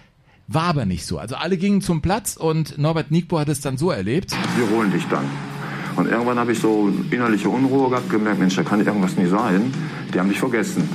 War 0.47 0.65
aber 0.65 0.87
nicht 0.87 1.05
so. 1.05 1.19
Also 1.19 1.37
alle 1.37 1.59
gingen 1.59 1.83
zum 1.83 2.01
Platz 2.01 2.37
und 2.37 2.79
Norbert 2.79 3.11
Nigbur 3.11 3.41
hat 3.41 3.49
es 3.49 3.61
dann 3.61 3.77
so 3.77 3.91
erlebt. 3.91 4.35
Wir 4.57 4.71
holen 4.75 4.91
dich 4.91 5.07
dann. 5.09 5.25
Und 5.97 6.09
irgendwann 6.09 6.39
habe 6.39 6.53
ich 6.53 6.61
so 6.61 6.91
innerliche 7.11 7.49
Unruhe 7.49 7.91
gehabt, 7.91 8.09
gemerkt, 8.09 8.39
Mensch, 8.39 8.57
da 8.57 8.63
kann 8.63 8.79
irgendwas 8.85 9.17
nicht 9.17 9.31
sein. 9.31 9.75
Die 10.15 10.19
haben 10.19 10.29
dich 10.29 10.39
vergessen. 10.39 10.89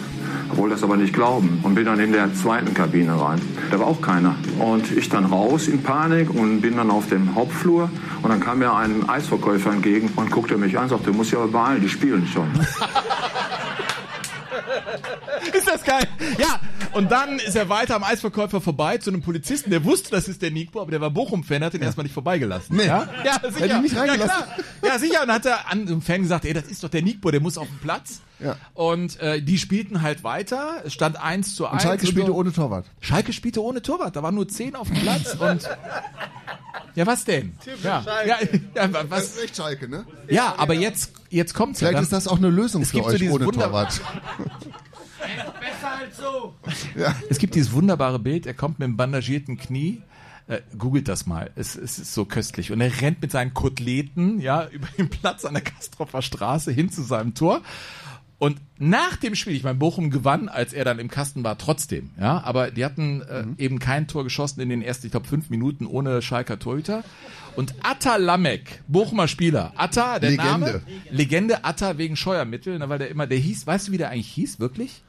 Obwohl 0.50 0.70
das 0.70 0.82
aber 0.82 0.98
nicht 0.98 1.14
glauben. 1.14 1.60
Und 1.64 1.76
bin 1.76 1.86
dann 1.86 2.00
in 2.00 2.14
der 2.14 2.34
zweiten 2.34 2.74
Kabine 2.74 3.20
rein. 3.20 3.42
Da 3.70 3.80
war 3.80 3.88
auch 3.88 4.02
keiner. 4.02 4.36
Und 4.60 4.92
ich 4.92 5.10
dann 5.10 5.26
raus 5.26 5.68
in 5.68 5.84
Panik 5.84 6.34
und 6.34 6.62
bin 6.62 6.78
dann 6.78 6.90
auf 6.90 7.10
dem 7.10 7.36
Hauptflur. 7.36 7.92
Und 8.22 8.30
dann 8.30 8.40
kam 8.40 8.60
mir 8.60 8.74
ein 8.74 9.08
Eisverkäufer 9.08 9.72
entgegen 9.72 10.10
und 10.16 10.32
guckte 10.32 10.58
mich 10.58 10.78
an 10.78 10.84
und 10.84 10.90
sagte, 10.90 11.12
du 11.12 11.14
musst 11.14 11.32
ja 11.32 11.46
beeilen, 11.46 11.82
die 11.82 11.90
spielen 11.90 12.26
schon. 12.26 12.48
Ist 15.54 15.68
das 15.68 15.84
geil? 15.84 16.08
Ja, 16.38 16.60
und 16.94 17.12
dann 17.12 17.40
ist 17.40 17.56
er 17.56 17.70
weiter 17.70 17.96
am 17.96 18.04
Eisverkäufer 18.04 18.62
vorbei 18.62 18.98
zu 18.98 19.10
einem 19.10 19.22
Polizisten, 19.22 19.70
der 19.70 19.84
wusste, 19.84 20.12
das 20.12 20.28
ist 20.28 20.42
der 20.42 20.52
Nico, 20.52 20.82
aber 20.82 20.92
der 20.92 21.02
war 21.02 21.10
Bochum-Fan, 21.10 21.64
hat 21.64 21.74
ihn 21.74 21.82
erstmal 21.82 22.04
nicht 22.04 22.14
vorbeigelassen. 22.14 22.76
Nee. 22.76 22.86
Ja, 22.86 23.10
ja 23.24 23.40
sicher. 23.44 23.66
Hätte 23.66 23.76
ihn 23.76 23.82
nicht 23.82 23.96
reingelassen. 23.96 24.28
Ja, 24.28 24.46
klar. 24.46 24.94
ja, 24.94 25.00
sicher. 25.00 25.22
Und 25.22 25.28
dann 25.28 25.36
hat 25.36 25.46
er 25.46 25.72
an 25.72 25.82
einem 25.82 26.02
Fan 26.02 26.22
gesagt, 26.22 26.46
ey, 26.46 26.54
das 26.54 26.66
ist 26.66 26.84
doch 26.84 26.90
der 26.90 27.02
Nico, 27.02 27.32
der 27.32 27.42
muss 27.42 27.58
auf 27.58 27.68
den 27.68 27.80
Platz. 27.80 28.22
Ja. 28.44 28.58
Und 28.74 29.20
äh, 29.20 29.42
die 29.42 29.58
spielten 29.58 30.02
halt 30.02 30.24
weiter. 30.24 30.82
Es 30.86 30.94
stand 30.94 31.20
1 31.22 31.56
zu 31.56 31.66
1. 31.66 31.74
Und 31.74 31.82
Schalke 31.82 32.08
spielte 32.08 32.28
so. 32.32 32.36
ohne 32.36 32.52
Torwart. 32.52 32.86
Schalke 33.00 33.34
spielte 33.34 33.64
ohne 33.64 33.82
Torwart. 33.82 34.16
Da 34.16 34.24
waren 34.24 34.36
nur 34.36 34.48
10 34.48 34.76
auf 34.76 34.88
dem 34.90 34.98
Platz. 34.98 35.34
und 35.40 35.70
ja, 36.96 37.08
was 37.08 37.26
denn? 37.26 37.54
Ja, 37.84 38.04
ja, 38.26 38.38
ja, 38.76 38.88
Das 38.88 39.10
was? 39.10 39.24
ist 39.26 39.44
echt 39.44 39.56
Schalke, 39.56 39.88
ne? 39.90 40.06
Ja, 40.30 40.56
aber 40.58 40.74
jetzt, 40.74 41.14
jetzt 41.30 41.54
kommt's 41.54 41.80
ja. 41.80 41.88
Vielleicht 41.88 42.04
ist 42.04 42.14
das 42.14 42.28
auch 42.28 42.38
eine 42.38 42.50
Lösung 42.50 42.82
Es 42.84 42.90
für 42.92 42.98
gibt 42.98 43.08
so 43.08 43.14
euch 43.14 43.20
dieses 43.20 43.34
ohne 43.36 43.46
Wunder- 43.46 43.66
Torwart. 43.66 44.00
Besser 45.60 45.92
als 46.00 46.18
so. 46.18 46.54
Es 47.30 47.38
gibt 47.40 47.56
dieses 47.56 47.72
wunderbare 47.72 48.20
Bild, 48.20 48.46
er 48.46 48.54
kommt 48.54 48.80
mit 48.80 48.86
einem 48.88 48.98
bandagierten 48.98 49.58
Knie. 49.58 50.02
Äh, 50.48 50.60
googelt 50.78 51.08
das 51.08 51.26
mal, 51.26 51.52
es, 51.56 51.78
es 51.78 51.98
ist 52.00 52.14
so 52.14 52.26
köstlich. 52.26 52.74
Und 52.74 52.82
er 52.82 53.00
rennt 53.02 53.22
mit 53.22 53.32
seinen 53.32 53.54
Koteletten, 53.54 54.42
ja, 54.42 54.68
über 54.72 54.88
den 54.98 55.10
Platz 55.10 55.46
an 55.46 55.54
der 55.54 55.64
Kastropfer 55.64 56.22
Straße 56.22 56.70
hin 56.72 56.92
zu 56.92 57.02
seinem 57.02 57.34
Tor. 57.34 57.62
Und 58.40 58.60
nach 58.78 59.16
dem 59.16 59.36
Spiel, 59.36 59.56
ich 59.56 59.64
meine, 59.64 59.78
Bochum 59.78 60.10
gewann, 60.10 60.50
als 60.50 60.74
er 60.74 60.84
dann 60.84 61.00
im 61.00 61.10
Kasten 61.10 61.44
war, 61.44 61.58
trotzdem, 61.58 62.10
ja, 62.20 62.44
aber 62.44 62.72
die 62.72 62.84
hatten 62.84 63.22
äh, 63.22 63.46
eben 63.58 63.80
kein 63.80 64.08
Tor 64.08 64.24
geschossen 64.24 64.60
in 64.60 64.70
den 64.70 64.82
ersten, 64.82 65.08
ich 65.08 65.12
glaube, 65.12 65.28
fünf 65.28 65.50
Minuten 65.50 65.86
ohne 65.86 66.22
Schalker 66.22 66.60
Torhüter. 66.60 67.04
Und 67.56 67.76
Atta 67.84 68.16
Lamek, 68.18 68.82
Bochumer 68.88 69.28
Spieler, 69.28 69.74
Atta, 69.76 70.20
der 70.20 70.32
Legende. 70.32 70.50
Name, 70.50 70.82
Legende 71.12 71.64
Atta 71.64 71.98
wegen 71.98 72.16
Scheuermittel, 72.16 72.80
ne, 72.80 72.90
weil 72.90 72.98
der 72.98 73.10
immer, 73.10 73.28
der 73.28 73.38
hieß, 73.38 73.68
weißt 73.68 73.88
du, 73.88 73.92
wie 73.92 73.98
der 73.98 74.10
eigentlich 74.10 74.32
hieß, 74.32 74.60
wirklich? 74.60 75.04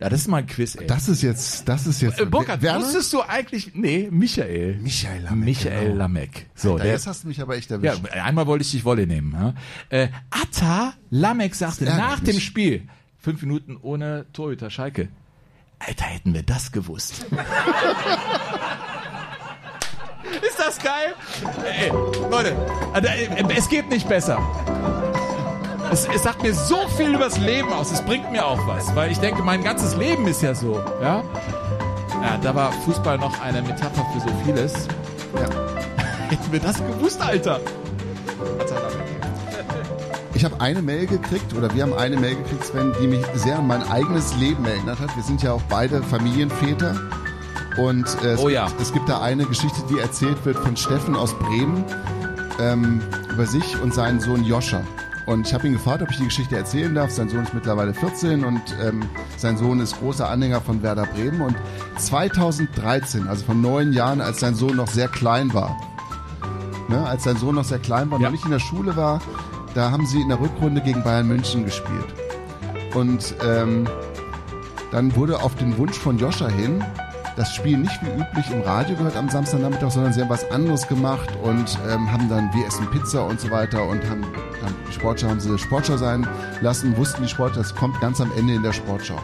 Ja, 0.00 0.08
das 0.08 0.20
ist 0.20 0.28
mal 0.28 0.36
ein 0.38 0.46
Quiz, 0.46 0.76
ey. 0.76 0.86
Das 0.86 1.08
ist 1.08 1.22
jetzt, 1.22 1.68
das 1.68 1.86
ist 1.86 2.00
jetzt. 2.00 2.20
Äh, 2.20 2.26
Burkhard, 2.26 2.62
Werner? 2.62 2.84
wusstest 2.84 3.12
du 3.12 3.20
eigentlich, 3.22 3.74
nee, 3.74 4.08
Michael. 4.12 4.76
Michael 4.80 5.22
Lameck. 5.22 5.44
Michael 5.44 5.84
genau. 5.86 5.96
Lameck. 5.96 6.46
So, 6.54 6.72
Alter, 6.74 6.84
der, 6.84 6.92
jetzt 6.92 7.08
hast 7.08 7.24
du 7.24 7.28
mich 7.28 7.40
aber 7.40 7.56
echt 7.56 7.70
ja, 7.70 7.78
erwischt. 7.78 8.08
einmal 8.12 8.46
wollte 8.46 8.62
ich 8.62 8.70
dich 8.70 8.84
Wolle 8.84 9.08
nehmen. 9.08 9.32
Ja. 9.32 9.54
Äh, 9.88 10.08
Atta 10.30 10.94
Lameck 11.10 11.56
sagte 11.56 11.84
nach 11.84 12.20
mich. 12.20 12.30
dem 12.30 12.40
Spiel, 12.40 12.82
fünf 13.18 13.42
Minuten 13.42 13.76
ohne 13.76 14.26
Torhüter 14.32 14.70
Schalke, 14.70 15.08
Alter, 15.80 16.04
hätten 16.04 16.32
wir 16.34 16.42
das 16.42 16.70
gewusst. 16.72 17.26
Ist 20.42 20.58
das 20.58 20.78
geil? 20.78 21.14
Ey, 21.64 21.90
Leute, 22.30 22.56
also, 22.92 23.08
äh, 23.08 23.56
es 23.56 23.68
geht 23.68 23.88
nicht 23.88 24.08
besser. 24.08 24.38
Es, 25.90 26.06
es 26.14 26.22
sagt 26.22 26.42
mir 26.42 26.52
so 26.52 26.76
viel 26.96 27.14
übers 27.14 27.38
Leben 27.38 27.72
aus. 27.72 27.90
Es 27.90 28.02
bringt 28.02 28.30
mir 28.30 28.44
auch 28.44 28.66
was, 28.66 28.94
weil 28.94 29.10
ich 29.10 29.18
denke, 29.18 29.42
mein 29.42 29.62
ganzes 29.64 29.96
Leben 29.96 30.26
ist 30.26 30.42
ja 30.42 30.54
so. 30.54 30.82
Ja, 31.00 31.22
ja 32.22 32.38
da 32.42 32.54
war 32.54 32.72
Fußball 32.72 33.18
noch 33.18 33.40
eine 33.40 33.62
Metapher 33.62 34.04
für 34.12 34.20
so 34.20 34.28
vieles. 34.44 34.86
Ja. 35.34 35.48
Hätten 36.28 36.52
wir 36.52 36.60
das 36.60 36.76
gewusst, 36.76 37.22
Alter. 37.22 37.60
Ich 40.34 40.44
habe 40.44 40.60
eine 40.60 40.82
Mail 40.82 41.06
gekriegt, 41.06 41.54
oder 41.54 41.74
wir 41.74 41.82
haben 41.82 41.94
eine 41.94 42.16
Mail 42.16 42.36
gekriegt, 42.36 42.64
Sven, 42.66 42.92
die 43.00 43.06
mich 43.06 43.24
sehr 43.34 43.58
an 43.58 43.66
mein 43.66 43.82
eigenes 43.90 44.36
Leben 44.36 44.64
erinnert 44.66 45.00
hat. 45.00 45.16
Wir 45.16 45.22
sind 45.22 45.42
ja 45.42 45.52
auch 45.52 45.62
beide 45.68 46.02
Familienväter. 46.02 46.94
Und 47.78 48.06
äh, 48.22 48.34
es, 48.34 48.40
Oh 48.40 48.48
ja. 48.48 48.66
gibt, 48.66 48.80
es 48.80 48.92
gibt 48.92 49.08
da 49.08 49.20
eine 49.20 49.46
Geschichte, 49.46 49.80
die 49.90 49.98
erzählt 49.98 50.44
wird 50.44 50.56
von 50.58 50.76
Steffen 50.76 51.16
aus 51.16 51.34
Bremen 51.38 51.84
ähm, 52.60 53.00
über 53.32 53.46
sich 53.46 53.80
und 53.80 53.94
seinen 53.94 54.20
Sohn 54.20 54.44
Joscha. 54.44 54.82
Und 55.28 55.46
ich 55.46 55.52
habe 55.52 55.66
ihn 55.66 55.74
gefragt, 55.74 56.00
ob 56.00 56.10
ich 56.10 56.16
die 56.16 56.24
Geschichte 56.24 56.56
erzählen 56.56 56.94
darf. 56.94 57.10
Sein 57.10 57.28
Sohn 57.28 57.42
ist 57.42 57.52
mittlerweile 57.52 57.92
14 57.92 58.44
und 58.44 58.62
ähm, 58.82 59.02
sein 59.36 59.58
Sohn 59.58 59.78
ist 59.78 59.98
großer 59.98 60.26
Anhänger 60.26 60.62
von 60.62 60.82
Werder 60.82 61.04
Bremen. 61.04 61.42
Und 61.42 61.54
2013, 61.98 63.28
also 63.28 63.44
vor 63.44 63.54
neun 63.54 63.92
Jahren, 63.92 64.22
als 64.22 64.40
sein 64.40 64.54
Sohn 64.54 64.74
noch 64.76 64.88
sehr 64.88 65.08
klein 65.08 65.52
war, 65.52 65.76
ne, 66.88 67.06
als 67.06 67.24
sein 67.24 67.36
Sohn 67.36 67.56
noch 67.56 67.64
sehr 67.64 67.78
klein 67.78 68.10
war 68.10 68.16
und 68.16 68.24
noch 68.24 68.30
nicht 68.30 68.46
in 68.46 68.52
der 68.52 68.58
Schule 68.58 68.96
war, 68.96 69.20
da 69.74 69.90
haben 69.90 70.06
sie 70.06 70.22
in 70.22 70.30
der 70.30 70.40
Rückrunde 70.40 70.80
gegen 70.80 71.04
Bayern 71.04 71.28
München 71.28 71.66
gespielt. 71.66 72.06
Und 72.94 73.34
ähm, 73.44 73.86
dann 74.92 75.14
wurde 75.14 75.42
auf 75.42 75.54
den 75.56 75.76
Wunsch 75.76 75.98
von 75.98 76.16
Joscha 76.18 76.48
hin 76.48 76.82
das 77.38 77.54
Spiel 77.54 77.78
nicht 77.78 78.00
wie 78.02 78.20
üblich 78.20 78.50
im 78.50 78.62
Radio 78.62 78.96
gehört 78.96 79.16
am 79.16 79.28
Samstagnachmittag, 79.28 79.92
sondern 79.92 80.12
sie 80.12 80.22
haben 80.22 80.28
was 80.28 80.50
anderes 80.50 80.88
gemacht 80.88 81.28
und 81.40 81.78
ähm, 81.88 82.10
haben 82.10 82.28
dann 82.28 82.52
Wir 82.52 82.66
essen 82.66 82.90
Pizza 82.90 83.24
und 83.24 83.40
so 83.40 83.48
weiter 83.52 83.86
und 83.86 84.02
haben, 84.10 84.26
Sportschau 84.98 85.28
haben 85.28 85.40
sie 85.40 85.56
Sportschau 85.58 85.96
sein 85.96 86.26
lassen, 86.60 86.96
wussten 86.96 87.22
die 87.22 87.28
Sportschau, 87.28 87.60
das 87.60 87.74
kommt 87.74 88.00
ganz 88.00 88.20
am 88.20 88.32
Ende 88.36 88.54
in 88.54 88.62
der 88.64 88.72
Sportschau. 88.72 89.18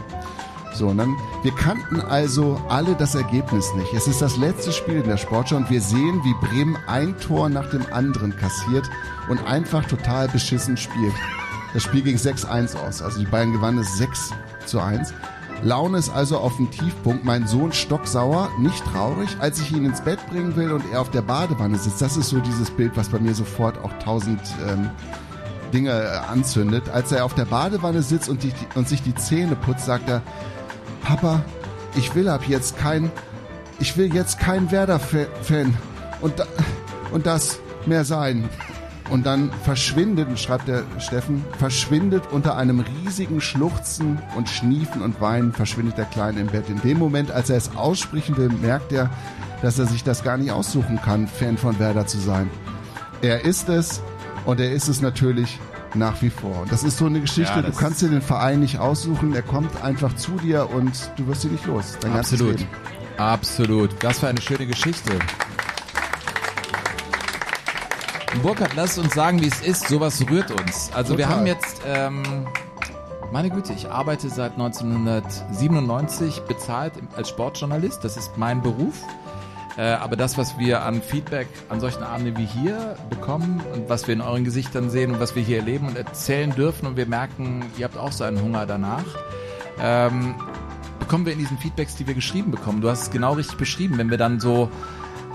So, 0.73 0.87
und 0.87 0.97
dann, 0.97 1.15
wir 1.43 1.53
kannten 1.53 1.99
also 1.99 2.61
alle 2.69 2.95
das 2.95 3.15
Ergebnis 3.15 3.73
nicht. 3.75 3.93
Es 3.93 4.07
ist 4.07 4.21
das 4.21 4.37
letzte 4.37 4.71
Spiel 4.71 4.95
in 4.95 5.07
der 5.07 5.17
Sportschau 5.17 5.57
und 5.57 5.69
wir 5.69 5.81
sehen, 5.81 6.21
wie 6.23 6.33
Bremen 6.45 6.77
ein 6.87 7.17
Tor 7.19 7.49
nach 7.49 7.69
dem 7.69 7.85
anderen 7.91 8.35
kassiert 8.35 8.89
und 9.29 9.45
einfach 9.45 9.85
total 9.85 10.27
beschissen 10.29 10.77
spielt. 10.77 11.13
Das 11.73 11.83
Spiel 11.83 12.01
ging 12.03 12.15
6-1 12.15 12.77
aus. 12.77 13.01
Also 13.01 13.19
die 13.19 13.25
Bayern 13.25 13.51
gewannen 13.51 13.79
es 13.79 13.97
6 13.97 14.31
zu 14.65 14.79
1. 14.79 15.13
Laune 15.63 15.97
ist 15.97 16.09
also 16.09 16.37
auf 16.37 16.57
dem 16.57 16.69
Tiefpunkt. 16.71 17.23
Mein 17.23 17.47
Sohn 17.47 17.71
stocksauer, 17.71 18.49
nicht 18.59 18.83
traurig, 18.85 19.29
als 19.39 19.59
ich 19.59 19.71
ihn 19.71 19.85
ins 19.85 20.01
Bett 20.01 20.19
bringen 20.29 20.55
will 20.55 20.71
und 20.71 20.83
er 20.91 21.01
auf 21.01 21.09
der 21.09 21.21
Badewanne 21.21 21.77
sitzt. 21.77 22.01
Das 22.01 22.17
ist 22.17 22.29
so 22.29 22.39
dieses 22.39 22.69
Bild, 22.69 22.95
was 22.95 23.09
bei 23.09 23.19
mir 23.19 23.33
sofort 23.33 23.77
auch 23.77 23.91
tausend 23.99 24.41
ähm, 24.67 24.89
Dinge 25.75 25.91
äh, 25.91 26.31
anzündet. 26.31 26.89
Als 26.89 27.11
er 27.11 27.25
auf 27.25 27.35
der 27.35 27.45
Badewanne 27.45 28.01
sitzt 28.01 28.29
und, 28.29 28.43
die, 28.43 28.53
und 28.75 28.87
sich 28.87 29.03
die 29.03 29.13
Zähne 29.13 29.55
putzt, 29.55 29.85
sagt 29.85 30.09
er, 30.09 30.21
Papa, 31.03 31.43
ich 31.95 32.15
will 32.15 32.29
ab 32.29 32.47
jetzt 32.47 32.77
kein, 32.77 33.11
ich 33.79 33.97
will 33.97 34.13
jetzt 34.13 34.39
kein 34.39 34.71
Werder-Fan 34.71 35.77
und, 36.21 36.33
und 37.11 37.25
das 37.25 37.59
mehr 37.85 38.05
sein. 38.05 38.49
Und 39.11 39.27
dann 39.27 39.51
verschwindet, 39.63 40.39
schreibt 40.39 40.67
der 40.67 40.83
Steffen, 40.97 41.45
verschwindet 41.59 42.23
unter 42.31 42.57
einem 42.57 42.79
riesigen 42.79 43.39
Schluchzen 43.39 44.17
und 44.35 44.49
Schniefen 44.49 45.03
und 45.03 45.21
Weinen, 45.21 45.53
verschwindet 45.53 45.99
der 45.99 46.05
Kleine 46.05 46.39
im 46.39 46.47
Bett. 46.47 46.69
In 46.69 46.81
dem 46.81 46.97
Moment, 46.97 47.29
als 47.29 47.51
er 47.51 47.57
es 47.57 47.75
aussprechen 47.75 48.35
will, 48.37 48.49
merkt 48.49 48.91
er, 48.91 49.11
dass 49.61 49.77
er 49.77 49.85
sich 49.85 50.03
das 50.03 50.23
gar 50.23 50.37
nicht 50.37 50.51
aussuchen 50.51 50.99
kann, 51.01 51.27
Fan 51.27 51.57
von 51.57 51.77
Werder 51.77 52.07
zu 52.07 52.17
sein. 52.17 52.49
Er 53.21 53.45
ist 53.45 53.69
es 53.69 54.01
und 54.45 54.59
er 54.59 54.71
ist 54.71 54.87
es 54.87 55.01
natürlich 55.01 55.59
nach 55.93 56.21
wie 56.21 56.29
vor. 56.29 56.61
Und 56.63 56.71
das 56.71 56.83
ist 56.83 56.97
so 56.97 57.05
eine 57.05 57.21
Geschichte, 57.21 57.53
Ja, 57.55 57.61
du 57.61 57.71
kannst 57.71 58.01
dir 58.01 58.09
den 58.09 58.21
Verein 58.21 58.59
nicht 58.59 58.77
aussuchen, 58.79 59.33
er 59.33 59.41
kommt 59.41 59.83
einfach 59.83 60.15
zu 60.15 60.31
dir 60.33 60.69
und 60.69 61.11
du 61.17 61.27
wirst 61.27 61.45
ihn 61.45 61.51
nicht 61.53 61.65
los. 61.65 61.97
Dein 62.01 62.13
Absolut. 62.13 62.65
Absolut. 63.17 63.91
Das 64.01 64.21
war 64.21 64.29
eine 64.29 64.41
schöne 64.41 64.67
Geschichte. 64.67 65.11
Burkhard, 68.41 68.75
lass 68.75 68.97
uns 68.97 69.13
sagen, 69.13 69.41
wie 69.41 69.47
es 69.47 69.61
ist. 69.61 69.87
Sowas 69.87 70.21
rührt 70.29 70.51
uns. 70.51 70.91
Also 70.93 71.17
wir 71.17 71.23
Total. 71.25 71.39
haben 71.39 71.47
jetzt, 71.47 71.81
ähm, 71.85 72.23
meine 73.31 73.49
Güte, 73.49 73.73
ich 73.73 73.89
arbeite 73.89 74.29
seit 74.29 74.53
1997 74.53 76.41
bezahlt 76.41 76.93
als 77.15 77.29
Sportjournalist. 77.29 78.03
Das 78.03 78.17
ist 78.17 78.37
mein 78.37 78.61
Beruf. 78.61 78.95
Äh, 79.77 79.81
aber 79.81 80.15
das, 80.15 80.37
was 80.37 80.57
wir 80.57 80.83
an 80.83 81.01
Feedback 81.01 81.47
an 81.69 81.79
solchen 81.79 82.03
Abenden 82.03 82.37
wie 82.37 82.45
hier 82.45 82.95
bekommen 83.09 83.61
und 83.73 83.89
was 83.89 84.07
wir 84.07 84.13
in 84.13 84.21
euren 84.21 84.45
Gesichtern 84.45 84.89
sehen 84.89 85.13
und 85.13 85.19
was 85.19 85.35
wir 85.35 85.43
hier 85.43 85.57
erleben 85.57 85.87
und 85.87 85.97
erzählen 85.97 86.51
dürfen 86.51 86.87
und 86.87 86.97
wir 86.97 87.07
merken, 87.07 87.65
ihr 87.77 87.85
habt 87.85 87.97
auch 87.97 88.11
so 88.11 88.23
einen 88.23 88.41
Hunger 88.41 88.65
danach, 88.65 89.03
ähm, 89.81 90.35
bekommen 90.99 91.25
wir 91.25 91.33
in 91.33 91.39
diesen 91.39 91.57
Feedbacks, 91.57 91.95
die 91.95 92.07
wir 92.07 92.13
geschrieben 92.13 92.51
bekommen. 92.51 92.81
Du 92.81 92.89
hast 92.89 93.01
es 93.03 93.11
genau 93.11 93.33
richtig 93.33 93.57
beschrieben. 93.57 93.97
Wenn 93.97 94.09
wir 94.09 94.17
dann 94.17 94.39
so 94.39 94.69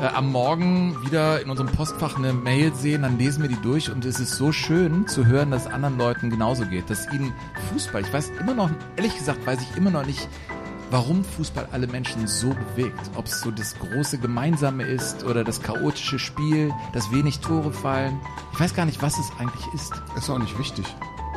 äh, 0.01 0.07
am 0.07 0.33
Morgen 0.33 0.97
wieder 1.05 1.43
in 1.43 1.51
unserem 1.51 1.71
Postfach 1.71 2.17
eine 2.17 2.33
Mail 2.33 2.73
sehen, 2.75 3.03
dann 3.03 3.19
lesen 3.19 3.43
wir 3.43 3.49
die 3.51 3.61
durch 3.61 3.91
und 3.91 4.07
es 4.07 4.19
ist 4.19 4.37
so 4.37 4.53
schön 4.53 5.07
zu 5.07 5.27
hören, 5.27 5.51
dass 5.51 5.67
es 5.67 5.73
anderen 5.73 5.99
Leuten 5.99 6.31
genauso 6.31 6.65
geht, 6.65 6.89
dass 6.89 7.13
ihnen 7.13 7.35
Fußball, 7.71 8.01
ich 8.01 8.13
weiß 8.13 8.33
immer 8.41 8.55
noch, 8.55 8.71
ehrlich 8.97 9.17
gesagt, 9.17 9.47
weiß 9.47 9.61
ich 9.61 9.77
immer 9.77 9.91
noch 9.91 10.07
nicht, 10.07 10.27
warum 10.91 11.25
Fußball 11.25 11.69
alle 11.73 11.87
Menschen 11.87 12.27
so 12.27 12.55
bewegt. 12.75 13.11
Ob 13.17 13.27
es 13.27 13.41
so 13.41 13.51
das 13.51 13.75
große 13.79 14.19
Gemeinsame 14.19 14.83
ist 14.85 15.25
oder 15.25 15.45
das 15.45 15.63
chaotische 15.63 16.19
Spiel, 16.19 16.73
dass 16.93 17.11
wenig 17.13 17.41
Tore 17.41 17.73
fallen. 17.73 18.19
Ich 18.53 18.61
weiß 18.61 18.75
gar 18.75 18.85
nicht, 18.87 19.01
was 19.03 19.19
es 19.19 19.31
eigentlich 19.39 19.67
ist. 19.75 19.93
Ist 20.17 20.29
auch 20.31 20.39
nicht 20.39 20.59
wichtig. 20.59 20.85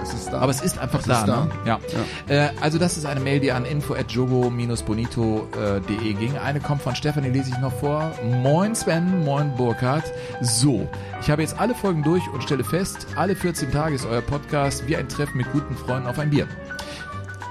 Es 0.02 0.14
ist 0.14 0.30
da. 0.34 0.40
Aber 0.40 0.52
es 0.52 0.62
ist 0.62 0.78
einfach 0.80 1.00
Es 1.00 1.06
da, 1.06 1.20
ist 1.20 1.28
da. 1.28 1.46
ne? 1.46 1.52
Ja. 1.66 1.80
Äh, 2.28 2.50
also 2.60 2.78
das 2.78 2.98
ist 2.98 3.06
eine 3.06 3.22
Mail, 3.22 3.40
die 3.40 3.52
an 3.54 3.64
info@jogo-bonito.de 3.66 6.14
ging. 6.14 6.38
Eine 6.38 6.60
kommt 6.60 6.82
von 6.82 6.94
Stefan, 6.96 7.24
die 7.24 7.30
lese 7.30 7.52
ich 7.52 7.58
noch 7.60 7.72
vor. 7.74 8.12
Moin 8.42 8.76
Sven, 8.76 9.24
moin 9.24 9.56
Burkhard. 9.56 10.04
So, 10.42 10.90
ich 11.22 11.30
habe 11.30 11.42
jetzt 11.42 11.58
alle 11.60 11.74
Folgen 11.76 12.04
durch 12.04 12.24
und 12.34 12.44
stelle 12.44 12.64
fest, 12.66 13.08
alle 13.16 13.34
14 13.36 13.72
Tage 13.72 13.96
ist 13.96 14.06
euer 14.06 14.22
Podcast 14.22 14.86
wie 14.88 14.98
ein 14.98 15.08
Treffen 15.08 15.38
mit 15.38 15.50
guten 15.54 15.78
Freunden 15.78 16.08
auf 16.08 16.20
ein 16.20 16.30
Bier. 16.32 16.48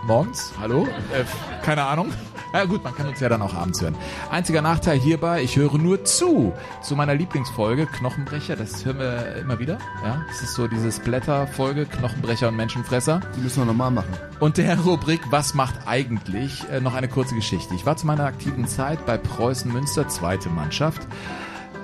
Morgens, 0.04 0.52
hallo? 0.60 0.86
Äh, 1.12 1.24
keine 1.64 1.84
Ahnung. 1.84 2.12
Ja 2.54 2.66
gut, 2.66 2.84
man 2.84 2.94
kann 2.94 3.08
uns 3.08 3.18
ja 3.18 3.30
dann 3.30 3.40
auch 3.40 3.54
abends 3.54 3.80
hören. 3.80 3.96
Einziger 4.30 4.60
Nachteil 4.60 4.98
hierbei, 4.98 5.42
ich 5.42 5.56
höre 5.56 5.78
nur 5.78 6.04
zu. 6.04 6.52
Zu 6.82 6.96
meiner 6.96 7.14
Lieblingsfolge, 7.14 7.86
Knochenbrecher, 7.86 8.56
das 8.56 8.84
hören 8.84 8.98
wir 8.98 9.36
immer 9.36 9.58
wieder. 9.58 9.78
Ja, 10.04 10.22
das 10.28 10.42
ist 10.42 10.52
so 10.52 10.68
diese 10.68 10.92
Splatter-Folge, 10.92 11.86
Knochenbrecher 11.86 12.48
und 12.48 12.56
Menschenfresser. 12.56 13.22
Die 13.34 13.40
müssen 13.40 13.62
wir 13.62 13.64
nochmal 13.64 13.90
machen. 13.90 14.12
Und 14.38 14.58
der 14.58 14.78
Rubrik 14.78 15.22
Was 15.30 15.54
macht 15.54 15.86
eigentlich? 15.86 16.68
Äh, 16.68 16.80
noch 16.80 16.92
eine 16.92 17.08
kurze 17.08 17.34
Geschichte. 17.34 17.74
Ich 17.74 17.86
war 17.86 17.96
zu 17.96 18.06
meiner 18.06 18.26
aktiven 18.26 18.68
Zeit 18.68 19.06
bei 19.06 19.16
Preußen 19.16 19.72
Münster, 19.72 20.06
zweite 20.08 20.50
Mannschaft. 20.50 21.00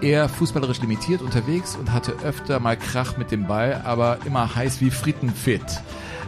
Eher 0.02 0.28
fußballerisch 0.28 0.82
limitiert 0.82 1.22
unterwegs 1.22 1.76
und 1.76 1.94
hatte 1.94 2.12
öfter 2.22 2.60
mal 2.60 2.76
Krach 2.76 3.16
mit 3.16 3.30
dem 3.30 3.46
Ball, 3.46 3.80
aber 3.86 4.18
immer 4.26 4.54
heiß 4.54 4.82
wie 4.82 4.90
Frittenfit. 4.90 5.64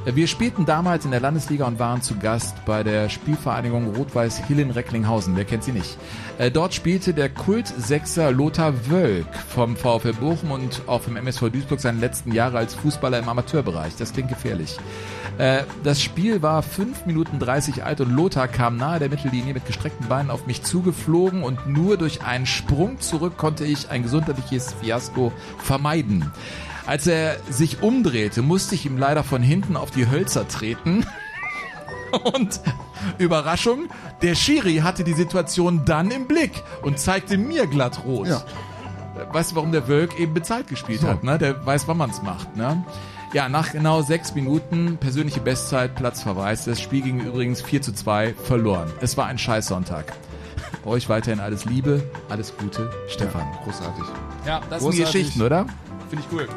Wir 0.07 0.27
spielten 0.29 0.65
damals 0.65 1.05
in 1.05 1.11
der 1.11 1.21
Landesliga 1.21 1.67
und 1.67 1.79
waren 1.79 2.01
zu 2.01 2.17
Gast 2.17 2.65
bei 2.65 2.83
der 2.83 3.11
Spielvereinigung 3.11 3.95
Rot-Weiß 3.95 4.39
Hillen-Recklinghausen. 4.47 5.37
Wer 5.37 5.45
kennt 5.45 5.63
sie 5.63 5.73
nicht? 5.73 5.99
Äh, 6.39 6.51
Dort 6.51 6.73
spielte 6.73 7.13
der 7.13 7.29
Kult-Sechser 7.29 8.33
Lothar 8.33 8.73
Wölk 8.89 9.27
vom 9.51 9.77
VfL 9.77 10.15
Bochum 10.15 10.53
und 10.53 10.83
auch 10.87 11.03
vom 11.03 11.17
MSV 11.17 11.51
Duisburg 11.51 11.81
seine 11.81 12.01
letzten 12.01 12.33
Jahre 12.33 12.57
als 12.57 12.75
Fußballer 12.75 13.19
im 13.19 13.29
Amateurbereich. 13.29 13.95
Das 13.99 14.15
klingt 14.15 14.31
gefährlich. 14.31 14.79
Äh, 15.37 15.65
Das 15.85 16.03
Spiel 16.03 16.41
war 16.41 16.63
5 16.63 17.05
Minuten 17.05 17.39
30 17.39 17.85
alt 17.85 18.01
und 18.01 18.11
Lothar 18.11 18.49
kam 18.49 18.79
nahe 18.79 19.01
der 19.01 19.11
Mittellinie 19.11 19.53
mit 19.53 19.67
gestreckten 19.67 20.09
Beinen 20.09 20.31
auf 20.31 20.47
mich 20.47 20.63
zugeflogen 20.63 21.43
und 21.43 21.67
nur 21.67 21.99
durch 21.99 22.23
einen 22.23 22.47
Sprung 22.47 23.01
zurück 23.01 23.37
konnte 23.37 23.67
ich 23.67 23.91
ein 23.91 24.03
gesundheitliches 24.03 24.73
Fiasko 24.81 25.31
vermeiden. 25.59 26.33
Als 26.86 27.07
er 27.07 27.36
sich 27.48 27.82
umdrehte, 27.82 28.43
musste 28.43 28.74
ich 28.74 28.86
ihm 28.86 28.98
leider 28.98 29.23
von 29.24 29.43
hinten 29.43 29.77
auf 29.77 29.90
die 29.90 30.11
Hölzer 30.11 30.48
treten. 30.48 31.07
Und 32.35 32.61
Überraschung, 33.19 33.89
der 34.23 34.35
Schiri 34.35 34.78
hatte 34.78 35.05
die 35.05 35.12
Situation 35.12 35.85
dann 35.85 36.11
im 36.11 36.27
Blick 36.27 36.62
und 36.82 36.98
zeigte 36.98 37.39
mir 37.39 37.69
glatt 37.69 38.05
rot. 38.05 38.27
Ja. 38.27 38.43
Weißt 39.32 39.52
du, 39.52 39.57
warum 39.57 39.70
der 39.70 39.86
Wölk 39.86 40.19
eben 40.19 40.35
bezahlt 40.35 40.66
gespielt 40.66 41.01
So. 41.02 41.09
hat, 41.09 41.23
ne? 41.23 41.39
Der 41.39 41.65
weiß, 41.65 41.86
wann 41.86 41.98
man's 41.98 42.20
macht, 42.23 42.57
ne? 42.57 42.85
Ja, 43.32 43.48
nach 43.48 43.70
genau 43.70 44.02
sechs 44.02 44.35
Minuten 44.35 44.97
persönliche 44.98 45.40
Bestzeit, 45.40 45.94
Platzverweis. 45.94 46.65
Das 46.65 46.81
Spiel 46.81 47.02
ging 47.02 47.20
übrigens 47.20 47.62
4 47.62 47.81
zu 47.81 47.93
2 47.93 48.35
verloren. 48.35 48.90
Es 49.01 49.16
war 49.16 49.27
ein 49.27 49.39
Scheißsonntag. 49.39 50.12
Euch 50.85 51.09
weiterhin 51.09 51.39
alles 51.39 51.65
Liebe, 51.65 52.02
alles 52.28 52.57
Gute, 52.57 52.90
Stefan. 53.07 53.43
Ja, 53.43 53.61
großartig. 53.65 54.05
Ja, 54.47 54.61
das 54.69 54.82
Großartig. 54.82 54.97
sind 54.97 55.07
Geschichten, 55.07 55.43
oder? 55.43 55.66
Finde 56.11 56.24
ich 56.27 56.32
cool. 56.32 56.49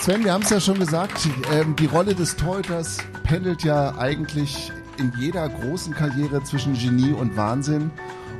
Sven, 0.00 0.24
wir 0.24 0.32
haben 0.32 0.42
es 0.42 0.50
ja 0.50 0.60
schon 0.60 0.78
gesagt, 0.78 1.28
ähm, 1.50 1.74
die 1.76 1.86
Rolle 1.86 2.14
des 2.14 2.36
Torhüters 2.36 2.98
pendelt 3.24 3.64
ja 3.64 3.98
eigentlich 3.98 4.70
in 4.98 5.12
jeder 5.18 5.48
großen 5.48 5.92
Karriere 5.92 6.44
zwischen 6.44 6.74
Genie 6.74 7.12
und 7.12 7.36
Wahnsinn. 7.36 7.90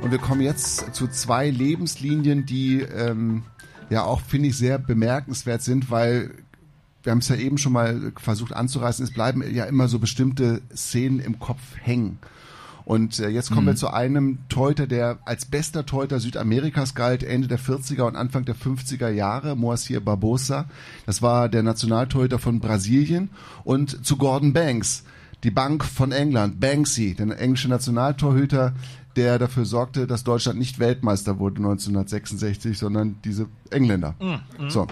Und 0.01 0.11
wir 0.11 0.19
kommen 0.19 0.39
jetzt 0.39 0.95
zu 0.95 1.07
zwei 1.07 1.49
Lebenslinien, 1.49 2.45
die 2.45 2.79
ähm, 2.79 3.43
ja 3.89 4.03
auch, 4.03 4.21
finde 4.21 4.49
ich, 4.49 4.57
sehr 4.57 4.77
bemerkenswert 4.77 5.61
sind, 5.61 5.91
weil 5.91 6.31
wir 7.03 7.11
haben 7.11 7.19
es 7.19 7.27
ja 7.27 7.35
eben 7.35 7.57
schon 7.57 7.73
mal 7.73 8.13
versucht 8.15 8.53
anzureißen, 8.53 9.03
es 9.03 9.11
bleiben 9.11 9.43
ja 9.53 9.65
immer 9.65 9.89
so 9.89 9.99
bestimmte 9.99 10.61
Szenen 10.73 11.19
im 11.19 11.39
Kopf 11.39 11.59
hängen. 11.81 12.19
Und 12.85 13.19
äh, 13.19 13.29
jetzt 13.29 13.49
kommen 13.49 13.63
Mhm. 13.63 13.71
wir 13.71 13.75
zu 13.75 13.89
einem 13.89 14.37
Torhüter, 14.47 14.85
der 14.85 15.17
als 15.25 15.45
bester 15.45 15.85
Torhüter 15.85 16.19
Südamerikas 16.19 16.93
galt, 16.93 17.23
Ende 17.23 17.47
der 17.47 17.59
40er 17.59 18.03
und 18.03 18.15
Anfang 18.15 18.45
der 18.45 18.55
50er 18.55 19.09
Jahre, 19.09 19.55
Moacir 19.55 19.99
Barbosa. 20.01 20.65
Das 21.07 21.21
war 21.23 21.49
der 21.49 21.63
Nationaltorhüter 21.63 22.37
von 22.37 22.59
Brasilien. 22.59 23.29
Und 23.63 24.05
zu 24.05 24.17
Gordon 24.17 24.53
Banks, 24.53 25.03
die 25.43 25.51
Bank 25.51 25.83
von 25.83 26.11
England, 26.11 26.59
Banksy, 26.59 27.15
der 27.15 27.39
englische 27.39 27.69
Nationaltorhüter, 27.69 28.73
der 29.15 29.39
dafür 29.39 29.65
sorgte, 29.65 30.07
dass 30.07 30.23
Deutschland 30.23 30.59
nicht 30.59 30.77
Weltmeister 30.77 31.39
wurde 31.39 31.57
1966, 31.57 32.77
sondern 32.77 33.15
diese 33.23 33.47
Engländer. 33.71 34.13
Mhm. 34.19 34.69
So. 34.69 34.87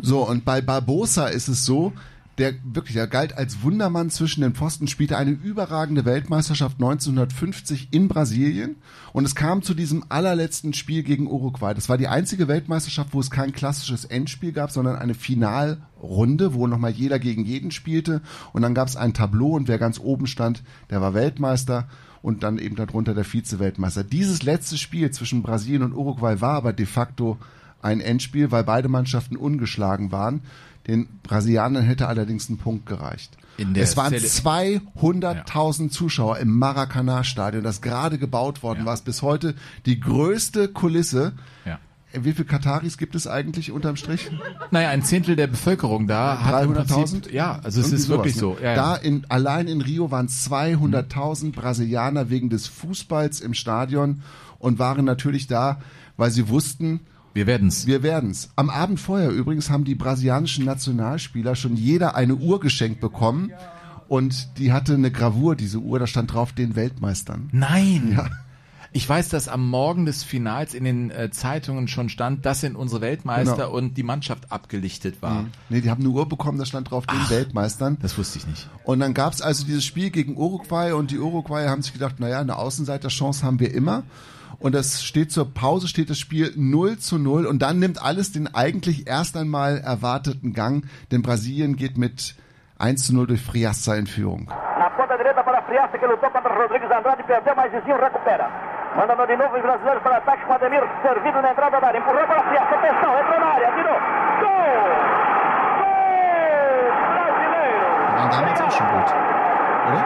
So, 0.00 0.28
und 0.28 0.44
bei 0.44 0.60
Barbosa 0.60 1.26
ist 1.26 1.48
es 1.48 1.64
so, 1.64 1.92
der 2.38 2.54
wirklich, 2.64 2.96
er 2.96 3.06
galt 3.06 3.36
als 3.36 3.62
Wundermann 3.62 4.08
zwischen 4.10 4.40
den 4.40 4.54
Pfosten, 4.54 4.88
spielte 4.88 5.16
eine 5.16 5.32
überragende 5.32 6.04
Weltmeisterschaft 6.04 6.76
1950 6.76 7.88
in 7.92 8.08
Brasilien 8.08 8.76
und 9.12 9.24
es 9.24 9.34
kam 9.34 9.62
zu 9.62 9.74
diesem 9.74 10.04
allerletzten 10.08 10.72
Spiel 10.72 11.02
gegen 11.02 11.26
Uruguay. 11.26 11.74
Das 11.74 11.88
war 11.88 11.98
die 11.98 12.08
einzige 12.08 12.48
Weltmeisterschaft, 12.48 13.12
wo 13.12 13.20
es 13.20 13.30
kein 13.30 13.52
klassisches 13.52 14.04
Endspiel 14.06 14.52
gab, 14.52 14.70
sondern 14.70 14.96
eine 14.96 15.14
Finalrunde, 15.14 16.54
wo 16.54 16.66
nochmal 16.66 16.92
jeder 16.92 17.18
gegen 17.18 17.44
jeden 17.44 17.70
spielte 17.70 18.22
und 18.52 18.62
dann 18.62 18.74
gab 18.74 18.88
es 18.88 18.96
ein 18.96 19.14
Tableau 19.14 19.54
und 19.54 19.68
wer 19.68 19.78
ganz 19.78 20.00
oben 20.00 20.26
stand, 20.26 20.62
der 20.90 21.00
war 21.02 21.12
Weltmeister 21.12 21.86
und 22.22 22.44
dann 22.44 22.58
eben 22.58 22.76
darunter 22.76 23.14
der 23.14 23.24
Vize-Weltmeister. 23.24 24.04
Dieses 24.04 24.42
letzte 24.42 24.78
Spiel 24.78 25.10
zwischen 25.10 25.42
Brasilien 25.42 25.82
und 25.82 25.92
Uruguay 25.92 26.40
war 26.40 26.54
aber 26.54 26.72
de 26.72 26.86
facto 26.86 27.38
ein 27.82 28.00
Endspiel, 28.00 28.50
weil 28.50 28.64
beide 28.64 28.88
Mannschaften 28.88 29.36
ungeschlagen 29.36 30.12
waren. 30.12 30.42
Den 30.86 31.06
Brasilianern 31.22 31.84
hätte 31.84 32.08
allerdings 32.08 32.48
ein 32.48 32.58
Punkt 32.58 32.86
gereicht. 32.86 33.36
In 33.56 33.74
der 33.74 33.84
es 33.84 33.96
waren 33.96 34.12
Zelle- 34.12 34.26
200.000 34.96 35.90
Zuschauer 35.90 36.38
im 36.38 36.58
Maracanã-Stadion, 36.58 37.62
das 37.62 37.80
gerade 37.82 38.18
gebaut 38.18 38.62
worden 38.62 38.84
war. 38.84 38.94
Es 38.94 39.02
bis 39.02 39.22
heute 39.22 39.54
die 39.86 40.00
größte 40.00 40.68
Kulisse. 40.68 41.32
Ja. 41.64 41.78
Wie 42.14 42.32
viele 42.32 42.44
Kataris 42.44 42.98
gibt 42.98 43.14
es 43.14 43.26
eigentlich 43.26 43.70
unterm 43.72 43.96
Strich? 43.96 44.30
Naja, 44.70 44.90
ein 44.90 45.02
Zehntel 45.02 45.34
der 45.36 45.46
Bevölkerung 45.46 46.06
da 46.06 46.40
hat 46.44 46.64
im 46.64 46.72
300.000? 46.74 46.86
Prinzip- 47.22 47.32
Ja, 47.32 47.58
also 47.62 47.80
es 47.80 47.90
ist 47.92 48.08
wirklich 48.08 48.34
sowas, 48.36 48.56
so. 48.58 48.62
ne? 48.62 48.66
Ja, 48.70 48.74
Da 48.74 48.96
ja. 48.96 49.02
in, 49.02 49.24
allein 49.30 49.66
in 49.68 49.80
Rio 49.80 50.10
waren 50.10 50.28
200.000 50.28 51.52
Brasilianer 51.52 52.28
wegen 52.28 52.50
des 52.50 52.66
Fußballs 52.66 53.40
im 53.40 53.54
Stadion 53.54 54.22
und 54.58 54.78
waren 54.78 55.04
natürlich 55.06 55.46
da, 55.46 55.80
weil 56.18 56.30
sie 56.30 56.48
wussten, 56.48 57.00
wir 57.34 57.46
werden's. 57.46 57.86
Wir 57.86 58.02
werden's. 58.02 58.50
Am 58.56 58.70
Abend 58.70 59.00
vorher 59.00 59.30
übrigens 59.30 59.70
haben 59.70 59.84
die 59.84 59.94
brasilianischen 59.94 60.64
Nationalspieler 60.64 61.56
schon 61.56 61.76
jeder 61.76 62.14
eine 62.14 62.34
Uhr 62.34 62.60
geschenkt 62.60 63.00
bekommen 63.00 63.52
und 64.08 64.58
die 64.58 64.72
hatte 64.72 64.94
eine 64.94 65.10
Gravur, 65.10 65.56
diese 65.56 65.78
Uhr, 65.78 65.98
da 65.98 66.06
stand 66.06 66.32
drauf 66.32 66.52
den 66.52 66.76
Weltmeistern. 66.76 67.48
Nein. 67.52 68.12
Ja. 68.16 68.28
Ich 68.94 69.08
weiß, 69.08 69.30
dass 69.30 69.48
am 69.48 69.66
Morgen 69.70 70.04
des 70.04 70.22
Finals 70.22 70.74
in 70.74 70.84
den 70.84 71.10
äh, 71.10 71.30
Zeitungen 71.30 71.88
schon 71.88 72.10
stand, 72.10 72.44
das 72.44 72.60
sind 72.60 72.76
unsere 72.76 73.00
Weltmeister 73.00 73.54
Genau. 73.56 73.70
und 73.72 73.96
die 73.96 74.02
Mannschaft 74.02 74.52
abgelichtet 74.52 75.22
war. 75.22 75.46
Nee, 75.70 75.80
die 75.80 75.88
haben 75.88 76.02
eine 76.02 76.10
Uhr 76.10 76.28
bekommen, 76.28 76.58
da 76.58 76.66
stand 76.66 76.90
drauf 76.90 77.06
den 77.06 77.30
Weltmeistern. 77.30 77.96
Das 78.02 78.18
wusste 78.18 78.36
ich 78.36 78.46
nicht. 78.46 78.68
Und 78.84 79.00
dann 79.00 79.14
gab's 79.14 79.40
also 79.40 79.64
dieses 79.64 79.86
Spiel 79.86 80.10
gegen 80.10 80.36
Uruguay 80.36 80.92
und 80.92 81.10
die 81.10 81.18
Uruguayer 81.18 81.70
haben 81.70 81.80
sich 81.80 81.94
gedacht, 81.94 82.20
naja, 82.20 82.40
eine 82.40 82.56
Außenseiterchance 82.56 83.46
haben 83.46 83.60
wir 83.60 83.72
immer. 83.72 84.02
Und 84.62 84.76
das 84.76 85.02
steht 85.02 85.32
zur 85.32 85.52
Pause, 85.52 85.88
steht 85.88 86.08
das 86.08 86.20
Spiel 86.20 86.52
0 86.54 86.98
zu 86.98 87.18
0 87.18 87.46
und 87.46 87.62
dann 87.62 87.80
nimmt 87.80 88.00
alles 88.00 88.30
den 88.30 88.46
eigentlich 88.54 89.08
erst 89.08 89.36
einmal 89.36 89.78
erwarteten 89.78 90.52
Gang, 90.52 90.86
denn 91.10 91.20
Brasilien 91.20 91.74
geht 91.74 91.98
mit 91.98 92.36
1 92.78 93.06
zu 93.06 93.12
0 93.12 93.26
durch 93.26 93.42
Friassa 93.42 93.96
in 93.96 94.06
Führung. 94.06 94.46
Na 94.78 94.88
ponta 94.90 95.16
direita 95.16 95.42
para 95.42 95.62
Friaça, 95.62 95.98
que 95.98 96.06
lutou 96.06 96.30
contra 96.30 96.54
Rodrigues 96.54 96.90
Andrade, 96.92 97.24
perdeu, 97.24 97.54
mas 97.56 97.72
Zizinho 97.72 97.98
recupera. 97.98 98.48
Mandando 98.96 99.26
de 99.26 99.36
novo 99.36 99.56
os 99.56 99.62
brasileiros 99.62 100.02
para 100.04 100.18
ataque 100.18 100.44
com 100.46 100.52
Ademir, 100.52 100.82
servido 101.02 101.42
na 101.42 101.50
entrada 101.50 101.80
da 101.80 101.86
área, 101.88 101.98
empurrou 101.98 102.24
para 102.24 102.42
Friaça, 102.44 102.74
atenção, 102.76 103.18
entrou 103.18 103.40
na 103.40 103.46
área, 103.46 103.68
tirou. 103.74 103.98
Gol! 104.42 104.78
Gol 105.82 106.86
brasileiro! 107.18 107.88
Die 108.06 108.14
waren 108.14 108.30
damals 108.30 108.60
auch 108.60 108.70
schon 108.70 108.86
gut, 108.94 109.10
oder? 109.90 110.02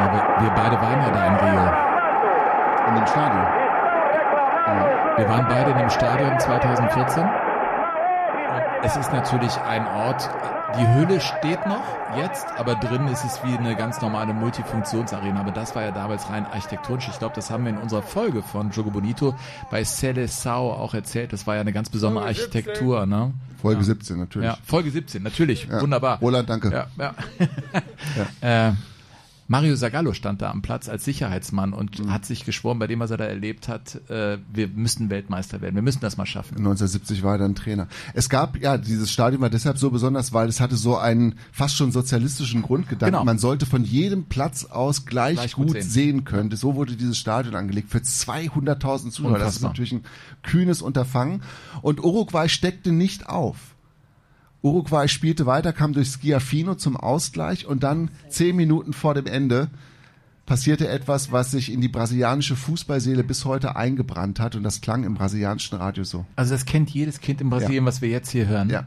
Ja, 0.00 0.06
wir, 0.14 0.22
wir 0.40 0.50
beide 0.56 0.80
waren 0.80 1.00
ja 1.02 1.10
da 1.10 1.26
in 1.26 1.36
Rio. 1.44 1.89
In 2.88 2.94
dem 2.94 3.06
Stadion. 3.06 3.46
Wir 5.16 5.28
waren 5.28 5.46
beide 5.48 5.70
in 5.72 5.78
dem 5.78 5.90
Stadion 5.90 6.38
2014. 6.38 7.22
Und 7.22 8.62
es 8.84 8.96
ist 8.96 9.12
natürlich 9.12 9.56
ein 9.60 9.86
Ort, 9.86 10.28
die 10.78 10.86
Hülle 10.94 11.20
steht 11.20 11.66
noch 11.66 11.84
jetzt, 12.16 12.46
aber 12.56 12.74
drin 12.74 13.08
ist 13.08 13.24
es 13.24 13.42
wie 13.44 13.56
eine 13.56 13.76
ganz 13.76 14.00
normale 14.00 14.32
Multifunktionsarena. 14.32 15.40
Aber 15.40 15.50
das 15.50 15.74
war 15.74 15.82
ja 15.82 15.90
damals 15.90 16.30
rein 16.30 16.46
architektonisch. 16.46 17.08
Ich 17.08 17.18
glaube, 17.18 17.34
das 17.34 17.50
haben 17.50 17.64
wir 17.64 17.70
in 17.70 17.78
unserer 17.78 18.02
Folge 18.02 18.42
von 18.42 18.70
Jogo 18.70 18.90
Bonito 18.90 19.34
bei 19.70 19.82
Seleção 19.82 20.72
auch 20.72 20.94
erzählt. 20.94 21.32
Das 21.32 21.46
war 21.46 21.56
ja 21.56 21.60
eine 21.60 21.72
ganz 21.72 21.90
besondere 21.90 22.24
Folge 22.24 22.40
17. 22.40 22.56
Architektur. 22.56 23.06
Ne? 23.06 23.32
Folge 23.60 23.80
ja. 23.80 23.84
17 23.84 24.18
natürlich. 24.18 24.48
Ja, 24.48 24.58
Folge 24.64 24.90
17, 24.90 25.22
natürlich. 25.22 25.66
Ja. 25.68 25.80
Wunderbar. 25.80 26.18
Roland, 26.20 26.48
danke. 26.48 26.70
Ja, 26.70 26.86
ja. 26.98 27.14
Äh, 28.40 28.72
Mario 29.50 29.74
Zagallo 29.74 30.12
stand 30.12 30.42
da 30.42 30.52
am 30.52 30.62
Platz 30.62 30.88
als 30.88 31.04
Sicherheitsmann 31.04 31.72
und 31.72 31.98
Mhm. 31.98 32.12
hat 32.12 32.24
sich 32.24 32.44
geschworen, 32.44 32.78
bei 32.78 32.86
dem, 32.86 33.00
was 33.00 33.10
er 33.10 33.16
da 33.16 33.24
erlebt 33.24 33.66
hat, 33.66 33.96
äh, 34.08 34.38
wir 34.52 34.68
müssen 34.68 35.10
Weltmeister 35.10 35.60
werden. 35.60 35.74
Wir 35.74 35.82
müssen 35.82 35.98
das 35.98 36.16
mal 36.16 36.24
schaffen. 36.24 36.54
1970 36.58 37.24
war 37.24 37.32
er 37.32 37.38
dann 37.38 37.56
Trainer. 37.56 37.88
Es 38.14 38.28
gab, 38.28 38.56
ja, 38.58 38.78
dieses 38.78 39.10
Stadion 39.10 39.42
war 39.42 39.50
deshalb 39.50 39.76
so 39.76 39.90
besonders, 39.90 40.32
weil 40.32 40.48
es 40.48 40.60
hatte 40.60 40.76
so 40.76 40.96
einen 40.96 41.34
fast 41.50 41.74
schon 41.76 41.90
sozialistischen 41.90 42.62
Grundgedanken. 42.62 43.12
Genau. 43.14 43.24
Man 43.24 43.38
sollte 43.38 43.66
von 43.66 43.82
jedem 43.82 44.26
Platz 44.26 44.66
aus 44.66 45.04
gleich, 45.04 45.34
Gleich 45.38 45.54
gut 45.54 45.72
sehen. 45.72 45.82
sehen 45.82 46.24
können. 46.24 46.54
So 46.54 46.76
wurde 46.76 46.94
dieses 46.94 47.18
Stadion 47.18 47.56
angelegt 47.56 47.90
für 47.90 47.98
200.000 47.98 49.10
Zuschauer. 49.10 49.40
Das 49.40 49.56
ist 49.56 49.62
natürlich 49.62 49.90
ein 49.90 50.04
kühnes 50.44 50.80
Unterfangen. 50.80 51.42
Und 51.82 51.98
Uruguay 52.04 52.48
steckte 52.48 52.92
nicht 52.92 53.28
auf. 53.28 53.56
Uruguay 54.62 55.08
spielte 55.08 55.46
weiter, 55.46 55.72
kam 55.72 55.92
durch 55.92 56.08
Schiaffino 56.08 56.74
zum 56.74 56.96
Ausgleich 56.96 57.66
und 57.66 57.82
dann 57.82 58.10
zehn 58.28 58.56
Minuten 58.56 58.92
vor 58.92 59.14
dem 59.14 59.26
Ende 59.26 59.68
passierte 60.44 60.88
etwas, 60.88 61.32
was 61.32 61.52
sich 61.52 61.72
in 61.72 61.80
die 61.80 61.88
brasilianische 61.88 62.56
Fußballseele 62.56 63.22
bis 63.22 63.44
heute 63.44 63.76
eingebrannt 63.76 64.40
hat 64.40 64.56
und 64.56 64.64
das 64.64 64.80
klang 64.80 65.04
im 65.04 65.14
brasilianischen 65.14 65.78
Radio 65.78 66.02
so. 66.04 66.26
Also 66.36 66.54
das 66.54 66.64
kennt 66.64 66.90
jedes 66.90 67.20
Kind 67.20 67.40
in 67.40 67.48
Brasilien, 67.50 67.86
was 67.86 68.02
wir 68.02 68.08
jetzt 68.08 68.30
hier 68.30 68.48
hören. 68.48 68.68
Ja. 68.68 68.84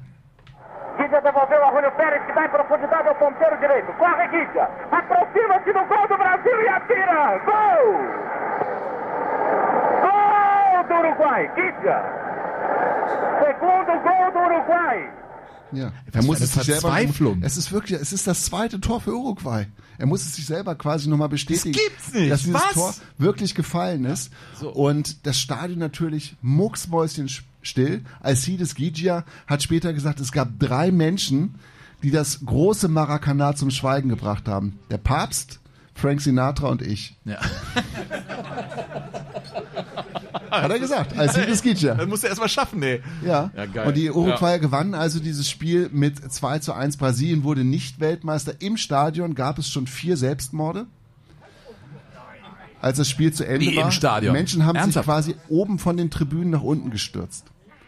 Guidia 0.98 1.22
devolveu 1.22 1.64
a 1.64 1.72
Julio 1.74 1.92
Pérez, 1.92 2.22
que 2.28 2.34
dá 2.36 2.46
em 2.46 2.50
profundidade 2.50 3.08
ao 3.08 3.16
ponteiro 3.16 3.58
direito. 3.58 3.92
Corre, 3.94 4.28
Guidia. 4.28 4.70
Aproxima-se 4.92 5.72
do 5.74 5.84
gol 5.88 6.08
do 6.08 6.18
Brasil 6.18 6.58
e 6.62 6.68
atira. 6.68 7.40
Gol! 7.48 7.86
Gol 10.06 10.84
do 10.90 10.96
Uruguai. 11.02 11.50
Guidia. 11.56 11.98
Segundo 13.42 13.92
Gol 14.04 14.32
do 14.34 14.40
Uruguai. 14.40 15.10
Ja, 15.76 15.94
er 16.12 16.24
muss 16.24 16.42
es 16.42 16.54
sich 16.54 16.64
selber. 16.64 16.82
Verzweiflung. 16.82 17.42
Es 17.44 17.58
ist 17.58 17.72
wirklich, 17.72 18.00
es 18.00 18.14
ist 18.14 18.28
das 18.28 18.46
zweite 18.46 18.80
Tor 18.80 19.02
für 19.02 19.16
Uruguay. 19.16 19.68
Er 19.98 20.06
muss 20.06 20.26
es 20.26 20.36
sich 20.36 20.46
selber 20.46 20.76
quasi 20.76 21.08
nochmal 21.08 21.30
bestätigen, 21.30 21.74
gibt's 21.74 22.14
nicht. 22.14 22.32
dass 22.32 22.42
dieses 22.44 22.56
Was? 22.56 22.74
Tor 22.74 22.94
wirklich 23.18 23.56
gefallen 23.56 24.06
ist. 24.06 24.32
So. 24.60 24.72
Und 24.72 25.26
das 25.26 25.40
Stadion 25.40 25.80
natürlich 25.80 26.36
mucksmäuschenstill. 26.42 28.04
Alcides 28.22 28.76
Gigia 28.76 29.24
hat 29.48 29.64
später 29.64 29.94
gesagt, 29.94 30.20
es 30.20 30.32
gab 30.32 30.60
drei 30.60 30.92
Menschen, 30.92 31.56
die 32.02 32.12
das 32.12 32.40
große 32.46 32.88
Maracanã 32.88 33.56
zum 33.56 33.72
Schweigen 33.72 34.10
gebracht 34.10 34.48
haben. 34.48 34.80
Der 34.90 34.98
Papst, 34.98 35.60
Frank 35.94 36.22
Sinatra 36.22 36.70
und 36.70 36.82
ich. 36.82 37.16
Ja. 37.24 37.40
Hat 40.62 40.72
er 40.72 40.80
gesagt, 40.80 41.18
Alcides 41.18 41.62
Gigia. 41.62 41.96
Das 41.96 42.08
musst 42.08 42.24
du 42.24 42.28
erst 42.28 42.40
mal 42.40 42.50
schaffen, 42.50 42.80
nee. 42.80 43.02
Ja. 43.26 43.52
Ja, 43.56 43.66
geil. 43.66 43.88
Und 43.88 43.98
die 43.98 44.10
Uruguayer 44.12 44.54
Ja. 44.56 44.58
gewannen 44.58 44.94
also 44.94 45.20
dieses 45.20 45.50
Spiel 45.50 45.90
mit 45.92 46.32
2 46.32 46.60
zu 46.60 46.74
1. 46.74 46.98
Brasilien 46.98 47.44
wurde 47.44 47.64
nicht 47.64 48.00
Weltmeister. 48.00 48.54
Im 48.60 48.78
Stadion 48.78 49.36
gab 49.36 49.58
es 49.58 49.70
schon 49.70 49.88
vier 49.88 50.18
Selbstmorde. 50.18 50.86
als 52.82 52.98
das 52.98 53.10
Spiel 53.10 53.32
zu 53.32 53.48
Ende 53.48 53.62
Wie 53.62 53.76
im 53.76 53.84
war. 53.84 53.92
Stadion. 53.92 54.34
Menschen 54.34 54.66
haben 54.66 54.76
Ernsthaft? 54.76 55.06
sich 55.06 55.14
quasi 55.14 55.36
oben 55.48 55.80
von 55.80 55.96
den 55.96 56.10
Tribünen 56.10 56.50
nach 56.50 56.64
unten 56.64 56.92
gestürzt. 56.92 57.46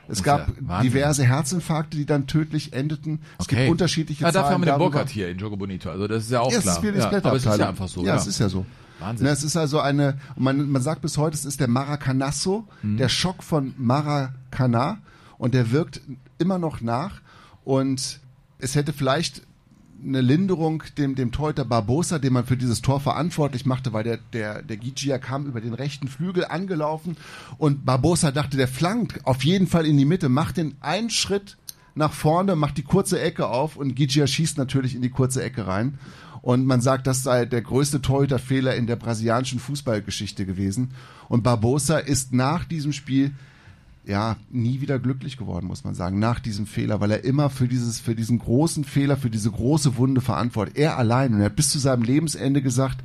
Es 0.08 0.24
gab 0.24 0.48
ja 0.70 0.82
diverse 0.82 1.24
Herzinfarkte, 1.24 1.98
die 1.98 2.06
dann 2.06 2.28
tödlich 2.28 2.74
endeten. 2.74 3.20
Es 3.40 3.48
gibt 3.48 3.68
unterschiedliche 3.70 4.24
ja, 4.24 4.32
dafür 4.32 4.42
Zahlen 4.44 4.54
haben 4.54 4.66
wir 4.66 4.72
den. 4.74 4.78
Burkhardt 4.80 5.10
hier 5.10 5.30
in 5.30 5.38
Jogo 5.38 5.58
Bonito. 5.58 5.90
Also 5.90 6.08
das 6.08 6.24
ist 6.24 6.32
ja 6.32 6.42
auch 6.42 6.52
ja, 6.52 6.60
klar. 6.60 6.78
Es 6.78 6.84
ist 6.84 7.12
ja, 7.12 7.18
aber 7.24 7.36
es 7.36 7.46
ist 7.46 7.58
ja 7.60 7.70
einfach 7.70 7.88
so. 7.88 8.06
Ja, 8.06 8.16
es 8.16 8.28
ist 8.28 8.40
ja 8.40 8.48
so. 8.48 8.66
Wahnsinn. 9.00 9.28
Es 9.28 9.44
ist 9.44 9.58
also 9.58 9.80
eine, 9.80 10.18
man, 10.38 10.70
man 10.70 10.82
sagt 10.82 11.02
bis 11.02 11.18
heute, 11.18 11.36
es 11.36 11.46
ist 11.46 11.60
der 11.60 11.68
Maracanazo, 11.68 12.68
Mhm. 12.82 12.98
der 12.98 13.10
Schock 13.10 13.44
von 13.44 13.74
Maracana 13.78 15.00
und 15.38 15.54
der 15.54 15.72
wirkt 15.72 16.02
immer 16.38 16.58
noch 16.60 16.82
nach 16.82 17.22
und 17.64 18.20
es 18.60 18.76
hätte 18.76 18.94
vielleicht 18.94 19.42
eine 20.04 20.22
Linderung 20.22 20.84
dem, 20.98 21.16
dem 21.16 21.32
Torhüter 21.32 21.66
Barbosa, 21.66 22.20
den 22.20 22.34
man 22.34 22.46
für 22.46 22.58
dieses 22.58 22.82
Tor 22.82 23.00
verantwortlich 23.00 23.66
machte, 23.66 23.92
weil 23.94 24.04
der, 24.04 24.20
der, 24.34 24.62
der 24.62 24.78
Gigia 24.78 25.18
kam 25.18 25.46
über 25.46 25.62
den 25.62 25.74
rechten 25.74 26.08
Flügel 26.08 26.46
angelaufen 26.46 27.18
und 27.58 27.86
Barbosa 27.86 28.32
dachte, 28.32 28.56
der 28.58 28.68
flankt 28.68 29.26
auf 29.26 29.44
jeden 29.44 29.68
Fall 29.68 29.86
in 29.86 29.98
die 29.98 30.06
Mitte, 30.06 30.30
macht 30.30 30.58
den 30.58 30.76
einen 30.82 31.10
Schritt 31.10 31.58
nach 31.96 32.12
vorne, 32.12 32.56
macht 32.58 32.78
die 32.78 32.84
kurze 32.84 33.20
Ecke 33.22 33.48
auf 33.48 33.78
und 33.78 33.96
Gigia 33.96 34.28
schießt 34.28 34.58
natürlich 34.58 34.96
in 34.96 35.02
die 35.02 35.10
kurze 35.10 35.42
Ecke 35.42 35.66
rein. 35.66 35.98
Und 36.46 36.68
man 36.68 36.80
sagt, 36.80 37.08
das 37.08 37.24
sei 37.24 37.46
der 37.46 37.64
größte 37.64 38.04
Torhüterfehler 38.04 38.76
in 38.76 38.86
der 38.86 38.98
brasilianischen 38.98 39.58
Fußballgeschichte 39.58 40.46
gewesen. 40.46 40.92
Und 41.28 41.42
Barbosa 41.42 41.98
ist 41.98 42.34
nach 42.34 42.66
diesem 42.66 42.94
Spiel 42.94 43.32
ja 44.06 44.38
nie 44.52 44.80
wieder 44.80 45.00
glücklich 45.00 45.38
geworden, 45.38 45.66
muss 45.66 45.84
man 45.84 45.96
sagen, 45.96 46.20
nach 46.20 46.40
diesem 46.40 46.68
Fehler, 46.68 47.02
weil 47.02 47.10
er 47.10 47.24
immer 47.24 47.50
für 47.50 47.68
dieses, 47.68 48.00
für 48.00 48.14
diesen 48.14 48.38
großen 48.38 48.84
Fehler, 48.84 49.18
für 49.18 49.32
diese 49.32 49.50
große 49.50 49.98
Wunde 49.98 50.22
verantwortet. 50.22 50.78
Er 50.78 51.00
allein. 51.00 51.34
Und 51.34 51.40
er 51.40 51.46
hat 51.46 51.56
bis 51.56 51.72
zu 51.72 51.80
seinem 51.80 52.04
Lebensende 52.04 52.62
gesagt, 52.62 53.00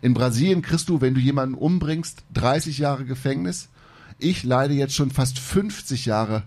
in 0.00 0.14
Brasilien 0.14 0.62
kriegst 0.62 0.88
du, 0.88 1.00
wenn 1.00 1.14
du 1.14 1.20
jemanden 1.20 1.56
umbringst, 1.56 2.22
30 2.34 2.78
Jahre 2.78 3.04
Gefängnis. 3.04 3.68
Ich 4.20 4.44
leide 4.44 4.74
jetzt 4.74 4.94
schon 4.94 5.10
fast 5.10 5.40
50 5.40 6.06
Jahre 6.06 6.44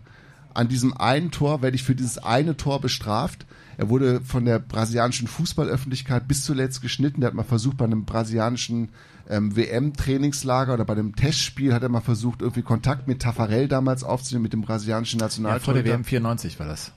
an 0.54 0.70
diesem 0.70 0.94
einen 0.96 1.32
Tor, 1.32 1.62
werde 1.62 1.76
ich 1.76 1.84
für 1.84 1.96
dieses 1.96 2.18
eine 2.18 2.56
Tor 2.56 2.80
bestraft. 2.80 3.46
Er 3.80 3.88
wurde 3.88 4.20
von 4.20 4.44
der 4.44 4.60
brasilianischen 4.60 5.30
Fußballöffentlichkeit 5.30 6.28
bis 6.28 6.44
zuletzt 6.44 6.82
geschnitten. 6.82 7.22
Der 7.22 7.30
hat 7.30 7.34
mal 7.34 7.44
versucht, 7.44 7.78
bei 7.78 7.86
einem 7.86 8.04
brasilianischen 8.04 8.90
ähm, 9.30 9.56
WM-Trainingslager 9.56 10.74
oder 10.74 10.84
bei 10.84 10.94
einem 10.94 11.16
Testspiel 11.16 11.74
hat 11.74 11.82
er 11.84 11.88
mal 11.88 12.02
versucht, 12.02 12.42
irgendwie 12.42 12.62
Kontakt 12.62 13.08
mit 13.08 13.22
Tafarel 13.22 13.70
damals 13.70 14.04
aufzunehmen, 14.04 14.44
mit 14.44 14.52
dem 14.52 14.64
brasilianischen 14.64 15.20
ja, 15.20 15.28
Nationaltorhüter. 15.28 15.64
vor 15.66 15.74
der 15.76 15.86
WM 15.86 16.04
94 16.04 16.60
war 16.60 16.68
das. 16.68 16.92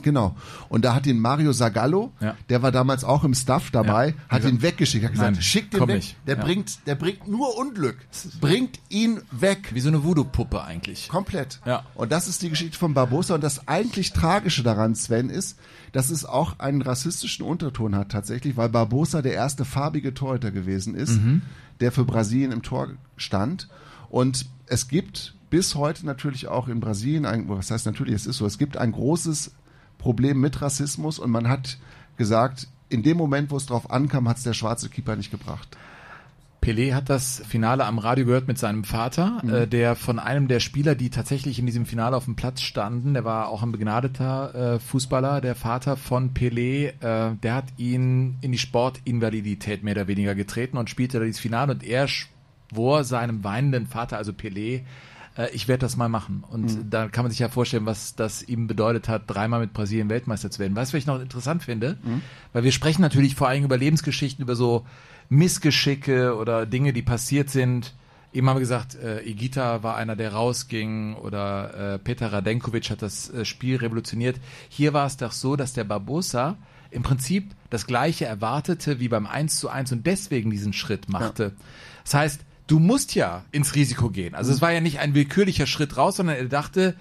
Genau. 0.00 0.34
Und 0.70 0.86
da 0.86 0.94
hat 0.94 1.06
ihn 1.06 1.20
Mario 1.20 1.52
Zagallo, 1.52 2.12
Ja. 2.18 2.34
der 2.48 2.62
war 2.62 2.72
damals 2.72 3.04
auch 3.04 3.24
im 3.24 3.34
Staff 3.34 3.70
dabei, 3.70 4.08
Ja. 4.08 4.14
hat 4.30 4.42
Ja. 4.44 4.48
ihn 4.48 4.62
weggeschickt. 4.62 5.04
Hat 5.04 5.12
gesagt, 5.12 5.34
Nein, 5.34 5.42
schick 5.42 5.70
den 5.70 5.86
weg. 5.86 6.02
Der 6.26 6.38
Ja. 6.38 6.42
bringt, 6.44 6.86
der 6.86 6.94
bringt 6.94 7.28
nur 7.28 7.58
Unglück. 7.58 7.98
Bringt 8.40 8.80
ihn 8.88 9.20
weg. 9.32 9.68
Wie 9.74 9.80
so 9.80 9.88
eine 9.88 10.02
Voodoo-Puppe 10.02 10.64
eigentlich. 10.64 11.08
Komplett. 11.10 11.60
Ja. 11.66 11.84
Und 11.94 12.10
das 12.10 12.26
ist 12.26 12.40
die 12.40 12.48
Geschichte 12.48 12.78
von 12.78 12.94
Barbosa. 12.94 13.34
Und 13.34 13.44
das 13.44 13.68
eigentlich 13.68 14.14
Tragische 14.14 14.62
daran, 14.62 14.94
Sven, 14.94 15.28
ist, 15.28 15.58
dass 15.92 16.10
es 16.10 16.24
auch 16.24 16.58
einen 16.58 16.82
rassistischen 16.82 17.44
Unterton 17.44 17.94
hat 17.94 18.10
tatsächlich, 18.10 18.56
weil 18.56 18.68
Barbosa 18.70 19.22
der 19.22 19.34
erste 19.34 19.64
farbige 19.64 20.14
Torhüter 20.14 20.50
gewesen 20.50 20.94
ist, 20.94 21.20
Mhm. 21.20 21.42
der 21.80 21.92
für 21.92 22.04
Brasilien 22.04 22.52
im 22.52 22.62
Tor 22.62 22.88
stand. 23.16 23.68
Und 24.08 24.46
es 24.66 24.88
gibt 24.88 25.34
bis 25.50 25.74
heute 25.74 26.06
natürlich 26.06 26.48
auch 26.48 26.68
in 26.68 26.80
Brasilien, 26.80 27.26
ein, 27.26 27.48
was 27.48 27.70
heißt 27.70 27.84
natürlich, 27.86 28.14
es 28.14 28.26
ist 28.26 28.38
so, 28.38 28.46
es 28.46 28.56
gibt 28.58 28.76
ein 28.78 28.92
großes 28.92 29.52
Problem 29.98 30.40
mit 30.40 30.62
Rassismus 30.62 31.18
und 31.18 31.30
man 31.30 31.48
hat 31.48 31.78
gesagt, 32.16 32.68
in 32.88 33.02
dem 33.02 33.16
Moment, 33.16 33.50
wo 33.50 33.56
es 33.56 33.66
drauf 33.66 33.90
ankam, 33.90 34.28
hat 34.28 34.38
es 34.38 34.42
der 34.42 34.52
schwarze 34.54 34.88
Keeper 34.88 35.16
nicht 35.16 35.30
gebracht. 35.30 35.76
Pelé 36.62 36.94
hat 36.94 37.10
das 37.10 37.42
Finale 37.46 37.84
am 37.84 37.98
Radio 37.98 38.24
gehört 38.24 38.46
mit 38.48 38.56
seinem 38.56 38.84
Vater, 38.84 39.40
Mhm. 39.42 39.54
äh, 39.54 39.66
der 39.66 39.96
von 39.96 40.18
einem 40.18 40.46
der 40.48 40.60
Spieler, 40.60 40.94
die 40.94 41.10
tatsächlich 41.10 41.58
in 41.58 41.66
diesem 41.66 41.84
Finale 41.86 42.16
auf 42.16 42.24
dem 42.24 42.36
Platz 42.36 42.62
standen, 42.62 43.14
der 43.14 43.24
war 43.24 43.48
auch 43.48 43.62
ein 43.62 43.72
begnadeter 43.72 44.74
äh, 44.74 44.78
Fußballer, 44.78 45.40
der 45.40 45.54
Vater 45.56 45.96
von 45.96 46.32
Pelé, 46.34 46.92
äh, 47.00 47.34
der 47.42 47.54
hat 47.54 47.64
ihn 47.76 48.38
in 48.40 48.52
die 48.52 48.58
Sportinvalidität 48.58 49.82
mehr 49.82 49.94
oder 49.94 50.06
weniger 50.08 50.34
getreten 50.34 50.76
und 50.78 50.88
spielte 50.88 51.18
da 51.18 51.24
dieses 51.24 51.40
Finale 51.40 51.72
und 51.72 51.82
er 51.84 52.06
schwor 52.08 53.04
seinem 53.04 53.42
weinenden 53.44 53.86
Vater, 53.88 54.16
also 54.16 54.32
Pelé, 54.32 54.82
äh, 55.36 55.50
ich 55.52 55.66
werde 55.66 55.80
das 55.80 55.96
mal 55.96 56.08
machen. 56.08 56.44
Und 56.48 56.64
Mhm. 56.76 56.90
da 56.90 57.08
kann 57.08 57.24
man 57.24 57.30
sich 57.32 57.40
ja 57.40 57.48
vorstellen, 57.48 57.86
was 57.86 58.14
das 58.14 58.42
ihm 58.42 58.68
bedeutet 58.68 59.08
hat, 59.08 59.22
dreimal 59.26 59.58
mit 59.60 59.72
Brasilien 59.72 60.08
Weltmeister 60.08 60.50
zu 60.50 60.60
werden. 60.60 60.76
Weißt 60.76 60.92
du, 60.92 60.96
was 60.96 61.00
ich 61.02 61.06
noch 61.06 61.20
interessant 61.20 61.64
finde? 61.64 61.96
Mhm. 62.04 62.22
Weil 62.52 62.62
wir 62.64 62.72
sprechen 62.72 63.02
natürlich 63.02 63.34
vor 63.34 63.48
allem 63.48 63.64
über 63.64 63.76
Lebensgeschichten, 63.76 64.42
über 64.44 64.54
so 64.54 64.86
Missgeschicke 65.32 66.36
oder 66.36 66.66
Dinge, 66.66 66.92
die 66.92 67.02
passiert 67.02 67.48
sind. 67.50 67.94
Eben 68.34 68.48
haben 68.48 68.56
wir 68.56 68.60
gesagt, 68.60 68.94
äh, 68.94 69.22
Igita 69.22 69.82
war 69.82 69.96
einer, 69.96 70.14
der 70.16 70.32
rausging 70.32 71.14
oder 71.16 71.94
äh, 71.94 71.98
Peter 71.98 72.32
Radenkovic 72.32 72.90
hat 72.90 73.02
das 73.02 73.30
äh, 73.30 73.44
Spiel 73.44 73.76
revolutioniert. 73.76 74.36
Hier 74.68 74.92
war 74.92 75.06
es 75.06 75.16
doch 75.16 75.32
so, 75.32 75.56
dass 75.56 75.72
der 75.72 75.84
Barbosa 75.84 76.56
im 76.90 77.02
Prinzip 77.02 77.50
das 77.70 77.86
Gleiche 77.86 78.26
erwartete 78.26 79.00
wie 79.00 79.08
beim 79.08 79.26
1 79.26 79.58
zu 79.58 79.68
1 79.70 79.92
und 79.92 80.06
deswegen 80.06 80.50
diesen 80.50 80.72
Schritt 80.74 81.08
machte. 81.08 81.52
Das 82.04 82.14
heißt, 82.14 82.40
du 82.66 82.78
musst 82.78 83.14
ja 83.14 83.44
ins 83.52 83.74
Risiko 83.74 84.10
gehen. 84.10 84.34
Also 84.34 84.52
es 84.52 84.60
war 84.60 84.72
ja 84.72 84.80
nicht 84.80 84.98
ein 84.98 85.14
willkürlicher 85.14 85.66
Schritt 85.66 85.96
raus, 85.96 86.16
sondern 86.16 86.36
er 86.36 86.44
dachte, 86.44 86.94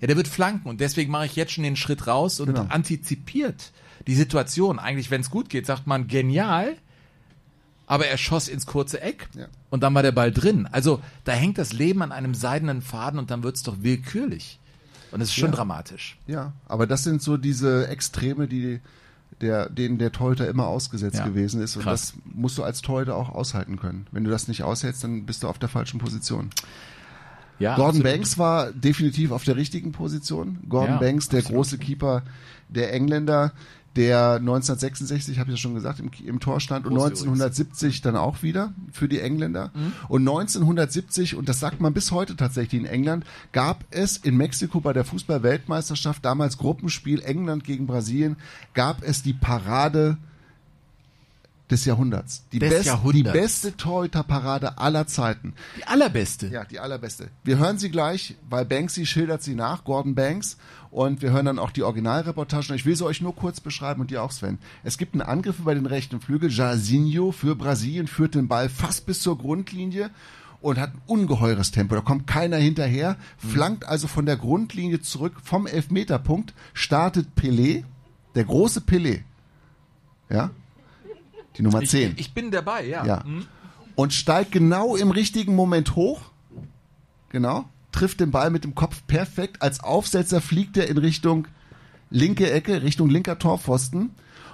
ja, 0.00 0.06
der 0.06 0.16
wird 0.16 0.28
flanken 0.28 0.68
und 0.68 0.80
deswegen 0.80 1.10
mache 1.10 1.26
ich 1.26 1.36
jetzt 1.36 1.52
schon 1.52 1.64
den 1.64 1.76
Schritt 1.76 2.06
raus 2.06 2.38
und 2.38 2.46
Genau. 2.54 2.66
antizipiert 2.68 3.72
die 4.06 4.14
Situation. 4.14 4.78
Eigentlich, 4.78 5.10
wenn 5.10 5.20
es 5.20 5.30
gut 5.30 5.48
geht, 5.48 5.66
sagt 5.66 5.86
man 5.88 6.06
genial, 6.06 6.76
aber 7.86 8.06
er 8.06 8.16
schoss 8.18 8.48
ins 8.48 8.66
kurze 8.66 9.00
Eck 9.00 9.28
Ja. 9.34 9.46
und 9.70 9.82
dann 9.82 9.94
war 9.94 10.02
der 10.02 10.12
Ball 10.12 10.32
drin. 10.32 10.68
Also 10.70 11.00
da 11.24 11.32
hängt 11.32 11.58
das 11.58 11.72
Leben 11.72 12.02
an 12.02 12.12
einem 12.12 12.34
seidenen 12.34 12.82
Faden 12.82 13.18
und 13.18 13.30
dann 13.30 13.42
wird 13.42 13.56
es 13.56 13.62
doch 13.62 13.76
willkürlich. 13.80 14.58
Und 15.10 15.20
das 15.20 15.28
ist 15.28 15.34
schon 15.34 15.50
Ja. 15.50 15.56
dramatisch. 15.56 16.16
Ja, 16.26 16.52
aber 16.66 16.86
das 16.86 17.04
sind 17.04 17.20
so 17.22 17.36
diese 17.36 17.88
Extreme, 17.88 18.48
die 18.48 18.80
der, 19.40 19.68
denen 19.68 19.98
der 19.98 20.12
Torhüter 20.12 20.48
immer 20.48 20.66
ausgesetzt 20.68 21.16
Ja, 21.18 21.24
gewesen 21.26 21.60
ist. 21.60 21.76
Und 21.76 21.82
krass. 21.82 22.12
das 22.14 22.22
musst 22.32 22.56
du 22.58 22.62
als 22.62 22.80
Torhüter 22.80 23.16
auch 23.16 23.28
aushalten 23.30 23.76
können. 23.76 24.06
Wenn 24.12 24.22
du 24.24 24.30
das 24.30 24.46
nicht 24.46 24.62
aushältst, 24.62 25.02
dann 25.02 25.26
bist 25.26 25.42
du 25.42 25.48
auf 25.48 25.58
der 25.58 25.68
falschen 25.68 25.98
Position. 25.98 26.50
Ja, 27.58 27.76
Gordon 27.76 27.96
absolut. 28.00 28.04
Banks 28.12 28.38
war 28.38 28.70
definitiv 28.72 29.30
auf 29.32 29.44
der 29.44 29.56
richtigen 29.56 29.92
Position. 29.92 30.58
Gordon 30.68 30.94
Ja, 30.94 30.98
Banks, 31.00 31.28
der 31.28 31.42
große 31.42 31.78
Keeper 31.78 32.22
der 32.68 32.92
Engländer, 32.94 33.52
der 33.96 34.36
1966, 34.36 35.38
habe 35.38 35.50
ich 35.50 35.56
ja 35.56 35.60
schon 35.60 35.74
gesagt, 35.74 36.00
im, 36.00 36.10
im 36.26 36.40
Tor 36.40 36.60
stand 36.60 36.86
und 36.86 36.94
Groß 36.94 37.10
1970 37.10 38.00
dann 38.00 38.16
auch 38.16 38.42
wieder 38.42 38.72
für 38.92 39.08
die 39.08 39.20
Engländer. 39.20 39.70
Mhm. 39.74 39.92
Und 40.08 40.22
1970, 40.22 41.36
und 41.36 41.48
das 41.48 41.60
sagt 41.60 41.80
man 41.80 41.92
bis 41.92 42.10
heute 42.10 42.36
tatsächlich 42.36 42.80
in 42.80 42.86
England, 42.86 43.24
gab 43.52 43.84
es 43.90 44.16
in 44.16 44.36
Mexiko 44.36 44.80
bei 44.80 44.92
der 44.92 45.04
Fußball-Weltmeisterschaft, 45.04 46.24
damals 46.24 46.56
Gruppenspiel 46.56 47.20
England 47.22 47.64
gegen 47.64 47.86
Brasilien, 47.86 48.36
gab 48.74 49.02
es 49.02 49.22
die 49.22 49.34
Parade 49.34 50.16
des 51.72 51.84
Jahrhunderts. 51.86 52.44
Die, 52.52 52.58
Des 52.58 52.70
best, 52.70 52.86
Jahrhunderts. 52.86 53.32
die 53.32 53.40
beste 53.40 53.76
Torhüterparade 53.76 54.78
aller 54.78 55.06
Zeiten. 55.06 55.54
Die 55.78 55.84
allerbeste. 55.84 56.48
Ja, 56.48 56.64
die 56.64 56.78
allerbeste. 56.78 57.28
Wir 57.44 57.58
hören 57.58 57.78
sie 57.78 57.90
gleich, 57.90 58.36
weil 58.48 58.64
Banksy 58.64 59.06
schildert 59.06 59.42
sie 59.42 59.54
nach, 59.54 59.84
Gordon 59.84 60.14
Banks. 60.14 60.58
Und 60.92 61.22
wir 61.22 61.30
hören 61.30 61.46
dann 61.46 61.58
auch 61.58 61.70
die 61.70 61.84
Originalreportagen. 61.84 62.76
Ich 62.76 62.84
will 62.84 62.94
sie 62.94 63.06
euch 63.06 63.22
nur 63.22 63.34
kurz 63.34 63.60
beschreiben 63.60 64.02
und 64.02 64.10
dir 64.10 64.22
auch, 64.22 64.30
Sven. 64.30 64.58
Es 64.84 64.98
gibt 64.98 65.14
einen 65.14 65.22
Angriff 65.22 65.58
über 65.58 65.74
den 65.74 65.86
rechten 65.86 66.20
Flügel. 66.20 66.50
Jairzinho 66.50 67.32
für 67.32 67.56
Brasilien 67.56 68.06
führt 68.06 68.34
den 68.34 68.46
Ball 68.46 68.68
fast 68.68 69.06
bis 69.06 69.22
zur 69.22 69.38
Grundlinie 69.38 70.10
und 70.60 70.78
hat 70.78 70.92
ein 70.92 71.00
ungeheures 71.06 71.70
Tempo. 71.70 71.94
Da 71.94 72.02
kommt 72.02 72.26
keiner 72.26 72.58
hinterher, 72.58 73.16
flankt 73.38 73.86
also 73.86 74.06
von 74.06 74.26
der 74.26 74.36
Grundlinie 74.36 75.00
zurück 75.00 75.36
vom 75.42 75.66
Elfmeterpunkt, 75.66 76.52
startet 76.74 77.26
Pelé, 77.38 77.84
der 78.34 78.44
große 78.44 78.80
Pelé. 78.80 79.22
Ja? 80.28 80.50
Die 81.56 81.62
Nummer 81.62 81.80
10. 81.80 82.12
Ich, 82.12 82.20
ich 82.20 82.34
bin 82.34 82.50
dabei, 82.50 82.86
ja. 82.86 83.06
Ja. 83.06 83.24
Mhm. 83.24 83.46
Und 83.94 84.12
steigt 84.12 84.52
genau 84.52 84.94
im 84.94 85.10
richtigen 85.10 85.56
Moment 85.56 85.96
hoch. 85.96 86.20
Genau. 87.30 87.64
Trifft 87.92 88.20
den 88.20 88.30
Ball 88.30 88.50
mit 88.50 88.64
dem 88.64 88.74
Kopf 88.74 89.06
perfekt. 89.06 89.62
Als 89.62 89.80
Aufsetzer 89.80 90.40
fliegt 90.40 90.76
er 90.76 90.88
in 90.88 90.98
Richtung 90.98 91.46
linke 92.10 92.50
Ecke, 92.50 92.82
Richtung 92.82 93.08
linker 93.08 93.38
Torpfosten. 93.38 94.10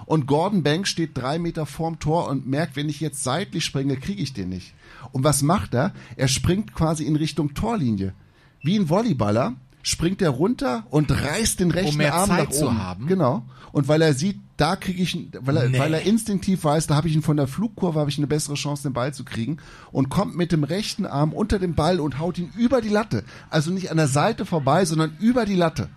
Und 0.06 0.26
Gordon 0.26 0.62
Banks 0.62 0.90
steht 0.90 1.16
drei 1.16 1.38
Meter 1.38 1.66
vorm 1.66 1.98
Tor 1.98 2.28
und 2.28 2.46
merkt, 2.46 2.76
wenn 2.76 2.88
ich 2.88 3.00
jetzt 3.00 3.22
seitlich 3.22 3.64
springe, 3.64 3.96
kriege 3.96 4.22
ich 4.22 4.32
den 4.32 4.48
nicht. 4.48 4.74
Und 5.12 5.22
was 5.22 5.42
macht 5.42 5.74
er? 5.74 5.92
Er 6.16 6.28
springt 6.28 6.72
quasi 6.72 7.04
in 7.04 7.16
Richtung 7.16 7.54
Torlinie. 7.54 8.14
Wie 8.62 8.78
ein 8.78 8.88
Volleyballer 8.88 9.56
springt 9.88 10.20
er 10.22 10.30
runter 10.30 10.84
und 10.90 11.10
reißt 11.10 11.60
den 11.60 11.70
rechten 11.70 11.96
mehr 11.96 12.14
Arm 12.14 12.28
Zeit 12.28 12.48
nach 12.50 12.54
zu 12.54 12.66
oben. 12.66 12.78
haben? 12.78 13.06
Genau. 13.06 13.42
Und 13.72 13.86
weil 13.88 14.00
er 14.02 14.14
sieht, 14.14 14.40
da 14.56 14.76
kriege 14.76 15.02
ich, 15.02 15.14
ihn- 15.14 15.30
weil 15.40 15.56
er, 15.56 15.68
Nee. 15.68 15.78
weil 15.78 15.94
er 15.94 16.02
instinktiv 16.02 16.64
weiß, 16.64 16.86
da 16.86 16.96
habe 16.96 17.08
ich 17.08 17.14
ihn 17.14 17.22
von 17.22 17.36
der 17.36 17.46
Flugkurve, 17.46 18.00
habe 18.00 18.10
ich 18.10 18.18
eine 18.18 18.26
bessere 18.26 18.54
Chance, 18.54 18.82
den 18.84 18.92
Ball 18.92 19.12
zu 19.14 19.24
kriegen 19.24 19.58
und 19.92 20.08
kommt 20.08 20.36
mit 20.36 20.52
dem 20.52 20.64
rechten 20.64 21.06
Arm 21.06 21.32
unter 21.32 21.58
den 21.58 21.74
Ball 21.74 22.00
und 22.00 22.18
haut 22.18 22.38
ihn 22.38 22.50
über 22.56 22.80
die 22.80 22.88
Latte. 22.88 23.24
Also 23.50 23.70
nicht 23.70 23.90
an 23.90 23.96
der 23.98 24.08
Seite 24.08 24.44
vorbei, 24.46 24.84
sondern 24.84 25.16
über 25.20 25.44
die 25.46 25.54
Latte. 25.56 25.88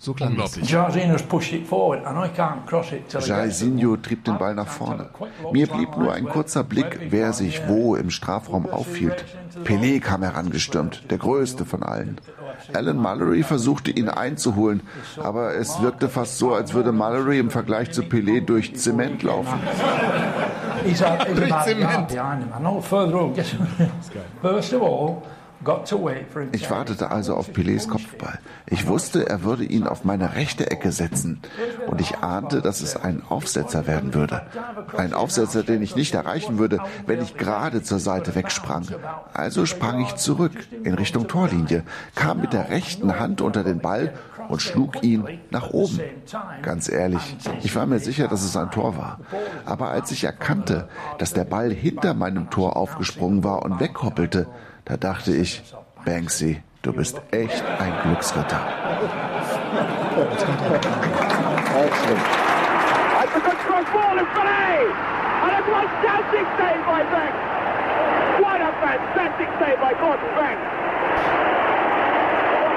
So 0.00 0.14
klang 0.14 0.36
das. 0.36 0.56
Jorginho's 0.62 1.22
pushed 1.22 1.52
it 1.52 1.66
forward 1.66 2.04
and 2.06 2.16
I 2.16 2.28
can't 2.28 2.64
cross 2.66 2.92
it 2.92 3.08
till 3.08 3.18
I 3.18 3.22
get 3.22 3.26
to 3.26 3.34
Jairzinho 3.34 3.96
trieb 3.96 4.24
den 4.24 4.38
Ball 4.38 4.54
nach 4.54 4.68
vorne. 4.68 5.10
Mir 5.52 5.66
blieb 5.66 5.96
nur 5.96 6.12
ein 6.12 6.24
kurzer 6.26 6.62
Blick, 6.62 7.00
wer 7.10 7.32
sich 7.32 7.66
wo 7.66 7.96
im 7.96 8.10
Strafraum 8.10 8.70
aufhielt. 8.70 9.24
Pelé 9.64 9.98
kam 9.98 10.22
herangestürmt, 10.22 11.10
der 11.10 11.18
größte 11.18 11.64
von 11.64 11.82
allen. 11.82 12.20
Alan 12.72 12.96
Mallory 12.96 13.42
versuchte 13.42 13.90
ihn 13.90 14.08
einzuholen, 14.08 14.82
aber 15.20 15.56
es 15.56 15.82
wirkte 15.82 16.08
fast 16.08 16.38
so, 16.38 16.54
als 16.54 16.74
würde 16.74 16.92
Mallory 16.92 17.40
im 17.40 17.50
Vergleich 17.50 17.90
zu 17.90 18.02
Pelé 18.02 18.40
durch 18.40 18.76
Zement 18.76 19.24
laufen. 19.24 19.58
Durch 21.34 21.54
Zement. 21.64 22.12
Ich 26.52 26.70
wartete 26.70 27.10
also 27.10 27.34
auf 27.34 27.50
Pelés 27.50 27.88
Kopfball. 27.88 28.38
Ich 28.66 28.86
wusste, 28.86 29.28
er 29.28 29.42
würde 29.42 29.64
ihn 29.64 29.86
auf 29.86 30.04
meine 30.04 30.34
rechte 30.34 30.70
Ecke 30.70 30.92
setzen. 30.92 31.40
Und 31.86 32.00
ich 32.00 32.18
ahnte, 32.18 32.62
dass 32.62 32.80
es 32.80 32.96
ein 32.96 33.22
Aufsetzer 33.28 33.86
werden 33.86 34.14
würde. 34.14 34.46
Ein 34.96 35.12
Aufsetzer, 35.12 35.62
den 35.62 35.82
ich 35.82 35.96
nicht 35.96 36.14
erreichen 36.14 36.58
würde, 36.58 36.78
wenn 37.06 37.20
ich 37.20 37.36
gerade 37.36 37.82
zur 37.82 37.98
Seite 37.98 38.34
wegsprang. 38.34 38.86
Also 39.34 39.66
sprang 39.66 40.00
ich 40.00 40.14
zurück 40.16 40.52
in 40.84 40.94
Richtung 40.94 41.28
Torlinie, 41.28 41.84
kam 42.14 42.40
mit 42.40 42.52
der 42.52 42.70
rechten 42.70 43.18
Hand 43.18 43.40
unter 43.40 43.64
den 43.64 43.80
Ball 43.80 44.14
und 44.48 44.62
schlug 44.62 45.02
ihn 45.02 45.26
nach 45.50 45.70
oben. 45.70 46.00
Ganz 46.62 46.88
ehrlich, 46.88 47.36
ich 47.62 47.74
war 47.76 47.86
mir 47.86 47.98
sicher, 47.98 48.28
dass 48.28 48.42
es 48.42 48.56
ein 48.56 48.70
Tor 48.70 48.96
war. 48.96 49.20
Aber 49.66 49.90
als 49.90 50.10
ich 50.10 50.24
erkannte, 50.24 50.88
dass 51.18 51.32
der 51.32 51.44
Ball 51.44 51.70
hinter 51.70 52.14
meinem 52.14 52.50
Tor 52.50 52.76
aufgesprungen 52.76 53.44
war 53.44 53.62
und 53.62 53.80
weghoppelte, 53.80 54.46
da 54.88 54.96
dachte 54.96 55.32
ich, 55.32 55.62
Banksy, 56.04 56.62
du 56.82 56.92
bist 56.92 57.20
echt 57.30 57.62
ein 57.78 57.92
Glücksritter. 58.02 58.60
What 68.40 68.60
a 68.60 68.72
fantastic 68.80 69.48
save 69.58 69.78
by 69.80 69.92
Gordon 69.98 70.30
Banks! 70.36 70.62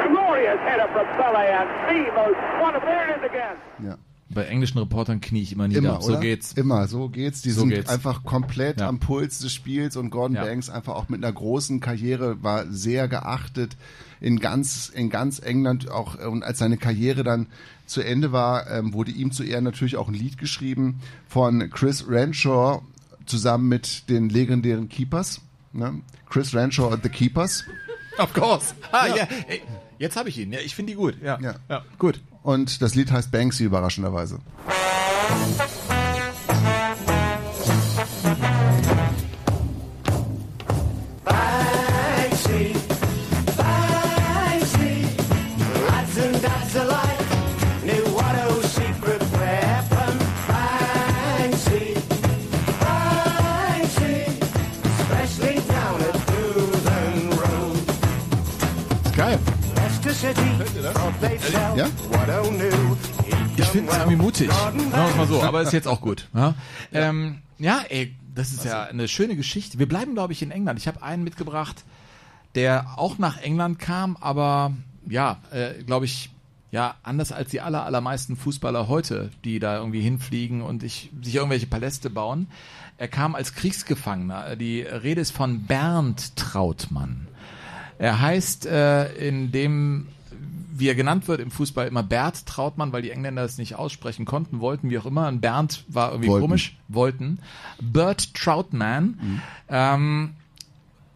Glorious 0.09 0.59
header 0.67 0.89
from 0.91 1.05
Pelé 1.17 1.45
and 1.53 1.69
the 1.87 2.11
most 2.13 2.39
wonderful. 2.59 2.89
There 2.89 3.09
it 3.09 3.17
is 3.17 3.23
again. 3.23 3.55
Ja. 3.83 4.10
Bei 4.33 4.45
englischen 4.45 4.77
Reportern 4.79 5.19
knie 5.21 5.41
ich 5.41 5.51
immer 5.51 5.67
nieder. 5.67 5.79
Immer, 5.79 6.01
so 6.01 6.09
oder? 6.11 6.19
geht's. 6.19 6.53
Immer, 6.53 6.87
so 6.87 7.09
geht's. 7.09 7.41
Die 7.41 7.51
So 7.51 7.61
sind 7.61 7.69
geht's. 7.71 7.89
einfach 7.89 8.23
komplett 8.23 8.79
Ja. 8.79 8.87
am 8.87 8.99
Puls 8.99 9.39
des 9.39 9.53
Spiels 9.53 9.95
und 9.97 10.09
Gordon 10.09 10.35
Ja. 10.35 10.43
Banks 10.45 10.69
einfach 10.69 10.95
auch 10.95 11.09
mit 11.09 11.23
einer 11.23 11.33
großen 11.33 11.79
Karriere 11.79 12.41
war 12.43 12.65
sehr 12.71 13.07
geachtet 13.07 13.75
in 14.19 14.39
ganz 14.39 14.89
in 14.89 15.09
ganz 15.09 15.39
England 15.39 15.89
auch 15.89 16.19
äh, 16.19 16.25
und 16.25 16.43
als 16.43 16.59
seine 16.59 16.77
Karriere 16.77 17.23
dann 17.23 17.47
zu 17.87 18.01
Ende 18.01 18.31
war, 18.31 18.69
ähm, 18.71 18.93
wurde 18.93 19.11
ihm 19.11 19.31
zu 19.31 19.43
Ehren 19.43 19.63
natürlich 19.65 19.97
auch 19.97 20.07
ein 20.07 20.13
Lied 20.13 20.37
geschrieben 20.37 21.01
von 21.27 21.69
Chris 21.71 22.07
Renshaw 22.07 22.81
zusammen 23.25 23.67
mit 23.67 24.09
den 24.09 24.29
legendären 24.29 24.87
Keepers. 24.89 25.41
Ne? 25.73 26.01
Chris 26.29 26.53
Renshaw 26.53 26.87
und 26.93 27.03
the 27.03 27.09
Keepers. 27.09 27.65
Of 28.17 28.33
course. 28.33 28.73
Ah, 28.91 29.07
ja. 29.07 29.27
Ey, 29.47 29.61
jetzt 29.99 30.15
habe 30.15 30.29
ich 30.29 30.37
ihn. 30.37 30.51
Ja, 30.53 30.59
ich 30.59 30.75
finde 30.75 30.91
die 30.93 30.97
gut. 30.97 31.15
Ja. 31.21 31.39
Ja. 31.41 31.55
ja. 31.69 31.83
Gut. 31.97 32.21
Und 32.43 32.81
das 32.81 32.95
Lied 32.95 33.11
heißt 33.11 33.31
Banksy 33.31 33.63
überraschenderweise. 33.65 34.39
Ja? 61.75 61.87
Ich 63.57 63.65
finde 63.65 63.91
es 63.91 63.97
irgendwie 63.97 64.15
mutig. 64.15 64.49
Es 64.49 65.15
mal 65.15 65.27
so, 65.27 65.43
aber 65.43 65.61
ist 65.61 65.73
jetzt 65.73 65.87
auch 65.87 66.01
gut. 66.01 66.27
Ja, 66.33 66.55
ähm, 66.93 67.39
ja 67.59 67.81
ey, 67.89 68.15
das 68.33 68.51
ist 68.51 68.65
ja 68.65 68.83
eine 68.83 69.07
schöne 69.07 69.35
Geschichte. 69.35 69.77
Wir 69.79 69.87
bleiben, 69.87 70.13
glaube 70.13 70.33
ich, 70.33 70.41
in 70.41 70.51
England. 70.51 70.79
Ich 70.79 70.87
habe 70.87 71.03
einen 71.03 71.23
mitgebracht, 71.23 71.83
der 72.55 72.97
auch 72.97 73.17
nach 73.17 73.37
England 73.37 73.79
kam, 73.79 74.17
aber 74.19 74.73
ja, 75.07 75.39
äh, 75.51 75.83
glaube 75.83 76.05
ich, 76.05 76.31
ja, 76.71 76.95
anders 77.03 77.31
als 77.31 77.49
die 77.49 77.61
aller, 77.61 77.85
allermeisten 77.85 78.37
Fußballer 78.37 78.87
heute, 78.87 79.29
die 79.43 79.59
da 79.59 79.77
irgendwie 79.77 80.01
hinfliegen 80.01 80.61
und 80.61 80.83
ich, 80.83 81.11
sich 81.21 81.35
irgendwelche 81.35 81.67
Paläste 81.67 82.09
bauen. 82.09 82.47
Er 82.97 83.09
kam 83.09 83.35
als 83.35 83.53
Kriegsgefangener. 83.53 84.55
Die 84.55 84.81
Rede 84.81 85.21
ist 85.21 85.31
von 85.31 85.63
Bernd 85.63 86.35
Trautmann. 86.37 87.27
Er 87.97 88.21
heißt 88.21 88.65
äh, 88.65 89.13
in 89.15 89.51
dem, 89.51 90.07
wie 90.73 90.87
er 90.87 90.95
genannt 90.95 91.27
wird 91.27 91.41
im 91.41 91.51
Fußball, 91.51 91.87
immer 91.87 92.03
Bert 92.03 92.45
Trautmann, 92.45 92.93
weil 92.93 93.01
die 93.01 93.11
Engländer 93.11 93.43
es 93.43 93.57
nicht 93.57 93.75
aussprechen 93.75 94.25
konnten, 94.25 94.59
wollten, 94.59 94.89
wie 94.89 94.97
auch 94.99 95.05
immer. 95.05 95.27
Und 95.27 95.41
Bernd 95.41 95.83
war 95.87 96.11
irgendwie 96.11 96.29
Wollten. 96.29 96.41
komisch. 96.41 96.77
Wollten. 96.87 97.39
Bert 97.81 98.33
Troutman. 98.33 99.41
Ähm, 99.69 100.35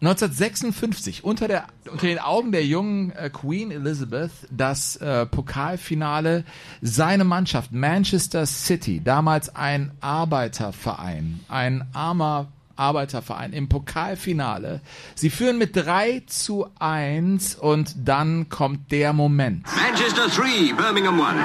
1956 0.01 1.23
unter, 1.23 1.47
der, 1.47 1.67
unter 1.89 2.05
den 2.05 2.19
Augen 2.19 2.51
der 2.51 2.65
jungen 2.65 3.11
äh, 3.11 3.29
Queen 3.29 3.71
Elizabeth 3.71 4.31
das 4.51 4.97
äh, 4.97 5.25
Pokalfinale 5.25 6.43
seine 6.81 7.23
Mannschaft 7.23 7.71
Manchester 7.71 8.45
City, 8.45 9.01
damals 9.03 9.55
ein 9.55 9.91
Arbeiterverein, 10.01 11.39
ein 11.47 11.87
armer 11.93 12.47
Arbeiterverein 12.75 13.53
im 13.53 13.69
Pokalfinale. 13.69 14.81
Sie 15.15 15.29
führen 15.29 15.57
mit 15.57 15.75
3 15.75 16.23
zu 16.27 16.67
1 16.79 17.55
und 17.55 17.95
dann 18.07 18.49
kommt 18.49 18.91
der 18.91 19.13
Moment. 19.13 19.65
Manchester 19.75 20.27
3, 20.27 20.73
Birmingham 20.73 21.19
1. 21.21 21.39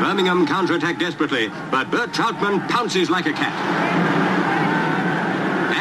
Birmingham 0.00 0.46
counterattack 0.46 0.98
desperately, 0.98 1.50
but 1.70 1.90
Bert 1.90 2.12
Troutman 2.12 2.66
pounces 2.68 3.08
like 3.08 3.26
a 3.26 3.32
cat. 3.32 3.52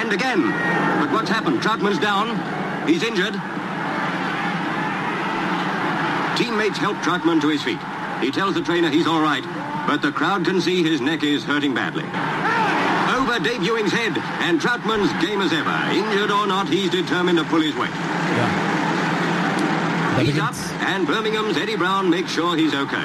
And 0.02 0.14
again. 0.14 0.54
But 1.00 1.12
what's 1.12 1.30
happened? 1.30 1.62
Troutman's 1.62 2.00
down. 2.00 2.38
He's 2.88 3.04
injured. 3.04 3.34
Teammates 6.38 6.78
help 6.78 6.98
Troutman 6.98 7.40
to 7.42 7.50
his 7.50 7.62
feet. 7.64 7.80
He 8.20 8.32
tells 8.32 8.56
the 8.56 8.62
trainer 8.62 8.90
he's 8.90 9.08
all 9.08 9.22
right, 9.22 9.44
but 9.88 10.02
the 10.02 10.12
crowd 10.12 10.46
can 10.46 10.62
see 10.62 10.82
his 10.84 11.02
neck 11.02 11.24
is 11.24 11.44
hurting 11.44 11.74
badly. 11.74 12.06
Over 13.34 13.44
Dave 13.44 13.64
Ewing's 13.64 13.92
head, 13.92 14.16
and 14.42 14.62
Troutman's 14.62 15.12
game 15.26 15.42
as 15.42 15.52
ever. 15.52 15.92
Injured 15.92 16.30
or 16.30 16.46
not, 16.46 16.68
he's 16.68 16.92
determined 16.92 17.40
to 17.40 17.44
pull 17.46 17.62
his 17.62 17.76
weight. 17.76 17.90
He's 20.20 20.40
up, 20.40 20.54
and 20.86 21.08
Birmingham's 21.08 21.58
Eddie 21.58 21.76
Brown 21.76 22.12
makes 22.12 22.32
sure 22.32 22.56
he's 22.56 22.76
okay. 22.76 23.04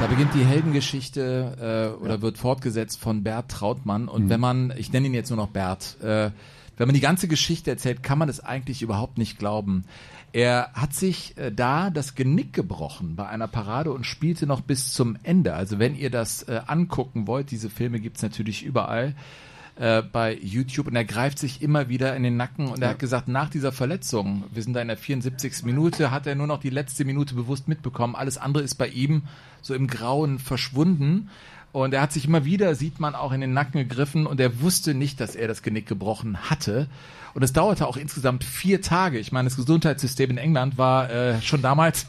Da 0.00 0.08
beginnt 0.08 0.34
die 0.34 0.44
Heldengeschichte 0.44 1.94
äh, 2.00 2.02
oder 2.02 2.22
wird 2.22 2.38
fortgesetzt 2.38 2.98
von 2.98 3.22
Bert 3.22 3.48
Trautmann. 3.48 4.08
Und 4.08 4.30
wenn 4.30 4.40
man, 4.40 4.74
ich 4.76 4.92
nenne 4.92 5.06
ihn 5.06 5.14
jetzt 5.14 5.30
nur 5.30 5.36
noch 5.36 5.48
Bert, 5.48 5.96
äh, 6.02 6.30
wenn 6.76 6.88
man 6.88 6.94
die 6.94 7.00
ganze 7.00 7.28
Geschichte 7.28 7.70
erzählt, 7.70 8.02
kann 8.02 8.18
man 8.18 8.28
es 8.28 8.40
eigentlich 8.40 8.82
überhaupt 8.82 9.16
nicht 9.16 9.38
glauben. 9.38 9.84
Er 10.36 10.70
hat 10.74 10.92
sich 10.92 11.34
äh, 11.38 11.50
da 11.50 11.88
das 11.88 12.14
Genick 12.14 12.52
gebrochen 12.52 13.16
bei 13.16 13.26
einer 13.26 13.48
Parade 13.48 13.90
und 13.90 14.04
spielte 14.04 14.46
noch 14.46 14.60
bis 14.60 14.92
zum 14.92 15.16
Ende. 15.22 15.54
Also 15.54 15.78
wenn 15.78 15.96
ihr 15.96 16.10
das 16.10 16.42
äh, 16.42 16.60
angucken 16.66 17.26
wollt, 17.26 17.50
diese 17.50 17.70
Filme 17.70 18.00
gibt's 18.00 18.20
natürlich 18.20 18.62
überall 18.62 19.14
äh, 19.76 20.02
bei 20.02 20.36
YouTube 20.36 20.88
und 20.88 20.94
er 20.94 21.06
greift 21.06 21.38
sich 21.38 21.62
immer 21.62 21.88
wieder 21.88 22.14
in 22.14 22.22
den 22.22 22.36
Nacken 22.36 22.68
und 22.68 22.82
er 22.82 22.90
hat 22.90 22.98
gesagt, 22.98 23.28
nach 23.28 23.48
dieser 23.48 23.72
Verletzung, 23.72 24.44
wir 24.52 24.62
sind 24.62 24.74
da 24.74 24.82
in 24.82 24.88
der 24.88 24.98
74. 24.98 25.62
Minute, 25.64 26.10
hat 26.10 26.26
er 26.26 26.34
nur 26.34 26.46
noch 26.46 26.60
die 26.60 26.68
letzte 26.68 27.06
Minute 27.06 27.34
bewusst 27.34 27.66
mitbekommen. 27.66 28.14
Alles 28.14 28.36
andere 28.36 28.62
ist 28.62 28.74
bei 28.74 28.88
ihm 28.88 29.22
so 29.62 29.72
im 29.72 29.86
Grauen 29.86 30.38
verschwunden. 30.38 31.30
Und 31.72 31.94
er 31.94 32.02
hat 32.02 32.12
sich 32.12 32.26
immer 32.26 32.44
wieder, 32.44 32.74
sieht 32.74 33.00
man, 33.00 33.14
auch 33.14 33.32
in 33.32 33.40
den 33.40 33.54
Nacken 33.54 33.88
gegriffen 33.88 34.26
und 34.26 34.38
er 34.38 34.60
wusste 34.60 34.92
nicht, 34.92 35.18
dass 35.18 35.34
er 35.34 35.48
das 35.48 35.62
Genick 35.62 35.86
gebrochen 35.86 36.50
hatte. 36.50 36.88
Und 37.36 37.42
es 37.42 37.52
dauerte 37.52 37.86
auch 37.86 37.98
insgesamt 37.98 38.44
vier 38.44 38.80
Tage. 38.80 39.18
Ich 39.18 39.30
meine, 39.30 39.46
das 39.46 39.56
Gesundheitssystem 39.56 40.30
in 40.30 40.38
England 40.38 40.78
war 40.78 41.10
äh, 41.10 41.42
schon 41.42 41.60
damals 41.60 42.06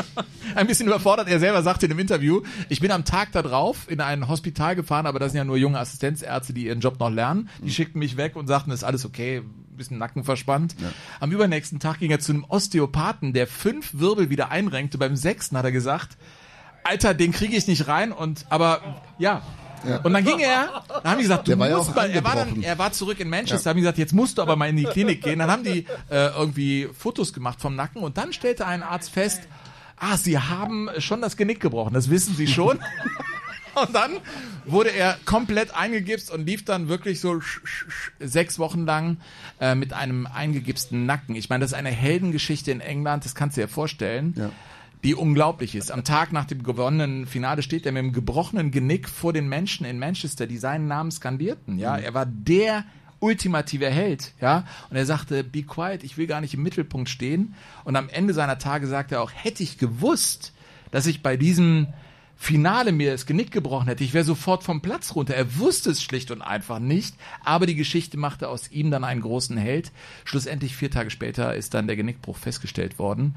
ein 0.54 0.66
bisschen 0.66 0.86
überfordert. 0.86 1.28
Er 1.28 1.40
selber 1.40 1.62
sagte 1.62 1.86
in 1.86 1.92
einem 1.92 2.00
Interview, 2.00 2.42
ich 2.68 2.80
bin 2.80 2.90
am 2.90 3.06
Tag 3.06 3.32
da 3.32 3.40
drauf 3.40 3.90
in 3.90 4.02
ein 4.02 4.28
Hospital 4.28 4.76
gefahren, 4.76 5.06
aber 5.06 5.18
das 5.18 5.32
sind 5.32 5.38
ja 5.38 5.44
nur 5.46 5.56
junge 5.56 5.78
Assistenzärzte, 5.78 6.52
die 6.52 6.66
ihren 6.66 6.80
Job 6.80 7.00
noch 7.00 7.08
lernen. 7.08 7.48
Die 7.64 7.70
schickten 7.70 8.00
mich 8.00 8.18
weg 8.18 8.36
und 8.36 8.48
sagten, 8.48 8.70
ist 8.70 8.84
alles 8.84 9.06
okay, 9.06 9.40
bisschen 9.78 9.96
Nacken 9.96 10.24
verspannt. 10.24 10.76
Am 11.20 11.32
übernächsten 11.32 11.80
Tag 11.80 12.00
ging 12.00 12.10
er 12.10 12.20
zu 12.20 12.32
einem 12.32 12.44
Osteopathen, 12.44 13.32
der 13.32 13.46
fünf 13.46 13.94
Wirbel 13.94 14.28
wieder 14.28 14.50
einrenkte. 14.50 14.98
Beim 14.98 15.16
sechsten 15.16 15.56
hat 15.56 15.64
er 15.64 15.72
gesagt, 15.72 16.18
Alter, 16.84 17.14
den 17.14 17.32
kriege 17.32 17.56
ich 17.56 17.66
nicht 17.66 17.88
rein 17.88 18.12
und 18.12 18.44
aber 18.50 19.00
ja. 19.18 19.40
Und 20.02 20.12
dann 20.12 20.24
ging 20.24 20.40
er, 20.40 20.82
dann 20.88 21.04
haben 21.04 21.18
die 21.18 21.24
gesagt, 21.24 21.48
du 21.48 21.52
ja 21.52 21.56
musst 21.56 21.94
mal, 21.94 22.10
er 22.10 22.24
war 22.24 22.34
dann, 22.34 22.62
er 22.62 22.78
war 22.78 22.92
zurück 22.92 23.20
in 23.20 23.28
Manchester, 23.28 23.70
haben 23.70 23.76
die 23.76 23.82
gesagt, 23.82 23.98
jetzt 23.98 24.12
musst 24.12 24.38
du 24.38 24.42
aber 24.42 24.56
mal 24.56 24.68
in 24.68 24.76
die 24.76 24.84
Klinik 24.84 25.22
gehen. 25.22 25.38
Dann 25.38 25.50
haben 25.50 25.64
die 25.64 25.86
äh, 26.10 26.28
irgendwie 26.36 26.88
Fotos 26.96 27.32
gemacht 27.32 27.60
vom 27.60 27.76
Nacken 27.76 28.02
und 28.02 28.18
dann 28.18 28.32
stellte 28.32 28.66
ein 28.66 28.82
Arzt 28.82 29.10
fest, 29.10 29.42
ah, 29.98 30.16
Sie 30.16 30.38
haben 30.38 30.90
schon 30.98 31.20
das 31.20 31.36
Genick 31.36 31.60
gebrochen, 31.60 31.94
das 31.94 32.10
wissen 32.10 32.34
Sie 32.34 32.46
schon. 32.46 32.78
Und 33.76 33.94
dann 33.94 34.12
wurde 34.64 34.88
er 34.88 35.18
komplett 35.26 35.74
eingegipst 35.76 36.30
und 36.30 36.46
lief 36.46 36.64
dann 36.64 36.88
wirklich 36.88 37.20
so 37.20 37.40
sechs 38.18 38.58
Wochen 38.58 38.86
lang 38.86 39.18
äh, 39.60 39.74
mit 39.74 39.92
einem 39.92 40.26
eingegipsten 40.26 41.04
Nacken. 41.04 41.34
Ich 41.34 41.50
meine, 41.50 41.60
das 41.60 41.72
ist 41.72 41.76
eine 41.76 41.90
Heldengeschichte 41.90 42.70
in 42.70 42.80
England, 42.80 43.26
das 43.26 43.34
kannst 43.34 43.58
du 43.58 43.60
dir 43.60 43.68
vorstellen. 43.68 44.32
Die 45.04 45.14
unglaublich 45.14 45.74
ist. 45.76 45.92
Am 45.92 46.02
Tag 46.04 46.32
nach 46.32 46.46
dem 46.46 46.62
gewonnenen 46.62 47.26
Finale 47.26 47.62
steht 47.62 47.86
er 47.86 47.92
mit 47.92 48.02
dem 48.02 48.12
gebrochenen 48.12 48.70
Genick 48.72 49.08
vor 49.08 49.32
den 49.32 49.48
Menschen 49.48 49.86
in 49.86 49.98
Manchester, 49.98 50.46
die 50.46 50.58
seinen 50.58 50.88
Namen 50.88 51.10
skandierten. 51.12 51.78
Ja, 51.78 51.96
Mhm. 51.96 52.02
er 52.04 52.14
war 52.14 52.26
der 52.26 52.84
ultimative 53.20 53.88
Held, 53.88 54.32
ja. 54.40 54.64
Und 54.90 54.96
er 54.96 55.06
sagte, 55.06 55.44
be 55.44 55.62
quiet, 55.62 56.02
ich 56.04 56.18
will 56.18 56.26
gar 56.26 56.40
nicht 56.40 56.54
im 56.54 56.62
Mittelpunkt 56.62 57.08
stehen. 57.08 57.54
Und 57.84 57.96
am 57.96 58.08
Ende 58.08 58.34
seiner 58.34 58.58
Tage 58.58 58.86
sagte 58.88 59.16
er 59.16 59.22
auch, 59.22 59.30
hätte 59.32 59.62
ich 59.62 59.78
gewusst, 59.78 60.52
dass 60.90 61.06
ich 61.06 61.22
bei 61.22 61.36
diesem 61.36 61.86
Finale 62.38 62.92
mir 62.92 63.12
das 63.12 63.24
Genick 63.24 63.50
gebrochen 63.50 63.88
hätte, 63.88 64.04
ich 64.04 64.12
wäre 64.12 64.24
sofort 64.24 64.62
vom 64.62 64.82
Platz 64.82 65.14
runter. 65.14 65.34
Er 65.34 65.58
wusste 65.58 65.90
es 65.90 66.02
schlicht 66.02 66.30
und 66.30 66.42
einfach 66.42 66.78
nicht, 66.78 67.14
aber 67.42 67.64
die 67.64 67.74
Geschichte 67.76 68.18
machte 68.18 68.48
aus 68.50 68.70
ihm 68.70 68.90
dann 68.90 69.04
einen 69.04 69.22
großen 69.22 69.56
Held. 69.56 69.90
Schlussendlich 70.24 70.76
vier 70.76 70.90
Tage 70.90 71.08
später 71.10 71.54
ist 71.54 71.72
dann 71.72 71.86
der 71.86 71.96
Genickbruch 71.96 72.36
festgestellt 72.36 72.98
worden. 72.98 73.36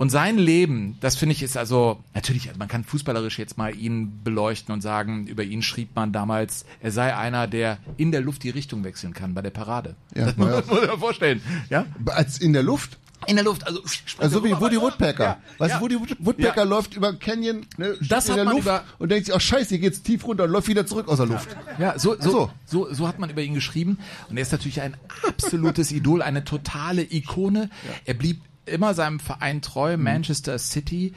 Und 0.00 0.08
sein 0.08 0.38
Leben, 0.38 0.96
das 1.00 1.16
finde 1.16 1.34
ich 1.34 1.42
ist 1.42 1.58
also, 1.58 2.02
natürlich, 2.14 2.50
man 2.56 2.68
kann 2.68 2.84
fußballerisch 2.84 3.38
jetzt 3.38 3.58
mal 3.58 3.76
ihn 3.76 4.22
beleuchten 4.24 4.72
und 4.72 4.80
sagen, 4.80 5.26
über 5.26 5.44
ihn 5.44 5.60
schrieb 5.60 5.94
man 5.94 6.10
damals, 6.10 6.64
er 6.80 6.90
sei 6.90 7.14
einer, 7.14 7.46
der 7.46 7.76
in 7.98 8.10
der 8.10 8.22
Luft 8.22 8.42
die 8.42 8.48
Richtung 8.48 8.82
wechseln 8.82 9.12
kann 9.12 9.34
bei 9.34 9.42
der 9.42 9.50
Parade. 9.50 9.96
Ja, 10.14 10.24
das 10.24 10.38
muss 10.38 10.46
ja. 10.48 10.52
man 10.66 10.66
muss 10.78 10.86
man 10.88 10.98
vorstellen. 10.98 11.42
Ja? 11.68 11.84
Als 12.06 12.38
in 12.38 12.54
der 12.54 12.62
Luft? 12.62 12.96
In 13.26 13.36
der 13.36 13.44
Luft, 13.44 13.66
also 13.66 13.82
Also 14.16 14.42
wie 14.42 14.58
Woody 14.58 14.80
Woodpecker. 14.80 15.22
Ja, 15.22 15.38
weißt 15.58 15.72
ja. 15.72 15.78
du, 15.78 15.84
Woody 15.84 16.00
Wood- 16.00 16.16
Woodpecker 16.18 16.56
Ja. 16.56 16.62
läuft 16.62 16.94
über 16.96 17.12
Canyon, 17.12 17.66
ne, 17.76 17.94
Das 18.08 18.26
in 18.30 18.36
der 18.36 18.46
Luft 18.46 18.70
und 18.98 19.10
denkt 19.10 19.26
sich, 19.26 19.34
oh 19.34 19.38
scheiße, 19.38 19.68
hier 19.68 19.80
geht's 19.80 20.00
tief 20.00 20.24
runter 20.26 20.44
und 20.44 20.50
läuft 20.50 20.68
wieder 20.68 20.86
zurück 20.86 21.08
aus 21.08 21.18
der 21.18 21.26
Luft. 21.26 21.54
Ja, 21.78 21.98
so, 21.98 22.16
Ach 22.18 22.24
so, 22.24 22.50
so, 22.64 22.90
so 22.90 23.06
hat 23.06 23.18
man 23.18 23.28
über 23.28 23.42
ihn 23.42 23.52
geschrieben. 23.52 23.98
Und 24.30 24.38
er 24.38 24.42
ist 24.44 24.52
natürlich 24.52 24.80
ein 24.80 24.96
absolutes 25.28 25.92
Idol, 25.92 26.22
eine 26.22 26.42
totale 26.44 27.02
Ikone. 27.02 27.68
Er 28.06 28.14
blieb 28.14 28.40
immer 28.70 28.94
seinem 28.94 29.20
Verein 29.20 29.62
treu, 29.62 29.96
Manchester 29.96 30.58
City. 30.58 31.14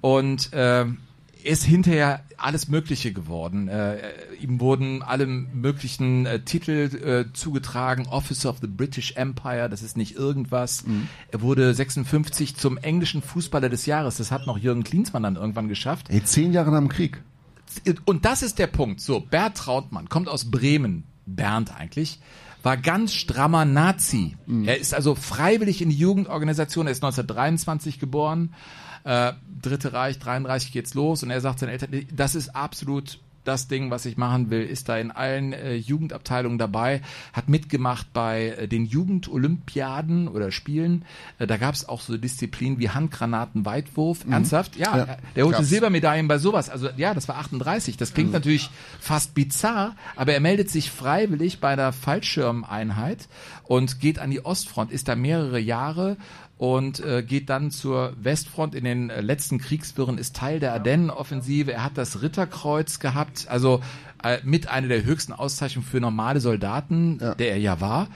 Und 0.00 0.52
äh, 0.52 0.86
ist 1.44 1.64
hinterher 1.64 2.24
alles 2.36 2.68
Mögliche 2.68 3.12
geworden. 3.12 3.68
Äh, 3.68 3.98
ihm 4.40 4.60
wurden 4.60 5.02
alle 5.02 5.26
möglichen 5.26 6.26
äh, 6.26 6.40
Titel 6.40 6.72
äh, 6.72 7.32
zugetragen. 7.32 8.06
Officer 8.08 8.50
of 8.50 8.58
the 8.60 8.66
British 8.66 9.12
Empire, 9.16 9.68
das 9.68 9.82
ist 9.82 9.96
nicht 9.96 10.16
irgendwas. 10.16 10.84
Er 11.30 11.42
wurde 11.42 11.74
56 11.74 12.56
zum 12.56 12.78
englischen 12.78 13.22
Fußballer 13.22 13.68
des 13.68 13.86
Jahres. 13.86 14.16
Das 14.16 14.30
hat 14.30 14.46
noch 14.46 14.58
Jürgen 14.58 14.84
Klinsmann 14.84 15.22
dann 15.22 15.36
irgendwann 15.36 15.68
geschafft. 15.68 16.06
Ey, 16.08 16.24
zehn 16.24 16.52
Jahre 16.52 16.70
nach 16.70 16.78
dem 16.78 16.88
Krieg. 16.88 17.22
Und 18.04 18.24
das 18.24 18.42
ist 18.42 18.58
der 18.58 18.66
Punkt. 18.66 19.00
So, 19.00 19.20
Bert 19.20 19.56
Trautmann 19.56 20.08
kommt 20.08 20.28
aus 20.28 20.50
Bremen. 20.50 21.04
Bernd 21.26 21.74
eigentlich. 21.74 22.20
War 22.64 22.78
ganz 22.78 23.12
strammer 23.12 23.64
Nazi. 23.66 24.36
Er 24.64 24.78
ist 24.78 24.94
also 24.94 25.14
freiwillig 25.14 25.82
in 25.82 25.90
die 25.90 25.96
Jugendorganisation. 25.96 26.86
Er 26.86 26.92
ist 26.92 27.04
1923 27.04 28.00
geboren. 28.00 28.54
Äh, 29.04 29.34
Dritte 29.60 29.92
Reich, 29.92 30.18
33 30.18 30.72
geht's 30.72 30.94
los. 30.94 31.22
Und 31.22 31.30
er 31.30 31.42
sagt 31.42 31.58
seinen 31.58 31.68
Eltern, 31.68 32.06
das 32.10 32.34
ist 32.34 32.56
absolut 32.56 33.20
das 33.44 33.68
Ding, 33.68 33.90
was 33.90 34.06
ich 34.06 34.16
machen 34.16 34.50
will, 34.50 34.62
ist 34.62 34.88
da 34.88 34.96
in 34.96 35.10
allen 35.10 35.52
äh, 35.52 35.74
Jugendabteilungen 35.74 36.58
dabei, 36.58 37.02
hat 37.32 37.48
mitgemacht 37.48 38.12
bei 38.12 38.48
äh, 38.48 38.68
den 38.68 38.86
Jugendolympiaden 38.86 40.28
oder 40.28 40.50
Spielen. 40.50 41.04
Äh, 41.38 41.46
da 41.46 41.56
gab 41.56 41.74
es 41.74 41.88
auch 41.88 42.00
so 42.00 42.16
Disziplinen 42.16 42.78
wie 42.78 42.90
Handgranaten, 42.90 43.64
Weitwurf. 43.64 44.24
Mhm. 44.24 44.32
Ernsthaft? 44.32 44.76
Ja, 44.76 44.96
Ja, 44.96 45.02
äh, 45.04 45.16
der 45.36 45.44
holte 45.44 45.58
gab's. 45.58 45.68
Silbermedaillen 45.68 46.28
bei 46.28 46.38
sowas. 46.38 46.70
Also 46.70 46.88
ja, 46.96 47.14
das 47.14 47.28
war 47.28 47.36
38. 47.36 47.96
Das 47.96 48.14
klingt 48.14 48.32
natürlich 48.32 48.70
fast 49.00 49.34
bizarr, 49.34 49.94
aber 50.16 50.32
er 50.32 50.40
meldet 50.40 50.70
sich 50.70 50.90
freiwillig 50.90 51.60
bei 51.60 51.76
der 51.76 51.92
Fallschirmeinheit 51.92 53.28
und 53.64 54.00
geht 54.00 54.18
an 54.18 54.30
die 54.30 54.44
Ostfront, 54.44 54.90
ist 54.92 55.08
da 55.08 55.16
mehrere 55.16 55.58
Jahre 55.58 56.16
und 56.64 57.00
äh, 57.00 57.22
geht 57.22 57.50
dann 57.50 57.70
zur 57.70 58.14
Westfront 58.16 58.74
in 58.74 58.84
den 58.84 59.10
äh, 59.10 59.20
letzten 59.20 59.58
Kriegswirren, 59.58 60.16
ist 60.16 60.34
Teil 60.34 60.60
der 60.60 60.72
Ardennenoffensive. 60.72 61.74
Er 61.74 61.84
hat 61.84 61.98
das 61.98 62.22
Ritterkreuz 62.22 63.00
gehabt, 63.00 63.48
also 63.50 63.82
äh, 64.22 64.38
mit 64.44 64.68
einer 64.68 64.88
der 64.88 65.04
höchsten 65.04 65.34
Auszeichnungen 65.34 65.86
für 65.86 66.00
normale 66.00 66.40
Soldaten, 66.40 67.18
der 67.18 67.50
er 67.50 67.58
ja 67.58 67.82
war. 67.82 68.08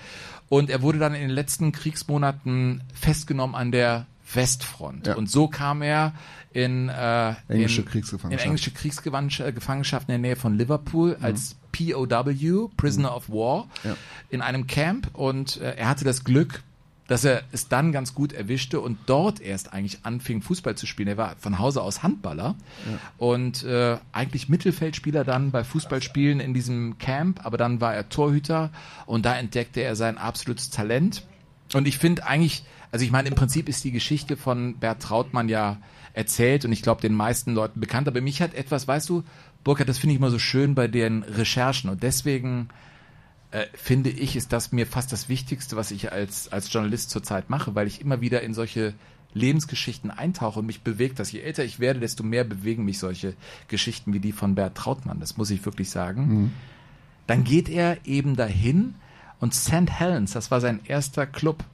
Und 0.49 0.71
er 0.71 0.81
wurde 0.81 0.99
dann 0.99 1.15
in 1.15 1.21
den 1.21 1.31
letzten 1.31 1.73
Kriegsmonaten 1.73 2.83
festgenommen 2.95 3.55
an 3.55 3.71
der 3.71 4.07
Westfront. 4.33 5.09
Ja. 5.09 5.17
Und 5.17 5.31
so 5.31 5.49
kam 5.49 5.83
er 5.83 6.15
in, 6.55 6.89
äh, 6.89 7.35
Englische 7.49 7.83
in, 7.83 7.87
Kriegsgefangenschaft. 7.87 8.45
in 8.45 8.51
englische 8.51 8.71
Kriegsgefangenschaft 8.71 10.09
in 10.09 10.13
der 10.13 10.19
Nähe 10.19 10.37
von 10.37 10.57
Liverpool 10.57 11.19
als 11.21 11.57
POW, 11.73 12.71
Prisoner 12.79 13.15
of 13.15 13.29
War, 13.29 13.69
Ja. 13.85 13.95
in 14.31 14.41
einem 14.41 14.67
Camp. 14.67 15.11
Und 15.13 15.61
äh, 15.61 15.75
er 15.77 15.89
hatte 15.91 16.07
das 16.07 16.25
Glück, 16.25 16.63
dass 17.09 17.25
er 17.25 17.43
es 17.53 17.69
dann 17.69 17.91
ganz 17.91 18.15
gut 18.15 18.33
erwischte 18.33 18.81
und 18.81 18.99
dort 19.07 19.41
erst 19.41 19.73
eigentlich 19.73 20.01
anfing, 20.05 20.43
Fußball 20.43 20.77
zu 20.77 20.87
spielen. 20.87 21.09
Er 21.09 21.17
war 21.17 21.37
von 21.37 21.59
Hause 21.59 21.83
aus 21.83 22.03
Handballer 22.03 22.55
und 23.17 23.65
äh, 23.65 23.97
eigentlich 24.13 24.49
Mittelfeldspieler 24.49 25.25
dann 25.25 25.51
bei 25.51 25.65
Fußballspielen 25.65 26.39
in 26.39 26.55
diesem 26.55 26.99
Camp, 26.99 27.45
aber 27.45 27.57
dann 27.57 27.81
war 27.81 27.95
er 27.95 28.11
Torhüter 28.11 28.71
und 29.07 29.25
da 29.25 29.37
entdeckte 29.37 29.81
er 29.81 29.97
sein 29.97 30.19
absolutes 30.19 30.69
Talent. 30.71 31.25
Und 31.73 31.89
ich 31.89 31.99
finde 31.99 32.27
eigentlich, 32.27 32.65
also 32.93 33.05
ich 33.05 33.11
meine, 33.11 33.29
im 33.29 33.35
Prinzip 33.35 33.71
ist 33.71 33.85
die 33.85 33.93
Geschichte 33.93 34.37
von 34.37 34.77
Bert 34.77 35.03
Trautmann 35.03 35.49
ja 35.49 35.79
erzählt 36.13 36.67
und 36.67 36.73
ich 36.73 36.83
glaube 36.83 37.01
den 37.01 37.15
meisten 37.15 37.55
Leuten 37.55 37.81
bekannt, 37.81 38.07
aber 38.07 38.21
mich 38.21 38.43
hat 38.43 38.53
etwas, 38.53 38.87
weißt 38.87 39.09
du, 39.09 39.25
Burkhard, 39.65 39.89
das 39.89 39.99
finde 39.99 40.13
ich 40.13 40.19
immer 40.19 40.31
so 40.31 40.39
schön 40.39 40.75
bei 40.75 40.89
den 40.89 41.23
Recherchen 41.23 41.89
und 41.89 42.03
deswegen 42.03 42.69
äh, 43.51 43.67
finde 43.75 44.11
ich, 44.11 44.37
ist 44.37 44.53
das 44.53 44.73
mir 44.73 44.87
fast 44.87 45.13
das 45.13 45.29
Wichtigste, 45.29 45.77
was 45.77 45.91
ich 45.91 46.13
als, 46.13 46.53
als 46.53 46.73
Journalist 46.73 47.11
zurzeit 47.11 47.49
mache, 47.51 47.75
weil 47.75 47.87
ich 47.87 48.01
immer 48.01 48.21
wieder 48.21 48.43
in 48.43 48.55
solche 48.55 48.95
Lebensgeschichten 49.35 50.11
eintauche 50.11 50.61
und 50.61 50.67
mich 50.67 50.83
bewegt 50.83 51.19
das. 51.19 51.33
Je 51.33 51.41
älter 51.41 51.65
ich 51.65 51.81
werde, 51.81 52.01
desto 52.01 52.23
mehr 52.23 52.45
bewegen 52.45 52.85
mich 52.85 52.99
solche 52.99 53.35
Geschichten 53.69 54.13
wie 54.13 54.21
die 54.21 54.33
von 54.33 54.55
Bert 54.55 54.77
Trautmann. 54.77 55.21
Das 55.21 55.37
muss 55.37 55.51
ich 55.51 55.65
wirklich 55.65 55.91
sagen. 55.91 56.29
Mhm. 56.29 56.53
Dann 57.27 57.45
geht 57.45 57.69
er 57.69 58.07
eben 58.07 58.37
dahin 58.37 58.95
und 59.41 59.55
St. 59.55 59.91
Helens, 59.91 60.33
das 60.33 60.51
war 60.51 60.61
sein 60.61 60.81
erster 60.85 61.27
Club. 61.27 61.65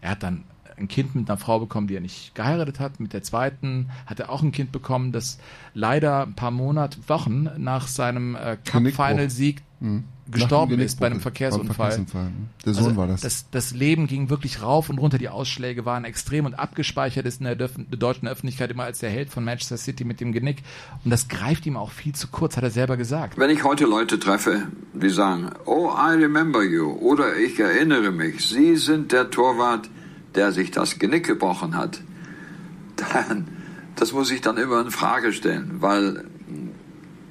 Er 0.00 0.10
hat 0.10 0.22
dann 0.22 0.44
ein 0.76 0.88
Kind 0.88 1.14
mit 1.14 1.28
einer 1.28 1.38
Frau 1.38 1.58
bekommen, 1.58 1.86
die 1.86 1.96
er 1.96 2.00
nicht 2.00 2.34
geheiratet 2.34 2.80
hat. 2.80 3.00
Mit 3.00 3.12
der 3.12 3.22
zweiten 3.22 3.90
hat 4.06 4.18
er 4.18 4.30
auch 4.30 4.42
ein 4.42 4.52
Kind 4.52 4.72
bekommen, 4.72 5.12
das 5.12 5.38
leider 5.74 6.22
ein 6.22 6.34
paar 6.34 6.50
Monate, 6.50 6.98
Wochen 7.08 7.48
nach 7.58 7.86
seinem 7.86 8.34
äh. 8.34 8.56
Cup-Final-Sieg 8.64 9.62
Mhm. 9.80 10.04
gestorben 10.30 10.78
ist 10.78 11.00
bei 11.00 11.06
einem. 11.06 11.20
Verkehrsunfall. 11.20 11.74
Verkehrsunfall, 11.74 12.24
ne? 12.24 12.48
Der 12.66 12.74
Sohn 12.74 12.96
war 12.96 13.06
das. 13.06 13.22
das. 13.22 13.46
Das 13.50 13.72
Leben 13.72 14.06
ging 14.06 14.28
wirklich 14.28 14.60
rauf 14.62 14.90
und 14.90 14.98
runter. 14.98 15.16
Die 15.16 15.30
Ausschläge 15.30 15.86
waren 15.86 16.04
extrem 16.04 16.44
und 16.44 16.54
abgespeichert 16.54 17.24
ist 17.24 17.40
in 17.40 17.46
der 17.46 17.56
deutschen 17.56 18.28
Öffentlichkeit 18.28 18.70
immer 18.70 18.84
als 18.84 18.98
der 18.98 19.08
Held 19.08 19.30
von 19.30 19.42
Manchester 19.42 19.78
City 19.78 20.04
mit 20.04 20.20
dem 20.20 20.32
Genick. 20.32 20.62
Und 21.02 21.10
das 21.10 21.28
greift 21.28 21.64
ihm 21.64 21.78
auch 21.78 21.90
viel 21.90 22.14
zu 22.14 22.28
kurz, 22.28 22.58
hat 22.58 22.64
er 22.64 22.70
selber 22.70 22.98
gesagt. 22.98 23.38
Wenn 23.38 23.48
ich 23.48 23.64
heute 23.64 23.86
Leute 23.86 24.20
treffe, 24.20 24.68
die 24.92 25.08
sagen, 25.08 25.50
oh, 25.64 25.90
I 25.96 26.14
remember 26.14 26.62
you 26.62 26.92
oder 26.92 27.36
ich 27.36 27.58
erinnere 27.58 28.10
mich, 28.10 28.46
Sie 28.46 28.76
sind 28.76 29.12
der 29.12 29.30
Torwart, 29.30 29.88
der 30.34 30.52
sich 30.52 30.70
das 30.70 30.98
Genick 30.98 31.26
gebrochen 31.26 31.74
hat, 31.74 32.02
dann, 32.96 33.48
das 33.96 34.12
muss 34.12 34.30
ich 34.30 34.42
dann 34.42 34.58
immer 34.58 34.82
in 34.82 34.90
Frage 34.90 35.32
stellen, 35.32 35.76
weil 35.80 36.24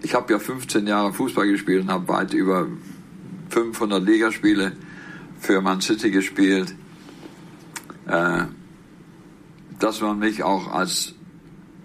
ich 0.01 0.13
habe 0.13 0.31
ja 0.33 0.39
15 0.39 0.87
Jahre 0.87 1.13
Fußball 1.13 1.47
gespielt 1.47 1.83
und 1.83 1.91
habe 1.91 2.07
weit 2.07 2.33
über 2.33 2.67
500 3.49 4.03
Ligaspiele 4.03 4.73
für 5.39 5.61
Man 5.61 5.81
City 5.81 6.11
gespielt. 6.11 6.75
Äh, 8.07 8.45
dass 9.79 10.01
man 10.01 10.19
mich 10.19 10.43
auch 10.43 10.67
als 10.67 11.15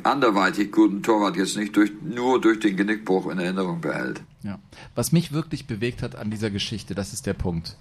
anderweitig 0.03 0.73
guten 0.73 1.03
Torwart 1.03 1.37
jetzt 1.37 1.57
nicht 1.57 1.77
durch, 1.77 1.93
nur 2.03 2.41
durch 2.41 2.61
den 2.61 2.77
Genickbruch 2.77 3.31
in 3.31 3.39
Erinnerung 3.39 3.81
behält. 3.81 4.23
Ja. 4.43 4.59
Was 4.95 5.13
mich 5.13 5.33
wirklich 5.33 5.67
bewegt 5.67 6.03
hat 6.03 6.17
an 6.17 6.31
dieser 6.31 6.51
Geschichte, 6.51 6.95
das 6.95 7.13
ist 7.13 7.27
der 7.27 7.35
Punkt. 7.35 7.79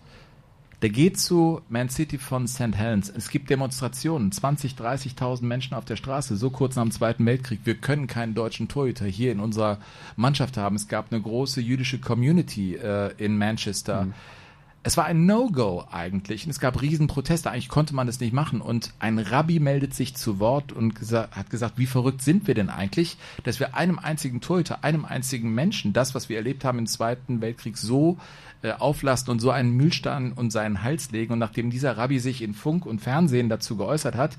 Der 0.83 0.89
geht 0.89 1.17
zu 1.17 1.61
Man 1.69 1.87
City 1.87 2.17
von 2.17 2.45
St. 2.45 2.75
Helens. 2.75 3.09
Es 3.09 3.29
gibt 3.29 3.49
Demonstrationen, 3.49 4.33
20, 4.33 4.73
30.000 4.73 5.45
Menschen 5.45 5.75
auf 5.75 5.85
der 5.85 5.95
Straße, 5.95 6.35
so 6.35 6.49
kurz 6.49 6.75
nach 6.75 6.83
dem 6.83 6.91
Zweiten 6.91 7.25
Weltkrieg. 7.25 7.61
Wir 7.63 7.75
können 7.75 8.05
keinen 8.05 8.35
deutschen 8.35 8.67
Torhüter 8.67 9.05
hier 9.05 9.31
in 9.31 9.39
unserer 9.39 9.77
Mannschaft 10.17 10.57
haben. 10.57 10.75
Es 10.75 10.89
gab 10.89 11.09
eine 11.09 11.21
große 11.21 11.61
jüdische 11.61 11.99
Community 11.99 12.75
äh, 12.75 13.13
in 13.17 13.37
Manchester. 13.37 14.07
Es 14.85 14.97
war 14.97 15.05
ein 15.05 15.25
No-Go 15.25 15.85
eigentlich 15.89 16.43
und 16.43 16.51
es 16.51 16.59
gab 16.59 16.81
Riesenproteste. 16.81 17.49
Eigentlich 17.49 17.69
konnte 17.69 17.95
man 17.95 18.05
das 18.05 18.19
nicht 18.19 18.33
machen. 18.33 18.59
Und 18.59 18.93
ein 18.99 19.17
Rabbi 19.19 19.61
meldet 19.61 19.93
sich 19.93 20.15
zu 20.15 20.39
Wort 20.39 20.73
und 20.73 20.95
gesa 20.95 21.29
hat 21.31 21.49
gesagt, 21.49 21.77
wie 21.77 21.85
verrückt 21.85 22.21
sind 22.21 22.45
wir 22.45 22.55
denn 22.55 22.69
eigentlich, 22.69 23.15
dass 23.45 23.61
wir 23.61 23.75
einem 23.75 23.99
einzigen 23.99 24.41
Torhüter, 24.41 24.83
einem 24.83 25.05
einzigen 25.05 25.53
Menschen, 25.53 25.93
das, 25.93 26.13
was 26.13 26.27
wir 26.27 26.35
erlebt 26.35 26.65
haben 26.65 26.79
im 26.79 26.87
Zweiten 26.87 27.39
Weltkrieg, 27.39 27.77
so 27.77 28.17
äh, 28.63 28.71
auflasten 28.71 29.31
und 29.31 29.39
so 29.39 29.51
einen 29.51 29.75
Mühlstein 29.75 30.31
und 30.31 30.51
seinen 30.51 30.83
Hals 30.83 31.11
legen. 31.11 31.33
Und 31.33 31.39
nachdem 31.39 31.69
dieser 31.69 31.97
Rabbi 31.97 32.19
sich 32.19 32.41
in 32.41 32.53
Funk 32.53 32.85
und 32.85 33.01
Fernsehen 33.01 33.49
dazu 33.49 33.75
geäußert 33.75 34.15
hat, 34.15 34.37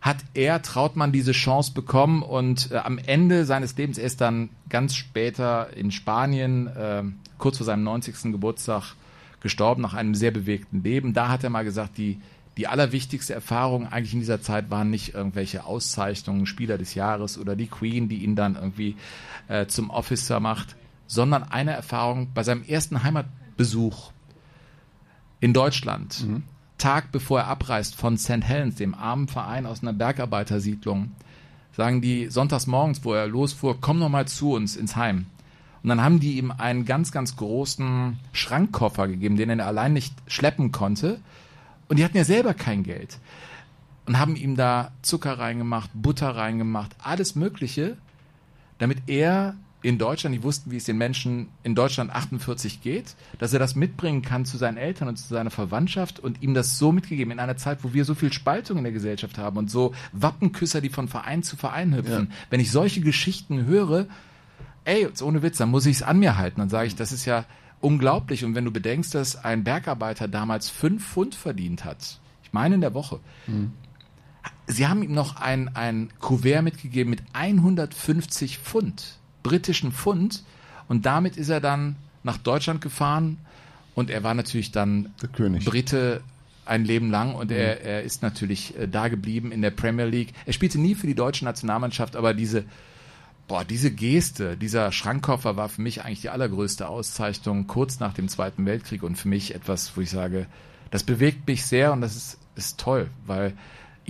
hat 0.00 0.18
er 0.34 0.62
Trautmann 0.62 1.12
diese 1.12 1.32
Chance 1.32 1.72
bekommen 1.72 2.22
und 2.22 2.70
äh, 2.70 2.76
am 2.76 2.98
Ende 2.98 3.44
seines 3.44 3.76
Lebens, 3.76 3.98
er 3.98 4.04
ist 4.04 4.20
dann 4.20 4.50
ganz 4.68 4.94
später 4.94 5.74
in 5.74 5.90
Spanien, 5.90 6.66
äh, 6.68 7.02
kurz 7.38 7.56
vor 7.56 7.66
seinem 7.66 7.82
90. 7.84 8.32
Geburtstag, 8.32 8.94
gestorben 9.40 9.82
nach 9.82 9.94
einem 9.94 10.14
sehr 10.14 10.30
bewegten 10.30 10.82
Leben. 10.82 11.14
Da 11.14 11.28
hat 11.28 11.42
er 11.42 11.50
mal 11.50 11.64
gesagt, 11.64 11.96
die, 11.96 12.20
die 12.56 12.66
allerwichtigste 12.66 13.32
Erfahrung 13.32 13.86
eigentlich 13.86 14.12
in 14.12 14.20
dieser 14.20 14.42
Zeit 14.42 14.70
waren 14.70 14.90
nicht 14.90 15.14
irgendwelche 15.14 15.64
Auszeichnungen, 15.64 16.44
Spieler 16.44 16.76
des 16.76 16.94
Jahres 16.94 17.38
oder 17.38 17.56
die 17.56 17.68
Queen, 17.68 18.08
die 18.08 18.22
ihn 18.22 18.36
dann 18.36 18.56
irgendwie 18.56 18.96
äh, 19.48 19.66
zum 19.66 19.88
Officer 19.88 20.40
macht, 20.40 20.76
sondern 21.10 21.42
eine 21.42 21.72
Erfahrung 21.72 22.28
bei 22.34 22.44
seinem 22.44 22.62
ersten 22.62 23.02
Heimatbesuch 23.02 24.12
in 25.40 25.52
Deutschland. 25.52 26.24
Tag 26.78 27.10
bevor 27.10 27.40
er 27.40 27.48
abreist 27.48 27.96
von 27.96 28.16
St. 28.16 28.42
Helens, 28.42 28.76
dem 28.76 28.94
armen 28.94 29.26
Verein 29.26 29.66
aus 29.66 29.82
einer 29.82 29.92
Bergarbeitersiedlung, 29.92 31.10
sagen 31.76 32.00
die 32.00 32.28
sonntags 32.28 32.68
morgens, 32.68 33.04
wo 33.04 33.12
er 33.12 33.26
losfuhr, 33.26 33.80
komm 33.80 33.98
noch 33.98 34.08
mal 34.08 34.28
zu 34.28 34.52
uns 34.52 34.76
ins 34.76 34.94
Heim. 34.94 35.26
Und 35.82 35.88
dann 35.88 36.00
haben 36.00 36.20
die 36.20 36.38
ihm 36.38 36.52
einen 36.52 36.84
ganz, 36.84 37.10
ganz 37.10 37.34
großen 37.34 38.16
Schrankkoffer 38.32 39.08
gegeben, 39.08 39.36
den 39.36 39.50
er 39.50 39.66
allein 39.66 39.92
nicht 39.92 40.14
schleppen 40.28 40.70
konnte. 40.70 41.18
Und 41.88 41.98
die 41.98 42.04
hatten 42.04 42.18
ja 42.18 42.24
selber 42.24 42.54
kein 42.54 42.84
Geld. 42.84 43.18
Und 44.06 44.16
haben 44.16 44.36
ihm 44.36 44.54
da 44.54 44.92
Zucker 45.02 45.40
reingemacht, 45.40 45.90
Butter 45.92 46.36
reingemacht, 46.36 46.94
alles 47.02 47.34
Mögliche, 47.34 47.96
damit 48.78 49.08
er 49.08 49.56
in 49.82 49.98
Deutschland, 49.98 50.34
die 50.36 50.42
wussten, 50.42 50.70
wie 50.70 50.76
es 50.76 50.84
den 50.84 50.98
Menschen 50.98 51.48
in 51.62 51.74
Deutschland 51.74 52.10
48 52.10 52.82
geht, 52.82 53.14
dass 53.38 53.52
er 53.52 53.58
das 53.58 53.74
mitbringen 53.74 54.22
kann 54.22 54.44
zu 54.44 54.58
seinen 54.58 54.76
Eltern 54.76 55.08
und 55.08 55.16
zu 55.16 55.28
seiner 55.28 55.50
Verwandtschaft 55.50 56.20
und 56.20 56.42
ihm 56.42 56.52
das 56.52 56.78
so 56.78 56.92
mitgegeben 56.92 57.32
in 57.32 57.38
einer 57.38 57.56
Zeit, 57.56 57.82
wo 57.82 57.94
wir 57.94 58.04
so 58.04 58.14
viel 58.14 58.32
Spaltung 58.32 58.78
in 58.78 58.84
der 58.84 58.92
Gesellschaft 58.92 59.38
haben 59.38 59.56
und 59.56 59.70
so 59.70 59.94
Wappenküsser, 60.12 60.80
die 60.80 60.90
von 60.90 61.08
Verein 61.08 61.42
zu 61.42 61.56
Verein 61.56 61.94
hüpfen. 61.94 62.28
Ja. 62.30 62.36
Wenn 62.50 62.60
ich 62.60 62.70
solche 62.70 63.00
Geschichten 63.00 63.64
höre, 63.64 64.06
ey, 64.84 65.08
ohne 65.22 65.42
Witz, 65.42 65.58
dann 65.58 65.70
muss 65.70 65.86
ich 65.86 65.96
es 65.96 66.02
an 66.02 66.18
mir 66.18 66.36
halten. 66.36 66.60
Dann 66.60 66.68
sage 66.68 66.86
ich, 66.86 66.96
das 66.96 67.12
ist 67.12 67.24
ja 67.24 67.46
unglaublich. 67.80 68.44
Und 68.44 68.54
wenn 68.54 68.66
du 68.66 68.70
bedenkst, 68.70 69.14
dass 69.14 69.36
ein 69.36 69.64
Bergarbeiter 69.64 70.28
damals 70.28 70.68
fünf 70.68 71.06
Pfund 71.06 71.34
verdient 71.34 71.84
hat, 71.84 72.20
ich 72.42 72.52
meine 72.52 72.74
in 72.74 72.80
der 72.82 72.94
Woche, 72.94 73.20
Sie 74.66 74.86
haben 74.86 75.02
ihm 75.02 75.12
noch 75.12 75.36
ein, 75.36 75.74
ein 75.74 76.10
Kuvert 76.20 76.62
mitgegeben 76.62 77.10
mit 77.10 77.22
150 77.32 78.58
Pfund, 78.58 79.18
britischen 79.42 79.92
Pfund. 79.92 80.42
Und 80.88 81.06
damit 81.06 81.36
ist 81.36 81.48
er 81.48 81.60
dann 81.60 81.96
nach 82.22 82.38
Deutschland 82.38 82.80
gefahren. 82.80 83.38
Und 83.94 84.10
er 84.10 84.22
war 84.22 84.34
natürlich 84.34 84.72
dann 84.72 85.14
Brite 85.64 86.22
ein 86.64 86.84
Leben 86.84 87.10
lang. 87.10 87.34
Und 87.34 87.50
er, 87.50 87.82
er 87.82 88.02
ist 88.02 88.22
natürlich 88.22 88.76
äh, 88.78 88.88
da 88.88 89.08
geblieben 89.08 89.52
in 89.52 89.62
der 89.62 89.70
Premier 89.70 90.06
League. 90.06 90.32
Er 90.46 90.52
spielte 90.52 90.80
nie 90.80 90.94
für 90.94 91.06
die 91.06 91.14
deutsche 91.14 91.44
Nationalmannschaft, 91.44 92.16
aber 92.16 92.32
diese, 92.34 92.64
boah, 93.48 93.64
diese 93.64 93.90
Geste, 93.90 94.56
dieser 94.56 94.92
Schrankkoffer 94.92 95.56
war 95.56 95.68
für 95.68 95.82
mich 95.82 96.04
eigentlich 96.04 96.20
die 96.20 96.30
allergrößte 96.30 96.88
Auszeichnung 96.88 97.66
kurz 97.66 97.98
nach 97.98 98.14
dem 98.14 98.28
Zweiten 98.28 98.64
Weltkrieg. 98.66 99.02
Und 99.02 99.16
für 99.16 99.28
mich 99.28 99.54
etwas, 99.54 99.96
wo 99.96 100.00
ich 100.00 100.10
sage, 100.10 100.46
das 100.90 101.02
bewegt 101.04 101.46
mich 101.46 101.64
sehr 101.64 101.92
und 101.92 102.00
das 102.00 102.16
ist, 102.16 102.38
ist 102.56 102.78
toll, 102.78 103.10
weil 103.26 103.54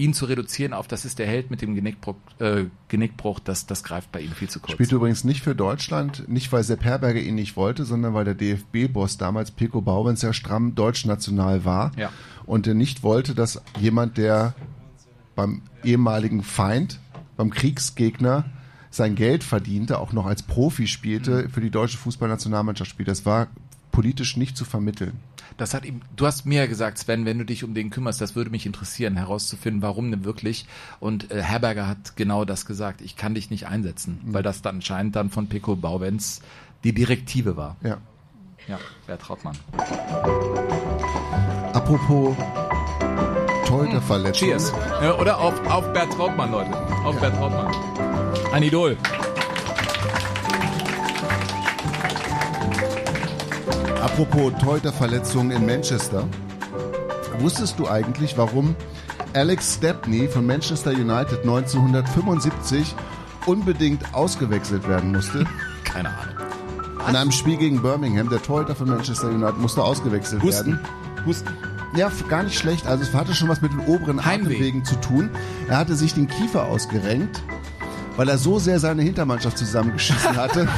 ihn 0.00 0.14
zu 0.14 0.24
reduzieren 0.24 0.72
auf, 0.72 0.88
das 0.88 1.04
ist 1.04 1.18
der 1.18 1.26
Held 1.26 1.50
mit 1.50 1.60
dem 1.62 1.74
Genickbruch, 1.74 2.16
äh, 2.38 2.64
Genickbruch 2.88 3.38
das, 3.38 3.66
das 3.66 3.82
greift 3.84 4.10
bei 4.12 4.20
ihm 4.20 4.32
viel 4.32 4.48
zu 4.48 4.58
kurz. 4.60 4.72
Spielt 4.72 4.92
übrigens 4.92 5.24
nicht 5.24 5.42
für 5.42 5.54
Deutschland, 5.54 6.28
nicht 6.28 6.50
weil 6.52 6.64
Sepp 6.64 6.84
Herberger 6.84 7.20
ihn 7.20 7.34
nicht 7.34 7.56
wollte, 7.56 7.84
sondern 7.84 8.14
weil 8.14 8.24
der 8.24 8.34
DFB-Boss 8.34 9.18
damals 9.18 9.50
Peko 9.50 9.80
Bauwens 9.82 10.22
ja 10.22 10.32
stramm 10.32 10.74
deutschnational 10.74 11.64
war 11.64 11.92
Ja. 11.96 12.10
und 12.46 12.66
er 12.66 12.74
nicht 12.74 13.02
wollte, 13.02 13.34
dass 13.34 13.62
jemand, 13.78 14.16
der 14.16 14.54
beim 15.36 15.62
ehemaligen 15.84 16.42
Feind, 16.42 16.98
beim 17.36 17.50
Kriegsgegner 17.50 18.44
sein 18.90 19.14
Geld 19.14 19.44
verdiente, 19.44 19.98
auch 19.98 20.12
noch 20.12 20.26
als 20.26 20.42
Profi 20.42 20.86
spielte, 20.86 21.48
für 21.48 21.60
die 21.60 21.70
deutsche 21.70 21.96
Fußballnationalmannschaft 21.98 22.90
spielt. 22.90 23.08
Das 23.08 23.24
war 23.24 23.46
politisch 23.92 24.36
nicht 24.36 24.56
zu 24.56 24.64
vermitteln. 24.64 25.18
Das 25.56 25.74
hat 25.74 25.84
ihm, 25.84 26.00
du 26.16 26.26
hast 26.26 26.46
mir 26.46 26.60
ja 26.60 26.66
gesagt, 26.66 26.98
Sven, 26.98 27.26
wenn 27.26 27.38
du 27.38 27.44
dich 27.44 27.64
um 27.64 27.74
den 27.74 27.90
kümmerst, 27.90 28.20
das 28.20 28.34
würde 28.34 28.50
mich 28.50 28.66
interessieren, 28.66 29.16
herauszufinden, 29.16 29.82
warum 29.82 30.10
denn 30.10 30.24
wirklich. 30.24 30.66
Und 31.00 31.30
äh, 31.30 31.42
Herberger 31.42 31.86
hat 31.86 32.16
genau 32.16 32.44
das 32.44 32.64
gesagt. 32.64 33.02
Ich 33.02 33.16
kann 33.16 33.34
dich 33.34 33.50
nicht 33.50 33.66
einsetzen, 33.66 34.20
weil 34.24 34.42
das 34.42 34.62
dann 34.62 34.76
anscheinend 34.76 35.16
dann 35.16 35.28
von 35.28 35.48
Pico 35.48 35.76
Baubenz 35.76 36.40
die 36.84 36.94
Direktive 36.94 37.56
war. 37.56 37.76
Ja. 37.82 37.98
Ja, 38.68 38.78
wer 39.06 39.18
traut 39.18 39.42
man? 39.44 39.56
Apropos 41.72 42.36
Torhüterverletzung. 43.66 44.48
Cheers. 44.48 44.72
Ja, 45.02 45.18
oder 45.18 45.38
auf, 45.38 45.66
auf 45.68 45.92
Bert 45.92 46.12
Trautmann, 46.12 46.50
Leute. 46.50 46.76
Auf 47.04 47.18
Bert 47.20 47.34
Trautmann. 47.36 47.74
Ein 48.52 48.62
Idol. 48.62 48.96
Apropos 54.12 54.52
Torhüterverletzungen 54.60 55.50
in 55.50 55.66
Manchester. 55.66 56.24
Wusstest 57.38 57.78
du 57.78 57.88
eigentlich, 57.88 58.36
warum 58.36 58.74
Alex 59.34 59.74
Stepney 59.76 60.28
von 60.28 60.46
Manchester 60.46 60.90
United 60.90 61.40
1975 61.40 62.94
unbedingt 63.46 64.14
ausgewechselt 64.14 64.86
werden 64.88 65.12
musste? 65.12 65.44
Keine 65.84 66.08
Ahnung. 66.08 66.34
In 67.08 67.16
einem 67.16 67.32
Spiel 67.32 67.56
gegen 67.56 67.80
Birmingham, 67.80 68.28
der 68.28 68.42
Torhüter 68.42 68.74
von 68.74 68.88
Manchester 68.88 69.28
United 69.28 69.58
musste 69.58 69.82
ausgewechselt 69.82 70.42
Husten. 70.42 70.72
werden. 70.72 70.86
Husten. 71.24 71.48
Ja, 71.96 72.10
gar 72.28 72.42
nicht 72.42 72.58
schlecht. 72.58 72.86
Also 72.86 73.04
es 73.04 73.14
hatte 73.14 73.34
schon 73.34 73.48
was 73.48 73.62
mit 73.62 73.72
den 73.72 73.80
oberen 73.80 74.24
Heimweh. 74.24 74.54
Atemwegen 74.54 74.84
zu 74.84 74.96
tun. 74.96 75.30
Er 75.68 75.78
hatte 75.78 75.96
sich 75.96 76.14
den 76.14 76.28
Kiefer 76.28 76.66
ausgerenkt, 76.66 77.42
weil 78.16 78.28
er 78.28 78.38
so 78.38 78.58
sehr 78.58 78.78
seine 78.78 79.02
Hintermannschaft 79.02 79.56
zusammengeschissen 79.56 80.36
hatte. 80.36 80.68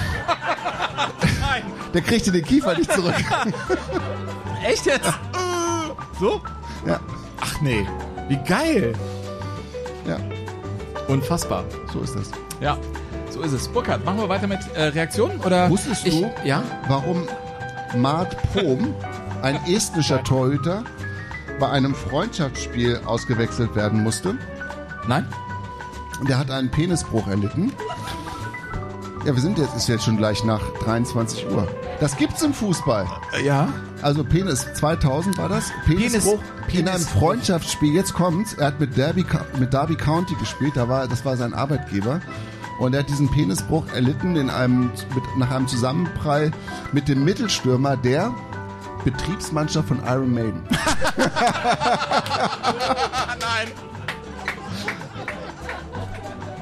Der 1.95 2.01
kriegte 2.03 2.33
den 2.33 2.45
Kiefer 2.45 2.77
nicht 2.77 2.93
zurück. 2.93 3.15
Echt 4.65 4.87
jetzt? 4.87 5.13
So? 6.19 6.41
Ja. 6.87 7.01
Ach 7.41 7.61
nee. 7.61 7.87
Wie 8.29 8.37
geil. 8.49 8.95
Ja. 10.07 10.17
Unfassbar. 11.09 11.65
So 11.93 12.01
ist 12.01 12.15
das. 12.15 12.31
Ja. 12.61 12.79
So 13.31 13.41
ist 13.43 13.53
es. 13.53 13.69
Burkhard, 13.69 14.05
machen 14.05 14.19
wir 14.19 14.29
weiter 14.29 14.47
mit 14.47 14.61
äh, 14.75 14.85
Reaktionen? 14.85 15.41
Oder 15.41 15.69
Wusstest 15.71 16.07
ich, 16.07 16.21
du, 16.21 16.31
Ja? 16.45 16.63
warum 16.89 17.27
Mart 17.97 18.37
Prom, 18.53 18.95
ein 19.43 19.59
estnischer 19.67 20.23
Torhüter, 20.23 20.85
bei 21.59 21.69
einem 21.69 21.95
Freundschaftsspiel 21.95 23.01
ausgewechselt 23.05 23.75
werden 23.75 24.03
musste? 24.03 24.37
Nein. 25.07 25.27
Und 26.21 26.31
er 26.31 26.39
hat 26.39 26.51
einen 26.51 26.71
Penisbruch 26.71 27.27
erlitten. 27.27 27.73
Ja, 29.25 29.35
wir 29.37 29.41
sind 29.41 29.57
jetzt, 29.57 29.77
ist 29.77 29.87
jetzt 29.89 30.05
schon 30.05 30.17
gleich 30.17 30.43
nach 30.43 30.61
23 30.81 31.49
Uhr. 31.49 31.69
Das 32.01 32.17
gibt's 32.17 32.43
im 32.43 32.53
Fußball. 32.53 33.07
Ja. 33.45 33.69
Also 34.03 34.25
Penis, 34.25 34.67
2000 34.75 35.39
war 35.39 35.49
das? 35.49 35.71
Penisbruch 35.87 36.41
in 36.73 36.89
einem 36.89 37.05
Freundschaftsspiel. 37.05 37.95
Jetzt 37.95 38.15
kommt's. 38.15 38.55
Er 38.55 38.67
hat 38.67 38.81
mit 38.81 38.97
Derby, 38.97 39.25
mit 39.61 39.73
Derby 39.73 39.95
County 39.95 40.35
gespielt. 40.35 40.73
Da 40.77 40.89
war, 40.89 41.07
das 41.07 41.25
war 41.25 41.37
sein 41.37 41.55
Arbeitgeber. 41.55 42.21
Und 42.81 42.95
er 42.95 43.01
hat 43.01 43.09
diesen 43.09 43.31
Penisbruch 43.31 43.87
erlitten 43.95 44.35
in 44.35 44.51
einem, 44.51 44.91
mit, 45.15 45.25
nach 45.37 45.53
einem 45.53 45.69
Zusammenprall 45.69 46.51
mit 46.91 47.07
dem 47.07 47.25
Mittelstürmer 47.25 47.97
der 47.97 48.35
Betriebsmannschaft 49.05 49.87
von 49.87 50.01
Iron 50.05 50.35
Maiden. 50.35 50.63
Nein. 53.39 53.69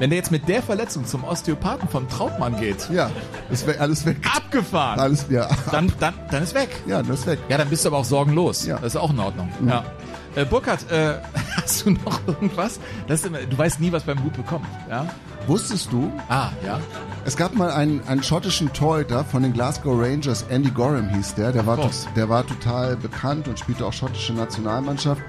Wenn 0.00 0.08
der 0.08 0.16
jetzt 0.16 0.32
mit 0.32 0.48
der 0.48 0.62
Verletzung 0.62 1.04
zum 1.04 1.24
Osteopathen 1.24 1.86
von 1.86 2.08
Trautmann 2.08 2.58
geht. 2.58 2.88
Ja, 2.90 3.10
ist 3.50 3.66
weg, 3.66 3.78
alles 3.80 4.06
weg. 4.06 4.16
Abgefahren. 4.34 4.98
Alles, 4.98 5.26
ja. 5.28 5.46
Dann, 5.70 5.92
dann, 6.00 6.14
dann 6.30 6.42
ist 6.42 6.54
weg. 6.54 6.70
Ja, 6.86 7.02
das 7.02 7.20
ist 7.20 7.26
weg. 7.26 7.38
Ja, 7.50 7.58
dann 7.58 7.68
bist 7.68 7.84
du 7.84 7.90
aber 7.90 7.98
auch 7.98 8.04
sorgenlos. 8.06 8.64
Ja. 8.64 8.76
Das 8.76 8.94
ist 8.94 8.96
auch 8.96 9.10
in 9.10 9.18
Ordnung. 9.18 9.52
Mhm. 9.60 9.68
Ja. 9.68 9.84
Äh, 10.36 10.46
Burkhard, 10.46 10.90
äh, 10.90 11.18
hast 11.62 11.84
du 11.84 11.90
noch 11.90 12.26
irgendwas? 12.26 12.80
Das 13.08 13.26
immer, 13.26 13.40
du 13.40 13.58
weißt 13.58 13.78
nie, 13.78 13.92
was 13.92 14.04
beim 14.04 14.16
Blut 14.16 14.32
bekommt. 14.32 14.66
Ja? 14.88 15.06
Wusstest 15.46 15.92
du? 15.92 16.12
Ah, 16.28 16.50
ja. 16.64 16.80
Es 17.24 17.36
gab 17.36 17.54
mal 17.54 17.70
einen, 17.70 18.02
einen 18.06 18.22
schottischen 18.22 18.72
Torhüter 18.72 19.24
von 19.24 19.42
den 19.42 19.52
Glasgow 19.52 20.00
Rangers, 20.00 20.44
Andy 20.48 20.70
Gorham 20.70 21.08
hieß 21.10 21.34
der. 21.34 21.52
Der 21.52 21.66
war, 21.66 21.78
der 22.16 22.28
war 22.28 22.46
total 22.46 22.96
bekannt 22.96 23.48
und 23.48 23.58
spielte 23.58 23.84
auch 23.84 23.92
schottische 23.92 24.32
Nationalmannschaft. 24.32 25.22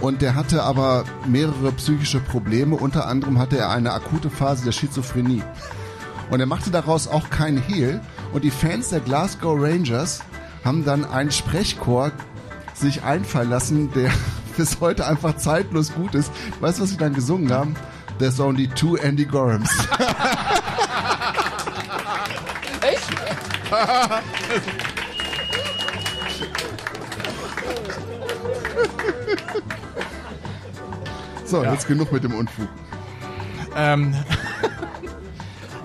Und 0.00 0.22
der 0.22 0.34
hatte 0.34 0.62
aber 0.62 1.04
mehrere 1.26 1.72
psychische 1.72 2.20
Probleme. 2.20 2.76
Unter 2.76 3.06
anderem 3.06 3.38
hatte 3.38 3.58
er 3.58 3.70
eine 3.70 3.92
akute 3.92 4.30
Phase 4.30 4.64
der 4.64 4.72
Schizophrenie. 4.72 5.42
Und 6.30 6.40
er 6.40 6.46
machte 6.46 6.70
daraus 6.70 7.08
auch 7.08 7.28
keinen 7.30 7.58
Hehl. 7.58 8.00
Und 8.32 8.44
die 8.44 8.50
Fans 8.50 8.90
der 8.90 9.00
Glasgow 9.00 9.60
Rangers 9.60 10.20
haben 10.64 10.84
dann 10.84 11.04
einen 11.04 11.30
Sprechchor 11.30 12.12
sich 12.74 13.02
einfallen 13.02 13.50
lassen, 13.50 13.92
der 13.92 14.10
bis 14.56 14.80
heute 14.80 15.06
einfach 15.06 15.36
zeitlos 15.36 15.92
gut 15.92 16.14
ist. 16.14 16.30
Weißt 16.60 16.78
du, 16.78 16.82
was 16.84 16.90
sie 16.90 16.96
dann 16.96 17.14
gesungen 17.14 17.52
haben? 17.52 17.74
There's 18.18 18.40
only 18.40 18.66
two 18.68 18.96
Andy 18.98 19.24
Gorhams. 19.24 19.68
Echt? 22.82 23.10
So, 31.44 31.62
Ja. 31.62 31.72
jetzt 31.72 31.86
genug 31.86 32.10
mit 32.12 32.24
dem 32.24 32.34
Unfug. 32.34 32.68
Ähm, 33.76 34.14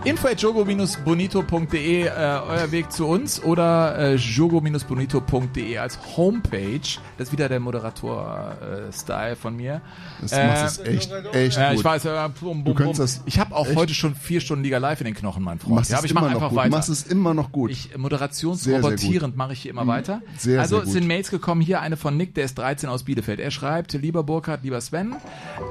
info 0.09 0.27
at 0.27 0.41
jogo-bonito.de, 0.41 2.03
äh, 2.03 2.09
euer 2.09 2.71
Weg 2.71 2.91
zu 2.91 3.05
uns 3.07 3.41
oder 3.43 3.97
äh, 3.97 4.15
jogo-bonito.de 4.15 5.77
als 5.77 5.99
Homepage. 6.15 6.79
Das 7.17 7.27
ist 7.27 7.31
wieder 7.31 7.49
der 7.49 7.59
Moderator-Style 7.59 9.35
von 9.35 9.55
mir. 9.55 9.81
Das 10.21 10.31
machst 10.31 10.79
du 10.79 10.83
echt, 10.83 11.11
echt 11.33 11.57
ja, 11.57 11.69
gut. 11.71 11.79
ich 11.79 11.83
weiß, 11.85 12.05
äh, 12.05 12.29
bum, 12.39 12.63
bum, 12.63 12.75
bum. 12.75 12.93
das 12.95 13.21
Ich 13.25 13.39
habe 13.39 13.55
auch 13.55 13.67
echt- 13.67 13.75
heute 13.75 13.93
schon 13.93 14.15
vier 14.15 14.41
Stunden 14.41 14.63
Liga 14.63 14.77
Live 14.77 15.01
in 15.01 15.05
den 15.05 15.15
Knochen, 15.15 15.43
mein 15.43 15.59
Freund. 15.59 15.75
machst 15.75 15.91
Ja, 15.91 15.95
es 15.95 15.99
aber 15.99 16.05
ich 16.05 16.11
immer 16.11 16.21
mache 16.21 16.29
noch 16.31 16.35
einfach 16.37 16.49
gut. 16.49 16.57
weiter. 16.57 16.69
Du 16.69 16.75
machst 16.75 16.89
es 16.89 17.03
immer 17.03 17.33
noch 17.33 17.51
gut. 17.51 17.71
Ich 17.71 17.89
sehr 17.89 17.97
moderationsrobotierend 17.99 19.35
mache 19.37 19.53
ich 19.53 19.61
hier 19.61 19.71
immer 19.71 19.83
Mhm. 19.83 19.87
weiter. 19.89 20.21
Sehr, 20.37 20.59
also 20.59 20.75
sehr 20.75 20.79
es 20.83 20.85
gut. 20.85 20.93
sind 20.93 21.07
Mails 21.07 21.29
gekommen, 21.31 21.61
hier 21.61 21.81
eine 21.81 21.97
von 21.97 22.15
Nick, 22.17 22.33
der 22.35 22.45
ist 22.45 22.57
13 22.57 22.89
aus 22.89 23.03
Bielefeld. 23.03 23.39
Er 23.39 23.51
schreibt, 23.51 23.93
lieber 23.93 24.23
Burkhard, 24.23 24.63
lieber 24.63 24.81
Sven, 24.81 25.15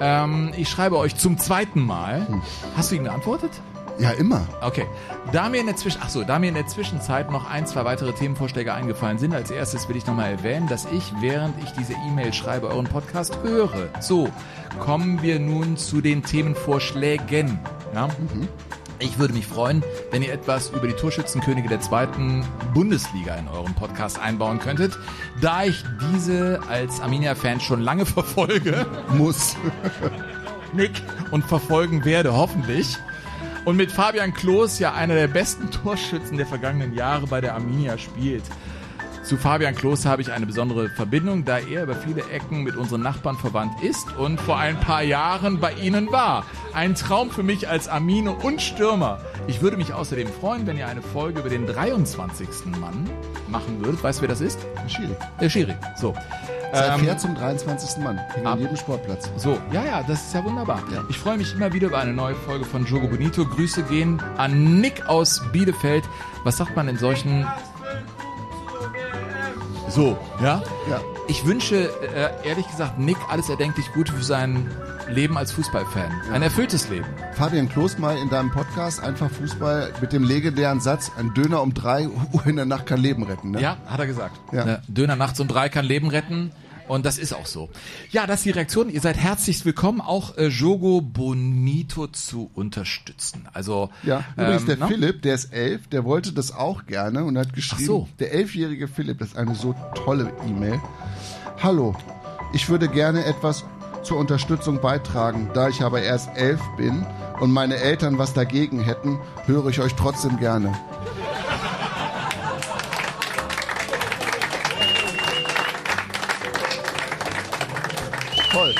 ähm, 0.00 0.52
ich 0.56 0.68
schreibe 0.68 0.98
euch 0.98 1.16
zum 1.16 1.38
zweiten 1.38 1.80
Mal. 1.80 2.26
Hast 2.76 2.90
du 2.90 2.96
ihm 2.96 3.04
geantwortet? 3.04 3.50
Ja, 3.98 4.10
immer. 4.10 4.46
Okay. 4.60 4.86
Da 5.32 5.48
mir 5.48 5.60
in 5.60 5.66
der 5.66 5.76
Zwischen 5.76 6.00
so, 6.08 6.22
da 6.22 6.38
mir 6.38 6.48
in 6.48 6.54
der 6.54 6.66
Zwischenzeit 6.66 7.30
noch 7.30 7.48
ein, 7.50 7.66
zwei 7.66 7.84
weitere 7.84 8.12
Themenvorschläge 8.12 8.74
eingefallen 8.74 9.18
sind, 9.18 9.34
als 9.34 9.50
erstes 9.50 9.88
will 9.88 9.96
ich 9.96 10.06
nochmal 10.06 10.32
erwähnen, 10.32 10.68
dass 10.68 10.86
ich, 10.92 11.12
während 11.20 11.62
ich 11.62 11.70
diese 11.72 11.94
E-Mail 11.94 12.34
schreibe, 12.34 12.68
euren 12.68 12.86
Podcast 12.86 13.38
höre. 13.42 13.88
So, 14.00 14.28
kommen 14.78 15.22
wir 15.22 15.38
nun 15.38 15.76
zu 15.76 16.00
den 16.00 16.22
Themenvorschlägen. 16.22 17.58
Ja? 17.94 18.08
Ich 18.98 19.18
würde 19.18 19.34
mich 19.34 19.46
freuen, 19.46 19.82
wenn 20.10 20.22
ihr 20.22 20.32
etwas 20.32 20.70
über 20.70 20.86
die 20.86 20.94
Torschützenkönige 20.94 21.68
der 21.68 21.80
zweiten 21.80 22.44
Bundesliga 22.72 23.34
in 23.34 23.48
eurem 23.48 23.74
Podcast 23.74 24.18
einbauen 24.18 24.58
könntet, 24.58 24.98
da 25.40 25.64
ich 25.64 25.84
diese 26.12 26.60
als 26.68 27.00
Arminia-Fan 27.00 27.60
schon 27.60 27.80
lange 27.80 28.06
verfolge. 28.06 28.86
Muss. 29.16 29.56
Nick 30.72 31.02
und 31.30 31.44
verfolgen 31.44 32.04
werde, 32.04 32.34
hoffentlich. 32.34 32.98
Und 33.66 33.76
mit 33.76 33.90
Fabian 33.90 34.32
Klos 34.32 34.78
ja 34.78 34.94
einer 34.94 35.16
der 35.16 35.26
besten 35.26 35.72
Torschützen 35.72 36.36
der 36.36 36.46
vergangenen 36.46 36.94
Jahre 36.94 37.26
bei 37.26 37.40
der 37.40 37.54
Arminia 37.54 37.98
spielt. 37.98 38.44
Zu 39.24 39.36
Fabian 39.36 39.74
Klos 39.74 40.06
habe 40.06 40.22
ich 40.22 40.30
eine 40.30 40.46
besondere 40.46 40.88
Verbindung, 40.88 41.44
da 41.44 41.58
er 41.58 41.82
über 41.82 41.96
viele 41.96 42.22
Ecken 42.30 42.62
mit 42.62 42.76
unseren 42.76 43.02
Nachbarn 43.02 43.36
verwandt 43.36 43.82
ist 43.82 44.16
und 44.18 44.40
vor 44.40 44.56
ein 44.56 44.78
paar 44.78 45.02
Jahren 45.02 45.58
bei 45.58 45.72
ihnen 45.72 46.12
war. 46.12 46.46
Ein 46.74 46.94
Traum 46.94 47.32
für 47.32 47.42
mich 47.42 47.68
als 47.68 47.88
Armine 47.88 48.30
und 48.30 48.62
Stürmer. 48.62 49.18
Ich 49.48 49.62
würde 49.62 49.76
mich 49.76 49.92
außerdem 49.92 50.28
freuen, 50.28 50.68
wenn 50.68 50.78
ihr 50.78 50.86
eine 50.86 51.02
Folge 51.02 51.40
über 51.40 51.48
den 51.48 51.66
23. 51.66 52.46
Mann 52.80 53.10
machen 53.48 53.84
würdet. 53.84 54.00
Weißt 54.00 54.20
du, 54.20 54.22
wer 54.22 54.28
das 54.28 54.40
ist? 54.40 54.60
Der 54.80 54.88
Schiri. 54.88 55.16
Der 55.40 55.50
Schiri. 55.50 55.74
So. 55.96 56.14
Er 56.72 56.94
Ähm, 56.94 57.00
fährt 57.00 57.20
zum 57.20 57.34
23. 57.34 58.02
Mann. 58.02 58.18
Hängt 58.18 58.46
an 58.46 58.58
jedem 58.58 58.76
Sportplatz. 58.76 59.30
so, 59.36 59.58
ja, 59.72 59.84
ja, 59.84 60.02
das 60.02 60.26
ist 60.26 60.34
ja 60.34 60.44
wunderbar. 60.44 60.82
Ich 61.08 61.18
freue 61.18 61.38
mich 61.38 61.54
immer 61.54 61.72
wieder 61.72 61.88
über 61.88 61.98
eine 61.98 62.12
neue 62.12 62.34
Folge 62.34 62.64
von 62.64 62.84
Jogo 62.84 63.08
Bonito. 63.08 63.44
Grüße 63.44 63.82
gehen 63.84 64.20
an 64.36 64.80
Nick 64.80 65.08
aus 65.08 65.42
Bielefeld. 65.52 66.04
Was 66.44 66.56
sagt 66.56 66.76
man 66.76 66.88
in 66.88 66.98
solchen... 66.98 67.46
So, 69.88 70.18
ja? 70.42 70.62
Ja. 70.90 71.00
Ich 71.28 71.46
wünsche, 71.46 71.90
äh, 72.14 72.30
ehrlich 72.46 72.66
gesagt, 72.68 72.98
Nick 72.98 73.16
alles 73.28 73.48
erdenklich 73.48 73.92
Gute 73.92 74.12
für 74.12 74.22
sein 74.22 74.70
Leben 75.08 75.38
als 75.38 75.52
Fußballfan. 75.52 76.10
Ein 76.32 76.42
erfülltes 76.42 76.88
Leben. 76.88 77.06
Fabian 77.34 77.68
Klos 77.68 77.96
mal 77.98 78.16
in 78.18 78.28
deinem 78.28 78.50
Podcast 78.50 79.00
einfach 79.00 79.30
Fußball 79.30 79.92
mit 80.00 80.12
dem 80.12 80.24
legendären 80.24 80.80
Satz, 80.80 81.12
ein 81.16 81.32
Döner 81.32 81.62
um 81.62 81.74
drei 81.74 82.08
Uhr 82.08 82.46
in 82.46 82.56
der 82.56 82.64
Nacht 82.66 82.86
kann 82.86 83.00
Leben 83.00 83.22
retten. 83.22 83.52
Ne? 83.52 83.60
Ja, 83.60 83.76
hat 83.86 84.00
er 84.00 84.06
gesagt. 84.06 84.40
Ja. 84.52 84.64
Ne, 84.64 84.82
Döner 84.88 85.16
nachts 85.16 85.38
um 85.38 85.48
drei 85.48 85.68
kann 85.68 85.84
Leben 85.84 86.08
retten. 86.08 86.50
Und 86.88 87.04
das 87.04 87.18
ist 87.18 87.32
auch 87.32 87.46
so. 87.46 87.68
Ja, 88.10 88.26
das 88.26 88.40
ist 88.40 88.44
die 88.46 88.50
Reaktion. 88.50 88.90
Ihr 88.90 89.00
seid 89.00 89.16
herzlichst 89.16 89.64
willkommen, 89.64 90.00
auch 90.00 90.36
äh, 90.36 90.46
Jogo 90.46 91.00
Bonito 91.00 92.06
zu 92.06 92.50
unterstützen. 92.54 93.48
Also 93.52 93.90
Ja, 94.04 94.24
übrigens 94.36 94.62
ähm, 94.62 94.66
der 94.68 94.76
ne? 94.76 94.88
Philipp, 94.88 95.22
der 95.22 95.34
ist 95.34 95.52
elf, 95.52 95.88
der 95.88 96.04
wollte 96.04 96.32
das 96.32 96.52
auch 96.52 96.86
gerne 96.86 97.24
und 97.24 97.38
hat 97.38 97.52
geschrieben, 97.54 97.86
so. 97.86 98.08
der 98.20 98.32
elfjährige 98.32 98.86
Philipp, 98.86 99.18
das 99.18 99.28
ist 99.28 99.36
eine 99.36 99.56
so 99.56 99.74
tolle 99.94 100.32
E-Mail. 100.46 100.80
Hallo, 101.60 101.96
ich 102.52 102.68
würde 102.68 102.88
gerne 102.88 103.24
etwas 103.24 103.64
zur 104.06 104.18
Unterstützung 104.18 104.80
beitragen. 104.80 105.50
Da 105.52 105.68
ich 105.68 105.82
aber 105.82 106.00
erst 106.00 106.30
elf 106.36 106.60
bin 106.76 107.04
und 107.40 107.50
meine 107.50 107.76
Eltern 107.76 108.18
was 108.18 108.32
dagegen 108.32 108.80
hätten, 108.80 109.18
höre 109.46 109.66
ich 109.66 109.80
euch 109.80 109.94
trotzdem 109.94 110.38
gerne. 110.38 110.72
Toll. 118.52 118.74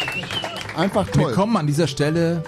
Einfach 0.77 1.07
toll. 1.09 1.29
Wir 1.29 1.33
kommen 1.33 1.57
an 1.57 1.67
dieser 1.67 1.89
Stelle 1.89 2.43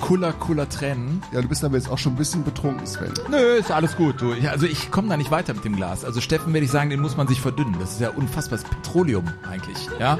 cooler, 0.00 0.32
cooler 0.32 0.68
Tränen. 0.68 1.22
Ja, 1.32 1.40
du 1.40 1.48
bist 1.48 1.64
aber 1.64 1.76
jetzt 1.76 1.90
auch 1.90 1.98
schon 1.98 2.14
ein 2.14 2.16
bisschen 2.16 2.44
betrunken, 2.44 2.86
Sven. 2.86 3.12
Nö, 3.30 3.36
ist 3.36 3.70
alles 3.70 3.96
gut. 3.96 4.20
Du. 4.20 4.32
Ich, 4.32 4.48
also 4.48 4.66
ich 4.66 4.90
komme 4.90 5.08
da 5.08 5.16
nicht 5.16 5.30
weiter 5.30 5.54
mit 5.54 5.64
dem 5.64 5.76
Glas. 5.76 6.04
Also 6.04 6.20
Steffen 6.20 6.52
werde 6.52 6.64
ich 6.64 6.70
sagen, 6.70 6.90
den 6.90 7.00
muss 7.00 7.16
man 7.16 7.28
sich 7.28 7.40
verdünnen. 7.40 7.76
Das 7.78 7.92
ist 7.92 8.00
ja 8.00 8.10
unfassbares 8.10 8.64
Petroleum 8.64 9.24
eigentlich. 9.48 9.88
Ja, 9.98 10.18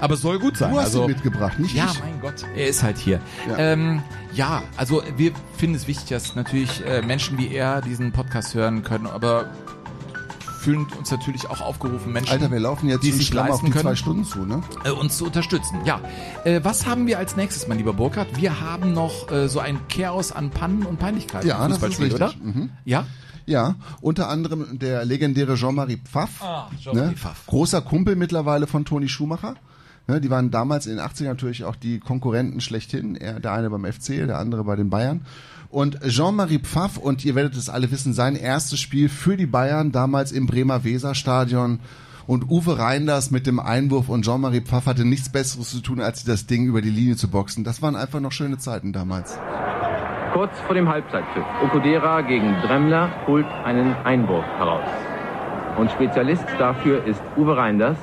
aber 0.00 0.14
es 0.14 0.22
soll 0.22 0.38
gut 0.38 0.56
sein. 0.56 0.72
Du 0.72 0.78
hast 0.78 0.86
also, 0.86 1.02
ihn 1.04 1.08
mitgebracht, 1.08 1.58
nicht 1.58 1.74
Ja, 1.74 1.88
ich. 1.92 2.00
mein 2.00 2.20
Gott, 2.20 2.44
er 2.54 2.68
ist 2.68 2.82
halt 2.82 2.98
hier. 2.98 3.20
Ja. 3.48 3.52
Ja, 3.52 3.58
ähm, 3.58 4.02
ja 4.32 4.62
also 4.76 5.02
wir 5.16 5.32
finden 5.56 5.76
es 5.76 5.86
wichtig, 5.86 6.08
dass 6.08 6.34
natürlich 6.34 6.84
äh, 6.84 7.02
Menschen 7.02 7.38
wie 7.38 7.54
er 7.54 7.80
diesen 7.80 8.12
Podcast 8.12 8.54
hören 8.54 8.82
können, 8.82 9.06
aber 9.06 9.50
fühlen 10.66 10.84
uns 10.98 11.12
natürlich 11.12 11.48
auch 11.48 11.60
aufgerufen, 11.60 12.12
Menschen, 12.12 12.32
Alter, 12.32 12.50
wir 12.50 12.58
laufen 12.58 12.88
jetzt 12.88 13.04
die 13.04 13.12
sich 13.12 13.32
leisten 13.32 13.66
die 13.66 13.70
können 13.70 13.84
zwei 13.84 13.94
Stunden 13.94 14.24
zu, 14.24 14.44
ne? 14.44 14.64
äh, 14.82 14.90
uns 14.90 15.16
zu 15.16 15.26
unterstützen. 15.26 15.78
Ja, 15.84 16.00
äh, 16.42 16.58
was 16.64 16.86
haben 16.86 17.06
wir 17.06 17.18
als 17.18 17.36
nächstes, 17.36 17.68
mein 17.68 17.78
lieber 17.78 17.92
Burkhard? 17.92 18.36
Wir 18.36 18.60
haben 18.60 18.92
noch 18.92 19.30
äh, 19.30 19.48
so 19.48 19.60
ein 19.60 19.78
Chaos 19.88 20.32
an 20.32 20.50
Pannen 20.50 20.84
und 20.84 20.98
Peinlichkeiten 20.98 21.46
Ja, 21.46 21.64
im 21.64 21.70
das 21.70 21.80
ist 21.80 22.00
richtig. 22.00 22.14
oder? 22.14 22.32
Mhm. 22.42 22.70
Ja? 22.84 23.06
Ja, 23.46 23.76
unter 24.00 24.28
anderem 24.28 24.80
der 24.80 25.04
legendäre 25.04 25.54
Jean-Marie 25.54 25.98
Pfaff. 25.98 26.42
Ah, 26.42 26.68
Jean-Marie 26.82 27.10
ne? 27.10 27.16
Pfaff. 27.16 27.46
Großer 27.46 27.80
Kumpel 27.82 28.16
mittlerweile 28.16 28.66
von 28.66 28.84
Toni 28.84 29.08
Schumacher. 29.08 29.54
Ne, 30.08 30.20
die 30.20 30.30
waren 30.30 30.50
damals 30.50 30.86
in 30.86 30.96
den 30.96 31.04
80ern 31.06 31.24
natürlich 31.26 31.64
auch 31.64 31.76
die 31.76 32.00
Konkurrenten 32.00 32.60
schlechthin. 32.60 33.14
Er, 33.14 33.38
der 33.38 33.52
eine 33.52 33.70
beim 33.70 33.84
FC, 33.84 34.26
der 34.26 34.38
andere 34.38 34.64
bei 34.64 34.74
den 34.74 34.90
Bayern. 34.90 35.20
Und 35.76 36.00
Jean-Marie 36.00 36.60
Pfaff, 36.60 36.96
und 36.96 37.22
ihr 37.26 37.34
werdet 37.34 37.54
es 37.54 37.68
alle 37.68 37.90
wissen, 37.90 38.14
sein 38.14 38.34
erstes 38.34 38.80
Spiel 38.80 39.10
für 39.10 39.36
die 39.36 39.44
Bayern 39.44 39.92
damals 39.92 40.32
im 40.32 40.46
Bremer 40.46 40.84
Weserstadion. 40.84 41.80
Und 42.26 42.48
Uwe 42.48 42.78
Reinders 42.78 43.30
mit 43.30 43.46
dem 43.46 43.60
Einwurf 43.60 44.08
und 44.08 44.24
Jean-Marie 44.24 44.62
Pfaff 44.62 44.86
hatte 44.86 45.04
nichts 45.04 45.28
Besseres 45.28 45.68
zu 45.68 45.82
tun, 45.82 46.00
als 46.00 46.24
das 46.24 46.46
Ding 46.46 46.64
über 46.64 46.80
die 46.80 46.88
Linie 46.88 47.16
zu 47.16 47.28
boxen. 47.28 47.62
Das 47.62 47.82
waren 47.82 47.94
einfach 47.94 48.20
noch 48.20 48.32
schöne 48.32 48.56
Zeiten 48.56 48.94
damals. 48.94 49.38
Kurz 50.32 50.58
vor 50.64 50.74
dem 50.74 50.88
Halbzeitpfiff. 50.88 51.44
Okodera 51.62 52.22
gegen 52.22 52.54
Dremmler 52.62 53.10
holt 53.26 53.46
einen 53.66 53.92
Einwurf 53.96 54.46
heraus. 54.56 54.88
Und 55.76 55.90
Spezialist 55.90 56.46
dafür 56.58 57.04
ist 57.04 57.20
Uwe 57.36 57.54
Reinders, 57.54 57.98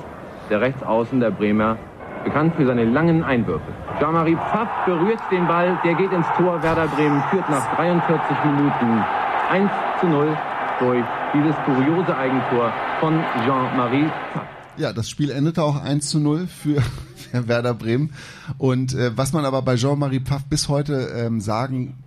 der 0.52 0.62
Rechtsaußen 0.62 1.20
der 1.20 1.32
Bremer, 1.32 1.80
bekannt 2.24 2.56
für 2.56 2.66
seine 2.66 2.86
langen 2.86 3.24
Einwürfe. 3.24 3.66
Jean-Marie 4.00 4.36
Pfaff 4.36 4.70
berührt 4.86 5.22
den 5.32 5.48
Ball, 5.48 5.80
der 5.84 5.96
geht 5.96 6.12
ins 6.12 6.28
Tor. 6.38 6.62
Werder 6.64 6.88
Bremen 6.88 7.22
führt 7.30 7.50
nach 7.50 7.76
43 7.76 8.38
Minuten 8.46 9.04
1 9.52 9.72
zu 10.00 10.08
0 10.08 10.38
durch 10.80 11.06
dieses 11.34 11.56
kuriose 11.66 12.16
Eigentor 12.16 12.74
von 13.00 13.20
Jean-Marie 13.46 14.08
Pfaff. 14.34 14.48
Ja, 14.78 14.92
das 14.92 15.10
Spiel 15.10 15.30
endete 15.30 15.64
auch 15.64 15.82
1 15.82 16.10
zu 16.10 16.20
0 16.20 16.48
für, 16.48 16.82
Werder 17.32 17.74
Bremen. 17.74 18.12
Und 18.58 18.94
äh, 18.94 19.16
was 19.16 19.34
man 19.34 19.46
aber 19.46 19.62
bei 19.62 19.76
Jean-Marie 19.76 20.22
Pfaff 20.22 20.46
bis 20.46 20.70
heute 20.70 21.12
ähm, 21.16 21.42
sagen 21.42 21.98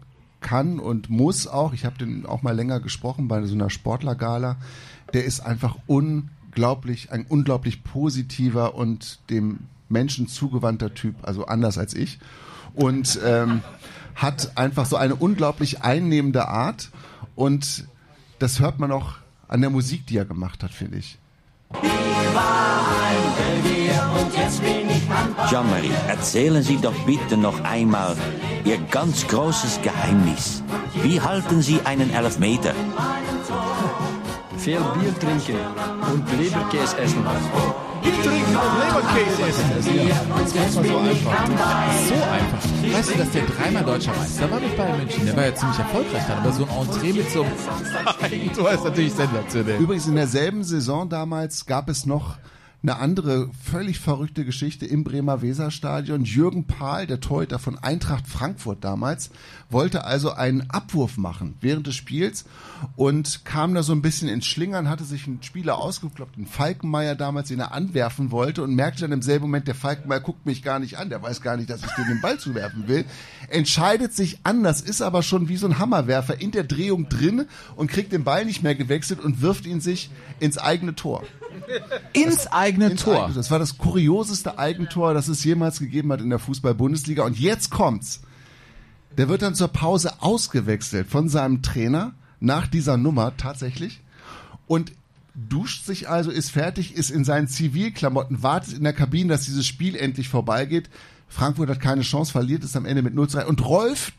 kann 0.41 0.79
und 0.79 1.11
muss 1.11 1.47
auch, 1.47 1.73
ich 1.73 1.85
habe 1.85 1.99
den 1.99 2.27
auch 2.27 2.43
mal 2.43 2.55
länger 2.55 2.81
gesprochen 2.81 3.29
bei 3.29 3.43
so 3.45 3.55
einer 3.55 3.71
Sportlergala, 3.71 4.57
der 5.13 5.25
ist 5.25 5.41
einfach 5.41 5.77
unglaublich, 5.87 7.11
ein 7.11 7.27
unglaublich 7.29 7.83
positiver 7.85 8.75
und 8.75 9.19
dem 9.31 9.61
Menschen 9.89 10.29
zugewandter 10.29 10.95
Typ, 10.95 11.17
also 11.23 11.47
anders 11.47 11.79
als 11.79 11.95
ich. 11.95 12.19
Und 12.75 13.19
ähm, 13.25 13.63
hat 14.15 14.57
einfach 14.57 14.87
so 14.87 14.97
eine 14.97 15.15
unglaublich 15.15 15.83
einnehmende 15.83 16.49
Art 16.49 16.91
und 17.35 17.87
das 18.39 18.61
hört 18.61 18.79
man 18.79 18.91
auch 18.91 19.15
an 19.49 19.61
der 19.61 19.71
Musik, 19.71 20.07
die 20.07 20.17
er 20.17 20.25
gemacht 20.25 20.63
hat, 20.63 20.71
finde 20.71 20.99
ich. 20.99 21.19
Jean-Marie, 25.49 25.91
erzählen 26.09 26.63
Sie 26.63 26.79
doch 26.79 26.95
bitte 27.05 27.37
noch 27.37 27.63
einmal 27.65 28.17
Ihr 28.65 28.79
ganz 28.91 29.27
großes 29.29 29.81
Geheimnis. 29.83 30.63
Wie 31.03 31.21
halten 31.21 31.63
Sie 31.63 31.81
einen 31.85 32.11
Elfmeter? 32.13 32.75
Veel 34.57 34.81
Bier 34.99 35.15
trinken 35.21 35.57
und 36.13 36.39
Leberkäse 36.39 36.99
essen. 36.99 37.25
Bier 38.07 38.23
trinken 38.23 38.57
und 38.57 38.73
Leberkäse 38.79 39.43
essen. 39.49 39.67
Das 40.55 40.77
war 40.77 40.85
so 40.85 40.99
einfach. 40.99 41.47
So 42.09 42.15
einfach. 42.15 42.97
Weißt 42.97 43.11
du, 43.11 43.19
dass 43.19 43.31
der 43.31 43.43
dreimal 43.43 43.85
deutscher 43.85 44.13
Meister 44.17 44.51
war 44.51 44.61
mit 44.61 44.77
Bayern 44.77 44.99
München? 44.99 45.27
Der 45.27 45.37
war 45.37 45.47
ja 45.47 45.55
ziemlich 45.55 45.79
erfolgreich 45.79 46.23
dann, 46.29 46.39
aber 46.39 46.53
so 46.53 46.65
ein 46.65 46.71
Entree 46.71 47.13
mit 47.13 47.31
so 47.31 47.43
einem 47.43 47.53
Eigentor 48.23 48.71
ist 48.71 48.85
natürlich 48.85 49.13
sensationell. 49.13 49.81
Übrigens 49.81 50.07
in 50.07 50.15
derselben 50.15 50.63
Saison 50.63 51.09
damals 51.09 51.67
gab 51.67 51.89
es 51.89 52.07
noch 52.07 52.37
eine 52.83 52.99
andere 52.99 53.51
völlig 53.65 53.99
verrückte 53.99 54.45
Geschichte 54.45 54.87
im 54.87 55.03
Bremer 55.03 55.43
Weserstadion. 55.43 56.25
Jürgen 56.25 56.67
Pahl, 56.67 57.07
der 57.07 57.21
Torhüter 57.21 57.59
von 57.59 57.79
Eintracht 57.79 58.29
Frankfurt 58.29 58.85
damals, 58.85 59.31
wollte 59.71 60.05
also 60.05 60.33
einen 60.33 60.71
Abwurf 60.71 61.17
machen 61.17 61.57
während 61.61 61.87
des 61.87 61.97
Spiels 61.97 62.45
und 62.95 63.45
kam 63.45 63.75
da 63.75 63.83
so 63.83 63.93
ein 63.93 64.03
bisschen 64.03 64.29
ins 64.29 64.47
Schlingern, 64.47 64.89
hatte 64.89 65.05
sich 65.05 65.27
einen 65.27 65.43
Spieler 65.43 65.79
ausgekloppt, 65.79 66.37
einen 66.37 66.47
Falkenmeier 66.47 67.17
damals, 67.17 67.49
den 67.49 67.61
er 67.61 67.73
anwerfen 67.73 68.31
wollte 68.31 68.63
und 68.63 68.75
merkte 68.75 69.03
dann 69.03 69.13
im 69.13 69.23
selben 69.23 69.47
Moment, 69.47 69.67
der 69.67 69.75
Falkenmeier 69.75 70.21
guckt 70.21 70.47
mich 70.47 70.63
gar 70.63 70.79
nicht 70.79 70.99
an, 70.99 71.09
der 71.09 71.23
weiß 71.23 71.43
gar 71.43 71.57
nicht, 71.57 71.71
dass 71.71 71.83
ich 71.83 71.91
dem 71.93 72.07
den 72.07 72.21
Ball 72.21 72.39
zuwerfen 72.39 72.87
will, 72.87 73.05
entscheidet 73.49 74.15
sich 74.15 74.39
anders, 74.45 74.81
ist 74.81 75.03
aber 75.03 75.23
schon 75.23 75.49
wie 75.49 75.57
so 75.57 75.67
ein 75.67 75.79
Hammerwerfer 75.79 76.41
in 76.41 76.53
der 76.53 76.65
Drehung 76.65 77.09
drin 77.09 77.47
und 77.75 77.91
kriegt 77.91 78.13
den 78.13 78.23
Ball 78.23 78.45
nicht 78.45 78.63
mehr 78.63 78.75
gewechselt 78.75 79.19
und 79.19 79.41
wirft 79.41 79.67
ihn 79.67 79.81
sich 79.81 80.11
ins 80.39 80.59
eigene 80.59 80.95
Tor. 80.95 81.25
Ins 82.13 82.47
eigene 82.47 82.91
ins 82.91 83.03
Tor. 83.03 83.25
Eigene. 83.25 83.35
Das 83.35 83.51
war 83.51 83.59
das 83.59 83.79
kurioseste 83.79 84.59
Eigentor, 84.59 85.15
das 85.15 85.29
es 85.29 85.45
jemals 85.45 85.79
gegeben 85.79 86.13
hat 86.13 86.21
in 86.21 86.31
der 86.31 86.39
Fußball-Bundesliga. 86.39 87.25
Und 87.25 87.39
jetzt 87.39 87.71
kommt's. 87.71 88.23
Der 89.17 89.29
wird 89.29 89.43
dann 89.43 89.55
zur 89.55 89.69
Pause 89.69 90.13
ausgewechselt 90.21 91.09
von 91.09 91.29
seinem 91.29 91.63
Trainer 91.63 92.13
nach 92.41 92.67
dieser 92.67 92.97
Nummer 92.97 93.37
tatsächlich 93.37 94.01
und 94.67 94.93
duscht 95.35 95.85
sich 95.85 96.09
also, 96.09 96.31
ist 96.31 96.51
fertig, 96.51 96.95
ist 96.95 97.11
in 97.11 97.25
seinen 97.25 97.49
Zivilklamotten, 97.49 98.43
wartet 98.43 98.75
in 98.75 98.85
der 98.85 98.93
Kabine, 98.93 99.31
dass 99.31 99.45
dieses 99.45 99.67
Spiel 99.67 99.97
endlich 99.97 100.29
vorbeigeht. 100.29 100.89
Frankfurt 101.29 101.69
hat 101.69 101.81
keine 101.81 102.03
Chance, 102.03 102.33
verliert 102.33 102.65
es 102.65 102.77
am 102.77 102.87
Ende 102.87 103.03
mit 103.03 103.15
0 103.15 103.29
zu 103.29 103.37
3. 103.39 103.47
Und 103.47 103.65
Rolf 103.65 104.13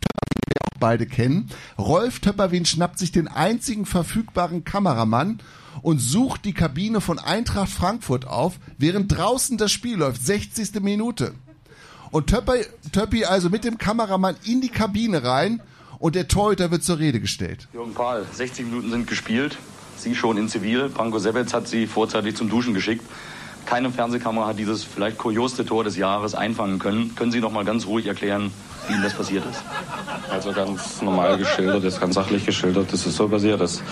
wir 0.48 0.62
auch 0.64 0.80
beide 0.80 1.06
kennen, 1.06 1.50
Rolf 1.78 2.20
Töpperwien 2.20 2.66
schnappt 2.66 3.00
sich 3.00 3.12
den 3.12 3.28
einzigen 3.28 3.86
verfügbaren 3.86 4.64
Kameramann 4.64 5.40
und 5.82 6.00
sucht 6.00 6.46
die 6.46 6.54
Kabine 6.54 7.02
von 7.02 7.20
Eintracht 7.20 7.70
Frankfurt 7.70 8.26
auf, 8.26 8.60
während 8.78 9.16
draußen 9.16 9.58
das 9.58 9.72
Spiel 9.72 9.98
läuft, 9.98 10.26
60. 10.26 10.82
Minute. 10.82 11.34
Und 12.12 12.28
Töpper, 12.28 12.56
Töppi 12.92 13.26
also 13.26 13.50
mit 13.50 13.64
dem 13.64 13.78
Kameramann 13.78 14.36
in 14.46 14.62
die 14.62 14.70
Kabine 14.70 15.24
rein 15.24 15.62
und 16.00 16.16
der 16.16 16.28
Torhüter 16.28 16.72
wird 16.72 16.84
zur 16.84 17.00
Rede 17.00 17.20
gestellt. 17.20 17.68
Jürgen 17.74 17.94
Pahl, 17.94 18.26
60 18.32 18.66
Minuten 18.66 18.92
sind 18.92 19.08
gespielt. 19.08 19.58
Sie 19.98 20.16
schon 20.16 20.38
in 20.38 20.48
Zivil. 20.48 20.90
Branko 20.90 21.20
Sebetz 21.20 21.54
hat 21.54 21.68
sie 21.68 21.88
vorzeitig 21.88 22.36
zum 22.36 22.50
Duschen 22.50 22.74
geschickt. 22.74 23.04
Keine 23.66 23.92
Fernsehkamera 23.92 24.48
hat 24.48 24.60
dieses 24.60 24.84
vielleicht 24.84 25.18
kurioseste 25.18 25.66
Tor 25.66 25.84
des 25.84 25.98
Jahres 25.98 26.36
einfangen 26.36 26.80
können. 26.80 27.16
Können 27.16 27.32
Sie 27.32 27.42
noch 27.42 27.52
mal 27.52 27.66
ganz 27.66 27.86
ruhig 27.86 28.06
erklären, 28.06 28.52
wie 28.88 28.94
Ihnen 28.94 29.04
das 29.04 29.14
passiert 29.14 29.44
ist? 29.46 29.64
Also 30.32 30.52
ganz 30.52 31.02
normal 31.02 31.38
geschildert, 31.38 31.84
ist 31.84 32.00
ganz 32.00 32.16
sachlich 32.16 32.46
geschildert, 32.46 32.92
dass 32.92 33.06
es 33.06 33.16
so 33.16 33.28
passiert 33.28 33.62
ist. 33.62 33.84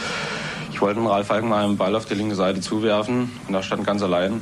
Ich 0.72 0.82
wollte 0.82 1.00
dem 1.00 1.08
Ralf 1.08 1.28
Falken 1.28 1.54
einen 1.54 1.78
Ball 1.78 1.96
auf 1.96 2.06
die 2.06 2.16
linke 2.16 2.36
Seite 2.36 2.60
zuwerfen 2.60 3.32
und 3.48 3.54
er 3.54 3.64
stand 3.64 3.86
ganz 3.86 4.02
allein. 4.04 4.42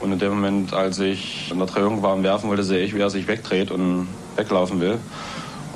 Und 0.00 0.12
in 0.12 0.18
dem 0.18 0.30
Moment, 0.30 0.74
als 0.74 0.98
ich 0.98 1.50
in 1.50 1.58
der 1.58 1.66
Drehung 1.66 2.02
war 2.02 2.12
am 2.12 2.22
Werfen 2.22 2.48
wollte, 2.48 2.64
sehe 2.64 2.84
ich, 2.84 2.94
wie 2.94 3.00
er 3.00 3.10
sich 3.10 3.28
wegdreht 3.28 3.70
und 3.70 4.08
weglaufen 4.36 4.80
will. 4.80 4.98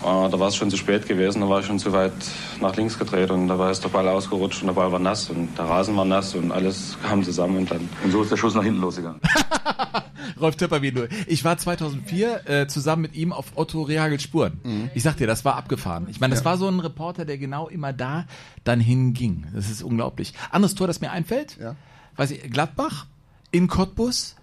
Äh, 0.03 0.31
da 0.31 0.39
war 0.39 0.49
es 0.49 0.57
schon 0.57 0.71
zu 0.71 0.77
spät 0.77 1.07
gewesen, 1.07 1.41
da 1.41 1.49
war 1.49 1.61
ich 1.61 1.67
schon 1.67 1.79
zu 1.79 1.93
weit 1.93 2.13
nach 2.61 2.77
links 2.77 2.99
gedreht 2.99 3.31
und 3.31 3.49
dabei 3.49 3.71
ist 3.71 3.83
der 3.85 3.89
Ball 3.89 4.07
ausgerutscht 4.09 4.61
und 4.63 4.69
der 4.69 4.75
Ball 4.75 4.93
war 4.93 4.99
nass 4.99 5.31
und 5.31 5.57
der 5.59 5.65
Rasen 5.67 5.97
war 5.97 6.05
nass 6.05 6.35
und 6.35 6.53
alles 6.53 6.97
kam 7.07 7.23
zusammen 7.25 7.59
und 7.59 7.71
dann. 7.71 7.89
Und 8.05 8.11
so 8.13 8.23
ist 8.23 8.31
der 8.31 8.37
Schuss 8.37 8.55
nach 8.55 8.63
hinten 8.65 8.81
losgegangen. 8.81 9.21
Rolf 10.41 10.57
Töpperwien 10.57 10.95
nur. 10.95 11.09
Ich 11.27 11.45
war 11.45 11.57
2004 11.57 12.49
äh, 12.49 12.67
zusammen 12.67 13.03
mit 13.03 13.15
ihm 13.15 13.33
auf 13.33 13.47
Otto 13.55 13.83
Rehagels 13.83 14.23
Spuren. 14.23 14.61
Mhm. 14.65 14.91
Ich 14.95 15.03
sag 15.03 15.17
dir, 15.17 15.27
das 15.27 15.45
war 15.45 15.57
abgefahren. 15.57 16.09
Ich 16.11 16.21
meine, 16.21 16.35
das 16.35 16.41
Ja. 16.41 16.51
war 16.51 16.59
so 16.59 16.69
ein 16.69 16.81
Reporter, 16.81 17.25
der 17.25 17.39
genau 17.39 17.69
immer 17.69 17.93
da 17.93 18.27
dann 18.65 18.81
hinging. 18.81 19.47
Das 19.55 19.71
ist 19.71 19.83
unglaublich. 19.83 20.35
Anderes 20.51 20.75
Tor, 20.75 20.87
das 20.89 21.01
mir 21.01 21.11
einfällt, 21.11 21.57
Ja. 21.61 21.75
weiß 22.17 22.33
ich, 22.33 22.43
Gladbach 22.51 23.07
in 23.51 23.67
Cottbus. 23.69 24.37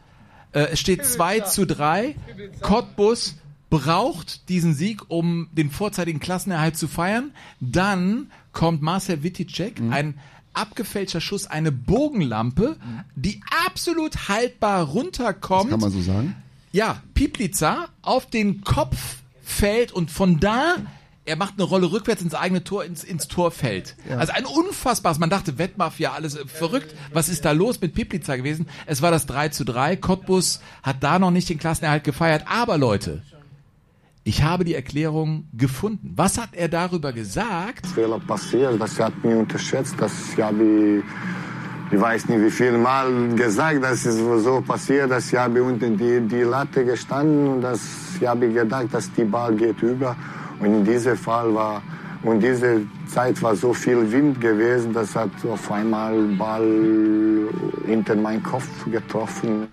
Äh, 0.53 0.67
es 0.71 0.79
steht 0.79 1.05
2 1.05 1.41
zu 1.41 1.65
3. 1.67 2.15
Cottbus 2.61 3.35
braucht 3.73 4.49
diesen 4.49 4.75
Sieg, 4.75 5.01
um 5.09 5.47
den 5.51 5.71
vorzeitigen 5.71 6.19
Klassenerhalt 6.19 6.77
zu 6.77 6.87
feiern. 6.87 7.31
Dann 7.59 8.29
kommt 8.51 8.83
Marcel 8.83 9.23
Witticek, 9.23 9.79
Mhm. 9.81 9.91
ein 9.91 10.19
abgefälschter 10.53 11.19
Schuss, 11.19 11.47
eine 11.47 11.71
Bogenlampe, 11.71 12.77
die 13.15 13.41
absolut 13.65 14.29
haltbar 14.29 14.83
runterkommt. 14.83 15.71
Kann 15.71 15.79
man 15.79 15.89
so 15.91 16.01
sagen? 16.01 16.35
Ja, 16.71 17.01
Piplica 17.15 17.87
auf 18.03 18.27
den 18.27 18.61
Kopf 18.63 19.17
fällt 19.43 19.91
und 19.91 20.11
von 20.11 20.39
da, 20.39 20.75
er 21.25 21.35
macht 21.35 21.53
eine 21.55 21.63
Rolle 21.63 21.91
rückwärts 21.91 22.21
ins 22.21 22.35
eigene 22.35 22.63
Tor, 22.63 22.85
ins, 22.85 23.03
ins 23.03 23.27
Tor 23.27 23.49
fällt. 23.49 23.95
Ja. 24.07 24.17
Also 24.17 24.33
ein 24.33 24.45
unfassbares, 24.45 25.17
man 25.17 25.31
dachte 25.31 25.57
Wettmafia, 25.57 26.11
alles 26.11 26.35
äh, 26.35 26.45
verrückt. 26.45 26.93
Was 27.11 27.27
ist 27.27 27.43
da 27.45 27.53
los 27.53 27.81
mit 27.81 27.95
Piplica 27.95 28.35
gewesen? 28.35 28.67
Es 28.85 29.01
war 29.01 29.09
das 29.09 29.25
3 29.25 29.49
zu 29.49 29.63
3. 29.65 29.95
Cottbus 29.95 30.59
hat 30.83 30.97
da 31.01 31.17
noch 31.17 31.31
nicht 31.31 31.49
den 31.49 31.57
Klassenerhalt 31.57 32.03
gefeiert. 32.03 32.43
Aber 32.47 32.77
Leute, 32.77 33.23
ich 34.23 34.43
habe 34.43 34.63
die 34.63 34.73
Erklärung 34.73 35.47
gefunden. 35.53 36.13
Was 36.15 36.37
hat 36.37 36.49
er 36.53 36.69
darüber 36.69 37.11
gesagt? 37.11 37.87
Fehler 37.87 38.19
passiert, 38.19 38.79
das 38.79 38.99
hat 38.99 39.13
mich 39.23 39.35
unterschätzt, 39.35 39.95
das 39.97 40.11
habe 40.37 40.63
ich, 40.63 41.93
ich 41.93 41.99
weiß 41.99 42.29
nicht 42.29 42.41
wie 42.41 42.49
viel 42.49 42.77
Mal 42.77 43.35
gesagt, 43.35 43.83
dass 43.83 44.05
es 44.05 44.17
so 44.43 44.61
passiert, 44.61 45.11
dass 45.11 45.31
ich 45.31 45.37
habe 45.37 45.61
unter 45.61 45.89
die, 45.89 46.21
die 46.21 46.41
Latte 46.41 46.85
gestanden 46.85 47.47
und 47.47 47.61
das, 47.61 47.81
ich 48.19 48.27
habe 48.27 48.49
gedacht, 48.49 48.87
dass 48.91 49.11
die 49.11 49.25
Ball 49.25 49.53
geht 49.55 49.81
über 49.81 50.15
und 50.59 50.67
in 50.67 50.85
diesem 50.85 51.17
Fall 51.17 51.53
war 51.53 51.81
und 52.23 52.41
diese 52.41 52.83
Zeit 53.07 53.41
war 53.41 53.55
so 53.55 53.73
viel 53.73 54.09
Wind 54.09 54.39
gewesen, 54.39 54.93
das 54.93 55.13
hat 55.13 55.31
auf 55.45 55.69
einmal 55.69 56.13
Ball 56.37 57.49
hinter 57.85 58.15
meinen 58.15 58.41
Kopf 58.41 58.89
getroffen. 58.89 59.67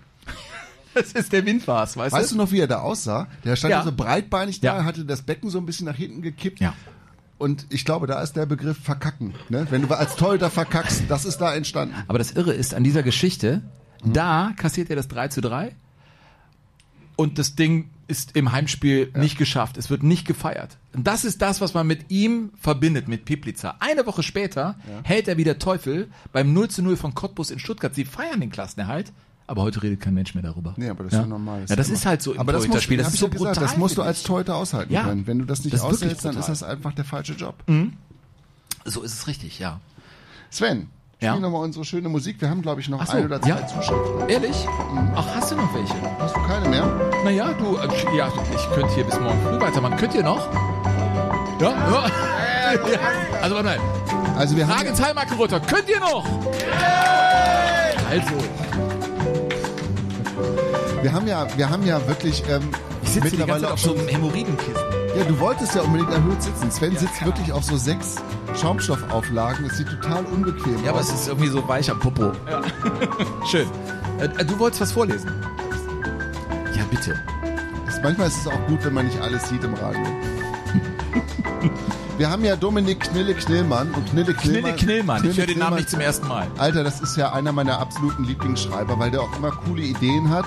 Das 0.95 1.13
ist 1.13 1.33
der 1.33 1.45
Windfass, 1.47 1.97
weißt, 1.97 2.13
Weißt 2.15 2.33
du 2.33 2.37
noch, 2.37 2.51
wie 2.53 2.59
er 2.61 2.67
da 2.67 2.81
aussah? 2.81 3.29
Der 3.45 3.57
stand 3.57 3.71
Ja. 3.73 3.79
ja 3.79 3.85
so 3.85 3.93
breitbeinig 3.93 4.61
da, 4.61 4.79
Ja. 4.79 4.85
hatte 4.85 5.05
das 5.05 5.23
Becken 5.23 5.49
so 5.51 5.59
ein 5.59 5.67
bisschen 5.67 5.87
nach 5.87 5.97
hinten 5.97 6.23
gekippt. 6.23 6.61
Ja. 6.61 6.75
Und 7.39 7.67
ich 7.71 7.85
glaube, 7.85 8.07
da 8.07 8.21
ist 8.21 8.35
der 8.37 8.45
Begriff 8.47 8.79
verkacken. 8.83 9.35
Ne? 9.49 9.67
Wenn 9.71 9.83
du 9.83 9.95
als 9.95 10.17
Torhüter 10.17 10.51
verkackst, 10.51 11.05
das 11.09 11.25
ist 11.25 11.39
da 11.39 11.55
entstanden. 11.55 11.95
Aber 12.07 12.19
das 12.19 12.33
Irre 12.33 12.53
ist 12.53 12.75
an 12.75 12.85
dieser 12.85 13.03
Geschichte, 13.03 13.63
da 14.05 14.53
kassiert 14.57 14.91
er 14.91 14.97
das 14.97 15.09
3 15.09 15.29
zu 15.29 15.41
3 15.41 15.75
und 17.17 17.39
das 17.39 17.55
Ding 17.55 17.91
ist 18.09 18.35
im 18.37 18.51
Heimspiel 18.51 19.13
nicht 19.15 19.39
geschafft. 19.39 19.77
Es 19.77 19.89
wird 19.89 20.03
nicht 20.03 20.27
gefeiert. 20.27 20.79
Und 20.93 21.07
das 21.07 21.25
ist 21.25 21.41
das, 21.43 21.61
was 21.61 21.75
man 21.75 21.87
mit 21.87 22.11
ihm 22.11 22.51
verbindet, 22.61 23.07
mit 23.09 23.25
Piplica. 23.25 23.77
Eine 23.79 24.05
Woche 24.07 24.23
später 24.25 24.75
hält 25.05 25.29
er 25.29 25.37
wieder 25.37 25.59
Teufel 25.59 26.09
beim 26.33 26.53
0 26.53 26.69
zu 26.69 26.83
0 26.83 26.97
von 26.97 27.15
Cottbus 27.15 27.51
in 27.53 27.59
Stuttgart. 27.61 27.95
Sie 27.95 28.05
feiern 28.05 28.41
den 28.41 28.51
Klassenerhalt, 28.51 29.13
aber 29.51 29.63
heute 29.63 29.83
redet 29.83 29.99
kein 30.01 30.15
Mensch 30.15 30.33
mehr 30.35 30.45
darüber. 30.45 30.75
Nee, 30.77 30.89
aber 30.89 31.03
das 31.03 31.13
ist 31.13 31.19
ja 31.19 31.27
normal. 31.27 31.65
Ja, 31.69 31.75
das 31.75 31.91
ist 31.91 32.07
halt 32.07 32.23
so 32.23 32.33
im 32.33 32.39
aber 32.39 32.53
das 32.53 32.61
muss, 32.61 32.67
Torhüterspiel. 32.69 32.99
Das 32.99 33.09
ist 33.09 33.19
so 33.19 33.27
ja 33.27 33.33
gesagt, 33.33 33.55
brutal. 33.57 33.69
Das 33.69 33.77
musst 33.77 33.99
du 33.99 34.03
als. 34.03 34.23
Torhüter 34.23 34.55
aushalten 34.55 34.93
Ja. 34.93 35.03
können. 35.03 35.27
Wenn 35.27 35.41
du 35.41 35.45
das 35.45 35.65
nicht 35.65 35.75
Das 35.75 35.81
aushältst, 35.83 36.25
dann 36.25 36.37
ist 36.37 36.49
das 36.49 36.63
einfach 36.63 36.93
der 36.93 37.05
falsche 37.05 37.33
Job. 37.33 37.57
Mhm. 37.67 37.95
So 38.85 39.03
ist 39.03 39.13
es 39.13 39.27
richtig, 39.27 39.59
ja. 39.59 39.81
Sven, 40.51 40.89
Ja? 41.21 41.33
spiel 41.33 41.43
nochmal 41.43 41.65
unsere 41.65 41.85
schöne 41.85 42.09
Musik. 42.09 42.41
Wir 42.41 42.49
haben, 42.49 42.63
glaube 42.63 42.81
ich, 42.81 42.89
noch 42.89 43.05
so, 43.05 43.13
ein 43.13 43.25
oder 43.25 43.43
zwei 43.43 43.49
ja? 43.49 43.67
Zuschriften. 43.67 44.29
Ehrlich? 44.29 44.67
Ach, 45.17 45.27
hast 45.35 45.51
du 45.51 45.57
noch 45.57 45.75
welche? 45.75 45.95
Hast 46.21 46.37
du 46.37 46.41
keine 46.43 46.69
mehr? 46.69 46.87
Naja, 47.25 47.53
du, 47.53 47.77
äh, 47.77 48.17
ja, 48.17 48.29
ich 48.55 48.71
könnte 48.75 48.95
hier 48.95 49.05
bis 49.05 49.19
morgen 49.19 49.41
früh 49.43 49.61
weitermachen. 49.61 49.97
Könnt 49.97 50.15
ihr 50.15 50.23
noch? 50.23 50.49
Ja? 51.61 51.71
ja. 51.71 52.05
ja. 52.73 53.01
Also, 53.43 53.57
warte 53.57 53.69
mal. 53.69 53.81
Also 54.37 54.57
wir 54.57 54.67
Frage 54.67 54.91
haben 54.91 55.05
Heilmarkenrotter. 55.05 55.59
Könnt 55.61 55.89
ihr 55.89 55.99
noch? 55.99 56.25
Also. 58.09 58.90
Wir 61.03 61.13
haben 61.13 61.27
ja, 61.27 61.47
wir 61.57 61.71
haben 61.71 61.85
ja 61.87 62.07
wirklich 62.09 62.43
ähm, 62.49 62.63
Ich 63.03 63.11
sitze 63.11 63.43
auch 63.45 63.73
auf 63.73 63.81
so 63.81 63.91
schon- 63.91 63.99
einem 63.99 64.09
Hämorrhoidenkissen. 64.09 64.75
Ja, 65.17 65.25
du 65.25 65.39
wolltest 65.41 65.75
ja 65.75 65.83
unbedingt 65.83 66.13
erhöht 66.13 66.43
sitzen. 66.43 66.71
Sven 66.71 66.97
sitzt 66.97 67.25
wirklich 67.25 67.53
auf 67.53 67.65
so 67.65 67.77
sechs 67.77 68.17
Schaumstoffauflagen. 68.61 69.65
Es 69.67 69.77
sieht 69.79 69.89
total 69.89 70.25
unbequem 70.27 70.83
Ja, 70.85 70.91
aber 70.91 71.01
aus. 71.01 71.09
es 71.13 71.23
ist 71.23 71.29
irgendwie 71.29 71.49
so 71.49 71.67
weich 71.67 71.91
am 71.91 71.99
Popo. 71.99 72.33
Ja. 72.49 72.61
Schön. 73.51 73.67
Äh, 74.19 74.45
du 74.45 74.59
wolltest 74.59 74.83
was 74.83 74.93
vorlesen? 74.93 75.31
Ja, 76.77 76.85
bitte. 76.91 77.19
Es- 77.89 78.01
manchmal 78.03 78.29
ist 78.29 78.39
es 78.39 78.47
auch 78.47 78.67
gut, 78.69 78.85
wenn 78.85 78.95
man 78.95 79.07
nicht 79.07 79.21
alles 79.21 79.49
sieht 79.49 79.65
im 79.65 79.75
Radio. 79.75 80.01
Wir 82.19 82.31
haben 82.31 82.45
ja 82.45 82.55
Dominik 82.55 83.01
Knille 83.01 83.35
Knillmann 83.35 83.91
und 83.93 84.11
Knille 84.11 84.35
Knillmann. 84.35 84.77
Knille 84.77 84.77
Knillmann. 84.77 85.17
Ich 85.17 85.23
Knille 85.23 85.37
höre 85.39 85.47
den 85.47 85.59
Namen 85.59 85.77
nicht 85.77 85.89
zum 85.91 86.01
ersten 86.01 86.29
Mal. 86.29 86.47
Alter, 86.59 86.85
das 86.85 87.01
ist 87.01 87.17
ja 87.17 87.33
einer 87.33 87.51
meiner 87.53 87.79
absoluten 87.81 88.25
Lieblingsschreiber, 88.25 88.99
weil 88.99 89.11
der 89.11 89.23
auch 89.23 89.35
immer 89.39 89.51
coole 89.51 89.83
Ideen 89.83 90.29
hat. 90.31 90.45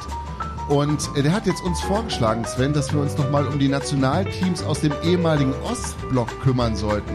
Und 0.70 1.10
äh, 1.16 1.22
der 1.24 1.34
hat 1.34 1.46
jetzt 1.46 1.62
uns 1.64 1.82
vorgeschlagen, 1.82 2.46
Sven, 2.46 2.74
dass 2.74 2.94
wir 2.94 3.02
uns 3.02 3.18
nochmal 3.18 3.46
um 3.48 3.60
die 3.60 3.68
Nationalteams 3.68 4.64
aus 4.64 4.80
dem 4.80 4.94
ehemaligen 5.04 5.54
Ostblock 5.70 6.42
kümmern 6.42 6.76
sollten. 6.76 7.14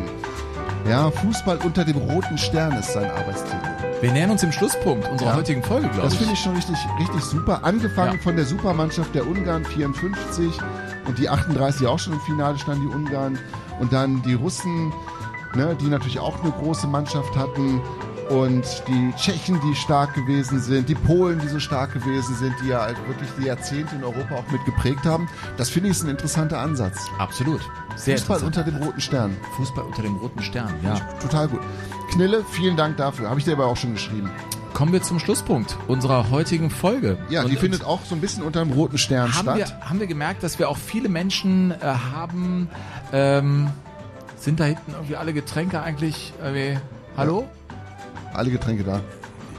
Ja, 0.88 1.10
Fußball 1.10 1.58
unter 1.64 1.84
dem 1.84 1.96
roten 1.96 2.38
Stern 2.38 2.72
ist 2.74 2.92
sein 2.92 3.10
Arbeitstitel. 3.10 3.66
Wir 4.00 4.12
nähern 4.12 4.30
uns 4.30 4.42
dem 4.42 4.52
Schlusspunkt 4.52 5.10
unserer 5.10 5.30
Ja. 5.30 5.36
heutigen 5.36 5.62
Folge, 5.62 5.88
glaube 5.88 6.02
Das 6.02 6.12
ich. 6.12 6.18
finde 6.20 6.34
ich 6.34 6.40
schon 6.40 6.54
richtig, 6.54 6.76
richtig 7.00 7.20
super. 7.22 7.64
Angefangen 7.64 8.14
Ja. 8.14 8.20
von 8.22 8.36
der 8.36 8.44
Supermannschaft 8.46 9.14
der 9.14 9.26
Ungarn 9.26 9.64
54 9.64 10.52
und 11.06 11.18
die 11.18 11.28
38 11.28 11.86
auch 11.86 11.98
schon 11.98 12.12
im 12.12 12.20
Finale 12.20 12.58
standen, 12.58 12.88
die 12.88 12.94
Ungarn. 12.94 13.38
Und 13.80 13.92
dann 13.92 14.22
die 14.22 14.34
Russen, 14.34 14.92
ne, 15.54 15.76
die 15.80 15.86
natürlich 15.86 16.20
auch 16.20 16.40
eine 16.42 16.52
große 16.52 16.86
Mannschaft 16.86 17.36
hatten. 17.36 17.80
Und 18.30 18.64
die 18.86 19.12
Tschechen, 19.16 19.60
die 19.60 19.74
stark 19.74 20.14
gewesen 20.14 20.60
sind, 20.60 20.88
die 20.88 20.94
Polen, 20.94 21.38
die 21.40 21.48
so 21.48 21.58
stark 21.60 21.94
gewesen 21.94 22.34
sind, 22.34 22.54
die 22.62 22.68
ja 22.68 22.80
halt 22.82 22.96
wirklich 23.06 23.28
die 23.38 23.44
Jahrzehnte 23.46 23.94
in 23.96 24.04
Europa 24.04 24.34
auch 24.36 24.50
mit 24.50 24.64
geprägt 24.64 25.04
haben. 25.06 25.28
Das 25.56 25.70
finde 25.70 25.88
ich 25.90 25.96
ist 25.96 26.02
ein 26.04 26.10
interessanter 26.10 26.58
Ansatz. 26.58 27.06
Absolut. 27.18 27.60
Sehr 27.96 28.18
Fußball 28.18 28.42
unter 28.42 28.62
dem 28.62 28.76
roten 28.76 29.00
Stern. 29.00 29.36
Fußball 29.56 29.84
unter 29.84 30.02
dem 30.02 30.16
roten 30.16 30.42
Stern, 30.42 30.74
ja. 30.82 30.94
Total 31.20 31.48
gut. 31.48 31.60
Knille, 32.10 32.44
vielen 32.50 32.76
Dank 32.76 32.96
dafür. 32.96 33.28
Habe 33.30 33.38
ich 33.40 33.44
dir 33.44 33.52
aber 33.52 33.66
auch 33.66 33.76
schon 33.76 33.94
geschrieben. 33.94 34.30
Kommen 34.74 34.92
wir 34.92 35.02
zum 35.02 35.18
Schlusspunkt 35.18 35.76
unserer 35.88 36.30
heutigen 36.30 36.70
Folge. 36.70 37.18
Ja, 37.30 37.42
Und- 37.42 37.50
die 37.50 37.56
findet 37.56 37.84
auch 37.84 38.00
so 38.04 38.14
ein 38.14 38.20
bisschen 38.20 38.42
unter 38.44 38.60
dem 38.60 38.72
roten 38.72 38.98
Stern 38.98 39.34
haben 39.34 39.42
statt. 39.42 39.56
wir, 39.56 39.80
haben 39.88 39.98
wir 40.00 40.06
gemerkt, 40.06 40.42
dass 40.42 40.58
wir 40.58 40.68
auch 40.68 40.76
viele 40.76 41.08
Menschen 41.08 41.70
äh, 41.72 41.76
haben, 41.84 42.68
ähm, 43.12 43.70
sind 44.36 44.60
da 44.60 44.64
hinten 44.64 44.92
irgendwie 44.92 45.16
alle 45.16 45.32
Getränke 45.32 45.80
eigentlich, 45.82 46.32
irgendwie, 46.40 46.78
hallo? 47.16 47.48
Alle 48.38 48.50
Getränke 48.50 48.84
da. 48.84 49.00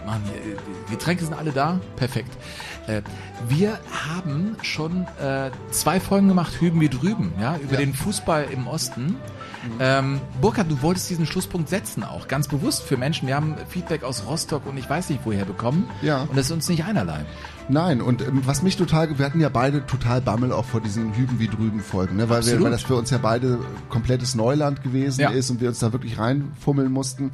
Mann, 0.06 0.22
die 0.26 0.56
die 0.88 0.92
Getränke 0.94 1.24
sind 1.24 1.34
alle 1.34 1.52
da? 1.52 1.80
Perfekt. 1.98 2.32
Äh, 2.88 3.02
wir 3.48 3.78
haben 4.08 4.56
schon 4.64 5.06
äh, 5.22 5.52
zwei 5.72 6.00
Folgen 6.00 6.28
gemacht, 6.28 6.60
hüben 6.60 6.82
wie 6.82 6.90
drüben, 6.90 7.34
ja, 7.40 7.58
über 7.58 7.78
den 7.78 7.94
Fußball 7.94 8.48
im 8.52 8.68
Osten. 8.68 9.18
Ähm, 9.80 10.22
Burkhard, 10.42 10.72
du 10.72 10.82
wolltest 10.82 11.10
diesen 11.10 11.26
Schlusspunkt 11.26 11.70
setzen 11.70 12.04
auch, 12.04 12.28
ganz 12.30 12.48
bewusst 12.48 12.84
für 12.84 12.96
Menschen. 12.98 13.28
Wir 13.28 13.36
haben 13.36 13.56
Feedback 13.68 14.04
aus 14.04 14.24
Rostock 14.26 14.66
und 14.66 14.78
ich 14.78 14.90
weiß 14.90 15.10
nicht 15.10 15.22
woher 15.26 15.44
bekommen. 15.46 15.90
Ja. 16.02 16.22
Und 16.22 16.38
das 16.38 16.46
ist 16.46 16.52
uns 16.52 16.70
nicht 16.70 16.86
einerlei. 16.86 17.26
Nein, 17.68 18.02
und 18.02 18.22
ähm, 18.22 18.42
was 18.46 18.64
mich 18.64 18.78
total, 18.78 19.20
wir 19.20 19.26
hatten 19.26 19.42
ja 19.42 19.50
beide 19.50 19.86
total 19.86 20.22
Bammel 20.22 20.54
auch 20.54 20.66
vor 20.66 20.82
diesen 20.82 21.14
Hüben 21.14 21.40
wie 21.40 21.50
drüben 21.50 21.82
Folgen, 21.82 22.16
ne? 22.16 22.30
weil, 22.30 22.46
wir, 22.46 22.62
weil 22.62 22.72
das 22.72 22.84
für 22.84 22.96
uns 22.96 23.10
ja 23.12 23.20
beide 23.20 23.60
komplettes 23.90 24.34
Neuland 24.34 24.82
gewesen 24.82 25.22
Ja. 25.22 25.30
ist 25.30 25.50
und 25.50 25.60
wir 25.62 25.68
uns 25.70 25.80
da 25.80 25.92
wirklich 25.92 26.18
reinfummeln 26.18 26.92
mussten. 26.92 27.32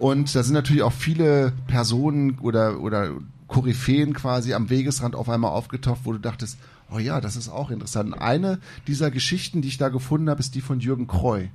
Und 0.00 0.34
da 0.34 0.42
sind 0.42 0.54
natürlich 0.54 0.82
auch 0.82 0.94
viele 0.94 1.52
Personen 1.66 2.38
oder, 2.38 2.80
oder 2.80 3.10
Koryphäen 3.48 4.14
quasi 4.14 4.54
am 4.54 4.70
Wegesrand 4.70 5.14
auf 5.14 5.28
einmal 5.28 5.50
aufgetaucht, 5.50 6.00
wo 6.04 6.12
du 6.12 6.18
dachtest, 6.18 6.56
oh 6.90 6.98
ja, 6.98 7.20
das 7.20 7.36
ist 7.36 7.50
auch 7.50 7.70
interessant. 7.70 8.18
Eine 8.18 8.60
dieser 8.86 9.10
Geschichten, 9.10 9.60
die 9.60 9.68
ich 9.68 9.76
da 9.76 9.90
gefunden 9.90 10.30
habe, 10.30 10.40
ist 10.40 10.54
die 10.54 10.62
von 10.62 10.80
Jürgen 10.80 11.06
Kreu. 11.06 11.48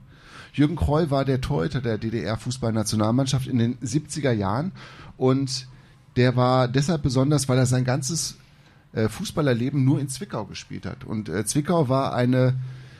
Jürgen 0.53 0.75
Kreu 0.75 1.09
war 1.09 1.25
der 1.25 1.41
Torhüter 1.41 1.81
der 1.81 1.97
DDR-Fußballnationalmannschaft 1.97 3.47
in 3.47 3.57
den 3.57 3.77
70er 3.79 4.31
Jahren 4.31 4.73
und 5.17 5.67
der 6.15 6.35
war 6.35 6.67
deshalb 6.67 7.01
besonders, 7.01 7.49
weil 7.49 7.57
er 7.57 7.65
sein 7.65 7.83
ganzes 7.83 8.37
äh, 8.93 9.09
Fußballerleben 9.09 9.83
nur 9.83 9.99
in 9.99 10.07
Zwickau 10.07 10.45
gespielt 10.45 10.85
hat. 10.85 11.03
Und 11.03 11.29
äh, 11.29 11.45
Zwickau 11.45 11.89
war 11.89 12.13
eine 12.13 12.53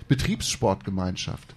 Betriebssportgemeinschaft. 0.07 1.55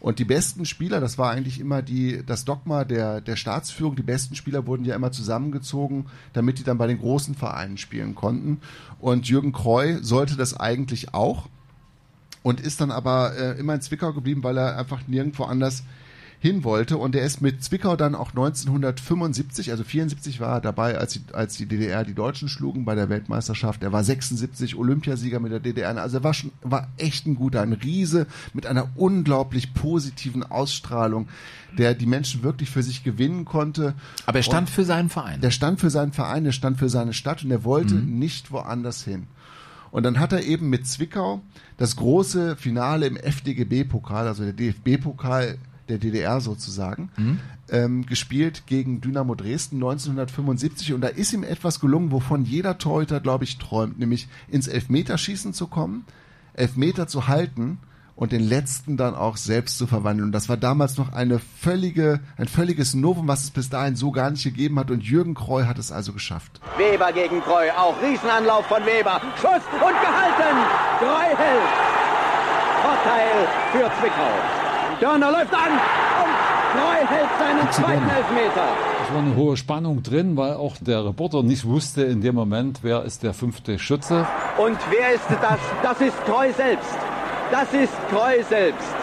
Und 0.00 0.18
die 0.18 0.24
besten 0.24 0.64
Spieler, 0.64 0.98
das 0.98 1.18
war 1.18 1.30
eigentlich 1.30 1.60
immer 1.60 1.82
die, 1.82 2.24
das 2.24 2.46
Dogma 2.46 2.84
der, 2.84 3.20
der 3.20 3.36
Staatsführung, 3.36 3.96
die 3.96 4.02
besten 4.02 4.34
Spieler 4.34 4.66
wurden 4.66 4.86
ja 4.86 4.94
immer 4.94 5.12
zusammengezogen, 5.12 6.06
damit 6.32 6.58
die 6.58 6.64
dann 6.64 6.78
bei 6.78 6.86
den 6.86 6.98
großen 6.98 7.34
Vereinen 7.34 7.76
spielen 7.76 8.14
konnten. 8.14 8.60
Und 8.98 9.28
Jürgen 9.28 9.52
Kreu 9.52 9.98
sollte 10.00 10.36
das 10.36 10.58
eigentlich 10.58 11.12
auch 11.12 11.48
und 12.42 12.60
ist 12.60 12.80
dann 12.80 12.90
aber 12.90 13.36
äh, 13.36 13.58
immer 13.58 13.74
in 13.74 13.82
Zwickau 13.82 14.14
geblieben, 14.14 14.42
weil 14.42 14.56
er 14.56 14.78
einfach 14.78 15.06
nirgendwo 15.06 15.44
anders 15.44 15.84
hin 16.40 16.64
wollte. 16.64 16.96
Und 16.96 17.14
er 17.14 17.24
ist 17.24 17.42
mit 17.42 17.62
Zwickau 17.62 17.96
dann 17.96 18.14
auch 18.14 18.30
1975, 18.30 19.70
also 19.70 19.84
74 19.84 20.40
war 20.40 20.54
er 20.54 20.60
dabei, 20.62 20.96
als 20.96 21.12
die, 21.12 21.20
als 21.32 21.56
die 21.56 21.66
DDR 21.66 22.02
die 22.02 22.14
Deutschen 22.14 22.48
schlugen 22.48 22.86
bei 22.86 22.94
der 22.94 23.10
Weltmeisterschaft. 23.10 23.82
Er 23.82 23.92
war 23.92 24.02
76 24.02 24.74
Olympiasieger 24.74 25.38
mit 25.38 25.52
der 25.52 25.60
DDR. 25.60 25.96
Also 25.98 26.18
er 26.18 26.24
war 26.24 26.32
schon, 26.32 26.50
war 26.62 26.88
echt 26.96 27.26
ein 27.26 27.34
guter, 27.34 27.60
ein 27.60 27.74
Riese 27.74 28.26
mit 28.54 28.66
einer 28.66 28.88
unglaublich 28.96 29.74
positiven 29.74 30.42
Ausstrahlung, 30.42 31.28
der 31.76 31.94
die 31.94 32.06
Menschen 32.06 32.42
wirklich 32.42 32.70
für 32.70 32.82
sich 32.82 33.04
gewinnen 33.04 33.44
konnte. 33.44 33.92
Aber 34.24 34.38
er 34.38 34.42
stand 34.42 34.68
Und 34.68 34.74
für 34.74 34.84
seinen 34.84 35.10
Verein. 35.10 35.42
Der 35.42 35.50
stand 35.50 35.78
für 35.78 35.90
seinen 35.90 36.12
Verein, 36.12 36.44
der 36.44 36.52
stand 36.52 36.78
für 36.78 36.88
seine 36.88 37.12
Stadt 37.12 37.44
und 37.44 37.50
er 37.50 37.64
wollte 37.64 37.94
nicht 37.94 38.50
woanders 38.50 39.04
hin. 39.04 39.26
Und 39.90 40.04
dann 40.04 40.20
hat 40.20 40.32
er 40.32 40.42
eben 40.42 40.70
mit 40.70 40.86
Zwickau 40.86 41.42
das 41.76 41.96
große 41.96 42.56
Finale 42.56 43.06
im 43.06 43.16
FDGB-Pokal, 43.16 44.26
also 44.26 44.44
der 44.44 44.52
DFB-Pokal 44.52 45.58
der 45.90 45.98
DDR 45.98 46.40
sozusagen, 46.40 47.10
ähm, 47.70 48.06
gespielt 48.06 48.64
gegen 48.66 49.00
Dynamo 49.00 49.34
Dresden 49.34 49.76
1975. 49.76 50.92
Und 50.94 51.02
da 51.02 51.08
ist 51.08 51.32
ihm 51.32 51.44
etwas 51.44 51.80
gelungen, 51.80 52.10
wovon 52.10 52.44
jeder 52.44 52.78
Torhüter, 52.78 53.20
glaube 53.20 53.44
ich, 53.44 53.58
träumt, 53.58 53.98
nämlich 53.98 54.28
ins 54.48 54.68
Elfmeterschießen 54.68 55.52
zu 55.52 55.66
kommen, 55.66 56.04
Elfmeter 56.54 57.06
zu 57.06 57.28
halten 57.28 57.78
und 58.20 58.32
den 58.32 58.46
letzten 58.46 58.98
dann 58.98 59.14
auch 59.14 59.38
selbst 59.38 59.78
zu 59.78 59.86
verwandeln. 59.86 60.28
Und 60.28 60.32
das 60.32 60.50
war 60.50 60.58
damals 60.58 60.98
noch 60.98 61.14
eine 61.14 61.38
völlige, 61.38 62.20
ein 62.36 62.48
völliges 62.48 62.92
Novum, 62.92 63.28
was 63.28 63.44
es 63.44 63.50
bis 63.50 63.70
dahin 63.70 63.96
so 63.96 64.10
gar 64.10 64.30
nicht 64.30 64.44
gegeben 64.44 64.78
hat. 64.78 64.90
Und 64.90 65.02
Jürgen 65.02 65.32
Kreu 65.32 65.64
hat 65.64 65.78
es 65.78 65.90
also 65.90 66.12
geschafft. 66.12 66.60
Weber 66.76 67.12
gegen 67.12 67.40
Kreu, 67.40 67.70
auch 67.78 67.94
Riesenanlauf 68.02 68.66
von 68.66 68.84
Weber. 68.84 69.22
Schuss 69.40 69.62
und 69.72 69.96
gehalten. 70.02 70.56
Kreu 70.98 71.34
hält. 71.34 71.90
Vorteil 72.82 73.48
für 73.72 73.90
Zwickau. 74.00 74.59
Dörner 75.00 75.32
läuft 75.32 75.54
an 75.54 75.72
und 75.72 76.30
Kreu 76.72 77.06
hält 77.06 77.30
seinen 77.38 77.72
zweiten 77.72 78.08
Elfmeter. 78.10 78.68
Es 79.02 79.14
war 79.14 79.22
eine 79.22 79.34
hohe 79.34 79.56
Spannung 79.56 80.02
drin, 80.02 80.36
weil 80.36 80.52
auch 80.52 80.76
der 80.78 81.06
Reporter 81.06 81.42
nicht 81.42 81.64
wusste 81.64 82.02
in 82.02 82.20
dem 82.20 82.34
Moment, 82.34 82.80
wer 82.82 83.04
ist 83.04 83.22
der 83.22 83.32
fünfte 83.32 83.78
Schütze. 83.78 84.26
Und 84.58 84.78
wer 84.90 85.14
ist 85.14 85.24
das? 85.30 85.58
Das 85.82 86.00
ist 86.02 86.16
Kreu 86.26 86.52
selbst. 86.52 86.94
Das 87.50 87.72
ist 87.72 87.92
Kreu 88.10 88.42
selbst. 88.48 88.94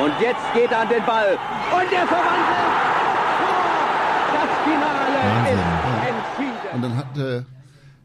Und 0.00 0.12
jetzt 0.20 0.40
geht 0.54 0.70
er 0.70 0.80
an 0.80 0.88
den 0.88 1.04
Ball. 1.04 1.36
Und 1.72 1.92
er 1.92 2.06
verwandelt. 2.06 2.78
Das 4.34 4.50
Finale 4.64 5.50
ist 5.50 5.78
entschieden. 6.08 6.74
Und 6.74 6.82
dann 6.82 6.96
hat 6.96 7.18
äh, 7.18 7.42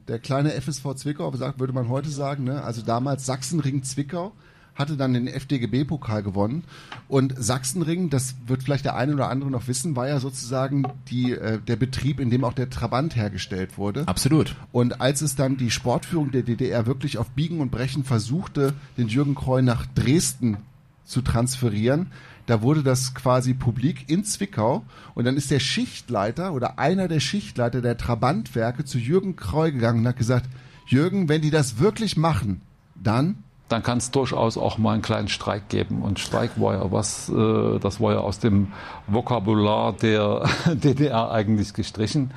der 0.07 0.17
kleine 0.17 0.49
FSV 0.59 0.95
Zwickau, 0.95 1.29
gesagt, 1.29 1.59
würde 1.59 1.73
man 1.73 1.89
heute 1.89 2.09
sagen, 2.09 2.45
ne? 2.45 2.63
also 2.63 2.81
damals 2.81 3.27
Sachsenring 3.27 3.83
Zwickau, 3.83 4.33
hatte 4.75 4.97
dann 4.97 5.13
den 5.13 5.27
FDGB-Pokal 5.27 6.23
gewonnen. 6.23 6.63
Und 7.07 7.33
Sachsenring, 7.37 8.09
das 8.09 8.35
wird 8.47 8.63
vielleicht 8.63 8.85
der 8.85 8.95
eine 8.95 9.13
oder 9.13 9.29
andere 9.29 9.51
noch 9.51 9.67
wissen, 9.67 9.95
war 9.95 10.07
ja 10.07 10.19
sozusagen 10.19 10.83
die, 11.09 11.33
äh, 11.33 11.59
der 11.59 11.75
Betrieb, 11.75 12.19
in 12.19 12.29
dem 12.29 12.43
auch 12.43 12.53
der 12.53 12.69
Trabant 12.69 13.15
hergestellt 13.15 13.77
wurde. 13.77 14.07
Absolut. 14.07 14.55
Und 14.71 15.01
als 15.01 15.21
es 15.21 15.35
dann 15.35 15.57
die 15.57 15.71
Sportführung 15.71 16.31
der 16.31 16.43
DDR 16.43 16.85
wirklich 16.85 17.17
auf 17.17 17.29
Biegen 17.29 17.59
und 17.59 17.71
Brechen 17.71 18.03
versuchte, 18.03 18.73
den 18.97 19.07
Jürgen 19.07 19.35
Kreu 19.35 19.61
nach 19.61 19.85
Dresden 19.85 20.57
zu 21.05 21.21
transferieren, 21.21 22.07
da 22.45 22.61
wurde 22.61 22.83
das 22.83 23.13
quasi 23.13 23.53
publik 23.53 24.09
in 24.09 24.25
Zwickau 24.25 24.83
und 25.15 25.25
dann 25.25 25.37
ist 25.37 25.49
der 25.49 25.59
Schichtleiter 25.59 26.53
oder 26.53 26.77
einer 26.77 27.07
der 27.07 27.21
Schichtleiter 27.21 27.81
der 27.81 27.97
Trabantwerke 27.97 28.83
zu 28.83 28.97
Jürgen 28.97 29.35
Kreu 29.35 29.71
gegangen 29.71 29.99
und 29.99 30.07
hat 30.07 30.17
gesagt, 30.17 30.49
Jürgen, 30.87 31.29
wenn 31.29 31.41
die 31.41 31.51
das 31.51 31.79
wirklich 31.79 32.17
machen, 32.17 32.61
dann 32.95 33.42
Dann 33.69 33.81
kann 33.81 33.97
es 33.97 34.11
durchaus 34.11 34.57
auch 34.57 34.77
mal 34.77 34.93
einen 34.93 35.01
kleinen 35.01 35.29
Streik 35.29 35.69
geben. 35.69 36.01
Und 36.01 36.19
Streik 36.19 36.51
war 36.59 36.73
ja 36.73 36.91
was, 36.91 37.29
äh, 37.29 37.79
das 37.79 37.99
war 37.99 38.13
ja 38.13 38.19
aus 38.19 38.39
dem 38.39 38.71
Vokabular 39.07 39.93
der 39.93 40.43
DDR 40.73 41.31
eigentlich 41.31 41.73
gestrichen. 41.73 42.31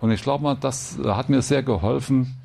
Und 0.00 0.12
ich 0.12 0.22
glaube 0.22 0.44
mal, 0.44 0.54
das 0.54 0.98
hat 1.04 1.28
mir 1.28 1.42
sehr 1.42 1.62
geholfen. 1.62 2.36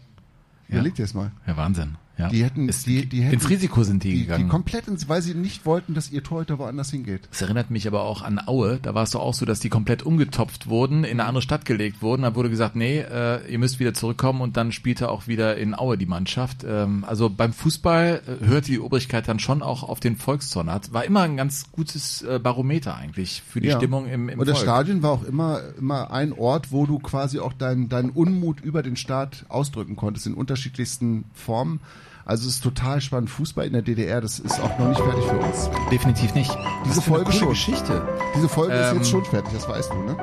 Überleg 0.67 0.95
dir 0.95 1.03
das 1.03 1.13
mal. 1.13 1.31
Ja, 1.45 1.55
Wahnsinn. 1.55 1.97
Ja. 2.17 2.29
Die 2.29 2.43
hätten, 2.43 2.67
die, 2.85 3.07
die 3.07 3.21
hätten 3.23 3.33
ins 3.33 3.49
Risiko 3.49 3.83
sind 3.83 4.03
die, 4.03 4.13
die, 4.13 4.19
gegangen. 4.21 4.43
Die 4.43 4.49
komplett 4.49 4.87
ins, 4.87 5.09
weil 5.09 5.23
sie 5.23 5.33
nicht 5.33 5.65
wollten, 5.65 5.95
dass 5.95 6.11
ihr 6.11 6.21
Torhüter 6.21 6.59
woanders 6.59 6.91
hingeht. 6.91 7.21
Das 7.31 7.41
erinnert 7.41 7.71
mich 7.71 7.87
aber 7.87 8.03
auch 8.03 8.21
an 8.21 8.39
Aue. 8.45 8.77
Da 8.79 8.93
war 8.93 9.01
es 9.03 9.11
doch 9.11 9.21
auch 9.21 9.33
so, 9.33 9.45
dass 9.45 9.59
die 9.59 9.69
komplett 9.69 10.03
umgetopft 10.03 10.67
wurden, 10.67 11.03
in 11.05 11.19
eine 11.19 11.25
andere 11.27 11.41
Stadt 11.41 11.65
gelegt 11.65 12.03
wurden. 12.03 12.21
Da 12.21 12.35
wurde 12.35 12.51
gesagt, 12.51 12.75
nee, 12.75 12.99
äh, 12.99 13.51
ihr 13.51 13.57
müsst 13.57 13.79
wieder 13.79 13.95
zurückkommen 13.95 14.41
und 14.41 14.57
dann 14.57 14.71
spielte 14.71 15.09
auch 15.09 15.27
wieder 15.27 15.57
in 15.57 15.73
Aue 15.73 15.97
die 15.97 16.05
Mannschaft. 16.05 16.63
Ähm, 16.67 17.03
also 17.07 17.31
beim 17.31 17.51
Fußball 17.51 18.21
äh, 18.27 18.45
hörte 18.45 18.69
die 18.71 18.79
Obrigkeit 18.79 19.27
dann 19.27 19.39
schon 19.39 19.63
auch 19.63 19.81
auf 19.81 19.99
den 19.99 20.15
Volkszorn. 20.15 20.71
Hat 20.71 20.93
war 20.93 21.05
immer 21.05 21.21
ein 21.21 21.35
ganz 21.35 21.71
gutes 21.71 22.21
äh, 22.21 22.37
Barometer 22.37 22.95
eigentlich 22.95 23.41
für 23.41 23.59
die 23.59 23.69
Ja. 23.69 23.77
Stimmung 23.77 24.05
im, 24.05 24.29
im 24.29 24.39
Und 24.39 24.47
das 24.47 24.59
Volk. 24.59 24.69
Stadion 24.69 25.01
war 25.01 25.11
auch 25.11 25.23
immer, 25.23 25.61
immer 25.79 26.11
ein 26.11 26.31
Ort, 26.31 26.71
wo 26.71 26.85
du 26.85 26.99
quasi 26.99 27.39
auch 27.39 27.53
deinen 27.53 27.89
deinen 27.89 28.11
Unmut 28.11 28.61
über 28.61 28.83
den 28.83 28.97
Staat 28.97 29.45
ausdrücken 29.49 29.95
konntest, 29.95 30.27
in 30.27 30.35
unterschiedlichsten 30.35 31.25
Formen. 31.33 31.79
Also 32.25 32.47
es 32.47 32.55
ist 32.55 32.63
total 32.63 33.01
spannend. 33.01 33.29
Fußball 33.29 33.65
in 33.65 33.73
der 33.73 33.81
DDR, 33.81 34.21
das 34.21 34.39
ist 34.39 34.59
auch 34.61 34.77
noch 34.79 34.87
nicht 34.87 35.01
fertig 35.01 35.25
für 35.25 35.37
uns. 35.37 35.69
Definitiv 35.91 36.33
nicht. 36.33 36.51
Diese 36.85 36.97
Was 36.97 37.03
Folge 37.05 37.31
schon. 37.33 37.49
Geschichte. 37.49 38.07
Diese 38.35 38.47
Folge 38.47 38.73
ist 38.75 38.91
Ähm, 38.91 38.97
jetzt 38.97 39.09
schon 39.09 39.25
fertig, 39.25 39.51
das 39.53 39.67
weißt 39.67 39.89
du, 39.91 39.95
ne? 40.03 40.15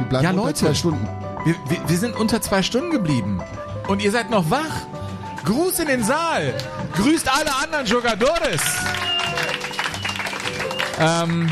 Die 0.00 0.04
bleibt 0.04 0.24
Ja, 0.24 0.30
unter 0.30 0.42
Leute. 0.42 0.54
zwei 0.66 0.74
Stunden. 0.74 1.08
Wir, 1.44 1.54
wir, 1.68 1.78
wir 1.88 1.98
sind 1.98 2.16
unter 2.16 2.40
zwei 2.40 2.62
Stunden 2.62 2.90
geblieben. 2.90 3.40
Und 3.88 4.02
ihr 4.02 4.10
seid 4.10 4.30
noch 4.30 4.50
wach. 4.50 4.86
Gruß 5.44 5.78
in 5.80 5.88
den 5.88 6.02
Saal. 6.04 6.54
Grüßt 6.94 7.28
alle 7.32 7.54
anderen 7.62 7.86
Jogadores. 7.86 8.60
Ähm, 10.98 11.50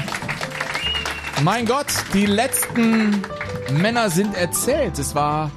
mein 1.43 1.67
Gott, 1.67 1.87
die 2.15 2.27
letzten 2.27 3.23
Männer 3.73 4.11
sind 4.11 4.35
erzählt. 4.37 4.99
Es 4.99 5.15
war. 5.15 5.51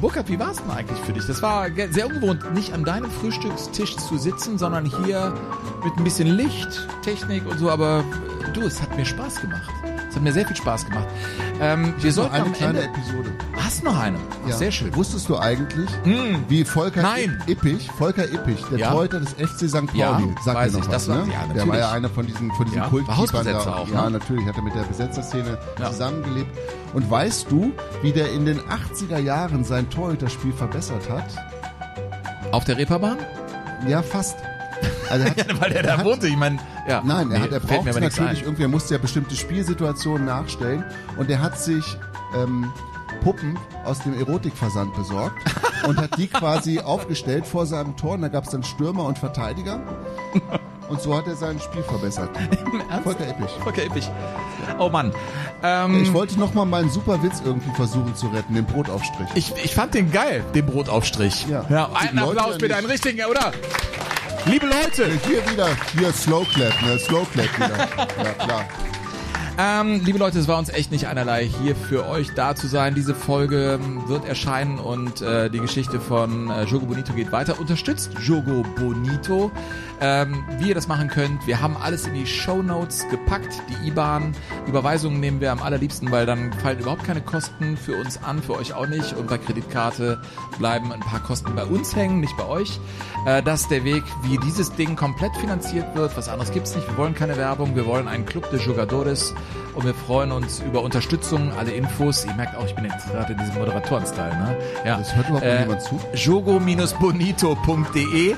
Burkhard, 0.00 0.28
wie 0.28 0.38
war 0.38 0.50
es 0.50 0.58
denn 0.58 0.70
eigentlich 0.70 0.98
für 1.00 1.14
dich? 1.14 1.26
Das 1.26 1.40
war 1.40 1.68
sehr 1.90 2.06
ungewohnt, 2.06 2.54
nicht 2.54 2.74
an 2.74 2.84
deinem 2.84 3.10
Frühstückstisch 3.10 3.96
zu 3.96 4.18
sitzen, 4.18 4.58
sondern 4.58 4.84
hier 4.84 5.32
mit 5.82 5.96
ein 5.96 6.04
bisschen 6.04 6.28
Licht, 6.28 6.86
Technik 7.02 7.46
und 7.46 7.58
so. 7.58 7.70
Aber 7.70 8.04
du, 8.52 8.62
es 8.62 8.82
hat 8.82 8.94
mir 8.94 9.06
Spaß 9.06 9.40
gemacht. 9.40 9.72
Hat 10.16 10.22
mir 10.22 10.32
sehr 10.32 10.46
viel 10.46 10.56
Spaß 10.56 10.86
gemacht. 10.86 11.06
Ähm, 11.60 11.92
wir 11.98 12.06
noch 12.08 12.14
sollten 12.16 12.34
eine 12.34 12.50
kleine 12.52 12.80
Ende, 12.80 12.98
Episode. 12.98 13.30
Hast 13.54 13.84
noch 13.84 13.98
eine? 13.98 14.16
Ach, 14.44 14.48
Ja. 14.48 14.56
Sehr 14.56 14.70
schön. 14.72 14.94
Wusstest 14.96 15.28
du 15.28 15.36
eigentlich, 15.38 15.90
wie 16.48 16.64
Volker 16.64 17.02
Nein. 17.02 17.42
Ippich, 17.46 17.90
Volker 17.98 18.24
Ippich, 18.24 18.64
der 18.70 18.78
Ja. 18.78 18.90
Torhüter 18.92 19.20
des 19.20 19.34
FC 19.34 19.68
St. 19.68 19.86
Pauli, 19.86 19.98
Ja, 19.98 20.18
sagt 20.42 20.56
weiß 20.56 20.72
noch 20.72 20.80
ich, 20.80 20.86
was, 20.86 20.92
das 21.06 21.08
war- 21.08 21.26
ne? 21.26 21.32
ja, 21.32 21.52
Der 21.54 21.68
war 21.68 21.78
ja 21.78 21.90
einer 21.92 22.08
von 22.08 22.26
diesen, 22.26 22.50
von 22.52 22.64
diesen 22.64 22.78
Ja, 22.78 22.84
war 22.84 22.90
Kultkeepern 22.90 23.44
da. 23.44 23.58
auch, 23.74 23.88
Ja, 23.88 24.04
ne? 24.04 24.12
natürlich, 24.12 24.46
hat 24.46 24.56
er 24.56 24.62
mit 24.62 24.74
der 24.74 24.82
Besetzerszene 24.84 25.58
zusammengelebt. 25.86 26.50
Und 26.94 27.10
weißt 27.10 27.50
du, 27.50 27.72
wie 28.00 28.12
der 28.12 28.32
in 28.32 28.46
den 28.46 28.58
80er 28.60 29.18
Jahren 29.18 29.64
sein 29.64 29.90
Torhüterspiel 29.90 30.54
verbessert 30.54 31.10
hat? 31.10 31.26
Auf 32.52 32.64
der 32.64 32.78
Reeperbahn? 32.78 33.18
Ja, 33.86 34.00
fast. 34.02 34.36
Also 35.10 35.24
er 35.24 35.30
hat, 35.30 35.38
Ja, 35.38 35.60
weil 35.60 35.70
der 35.70 35.82
da 35.82 35.88
er 35.90 35.96
hat- 35.98 36.04
wohnte. 36.04 36.26
Ich 36.28 36.36
meine, 36.36 36.58
ja. 36.88 37.02
Nein, 37.04 37.30
er, 37.30 37.38
Nee, 37.38 37.44
hat, 37.44 37.52
er 37.52 37.60
braucht 37.60 37.84
natürlich 37.86 38.20
ein. 38.20 38.36
irgendwie, 38.44 38.62
er 38.62 38.68
musste 38.68 38.94
ja 38.94 39.00
bestimmte 39.00 39.34
Spielsituationen 39.36 40.24
nachstellen 40.26 40.84
und 41.16 41.30
er 41.30 41.40
hat 41.40 41.58
sich 41.58 41.96
ähm, 42.36 42.72
Puppen 43.22 43.58
aus 43.84 44.00
dem 44.00 44.18
Erotikversand 44.18 44.94
besorgt 44.94 45.36
und 45.88 45.96
hat 45.98 46.16
die 46.18 46.26
quasi 46.28 46.80
aufgestellt 46.80 47.46
vor 47.46 47.66
seinem 47.66 47.96
Tor 47.96 48.12
und 48.14 48.22
da 48.22 48.28
gab 48.28 48.44
es 48.44 48.50
dann 48.50 48.62
Stürmer 48.62 49.04
und 49.04 49.18
Verteidiger 49.18 49.80
und 50.88 51.00
so 51.00 51.16
hat 51.16 51.26
er 51.26 51.34
sein 51.36 51.58
Spiel 51.60 51.82
verbessert. 51.82 52.30
Volker 53.02 53.26
Eppich. 53.28 53.50
Volker 53.62 53.82
Eppich. 53.84 54.08
Oh 54.78 54.88
Mann. 54.88 55.12
Ähm, 55.62 56.02
Ich 56.02 56.12
wollte 56.12 56.38
noch 56.38 56.54
mal 56.54 56.64
meinen 56.64 56.90
super 56.90 57.22
Witz 57.22 57.40
irgendwie 57.44 57.74
versuchen 57.74 58.14
zu 58.14 58.26
retten, 58.28 58.54
den 58.54 58.64
Brotaufstrich. 58.66 59.28
Ich, 59.34 59.52
ich 59.64 59.74
fand 59.74 59.94
den 59.94 60.12
geil, 60.12 60.44
den 60.54 60.66
Brotaufstrich. 60.66 61.46
Ja. 61.48 61.64
ja 61.68 61.88
einen 61.94 62.18
Applaus 62.18 62.58
bitte, 62.58 62.76
einen 62.76 62.86
richtigen, 62.86 63.24
oder? 63.24 63.52
Liebe 64.48 64.66
Leute. 64.66 65.10
Hier 65.26 65.50
wieder, 65.50 65.68
hier 65.98 66.12
Slow 66.12 66.44
Clap, 66.44 66.80
ne? 66.82 66.98
Slow 66.98 67.26
Clap 67.32 67.56
wieder. 67.56 67.78
Ja, 68.24 68.32
klar. 68.32 68.64
Ähm, 69.58 70.02
liebe 70.04 70.18
Leute, 70.18 70.38
es 70.38 70.46
war 70.48 70.58
uns 70.58 70.68
echt 70.68 70.92
nicht 70.92 71.08
einerlei, 71.08 71.46
hier 71.46 71.74
für 71.74 72.06
euch 72.06 72.34
da 72.34 72.54
zu 72.54 72.68
sein. 72.68 72.94
Diese 72.94 73.14
Folge 73.14 73.80
ähm, 73.82 74.06
wird 74.06 74.24
erscheinen 74.26 74.78
und 74.78 75.22
äh, 75.22 75.48
die 75.50 75.60
Geschichte 75.60 75.98
von 75.98 76.50
äh, 76.50 76.64
Jogo 76.64 76.86
Bonito 76.86 77.12
geht 77.14 77.32
weiter. 77.32 77.58
Unterstützt 77.58 78.10
Jogo 78.20 78.64
Bonito. 78.76 79.50
Ähm, 80.00 80.44
wie 80.58 80.68
ihr 80.68 80.74
das 80.74 80.88
machen 80.88 81.08
könnt, 81.08 81.46
wir 81.46 81.60
haben 81.62 81.76
alles 81.76 82.06
in 82.06 82.14
die 82.14 82.26
Show 82.26 82.62
Notes 82.62 83.08
gepackt. 83.08 83.62
Die 83.68 83.88
IBAN, 83.88 84.34
Überweisungen 84.66 85.20
nehmen 85.20 85.40
wir 85.40 85.52
am 85.52 85.62
allerliebsten, 85.62 86.10
weil 86.10 86.26
dann 86.26 86.52
fallen 86.52 86.80
überhaupt 86.80 87.04
keine 87.04 87.22
Kosten 87.22 87.76
für 87.76 87.96
uns 87.96 88.22
an, 88.22 88.42
für 88.42 88.54
euch 88.54 88.74
auch 88.74 88.86
nicht. 88.86 89.14
Und 89.14 89.28
bei 89.28 89.38
Kreditkarte 89.38 90.20
bleiben 90.58 90.92
ein 90.92 91.00
paar 91.00 91.20
Kosten 91.20 91.54
bei 91.54 91.64
uns 91.64 91.96
hängen, 91.96 92.20
nicht 92.20 92.36
bei 92.36 92.46
euch. 92.46 92.78
Äh, 93.26 93.42
das 93.42 93.62
ist 93.62 93.70
der 93.70 93.84
Weg, 93.84 94.04
wie 94.22 94.38
dieses 94.38 94.72
Ding 94.72 94.96
komplett 94.96 95.34
finanziert 95.36 95.94
wird. 95.96 96.16
Was 96.16 96.28
anderes 96.28 96.52
gibt's 96.52 96.74
nicht. 96.76 96.86
Wir 96.88 96.96
wollen 96.98 97.14
keine 97.14 97.36
Werbung. 97.36 97.74
Wir 97.74 97.86
wollen 97.86 98.08
einen 98.08 98.26
Club 98.26 98.50
de 98.50 98.60
Jugadores 98.60 99.34
und 99.76 99.84
wir 99.84 99.94
freuen 99.94 100.32
uns 100.32 100.58
über 100.60 100.82
Unterstützung, 100.82 101.52
alle 101.56 101.70
Infos. 101.72 102.24
Ihr 102.24 102.32
merkt 102.34 102.56
auch, 102.56 102.64
ich 102.64 102.74
bin 102.74 102.86
jetzt 102.86 103.08
gerade 103.10 103.32
in 103.34 103.38
diesem 103.38 103.54
Moderatoren-Style, 103.54 104.36
ne? 104.36 104.56
Ja. 104.84 104.96
Das 104.96 105.14
hört 105.14 105.28
überhaupt 105.28 105.46
noch 105.46 105.60
niemand 105.60 105.82
zu. 105.82 106.00
jogo-bonito.de 106.14 108.34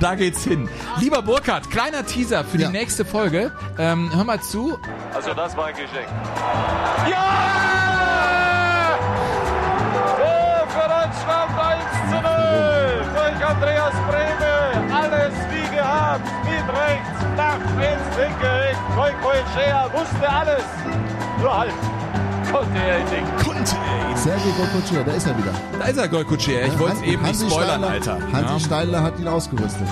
da 0.00 0.14
geht's 0.16 0.42
hin. 0.42 0.68
Lieber 0.98 1.22
Burkhard, 1.22 1.70
kleiner 1.70 2.04
Teaser 2.04 2.42
für 2.44 2.58
die 2.58 2.66
nächste 2.66 3.04
Folge. 3.04 3.52
Ähm, 3.78 4.10
hör 4.14 4.24
mal 4.24 4.40
zu. 4.40 4.76
Also 5.14 5.32
das 5.32 5.56
war 5.56 5.66
ein 5.66 5.74
Geschenk. 5.74 6.08
Ja! 7.08 8.98
Oh, 10.18 10.66
für 10.68 10.88
Deutschland 10.88 11.56
1 11.56 11.84
zu 12.10 12.20
0 12.20 12.30
durch 13.14 13.46
Andreas 13.46 13.94
Brehme. 14.08 14.92
Alles 14.94 15.34
wie 15.50 15.68
gehabt. 15.76 16.26
Mit 16.44 16.68
rechts, 16.76 17.15
nach 17.36 17.60
ins 17.76 18.16
linke 18.16 18.46
Eck. 18.70 18.76
Koi 18.94 19.12
Koi 19.22 19.36
Shea 19.54 19.88
wusste 19.92 20.28
alles. 20.28 20.64
Nur 21.40 21.58
halt. 21.58 21.72
Konnte 22.50 22.78
er 22.78 22.98
ihn 22.98 23.04
nicht. 23.04 23.55
Er. 23.72 24.16
Sergei 24.16 24.40
Golkocia, 24.56 25.02
da 25.04 25.12
ist 25.12 25.26
er 25.26 25.36
wieder. 25.36 25.50
Da 25.78 25.84
ist 25.86 25.98
er, 25.98 26.08
Golkutscher. 26.08 26.64
Ich 26.66 26.78
wollte 26.78 26.96
es 26.96 27.02
eben 27.02 27.22
nicht 27.22 27.34
Hansi 27.40 27.46
spoilern, 27.50 27.80
Steidler- 27.82 27.90
Alter. 27.90 28.18
Hansi 28.32 28.52
Ja. 28.54 28.60
Steidler 28.60 29.02
hat 29.02 29.18
ihn 29.20 29.28
ausgerüstet. 29.28 29.86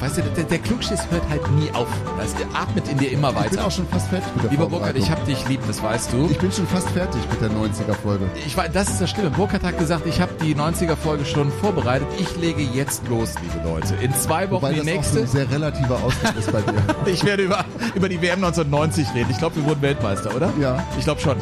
Weißt 0.00 0.18
du, 0.18 0.22
der, 0.22 0.44
der 0.44 0.58
Klugschiss 0.58 1.00
hört 1.10 1.22
halt 1.30 1.50
nie 1.52 1.70
auf. 1.72 1.86
Das 2.18 2.34
atmet 2.54 2.86
in 2.88 2.98
dir 2.98 3.10
immer 3.12 3.34
weiter. 3.34 3.46
Ich 3.46 3.50
bin 3.52 3.60
auch 3.60 3.70
schon 3.70 3.88
fast 3.88 4.08
fertig 4.08 4.28
mit 4.34 4.44
der 4.44 4.50
Lieber 4.50 4.66
Burkhard, 4.66 4.96
ich 4.96 5.10
hab 5.10 5.24
dich 5.24 5.48
lieb, 5.48 5.60
das 5.66 5.82
weißt 5.82 6.12
du. 6.12 6.28
Ich 6.30 6.38
bin 6.38 6.52
schon 6.52 6.66
fast 6.66 6.88
fertig 6.90 7.20
mit 7.30 7.40
der 7.40 7.50
90er-Folge. 7.50 8.26
Ich 8.46 8.56
weiß, 8.56 8.70
das 8.72 8.88
ist 8.90 9.00
das 9.00 9.10
Schlimme. 9.10 9.30
Burkhard 9.30 9.62
hat 9.64 9.78
gesagt, 9.78 10.06
ich 10.06 10.20
habe 10.20 10.32
die 10.42 10.54
90er-Folge 10.54 11.24
schon 11.24 11.50
vorbereitet. 11.50 12.06
Ich 12.18 12.36
lege 12.36 12.62
jetzt 12.62 13.08
los, 13.08 13.34
liebe 13.42 13.66
Leute. 13.66 13.94
In 14.02 14.12
zwei 14.14 14.44
Wochen 14.50 14.62
Wobei 14.62 14.74
die 14.74 14.80
das 14.80 14.86
auch 14.86 14.90
so 15.04 15.18
nächste. 15.18 15.20
ein 15.20 15.26
sehr 15.26 15.50
relativer 15.50 15.94
Ausdruck 16.04 16.36
ist 16.38 16.52
bei 16.52 16.60
dir. 16.60 16.74
Ich 17.06 17.24
werde 17.24 17.44
über, 17.44 17.64
über 17.94 18.08
die 18.08 18.20
WM 18.20 18.44
1990 18.44 19.06
reden. 19.14 19.30
Ich 19.30 19.38
glaube, 19.38 19.56
wir 19.56 19.64
wurden 19.64 19.80
Weltmeister, 19.82 20.34
oder? 20.34 20.52
Ja. 20.60 20.82
Ich 20.98 21.04
glaube 21.04 21.20
schon. 21.20 21.36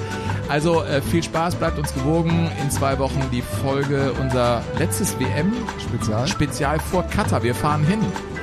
Also 0.48 0.82
äh, 0.82 1.00
viel 1.00 1.22
Spaß, 1.22 1.56
bleibt 1.56 1.78
uns 1.78 1.92
gewogen. 1.94 2.50
In 2.62 2.70
zwei 2.70 2.98
Wochen 2.98 3.20
die 3.32 3.42
Folge 3.42 4.12
unser 4.20 4.62
letztes 4.78 5.18
WM-Spezial 5.18 6.28
Spezial 6.28 6.78
vor 6.78 7.02
Katar. 7.04 7.42
Wir 7.42 7.54
fahren 7.54 7.84
hin. 7.84 8.00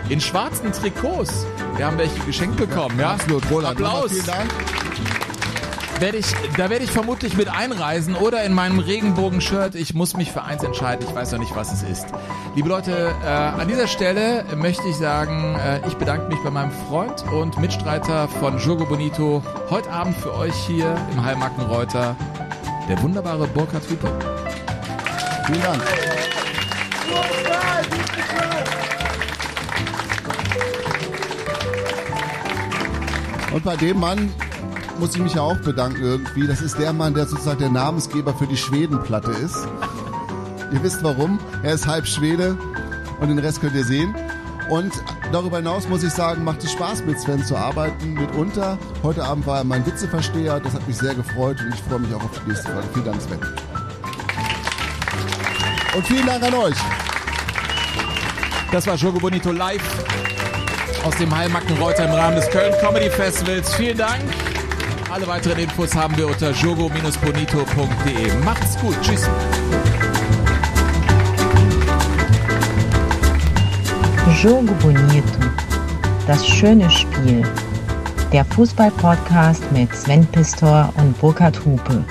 In 0.10 0.20
schwarzen 0.20 0.72
Trikots. 0.72 1.46
Wir 1.78 1.86
haben 1.86 1.98
welche 1.98 2.20
geschenkt 2.26 2.58
bekommen. 2.58 3.00
Ja, 3.00 3.12
absolut. 3.12 3.50
Roland, 3.50 3.80
Applaus. 3.80 4.12
vielen 4.12 4.26
Dank. 4.26 4.52
Werde 6.02 6.18
ich, 6.18 6.26
da 6.58 6.72
werde 6.72 6.84
ich 6.84 6.90
vermutlich 6.90 7.38
mit 7.38 7.48
einreisen 7.48 8.16
oder 8.16 8.44
in 8.44 8.56
meinem 8.56 8.80
Regenbogen-Shirt. 8.80 9.76
Ich 9.76 9.94
muss 9.94 10.18
mich 10.18 10.32
für 10.32 10.42
eins 10.42 10.64
entscheiden. 10.64 11.06
Ich 11.08 11.14
weiß 11.14 11.32
noch 11.34 11.38
nicht, 11.38 11.56
was 11.56 11.72
es 11.72 11.84
ist. 11.84 12.08
Liebe 12.56 12.70
Leute, 12.70 13.14
äh, 13.24 13.28
an 13.28 13.68
dieser 13.68 13.86
Stelle 13.86 14.44
möchte 14.56 14.82
ich 14.88 14.96
sagen, 14.96 15.54
äh, 15.60 15.88
ich 15.88 15.94
bedanke 15.98 16.28
mich 16.28 16.40
bei 16.44 16.50
meinem 16.50 16.72
Freund 16.72 17.24
und 17.32 17.60
Mitstreiter 17.60 18.28
von 18.28 18.58
Jogo 18.58 18.86
Bonito. 18.86 19.44
Heute 19.70 19.92
Abend 19.92 20.18
für 20.18 20.34
euch 20.34 20.56
hier 20.66 20.98
im 21.12 21.24
Heilmarkenreuter 21.24 22.16
der 22.90 23.00
wunderbare 23.04 23.46
Burkhard 23.46 23.84
Hupe. 23.88 24.12
Vielen 25.46 25.62
Dank. 25.62 25.84
Und 33.54 33.64
bei 33.64 33.76
dem 33.76 34.00
Mann 34.00 34.34
muss 35.02 35.16
ich 35.16 35.22
mich 35.22 35.34
ja 35.34 35.42
auch 35.42 35.58
bedanken 35.58 36.00
irgendwie. 36.00 36.46
Das 36.46 36.62
ist 36.62 36.78
der 36.78 36.94
Mann, 36.94 37.16
der 37.16 37.26
sozusagen 37.26 37.58
der 37.58 37.72
Namensgeber 37.72 38.36
für 38.36 38.46
die 38.46 38.56
Schwedenplatte 38.56 39.32
ist. 39.32 39.58
Ihr 40.72 40.84
wisst 40.84 41.04
warum. 41.04 41.40
Er 41.64 41.74
ist 41.74 41.88
halb 41.88 42.06
Schwede 42.06 42.56
und 43.20 43.30
den 43.30 43.40
Rest 43.40 43.62
könnt 43.62 43.74
ihr 43.74 43.84
sehen. 43.84 44.14
Und 44.70 44.94
darüber 45.32 45.58
hinaus 45.58 45.90
muss 45.90 46.04
ich 46.04 46.14
sagen, 46.14 46.44
macht 46.44 46.64
es 46.64 46.72
Spaß 46.74 47.04
mit 47.06 47.20
Sven 47.20 47.44
zu 47.44 47.58
arbeiten, 47.58 48.14
mitunter. 48.14 48.78
Heute 49.02 49.24
Abend 49.24 49.48
war 49.48 49.58
er 49.58 49.64
mein 49.64 49.84
Witzeversteher, 49.88 50.60
das 50.60 50.76
hat 50.76 50.88
mich 50.88 50.98
sehr 50.98 51.16
gefreut 51.16 51.60
und 51.60 51.74
ich 51.74 51.82
freue 51.82 52.00
mich 52.00 52.14
auch 52.14 52.24
auf 52.24 52.40
die 52.40 52.50
nächste 52.50 52.72
Folge. 52.72 52.88
Vielen 52.94 53.06
Dank, 53.06 53.22
Sven. 53.24 53.40
Und 55.96 56.06
vielen 56.06 56.26
Dank 56.28 56.44
an 56.44 56.54
euch. 56.54 56.78
Das 58.72 58.86
war 58.86 58.96
Jogo 58.96 59.18
Bonito 59.18 59.52
live 59.52 60.06
aus 61.04 61.18
dem 61.18 61.36
Heilmarkenreuter 61.36 62.06
im 62.06 62.12
Rahmen 62.12 62.36
des 62.36 62.48
Köln 62.52 62.74
Comedy 62.80 63.10
Festivals. 63.10 63.74
Vielen 63.74 63.98
Dank. 63.98 64.22
Alle 65.12 65.28
weiteren 65.28 65.60
Infos 65.60 65.94
haben 65.94 66.16
wir 66.16 66.26
unter 66.26 66.52
jogo-bonito.de. 66.52 68.34
Macht's 68.46 68.80
gut. 68.80 68.96
Tschüss. 69.02 69.28
Jogo 74.42 74.74
Bonito. 74.76 75.28
Das 76.28 76.48
schöne 76.48 76.90
Spiel. 76.90 77.44
Der 78.32 78.46
Fußball-Podcast 78.46 79.70
mit 79.74 79.94
Sven 79.94 80.26
Pistor 80.28 80.94
und 80.96 81.20
Burkhard 81.20 81.60
Hupe. 81.66 82.06